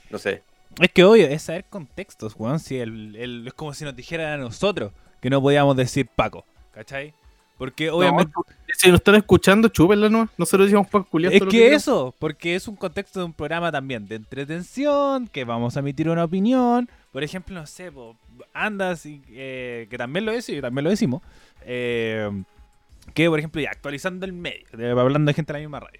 No 0.10 0.18
sé. 0.18 0.41
Es 0.80 0.90
que 0.91 1.03
obvio, 1.03 1.28
es 1.28 1.41
saber 1.41 1.65
contextos, 1.69 2.34
weón. 2.38 2.60
Si 2.60 2.78
el, 2.78 3.15
el- 3.15 3.48
es 3.48 3.53
como 3.53 3.74
si 3.74 3.84
nos 3.84 3.95
dijeran 3.95 4.34
a 4.34 4.38
nosotros 4.38 4.94
que 5.22 5.30
no 5.30 5.41
podíamos 5.41 5.76
decir 5.76 6.07
Paco, 6.15 6.45
¿cachai? 6.72 7.14
Porque 7.58 7.90
obviamente. 7.90 8.32
No, 8.36 8.44
si 8.76 8.90
nos 8.90 9.00
están 9.00 9.16
escuchando, 9.16 9.68
chúpenla, 9.70 10.10
¿no? 10.10 10.30
Nosotros 10.38 10.68
decimos 10.68 10.88
para 10.88 11.04
culiar 11.04 11.34
es 11.34 11.42
que 11.44 11.74
eso, 11.74 12.14
porque 12.20 12.56
es 12.56 12.68
un 12.68 12.76
contexto 12.76 13.20
de 13.20 13.26
un 13.26 13.34
programa 13.34 13.72
también 13.72 14.08
de 14.08 14.16
entretención, 14.16 15.28
que 15.28 15.44
vamos 15.44 15.76
a 15.76 15.80
emitir 15.80 16.10
una 16.10 16.24
opinión. 16.24 16.88
Por 17.12 17.24
ejemplo, 17.24 17.56
no 17.56 17.66
sé, 17.66 17.92
po, 17.92 18.16
andas, 18.54 19.06
y, 19.08 19.22
eh, 19.32 19.88
que 19.90 19.98
también 19.98 20.26
lo 20.26 20.32
decimos, 20.32 20.62
también 20.62 20.84
lo 20.84 20.90
decimos. 20.92 21.22
eh, 21.70 22.30
que, 23.14 23.30
por 23.30 23.40
ejemplo, 23.40 23.62
ya 23.62 23.72
actualizando 23.72 24.26
el 24.26 24.34
medio, 24.34 24.66
de- 24.74 24.92
hablando 24.92 25.30
de 25.30 25.34
gente 25.34 25.52
de 25.54 25.60
la 25.60 25.64
misma 25.64 25.80
radio. 25.80 26.00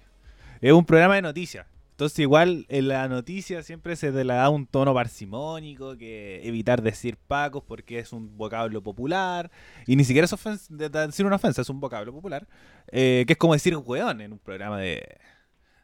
Es 0.60 0.72
un 0.72 0.84
programa 0.84 1.14
de 1.16 1.22
noticias. 1.22 1.66
Entonces 1.98 2.20
igual 2.20 2.64
en 2.68 2.86
la 2.86 3.08
noticia 3.08 3.64
siempre 3.64 3.96
se 3.96 4.12
la 4.22 4.36
da 4.36 4.50
un 4.50 4.68
tono 4.68 4.94
parsimónico, 4.94 5.96
que 5.96 6.46
evitar 6.46 6.80
decir 6.80 7.16
pacos 7.16 7.64
porque 7.66 7.98
es 7.98 8.12
un 8.12 8.36
vocablo 8.38 8.80
popular, 8.84 9.50
y 9.84 9.96
ni 9.96 10.04
siquiera 10.04 10.26
es 10.26 10.32
ofens- 10.32 10.68
de- 10.68 10.90
de 10.90 11.06
decir 11.08 11.26
una 11.26 11.34
ofensa, 11.34 11.60
es 11.62 11.68
un 11.68 11.80
vocablo 11.80 12.12
popular, 12.12 12.46
eh, 12.92 13.24
que 13.26 13.32
es 13.32 13.36
como 13.36 13.54
decir 13.54 13.76
weón 13.76 14.20
en 14.20 14.32
un 14.32 14.38
programa 14.38 14.78
de, 14.78 15.18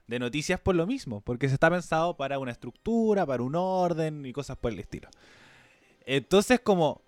de 0.07 0.19
noticias 0.21 0.61
por 0.61 0.77
lo 0.77 0.87
mismo, 0.87 1.21
porque 1.21 1.49
se 1.49 1.55
está 1.55 1.69
pensado 1.69 2.17
para 2.17 2.39
una 2.39 2.53
estructura, 2.53 3.27
para 3.27 3.43
un 3.43 3.57
orden 3.57 4.25
y 4.25 4.33
cosas 4.33 4.57
por 4.57 4.71
el 4.71 4.79
estilo. 4.79 5.09
Entonces 6.07 6.61
como, 6.61 7.01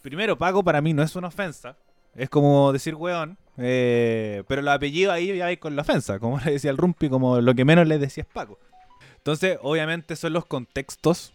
primero, 0.00 0.38
paco 0.38 0.62
para 0.62 0.80
mí 0.80 0.92
no 0.92 1.02
es 1.02 1.16
una 1.16 1.26
ofensa, 1.26 1.76
es 2.14 2.30
como 2.30 2.72
decir 2.72 2.94
weón, 2.94 3.36
eh, 3.58 4.42
pero 4.48 4.62
los 4.62 4.74
apellidos 4.74 5.14
ahí 5.14 5.36
ya 5.36 5.44
vais 5.44 5.58
con 5.58 5.76
la 5.76 5.82
ofensa, 5.82 6.18
como 6.18 6.38
le 6.44 6.52
decía 6.52 6.70
el 6.70 6.76
Rumpi, 6.76 7.08
como 7.08 7.40
lo 7.40 7.54
que 7.54 7.64
menos 7.64 7.86
le 7.86 7.98
decía 7.98 8.22
es 8.22 8.28
Paco. 8.32 8.58
Entonces, 9.16 9.58
obviamente 9.62 10.16
son 10.16 10.32
los 10.32 10.44
contextos. 10.46 11.32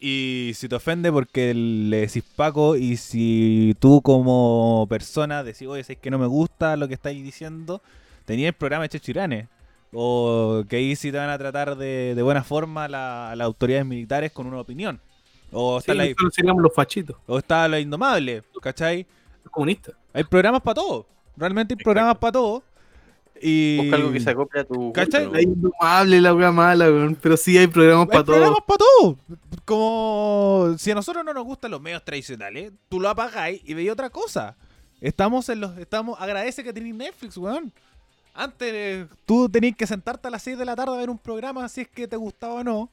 Y 0.00 0.52
si 0.54 0.68
te 0.68 0.76
ofende 0.76 1.10
porque 1.10 1.52
le 1.54 2.02
decís 2.02 2.22
Paco 2.36 2.76
y 2.76 2.96
si 2.96 3.74
tú 3.80 4.00
como 4.00 4.86
persona 4.88 5.42
decís, 5.42 5.66
oye, 5.66 5.80
es 5.86 5.98
que 5.98 6.10
no 6.10 6.18
me 6.20 6.26
gusta 6.26 6.76
lo 6.76 6.86
que 6.86 6.94
estáis 6.94 7.22
diciendo, 7.22 7.82
tenía 8.24 8.46
el 8.48 8.54
programa 8.54 8.84
de 8.84 8.90
Chechirane. 8.90 9.48
O 9.92 10.62
que 10.68 10.76
ahí 10.76 10.94
sí 10.94 11.10
te 11.10 11.16
van 11.18 11.30
a 11.30 11.38
tratar 11.38 11.76
de, 11.76 12.14
de 12.14 12.22
buena 12.22 12.44
forma 12.44 12.86
la- 12.88 13.34
las 13.34 13.44
autoridades 13.46 13.86
militares 13.86 14.30
con 14.30 14.46
una 14.46 14.60
opinión. 14.60 15.00
O 15.50 15.78
está, 15.78 15.94
la, 15.94 16.04
los 16.62 16.74
fachitos, 16.74 17.16
o 17.26 17.38
está 17.38 17.66
la 17.66 17.80
indomable, 17.80 18.42
¿cachai? 18.60 19.06
los 19.42 19.50
comunistas. 19.50 19.94
Hay 20.12 20.24
programas 20.24 20.60
para 20.60 20.74
todo. 20.74 21.06
Realmente 21.38 21.74
hay 21.78 21.82
programas 21.82 22.18
para 22.18 22.32
todo. 22.32 22.62
Y... 23.40 23.76
Busca 23.78 23.96
algo 23.96 24.12
que 24.12 24.20
se 24.20 24.30
acople 24.30 24.60
a 24.60 24.64
tu. 24.64 24.92
¿Cachai? 24.92 25.30
Es 25.34 25.42
indomable 25.44 26.20
la 26.20 26.34
wea 26.34 26.50
mala, 26.50 26.86
weón. 26.86 27.16
Pero 27.20 27.36
sí 27.36 27.56
hay 27.56 27.68
programas 27.68 28.08
Hay 28.08 28.12
para 28.12 28.24
todo. 28.24 28.34
programas 28.34 28.60
para 28.66 28.78
todo. 28.78 29.18
Como 29.64 30.74
si 30.78 30.90
a 30.90 30.94
nosotros 30.94 31.24
no 31.24 31.32
nos 31.32 31.44
gustan 31.44 31.70
los 31.70 31.80
medios 31.80 32.04
tradicionales, 32.04 32.72
tú 32.88 33.00
lo 33.00 33.08
apagáis 33.08 33.60
y 33.64 33.74
veis 33.74 33.90
otra 33.90 34.10
cosa. 34.10 34.56
Estamos 35.00 35.48
en 35.48 35.60
los. 35.60 35.78
estamos 35.78 36.20
Agradece 36.20 36.64
que 36.64 36.72
tenéis 36.72 36.94
Netflix, 36.94 37.36
weón. 37.36 37.72
Antes 38.34 39.06
tú 39.26 39.48
tenías 39.48 39.76
que 39.76 39.86
sentarte 39.86 40.28
a 40.28 40.30
las 40.30 40.42
6 40.42 40.58
de 40.58 40.64
la 40.64 40.76
tarde 40.76 40.94
a 40.94 40.98
ver 40.98 41.10
un 41.10 41.18
programa 41.18 41.68
si 41.68 41.82
es 41.82 41.88
que 41.88 42.06
te 42.08 42.16
gustaba 42.16 42.54
o 42.54 42.64
no. 42.64 42.90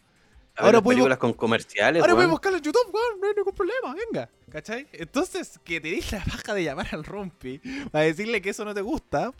Ahora 0.58 0.72
las 0.74 0.82
podemos- 0.82 0.86
películas 0.96 1.18
con 1.18 1.34
comerciales. 1.34 2.02
Ahora 2.02 2.14
puedes 2.16 2.30
buscarlo 2.30 2.58
en 2.58 2.64
YouTube, 2.64 2.94
weón, 2.94 3.20
no 3.22 3.28
hay 3.28 3.34
ningún 3.36 3.54
problema, 3.54 3.94
venga. 3.96 4.30
¿Cachai? 4.50 4.88
Entonces, 4.94 5.60
que 5.64 5.82
te 5.82 5.90
dis 5.90 6.12
la 6.12 6.20
baja 6.20 6.54
de 6.54 6.64
llamar 6.64 6.88
al 6.92 7.04
rompi 7.04 7.60
para 7.92 8.06
decirle 8.06 8.42
que 8.42 8.52
eso 8.52 8.64
no 8.64 8.74
te 8.74 8.82
gusta. 8.82 9.34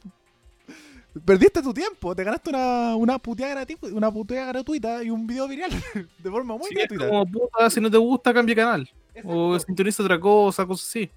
Perdiste 1.26 1.62
tu 1.62 1.74
tiempo, 1.74 2.14
te 2.14 2.26
ganaste 2.26 2.50
una, 2.50 2.96
una 2.98 3.18
puteada 3.20 3.54
gratuita, 3.54 3.88
una 3.96 4.12
puteada 4.12 4.48
gratuita 4.48 5.02
y 5.02 5.10
un 5.10 5.26
video 5.26 5.48
viral 5.48 5.72
de 6.20 6.30
forma 6.30 6.58
muy 6.58 6.68
Sí, 6.68 6.76
es 6.78 6.90
gratuita. 6.90 7.08
como 7.08 7.26
puta, 7.26 7.70
si 7.70 7.80
no 7.80 7.90
te 7.90 7.98
gusta, 7.98 8.34
cambia 8.34 8.56
canal. 8.56 8.90
O 9.24 9.58
sintoniza 9.58 10.04
otra 10.04 10.20
cosa, 10.20 10.66
cosas 10.66 10.86
así. 10.90 11.10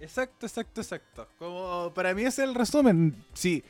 Exacto, 0.00 0.46
exacto, 0.46 0.80
exacto. 0.80 1.28
Como 1.38 1.92
para 1.94 2.14
mí 2.14 2.22
ese 2.22 2.42
es 2.42 2.48
el 2.48 2.54
resumen. 2.54 3.14
Sí. 3.34 3.62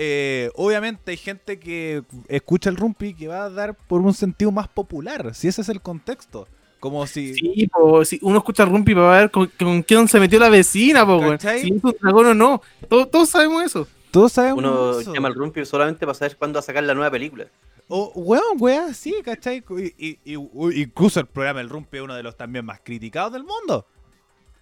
Eh, 0.00 0.50
obviamente 0.54 1.10
hay 1.10 1.16
gente 1.16 1.58
que 1.58 2.04
escucha 2.28 2.70
el 2.70 2.76
rumpi 2.76 3.14
que 3.14 3.26
va 3.26 3.44
a 3.44 3.50
dar 3.50 3.74
por 3.74 4.00
un 4.00 4.14
sentido 4.14 4.52
más 4.52 4.68
popular, 4.68 5.34
si 5.34 5.48
ese 5.48 5.62
es 5.62 5.68
el 5.68 5.80
contexto. 5.80 6.46
Como 6.78 7.04
si 7.08 7.34
Sí, 7.34 7.66
po, 7.66 8.04
si 8.04 8.20
uno 8.22 8.38
escucha 8.38 8.64
Rumpi 8.64 8.94
para 8.94 9.10
ver 9.18 9.30
con, 9.32 9.50
con 9.58 9.82
quién 9.82 10.06
se 10.06 10.20
metió 10.20 10.38
la 10.38 10.48
vecina, 10.48 11.04
po. 11.04 11.20
Si 11.36 11.48
es 11.48 11.82
un 11.82 11.96
dragón 12.00 12.26
o 12.26 12.34
no. 12.34 12.62
Todos, 12.88 13.10
todos 13.10 13.28
sabemos 13.30 13.64
eso. 13.64 13.88
todos 14.12 14.30
sabemos 14.30 14.58
Uno 14.62 15.00
eso. 15.00 15.12
llama 15.12 15.26
al 15.26 15.34
Rumpi 15.34 15.64
solamente 15.66 16.06
para 16.06 16.14
saber 16.14 16.36
cuándo 16.36 16.58
va 16.58 16.60
a 16.60 16.62
sacar 16.62 16.84
la 16.84 16.94
nueva 16.94 17.10
película. 17.10 17.48
O, 17.88 18.12
weón, 18.14 18.58
weón, 18.60 18.94
sí, 18.94 19.12
¿cachai? 19.24 19.64
Y, 19.98 20.18
y- 20.24 20.34
incluso 20.80 21.18
el 21.18 21.26
programa 21.26 21.60
El 21.60 21.68
Rumpi 21.68 21.96
es 21.96 22.02
uno 22.04 22.14
de 22.14 22.22
los 22.22 22.36
también 22.36 22.64
más 22.64 22.78
criticados 22.84 23.32
del 23.32 23.42
mundo. 23.42 23.84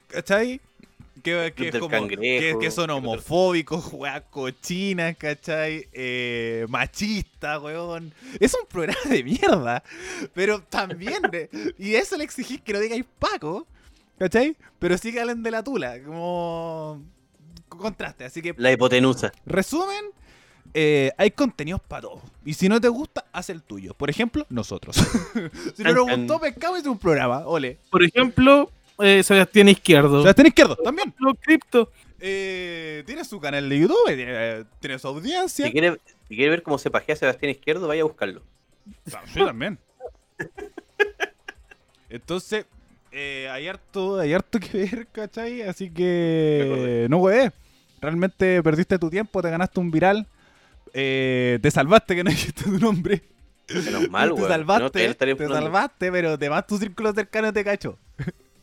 ¿Cachai? 0.08 0.58
Que, 1.22 1.52
que, 1.52 1.52
Club 1.54 1.66
es 1.66 1.72
del 1.72 1.80
como- 1.80 1.90
Cangrejo, 1.90 2.58
que, 2.58 2.66
que 2.66 2.70
son 2.70 2.90
homofóbicos, 2.90 3.88
weón, 3.92 4.22
cochinas, 4.30 5.16
¿cachai? 5.16 5.88
Eh, 5.92 6.66
machistas, 6.68 7.60
weón. 7.62 8.12
Es 8.38 8.54
un 8.54 8.66
programa 8.68 9.00
de 9.08 9.24
mierda. 9.24 9.82
Pero 10.34 10.60
también, 10.62 11.22
y 11.78 11.94
eso 11.94 12.16
le 12.16 12.24
exigís 12.24 12.60
que 12.60 12.72
no 12.72 12.80
digáis 12.80 13.04
Paco, 13.18 13.66
¿cachai? 14.18 14.56
Pero 14.78 14.98
sí 14.98 15.12
que 15.12 15.20
hablen 15.20 15.42
de 15.42 15.50
la 15.50 15.62
tula, 15.62 16.02
como 16.02 17.02
contraste. 17.68 18.24
Así 18.24 18.42
que 18.42 18.54
La 18.56 18.72
hipotenusa. 18.72 19.32
Resumen, 19.44 20.04
eh, 20.74 21.12
hay 21.16 21.30
contenidos 21.30 21.80
para 21.80 22.02
todos. 22.02 22.20
Y 22.44 22.54
si 22.54 22.68
no 22.68 22.80
te 22.80 22.88
gusta, 22.88 23.24
haz 23.32 23.50
el 23.50 23.62
tuyo. 23.62 23.94
Por 23.94 24.10
ejemplo, 24.10 24.46
nosotros. 24.50 24.96
si 25.74 25.82
no 25.82 25.92
nos 25.92 26.16
gustó, 26.16 26.38
pescado 26.40 26.76
es 26.76 26.86
un 26.86 26.98
programa. 26.98 27.46
Ole. 27.46 27.78
Por 27.90 28.02
ejemplo, 28.02 28.70
eh, 28.98 29.22
Sebastián 29.22 29.68
Izquierdo. 29.68 30.20
Sebastián 30.22 30.46
Izquierdo, 30.48 30.76
también. 30.76 31.14
Lo 31.18 31.34
cripto. 31.34 31.90
Eh, 32.18 33.02
tiene 33.06 33.24
su 33.24 33.38
canal 33.40 33.68
de 33.68 33.78
YouTube, 33.78 34.06
tiene, 34.06 34.64
tiene 34.80 34.98
su 34.98 35.06
audiencia. 35.08 35.66
Si 35.66 35.72
quiere, 35.72 35.98
si 36.28 36.34
quiere 36.34 36.50
ver 36.50 36.62
cómo 36.62 36.78
se 36.78 36.90
pajea 36.90 37.14
Sebastián 37.16 37.50
Izquierdo, 37.50 37.86
vaya 37.88 38.02
a 38.02 38.06
buscarlo. 38.06 38.42
Ah, 39.12 39.22
Sí, 39.32 39.44
también. 39.44 39.78
Entonces, 42.08 42.66
eh, 43.12 43.48
hay, 43.50 43.66
harto, 43.68 44.18
hay 44.20 44.32
harto 44.32 44.58
que 44.60 44.78
ver, 44.78 45.06
¿cachai? 45.10 45.62
Así 45.62 45.90
que 45.90 47.06
no 47.10 47.18
güey. 47.18 47.50
Realmente 48.00 48.62
perdiste 48.62 48.98
tu 48.98 49.10
tiempo, 49.10 49.42
te 49.42 49.50
ganaste 49.50 49.80
un 49.80 49.90
viral. 49.90 50.26
eh, 50.92 51.58
te 51.60 51.70
salvaste 51.70 52.14
que 52.14 52.24
no 52.24 52.30
dijiste 52.30 52.64
tu 52.64 52.78
nombre. 52.78 53.22
Menos 53.68 54.08
mal, 54.10 54.32
te 54.34 54.42
salvaste, 54.42 54.82
No, 54.84 54.90
te 54.90 55.34
funando. 55.34 55.54
salvaste, 55.54 56.12
pero 56.12 56.36
de 56.36 56.50
más 56.50 56.66
tu 56.66 56.78
círculo 56.78 57.12
cercano 57.12 57.52
te 57.52 57.64
cachó. 57.64 57.98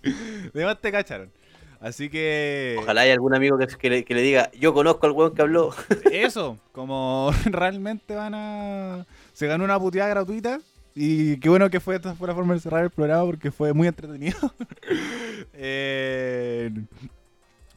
de 0.54 0.66
más 0.66 0.80
te 0.80 0.92
cacharon. 0.92 1.32
Así 1.80 2.10
que 2.10 2.78
Ojalá 2.80 3.02
haya 3.02 3.14
algún 3.14 3.36
amigo 3.36 3.58
que, 3.58 3.68
que 3.68 3.90
le, 3.90 4.06
que 4.06 4.14
le 4.14 4.22
diga, 4.22 4.50
yo 4.54 4.74
conozco 4.74 5.06
al 5.06 5.12
weón 5.12 5.36
que 5.36 5.42
habló. 5.42 5.74
eso, 6.12 6.58
como 6.72 7.32
realmente 7.46 8.16
van 8.16 8.34
a... 8.36 9.06
Se 9.34 9.48
ganó 9.48 9.66
una 9.66 9.78
puteada 9.78 10.10
gratuita 10.10 10.62
y 10.96 11.38
qué 11.38 11.50
bueno 11.50 11.70
que 11.70 11.80
fue, 11.80 11.96
esta 11.96 12.16
fue 12.16 12.28
la 12.28 12.36
forma 12.36 12.54
de 12.54 12.62
cerrar 12.62 12.84
el 12.84 12.90
programa 12.90 13.26
porque 13.26 13.52
fue 13.52 13.74
muy 13.74 13.88
entretenido. 13.88 14.38
Eh, 15.54 16.72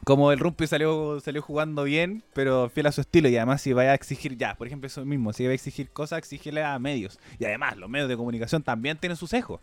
como 0.05 0.31
el 0.31 0.39
Rumpi 0.39 0.69
salió, 0.69 1.19
salió 1.19 1.43
jugando 1.43 1.83
bien, 1.83 2.23
pero 2.33 2.69
fiel 2.69 2.87
a 2.87 2.93
su 2.93 3.01
estilo 3.01 3.29
y 3.29 3.37
además 3.37 3.61
si 3.61 3.73
vaya 3.73 3.91
a 3.91 3.95
exigir 3.95 4.37
ya, 4.37 4.55
por 4.55 4.69
ejemplo 4.69 4.87
eso 4.87 5.05
mismo, 5.05 5.33
si 5.33 5.45
va 5.45 5.51
a 5.51 5.55
exigir 5.55 5.91
cosas, 5.91 6.19
exigirle 6.19 6.63
a 6.63 6.79
medios. 6.79 7.19
Y 7.41 7.45
además 7.45 7.77
los 7.77 7.91
medios 7.91 8.09
de 8.09 8.17
comunicación 8.17 8.63
también 8.63 8.99
tienen 8.99 9.17
sus 9.17 9.31
sesgos. 9.31 9.61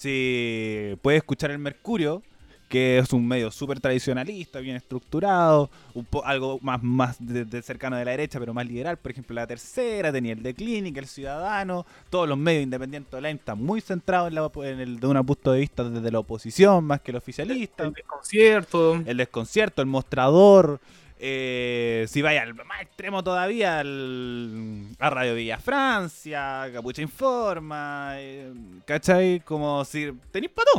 Si 0.00 0.96
puede 1.02 1.18
escuchar 1.18 1.50
el 1.50 1.58
Mercurio, 1.58 2.22
que 2.70 2.96
es 2.96 3.12
un 3.12 3.28
medio 3.28 3.50
súper 3.50 3.80
tradicionalista, 3.80 4.60
bien 4.60 4.76
estructurado, 4.76 5.68
un 5.92 6.06
po- 6.06 6.24
algo 6.24 6.58
más, 6.62 6.82
más 6.82 7.16
de, 7.18 7.44
de 7.44 7.60
cercano 7.60 7.96
de 7.96 8.06
la 8.06 8.12
derecha, 8.12 8.38
pero 8.40 8.54
más 8.54 8.66
liberal. 8.66 8.96
Por 8.96 9.10
ejemplo, 9.10 9.34
la 9.34 9.46
tercera 9.46 10.10
tenía 10.10 10.32
el 10.32 10.42
de 10.42 10.54
Clínica, 10.54 11.00
el 11.00 11.06
Ciudadano, 11.06 11.84
todos 12.08 12.26
los 12.26 12.38
medios 12.38 12.62
independientes 12.62 13.12
online 13.12 13.40
están 13.40 13.62
muy 13.62 13.82
centrados 13.82 14.28
en, 14.28 14.36
la, 14.36 14.50
en 14.70 14.80
el 14.80 15.00
de 15.00 15.06
un 15.06 15.26
punto 15.26 15.52
de 15.52 15.60
vista 15.60 15.84
desde 15.84 16.10
la 16.10 16.20
oposición 16.20 16.82
más 16.84 17.02
que 17.02 17.10
el 17.10 17.18
oficialista 17.18 17.84
El 17.84 17.92
desconcierto. 17.92 18.94
el 19.04 19.16
desconcierto, 19.18 19.82
el 19.82 19.88
mostrador. 19.88 20.80
Eh, 21.22 22.06
si 22.08 22.22
vaya 22.22 22.42
al 22.42 22.54
más 22.54 22.80
extremo 22.80 23.22
todavía, 23.22 23.80
al, 23.80 24.86
a 24.98 25.10
Radio 25.10 25.34
Villa 25.34 25.58
Francia, 25.58 26.70
Capucha 26.72 27.02
Informa, 27.02 28.14
eh, 28.16 28.50
¿cachai? 28.86 29.40
Como 29.40 29.84
si 29.84 30.12
tenéis 30.30 30.52
para 30.52 30.70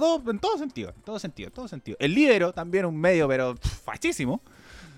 todo, 0.00 0.30
en 0.30 0.38
todo 0.38 0.56
sentido, 0.56 0.90
en 0.96 1.02
todo 1.02 1.18
sentido, 1.18 1.48
en 1.48 1.52
todo 1.52 1.68
sentido. 1.68 1.98
El 2.00 2.14
Libero, 2.14 2.54
también 2.54 2.86
un 2.86 2.98
medio, 2.98 3.28
pero 3.28 3.56
fachísimo. 3.84 4.40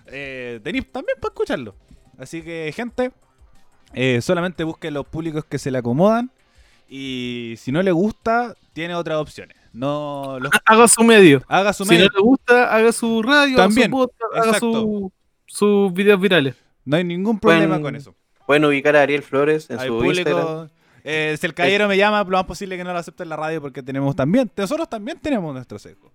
Eh, 0.06 0.60
tenéis 0.62 0.92
también 0.92 1.18
para 1.20 1.32
escucharlo. 1.32 1.74
Así 2.16 2.42
que, 2.42 2.72
gente, 2.74 3.10
eh, 3.92 4.20
solamente 4.22 4.62
busquen 4.62 4.94
los 4.94 5.06
públicos 5.06 5.44
que 5.44 5.58
se 5.58 5.72
le 5.72 5.78
acomodan. 5.78 6.30
Y 6.88 7.54
si 7.58 7.72
no 7.72 7.82
le 7.82 7.90
gusta, 7.90 8.54
tiene 8.72 8.94
otras 8.94 9.18
opciones. 9.18 9.56
No 9.76 10.38
los 10.40 10.50
Haga 10.64 10.88
su 10.88 11.02
medio. 11.04 11.42
haga 11.48 11.72
su 11.72 11.84
Si 11.84 11.90
medio. 11.90 12.06
no 12.06 12.14
le 12.16 12.22
gusta, 12.22 12.74
haga 12.74 12.92
su 12.92 13.22
radio, 13.22 13.56
También, 13.56 13.90
su 13.90 13.96
podcast, 13.96 14.34
haga 14.36 14.58
su, 14.58 15.12
sus 15.46 15.92
videos 15.92 16.20
virales. 16.20 16.56
No 16.84 16.96
hay 16.96 17.04
ningún 17.04 17.38
problema 17.38 17.76
Pueden- 17.78 17.82
con 17.82 17.96
eso. 17.96 18.14
Pueden 18.46 18.64
ubicar 18.64 18.94
a 18.96 19.02
Ariel 19.02 19.22
Flores 19.22 19.68
en 19.70 19.78
Hay 19.80 19.88
su 19.88 20.04
Instagram. 20.04 20.46
público. 20.46 20.70
eh, 21.04 21.36
si 21.38 21.46
el 21.46 21.52
caballero 21.54 21.88
me 21.88 21.96
llama, 21.96 22.22
lo 22.24 22.30
más 22.36 22.44
posible 22.46 22.76
que 22.76 22.84
no 22.84 22.92
lo 22.92 22.98
acepte 22.98 23.22
en 23.24 23.28
la 23.28 23.36
radio 23.36 23.60
porque 23.60 23.82
tenemos 23.82 24.14
también. 24.16 24.50
Nosotros 24.56 24.88
también 24.88 25.18
tenemos 25.20 25.52
nuestro 25.52 25.78
sesgo. 25.78 26.12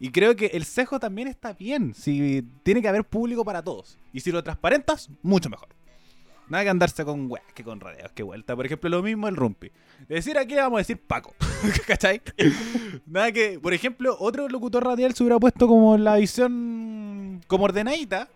Y 0.00 0.10
creo 0.10 0.36
que 0.36 0.46
el 0.46 0.64
sesgo 0.64 1.00
también 1.00 1.28
está 1.28 1.52
bien. 1.54 1.94
Si 1.94 2.42
tiene 2.62 2.82
que 2.82 2.88
haber 2.88 3.04
público 3.04 3.44
para 3.44 3.62
todos. 3.62 3.96
Y 4.12 4.20
si 4.20 4.30
lo 4.32 4.42
transparentas, 4.44 5.08
mucho 5.22 5.48
mejor. 5.50 5.68
Nada 6.48 6.64
que 6.64 6.70
andarse 6.70 7.04
con 7.04 7.30
weas 7.30 7.44
que 7.54 7.62
con 7.62 7.80
radios, 7.80 8.10
que 8.12 8.22
vuelta. 8.22 8.56
Por 8.56 8.64
ejemplo, 8.64 8.88
lo 8.88 9.02
mismo 9.02 9.28
el 9.28 9.36
rumpi. 9.36 9.70
Decir 10.08 10.38
aquí 10.38 10.54
le 10.54 10.62
vamos 10.62 10.78
a 10.78 10.80
decir 10.80 10.98
Paco. 10.98 11.34
¿Cachai? 11.86 12.22
Nada 13.06 13.32
que, 13.32 13.58
por 13.60 13.74
ejemplo, 13.74 14.16
otro 14.18 14.48
locutor 14.48 14.84
radial 14.84 15.14
se 15.14 15.22
hubiera 15.22 15.38
puesto 15.38 15.66
como 15.66 15.98
la 15.98 16.16
visión 16.16 17.42
como 17.46 17.64
ordenadita. 17.64 18.28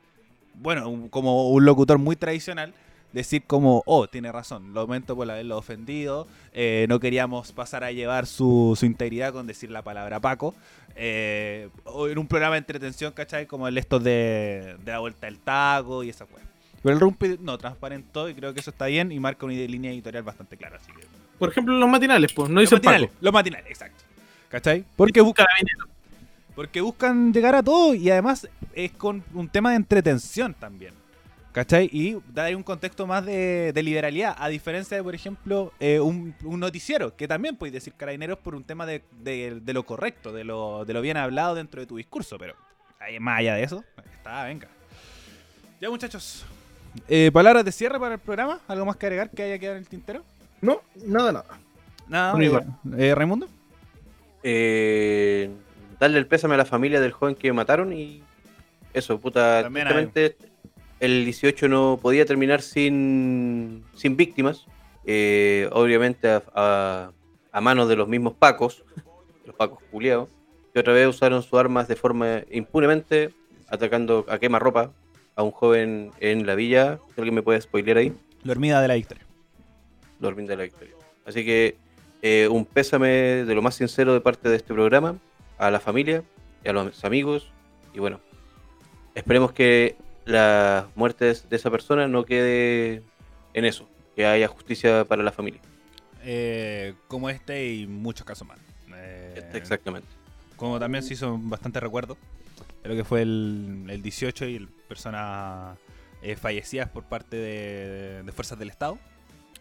Bueno, 0.55 1.09
como 1.11 1.51
un 1.51 1.65
locutor 1.65 1.99
muy 1.99 2.17
tradicional. 2.17 2.75
decir 3.13 3.45
como, 3.47 3.83
oh, 3.87 4.07
tiene 4.09 4.33
razón, 4.33 4.73
lo 4.73 4.81
aumento 4.81 5.15
por 5.15 5.31
haberlo 5.31 5.59
ofendido, 5.59 6.27
eh, 6.55 6.87
no 6.89 6.99
queríamos 6.99 7.53
pasar 7.53 7.85
a 7.85 7.93
llevar 7.93 8.27
su, 8.27 8.79
integridad 8.81 9.35
con 9.35 9.47
decir 9.47 9.71
la 9.71 9.83
palabra 9.83 10.19
Paco, 10.19 10.55
eh, 10.97 11.69
en 12.09 12.19
un 12.19 12.27
programa 12.27 12.55
de 12.55 12.61
entretención, 12.61 13.13
¿cachai? 13.13 13.47
Como 13.47 13.69
el 13.69 13.77
estos 13.77 14.03
de, 14.03 14.77
de 14.83 14.93
la 14.93 15.01
vuelta 15.01 15.27
del 15.27 15.41
taco 15.41 16.03
y 16.03 16.09
esa 16.09 16.25
cosa. 16.25 16.52
Pero 16.83 16.95
el 16.95 17.01
Rumpi 17.01 17.37
no, 17.41 17.57
transparentó 17.59 18.29
y 18.29 18.35
creo 18.35 18.53
que 18.53 18.61
eso 18.61 18.71
está 18.71 18.87
bien 18.87 19.13
y 19.13 19.21
marca 19.21 19.47
una 19.47 19.55
línea 19.55 19.93
editorial 19.93 20.23
bastante 20.25 20.57
clara, 20.57 20.79
así 20.83 20.91
que... 20.93 21.07
Por 21.39 21.49
ejemplo, 21.51 21.75
los 21.77 21.89
matinales, 21.89 22.33
pues, 22.33 22.49
no 22.49 22.57
Los 22.57 22.65
dicen 22.65 22.77
matinales, 22.77 23.09
Paco. 23.09 23.19
los 23.21 23.33
matinales, 23.33 23.67
exacto. 23.71 24.05
¿Cachai? 24.49 24.85
Porque 24.97 25.21
buscan, 25.21 25.47
porque 26.55 26.81
buscan 26.81 27.33
llegar 27.33 27.55
a 27.55 27.63
todo 27.63 27.95
y 27.95 28.11
además 28.11 28.49
es 28.75 28.93
con 28.93 29.23
un 29.33 29.49
tema 29.49 29.71
de 29.71 29.77
entretención 29.77 30.55
también. 30.55 30.95
¿Cachai? 31.53 31.89
Y 31.93 32.17
da 32.33 32.45
ahí 32.45 32.55
un 32.55 32.63
contexto 32.63 33.07
más 33.07 33.27
de, 33.27 33.73
de 33.75 33.83
liberalidad, 33.83 34.35
a 34.39 34.49
diferencia 34.49 34.97
de, 34.97 35.03
por 35.03 35.15
ejemplo, 35.15 35.71
eh, 35.81 36.01
un, 36.01 36.35
un 36.45 36.61
noticiero, 36.61 37.15
que 37.15 37.29
también 37.29 37.57
puedes 37.57 37.75
decir 37.75 37.93
carabineros 37.95 38.39
por 38.39 38.55
un 38.55 38.65
tema 38.65 38.87
de, 38.87 39.03
de- 39.21 39.61
de 39.61 39.73
lo 39.75 39.85
correcto, 39.85 40.33
de 40.33 40.45
lo, 40.45 40.85
de 40.87 40.95
lo 40.95 41.01
bien 41.03 41.19
hablado 41.19 41.55
dentro 41.55 41.81
de 41.81 41.87
tu 41.87 41.97
discurso, 41.97 42.39
pero 42.39 42.55
más 43.21 43.41
allá 43.41 43.55
de 43.57 43.65
eso, 43.65 43.85
está, 44.17 44.45
venga. 44.45 44.69
Ya 45.81 45.91
muchachos, 45.91 46.47
eh, 47.09 47.31
palabras 47.33 47.65
de 47.65 47.73
cierre 47.73 47.99
para 47.99 48.15
el 48.15 48.21
programa, 48.21 48.61
algo 48.69 48.85
más 48.87 48.97
que 48.97 49.07
agregar 49.07 49.31
que 49.31 49.43
haya 49.43 49.59
quedado 49.59 49.77
en 49.77 49.83
el 49.83 49.89
tintero. 49.89 50.23
No, 50.61 50.81
nada, 51.05 51.33
nada. 51.33 51.45
Nada, 52.09 52.35
mi 52.37 52.47
eh, 52.47 52.61
eh, 52.99 53.15
Raimundo. 53.15 53.49
Eh, 54.43 55.51
darle 56.01 56.19
el 56.19 56.27
pésame 56.27 56.55
a 56.55 56.59
la 56.59 56.65
familia 56.65 57.01
del 57.01 57.13
joven 57.13 57.35
que 57.35 57.53
mataron 57.53 57.93
y 57.93 58.23
eso, 58.93 59.19
puta. 59.19 59.63
El 61.01 61.25
18 61.25 61.69
no 61.69 61.99
podía 62.01 62.25
terminar 62.27 62.63
sin, 62.63 63.85
sin 63.95 64.17
víctimas. 64.17 64.67
eh, 65.05 65.69
obviamente 65.73 66.29
a, 66.31 66.43
a- 66.55 67.11
a 67.55 67.61
manos 67.61 67.87
de 67.89 67.97
los 67.97 68.09
mismos 68.09 68.33
pacos, 68.35 68.83
los 69.47 69.55
pacos 69.57 69.79
culiados, 69.91 70.29
que 70.73 70.81
otra 70.81 70.93
vez 70.95 71.07
usaron 71.07 71.43
sus 71.43 71.53
armas 71.59 71.87
de 71.87 71.97
forma 71.97 72.41
impunemente, 72.51 73.31
atacando 73.69 74.25
a 74.29 74.39
quemarropa 74.39 74.93
a 75.37 75.43
un 75.43 75.51
joven 75.51 76.11
en 76.21 76.47
la 76.47 76.55
villa. 76.55 76.99
¿Alguien 77.17 77.35
me 77.35 77.43
puede 77.43 77.61
spoiler 77.61 77.97
ahí? 77.97 78.13
La 78.45 78.53
hormiga 78.53 78.81
de 78.81 78.89
la 78.89 78.95
victoria. 78.95 79.25
Dormir 80.19 80.47
de 80.47 80.57
la 80.57 80.63
Victoria. 80.63 80.95
Así 81.25 81.45
que 81.45 81.77
eh, 82.23 82.49
un 82.49 82.65
pésame 82.65 83.09
de 83.45 83.55
lo 83.55 83.63
más 83.63 83.75
sincero 83.75 84.13
de 84.15 84.21
parte 84.21 84.49
de 84.49 84.57
este 84.57 84.73
programa 84.73 85.17
a 85.59 85.71
la 85.71 85.81
familia 85.81 86.23
y 86.65 86.69
a 86.69 86.73
los 86.73 87.05
amigos. 87.05 87.51
Y 87.93 87.99
bueno, 87.99 88.21
esperemos 89.15 89.53
que 89.53 89.97
las 90.25 90.85
muertes 90.95 91.49
de 91.49 91.57
esa 91.57 91.71
persona 91.71 92.07
no 92.07 92.25
quede 92.25 93.03
en 93.55 93.65
eso, 93.65 93.89
que 94.15 94.25
haya 94.27 94.47
justicia 94.47 95.05
para 95.05 95.23
la 95.25 95.33
familia. 95.33 95.61
Eh, 96.23 96.95
como 97.09 97.29
este 97.29 97.67
y 97.73 97.87
muchos 97.89 98.25
casos 98.25 98.47
más. 98.47 98.59
Eh, 98.95 99.35
Este, 99.39 99.59
Exactamente. 99.59 100.07
como 100.57 100.79
también 100.79 101.03
se 101.03 101.15
hizo 101.15 101.37
bastante 101.43 101.81
recuerdo 101.81 102.17
lo 102.85 102.95
que 102.95 103.05
fue 103.05 103.23
el, 103.23 103.87
el 103.89 104.03
18 104.03 104.47
y 104.47 104.69
personas 104.89 105.79
eh, 106.23 106.37
fallecidas 106.37 106.89
por 106.89 107.05
parte 107.05 107.37
de, 107.37 108.23
de 108.23 108.33
fuerzas 108.33 108.59
del 108.59 108.71
Estado. 108.71 108.99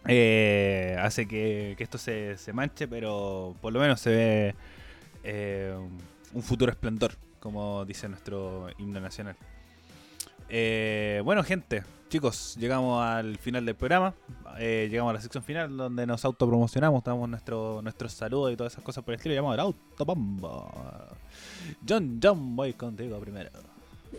Eh, 0.08 0.96
hace 1.00 1.28
que, 1.28 1.76
esto 1.80 1.98
se, 1.98 2.38
se 2.38 2.54
manche, 2.54 2.88
pero 2.88 3.56
por 3.62 3.72
lo 3.74 3.80
menos 3.80 4.00
se 4.02 4.10
ve 4.10 4.56
eh, 5.24 5.76
un 6.34 6.44
futuro 6.44 6.72
esplendor, 6.72 7.14
como 7.40 7.86
dice 7.86 8.10
nuestro 8.10 8.70
himno 8.78 9.00
nacional. 9.00 9.36
Bueno, 11.24 11.44
gente, 11.44 11.84
chicos, 12.12 12.58
llegamos 12.60 13.02
al 13.02 13.38
final 13.38 13.66
del 13.66 13.74
programa. 13.74 14.14
Eh, 14.60 14.90
llegamos 14.92 15.12
a 15.12 15.14
la 15.14 15.22
sección 15.22 15.46
final 15.46 15.78
donde 15.78 16.06
nos 16.06 16.26
autopromocionamos, 16.26 17.02
damos 17.06 17.30
nuestro, 17.30 17.82
nuestros 17.82 18.12
saludos 18.12 18.52
y 18.52 18.58
todas 18.58 18.74
esas 18.74 18.84
cosas 18.84 19.02
por 19.02 19.14
el 19.14 19.18
estilo. 19.18 19.34
Llamamos 19.34 19.54
el 19.56 19.62
autobomba. 19.62 21.08
John, 21.88 22.20
John, 22.22 22.54
voy 22.54 22.74
contigo 22.74 23.18
primero. 23.18 23.50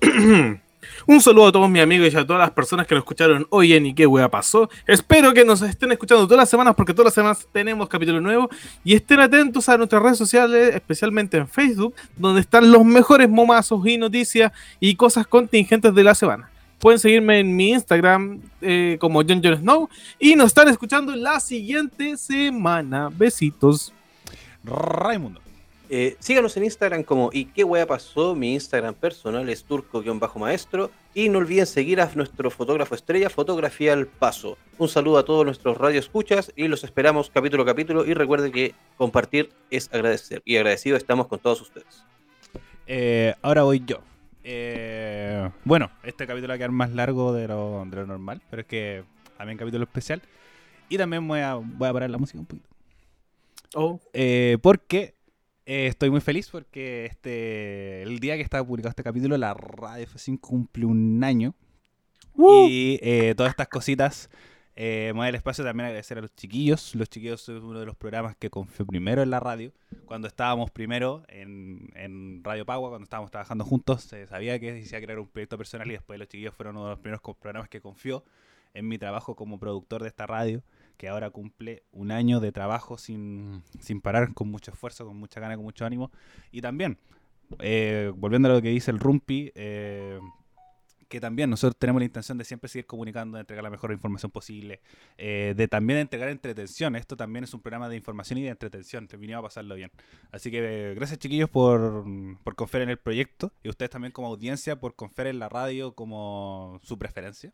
Un 1.07 1.21
saludo 1.21 1.49
a 1.49 1.53
todos 1.53 1.69
mis 1.69 1.83
amigos 1.83 2.13
y 2.13 2.17
a 2.17 2.27
todas 2.27 2.41
las 2.41 2.51
personas 2.53 2.87
que 2.87 2.95
nos 2.95 3.03
escucharon 3.03 3.47
hoy 3.51 3.75
en 3.75 3.85
¿Y 3.85 3.95
qué 3.95 4.07
wea 4.07 4.31
pasó? 4.31 4.71
Espero 4.87 5.35
que 5.35 5.45
nos 5.45 5.61
estén 5.61 5.93
escuchando 5.93 6.25
todas 6.25 6.39
las 6.39 6.49
semanas 6.49 6.75
porque 6.75 6.95
todas 6.95 7.05
las 7.05 7.15
semanas 7.15 7.47
tenemos 7.53 7.91
capítulo 7.91 8.23
nuevo 8.23 8.49
y 8.83 8.95
estén 8.95 9.21
atentos 9.21 9.69
a 9.69 9.77
nuestras 9.77 10.03
redes 10.03 10.17
sociales, 10.17 10.75
especialmente 10.75 11.37
en 11.37 11.47
Facebook, 11.47 11.95
donde 12.17 12.41
están 12.41 12.73
los 12.73 12.87
mejores 12.87 13.29
momazos 13.29 13.87
y 13.87 13.99
noticias 13.99 14.51
y 14.81 14.97
cosas 14.97 15.27
contingentes 15.27 15.95
de 15.95 16.03
la 16.03 16.15
semana. 16.15 16.52
Pueden 16.83 16.99
seguirme 16.99 17.39
en 17.39 17.55
mi 17.55 17.71
Instagram 17.71 18.43
eh, 18.61 18.97
como 18.99 19.23
John 19.23 19.41
Jon 19.41 19.57
Snow 19.57 19.89
y 20.19 20.35
nos 20.35 20.49
están 20.49 20.67
escuchando 20.67 21.15
la 21.15 21.39
siguiente 21.39 22.17
semana. 22.17 23.09
Besitos. 23.09 23.93
Raimundo. 24.65 25.41
Eh, 25.89 26.17
síganos 26.19 26.57
en 26.57 26.65
Instagram 26.65 27.05
como 27.05 27.31
y 27.33 27.45
qué 27.45 27.63
wea 27.63 27.87
pasó. 27.87 28.35
Mi 28.35 28.55
Instagram 28.55 28.95
personal 28.95 29.49
es 29.49 29.63
turco-maestro. 29.63 30.91
Y 31.15 31.29
no 31.29 31.39
olviden 31.39 31.67
seguir 31.67 32.01
a 32.01 32.11
nuestro 32.17 32.51
fotógrafo 32.51 32.97
estrella, 32.97 33.31
Fotografía 33.31 33.93
al 33.93 34.09
Paso. 34.09 34.59
Un 34.77 34.89
saludo 34.89 35.19
a 35.19 35.25
todos 35.25 35.45
nuestros 35.45 35.79
radioescuchas 35.79 36.53
y 36.57 36.67
los 36.67 36.83
esperamos 36.83 37.31
capítulo 37.33 37.63
a 37.63 37.67
capítulo. 37.67 38.05
Y 38.05 38.13
recuerden 38.13 38.51
que 38.51 38.75
compartir 38.97 39.51
es 39.71 39.89
agradecer. 39.93 40.43
Y 40.45 40.57
agradecido 40.57 40.97
estamos 40.97 41.29
con 41.29 41.39
todos 41.39 41.61
ustedes. 41.61 42.03
Eh, 42.89 43.37
ahora 43.41 43.63
voy 43.63 43.85
yo. 43.87 44.01
Eh, 44.45 45.51
bueno, 45.65 45.91
este 46.03 46.27
capítulo 46.27 46.49
va 46.49 46.55
a 46.55 46.59
quedar 46.59 46.71
más 46.71 46.91
largo 46.91 47.33
de 47.33 47.49
lo, 47.49 47.85
de 47.87 47.97
lo 47.97 48.07
normal, 48.07 48.43
pero 48.51 48.63
es 48.63 48.69
que 48.69 49.05
también 49.37 49.59
capítulo 49.59 49.85
especial. 49.85 50.23
Y 50.89 50.99
también 50.99 51.27
voy 51.27 51.41
a, 51.41 51.55
voy 51.55 51.89
a 51.89 51.93
parar 51.93 52.11
la 52.11 52.19
música 52.19 52.39
un 52.39 52.47
poquito. 52.47 52.69
Oh, 53.75 54.01
Eh, 54.13 54.59
porque 54.63 55.15
eh, 55.65 55.87
estoy 55.87 56.11
muy 56.11 56.21
feliz 56.21 56.51
porque 56.51 57.07
este 57.07 58.03
el 58.03 58.19
día 58.19 58.37
que 58.37 58.43
estaba 58.43 58.67
publicado 58.67 58.91
este 58.91 59.03
capítulo, 59.03 59.37
la 59.39 59.55
Radio 59.55 60.07
F5 60.07 60.41
cumple 60.41 60.85
un 60.85 61.23
año. 61.25 61.55
Y 62.37 62.99
eh, 63.03 63.35
todas 63.37 63.51
estas 63.51 63.69
cositas, 63.69 64.31
eh, 64.75 65.13
me 65.15 65.21
voy 65.21 65.37
espacio 65.37 65.65
también 65.65 65.87
agradecer 65.87 66.19
a 66.19 66.23
los 66.23 66.35
chiquillos. 66.35 66.95
Los 66.95 67.11
chiquillos 67.11 67.49
es 67.49 67.63
uno 67.63 67.81
de 67.81 67.87
los 67.87 67.97
programas 67.97 68.37
que 68.37 68.49
confió 68.49 68.87
primero 68.87 69.23
en 69.23 69.31
la 69.31 69.41
radio. 69.41 69.73
Cuando 70.07 70.29
estábamos 70.29 70.71
primero 70.71 71.25
en, 71.29 72.41
Radio 72.43 72.65
Pagua, 72.65 72.89
cuando 72.89 73.05
estábamos 73.05 73.31
trabajando 73.31 73.65
juntos, 73.65 74.03
se 74.03 74.27
sabía 74.27 74.59
que 74.59 74.83
se 74.85 74.89
iba 74.89 74.99
a 74.99 75.03
crear 75.03 75.19
un 75.19 75.29
proyecto 75.29 75.59
personal 75.59 75.89
y 75.89 75.93
después 75.93 76.19
los 76.19 76.29
chiquillos 76.29 76.55
fueron 76.55 76.77
uno 76.77 76.87
de 76.87 76.91
los 76.93 77.01
primeros 77.01 77.21
programas 77.39 77.69
que 77.69 77.81
confió 77.81 78.25
en 78.75 78.89
mi 78.89 78.97
trabajo 78.97 79.37
como 79.37 79.59
productor 79.59 80.03
de 80.03 80.09
esta 80.09 80.27
radio, 80.27 80.63
que 80.97 81.09
ahora 81.09 81.29
cumple 81.29 81.83
un 81.93 82.11
año 82.11 82.41
de 82.41 82.53
trabajo 82.53 82.97
sin, 82.97 83.63
sin 83.81 84.01
parar, 84.01 84.33
con 84.33 84.51
mucho 84.51 84.71
esfuerzo, 84.71 85.05
con 85.05 85.19
mucha 85.19 85.41
gana, 85.41 85.57
con 85.57 85.65
mucho 85.65 85.85
ánimo. 85.85 86.11
Y 86.51 86.63
también, 86.63 86.97
eh, 87.59 88.11
volviendo 88.17 88.49
a 88.49 88.55
lo 88.55 88.63
que 88.63 88.71
dice 88.71 88.91
el 88.91 88.99
Rumpi, 88.99 89.53
eh, 89.55 90.19
que 91.13 91.21
también 91.21 91.51
nosotros 91.51 91.77
tenemos 91.79 92.01
la 92.01 92.07
intención 92.07 92.39
de 92.39 92.45
siempre 92.45 92.71
seguir 92.71 92.87
comunicando, 92.87 93.37
de 93.37 93.43
entregar 93.43 93.63
la 93.63 93.69
mejor 93.69 93.93
información 93.93 94.31
posible, 94.31 94.81
eh, 95.19 95.53
de 95.55 95.69
también 95.69 95.99
entregar 95.99 96.31
entretención. 96.31 96.97
Esto 96.97 97.19
también 97.19 97.45
es 97.45 97.53
un 97.53 97.61
programa 97.61 97.91
de 97.91 97.97
información 97.97 98.39
y 98.39 98.45
de 98.45 98.49
entretención, 98.49 99.07
terminamos 99.07 99.45
a 99.45 99.49
pasarlo 99.49 99.75
bien. 99.75 99.91
Así 100.31 100.51
que 100.51 100.61
eh, 100.63 100.95
gracias 100.95 101.19
chiquillos 101.19 101.51
por, 101.51 102.07
por 102.43 102.55
confiar 102.55 102.85
en 102.85 102.89
el 102.89 102.97
proyecto 102.97 103.53
y 103.63 103.69
ustedes 103.69 103.91
también 103.91 104.11
como 104.11 104.29
audiencia 104.29 104.81
por 104.81 104.97
confiar 104.97 105.27
en 105.27 105.39
la 105.39 105.51
radio 105.51 105.95
como 105.95 106.81
su 106.83 106.99
preferencia. 106.99 107.53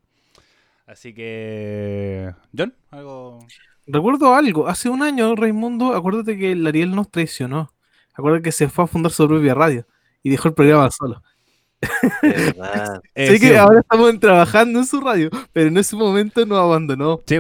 Así 0.87 1.13
que, 1.13 2.33
John, 2.57 2.73
algo... 2.93 3.41
Recuerdo 3.89 4.37
algo, 4.37 4.69
hace 4.69 4.89
un 4.89 5.03
año, 5.03 5.35
Raimundo, 5.35 5.97
acuérdate 5.97 6.39
que 6.39 6.53
el 6.53 6.65
Ariel 6.65 6.95
nos 6.95 7.11
traicionó. 7.11 7.73
Acuérdate 8.15 8.45
que 8.45 8.53
se 8.53 8.69
fue 8.69 8.85
a 8.85 8.87
fundar 8.87 9.11
su 9.11 9.27
propia 9.27 9.55
radio 9.55 9.85
y 10.23 10.31
dejó 10.31 10.47
el 10.47 10.55
programa 10.55 10.89
solo. 10.93 11.25
Verdad. 12.23 13.03
Eh, 13.15 13.27
sé 13.27 13.39
sí, 13.39 13.41
que 13.41 13.57
ahora 13.57 13.81
estamos 13.81 14.19
trabajando 14.21 14.79
en 14.81 14.87
su 14.87 15.01
radio, 15.01 15.31
pero 15.53 15.69
en 15.69 15.77
ese 15.79 15.97
momento 15.97 16.45
nos 16.47 16.59
abandonó. 16.59 17.21
Sí, 17.27 17.37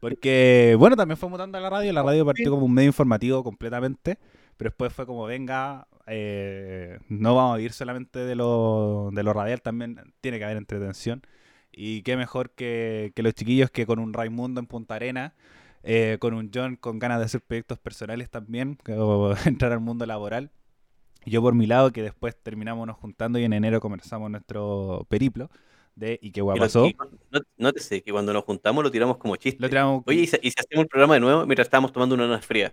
porque 0.00 0.74
bueno, 0.78 0.96
también 0.96 1.16
fue 1.16 1.28
mutando 1.28 1.58
a 1.58 1.60
la 1.60 1.70
radio. 1.70 1.92
La 1.92 2.02
radio 2.02 2.24
partió 2.26 2.50
como 2.50 2.66
un 2.66 2.74
medio 2.74 2.88
informativo 2.88 3.44
completamente, 3.44 4.18
pero 4.56 4.70
después 4.70 4.92
fue 4.92 5.06
como, 5.06 5.24
venga, 5.26 5.86
eh, 6.06 6.98
no 7.08 7.34
vamos 7.34 7.54
a 7.54 7.56
vivir 7.58 7.72
solamente 7.72 8.18
de 8.20 8.34
lo, 8.34 9.10
de 9.12 9.22
lo 9.22 9.32
radial, 9.32 9.62
también 9.62 10.00
tiene 10.20 10.38
que 10.38 10.44
haber 10.44 10.56
entretención. 10.56 11.22
Y 11.72 12.02
qué 12.02 12.16
mejor 12.16 12.50
que, 12.50 13.12
que 13.14 13.22
los 13.22 13.34
chiquillos 13.34 13.70
que 13.70 13.86
con 13.86 13.98
un 13.98 14.12
Raimundo 14.12 14.60
en 14.60 14.66
Punta 14.66 14.94
Arena, 14.96 15.34
eh, 15.84 16.18
con 16.20 16.34
un 16.34 16.50
John 16.54 16.76
con 16.76 16.98
ganas 16.98 17.18
de 17.18 17.24
hacer 17.26 17.40
proyectos 17.42 17.78
personales 17.78 18.30
también, 18.30 18.76
que- 18.84 18.94
o 18.94 19.34
entrar 19.46 19.72
al 19.72 19.80
mundo 19.80 20.04
laboral. 20.06 20.50
Y 21.24 21.30
Yo 21.30 21.40
por 21.42 21.54
mi 21.54 21.66
lado, 21.66 21.90
que 21.92 22.02
después 22.02 22.36
terminamos 22.42 22.86
nos 22.86 22.96
juntando 22.96 23.38
y 23.38 23.44
en 23.44 23.52
enero 23.52 23.80
comenzamos 23.80 24.30
nuestro 24.30 25.06
periplo 25.08 25.50
de 25.94 26.18
¿Y 26.22 26.30
qué 26.32 26.40
guay 26.40 26.58
pasó? 26.58 26.86
no- 27.30 27.40
Nótese 27.58 28.02
que 28.02 28.12
cuando 28.12 28.32
nos 28.32 28.44
juntamos 28.44 28.82
lo 28.82 28.90
tiramos 28.90 29.18
como 29.18 29.36
chiste. 29.36 29.60
Lo 29.60 29.68
tiramos 29.68 30.02
Oye, 30.06 30.20
¿y 30.22 30.26
si, 30.26 30.36
y 30.42 30.50
si 30.50 30.56
hacemos 30.58 30.82
el 30.84 30.88
programa 30.88 31.14
de 31.14 31.20
nuevo 31.20 31.46
mientras 31.46 31.66
estábamos 31.66 31.92
tomando 31.92 32.14
una 32.14 32.40
fría? 32.40 32.72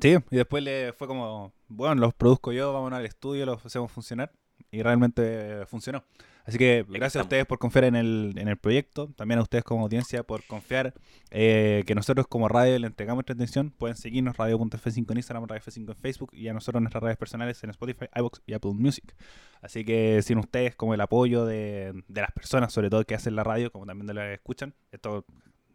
Sí, 0.00 0.16
y 0.30 0.36
después 0.36 0.62
le 0.62 0.92
fue 0.92 1.06
como, 1.06 1.52
bueno, 1.68 1.96
los 1.96 2.14
produzco 2.14 2.52
yo, 2.52 2.72
vámonos 2.72 2.98
al 2.98 3.06
estudio, 3.06 3.44
los 3.46 3.64
hacemos 3.64 3.90
funcionar. 3.92 4.32
y 4.70 4.82
realmente 4.82 5.66
funcionó. 5.66 6.04
Así 6.50 6.58
que 6.58 6.84
gracias 6.88 7.20
a 7.20 7.22
ustedes 7.22 7.46
por 7.46 7.60
confiar 7.60 7.84
en 7.84 7.94
el, 7.94 8.34
en 8.36 8.48
el 8.48 8.56
proyecto, 8.56 9.06
también 9.14 9.38
a 9.38 9.42
ustedes 9.42 9.62
como 9.62 9.84
audiencia 9.84 10.24
por 10.24 10.44
confiar 10.48 10.94
eh, 11.30 11.84
que 11.86 11.94
nosotros 11.94 12.26
como 12.26 12.48
radio 12.48 12.76
le 12.76 12.88
entregamos 12.88 13.18
nuestra 13.18 13.34
atención. 13.34 13.70
Pueden 13.70 13.96
seguirnos 13.96 14.36
radio.f5 14.36 15.12
en 15.12 15.16
Instagram, 15.18 15.46
radio 15.46 15.62
F5 15.62 15.90
en 15.90 15.94
Facebook 15.94 16.30
y 16.32 16.48
a 16.48 16.52
nosotros 16.52 16.80
en 16.80 16.82
nuestras 16.82 17.04
redes 17.04 17.18
personales 17.18 17.62
en 17.62 17.70
Spotify, 17.70 18.06
iVoox 18.16 18.40
y 18.46 18.54
Apple 18.54 18.72
Music. 18.74 19.14
Así 19.62 19.84
que 19.84 20.22
sin 20.22 20.38
ustedes 20.38 20.74
como 20.74 20.92
el 20.92 21.00
apoyo 21.00 21.44
de, 21.44 22.02
de 22.08 22.20
las 22.20 22.32
personas, 22.32 22.72
sobre 22.72 22.90
todo 22.90 23.04
que 23.04 23.14
hacen 23.14 23.36
la 23.36 23.44
radio, 23.44 23.70
como 23.70 23.86
también 23.86 24.08
de 24.08 24.14
las 24.14 24.26
que 24.26 24.34
escuchan, 24.34 24.74
esto 24.90 25.24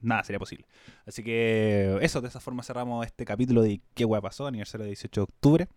nada 0.02 0.26
sería 0.26 0.40
posible. 0.40 0.68
Así 1.06 1.24
que 1.24 1.98
eso, 2.02 2.20
de 2.20 2.28
esa 2.28 2.42
forma 2.42 2.64
cerramos 2.64 3.06
este 3.06 3.24
capítulo 3.24 3.62
de 3.62 3.80
¿Qué 3.94 4.04
hueá 4.04 4.20
pasó? 4.20 4.46
Aniversario 4.46 4.84
del 4.84 4.90
18 4.90 5.22
de 5.22 5.24
octubre. 5.24 5.68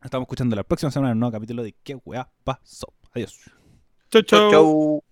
Estamos 0.00 0.26
escuchando 0.26 0.54
la 0.54 0.62
próxima 0.62 0.92
semana 0.92 1.12
un 1.12 1.18
nuevo 1.18 1.32
capítulo 1.32 1.64
de 1.64 1.74
¿Qué 1.82 1.96
hueá 2.04 2.30
pasó? 2.44 2.94
Adiós. 3.14 3.61
toe 4.20 5.02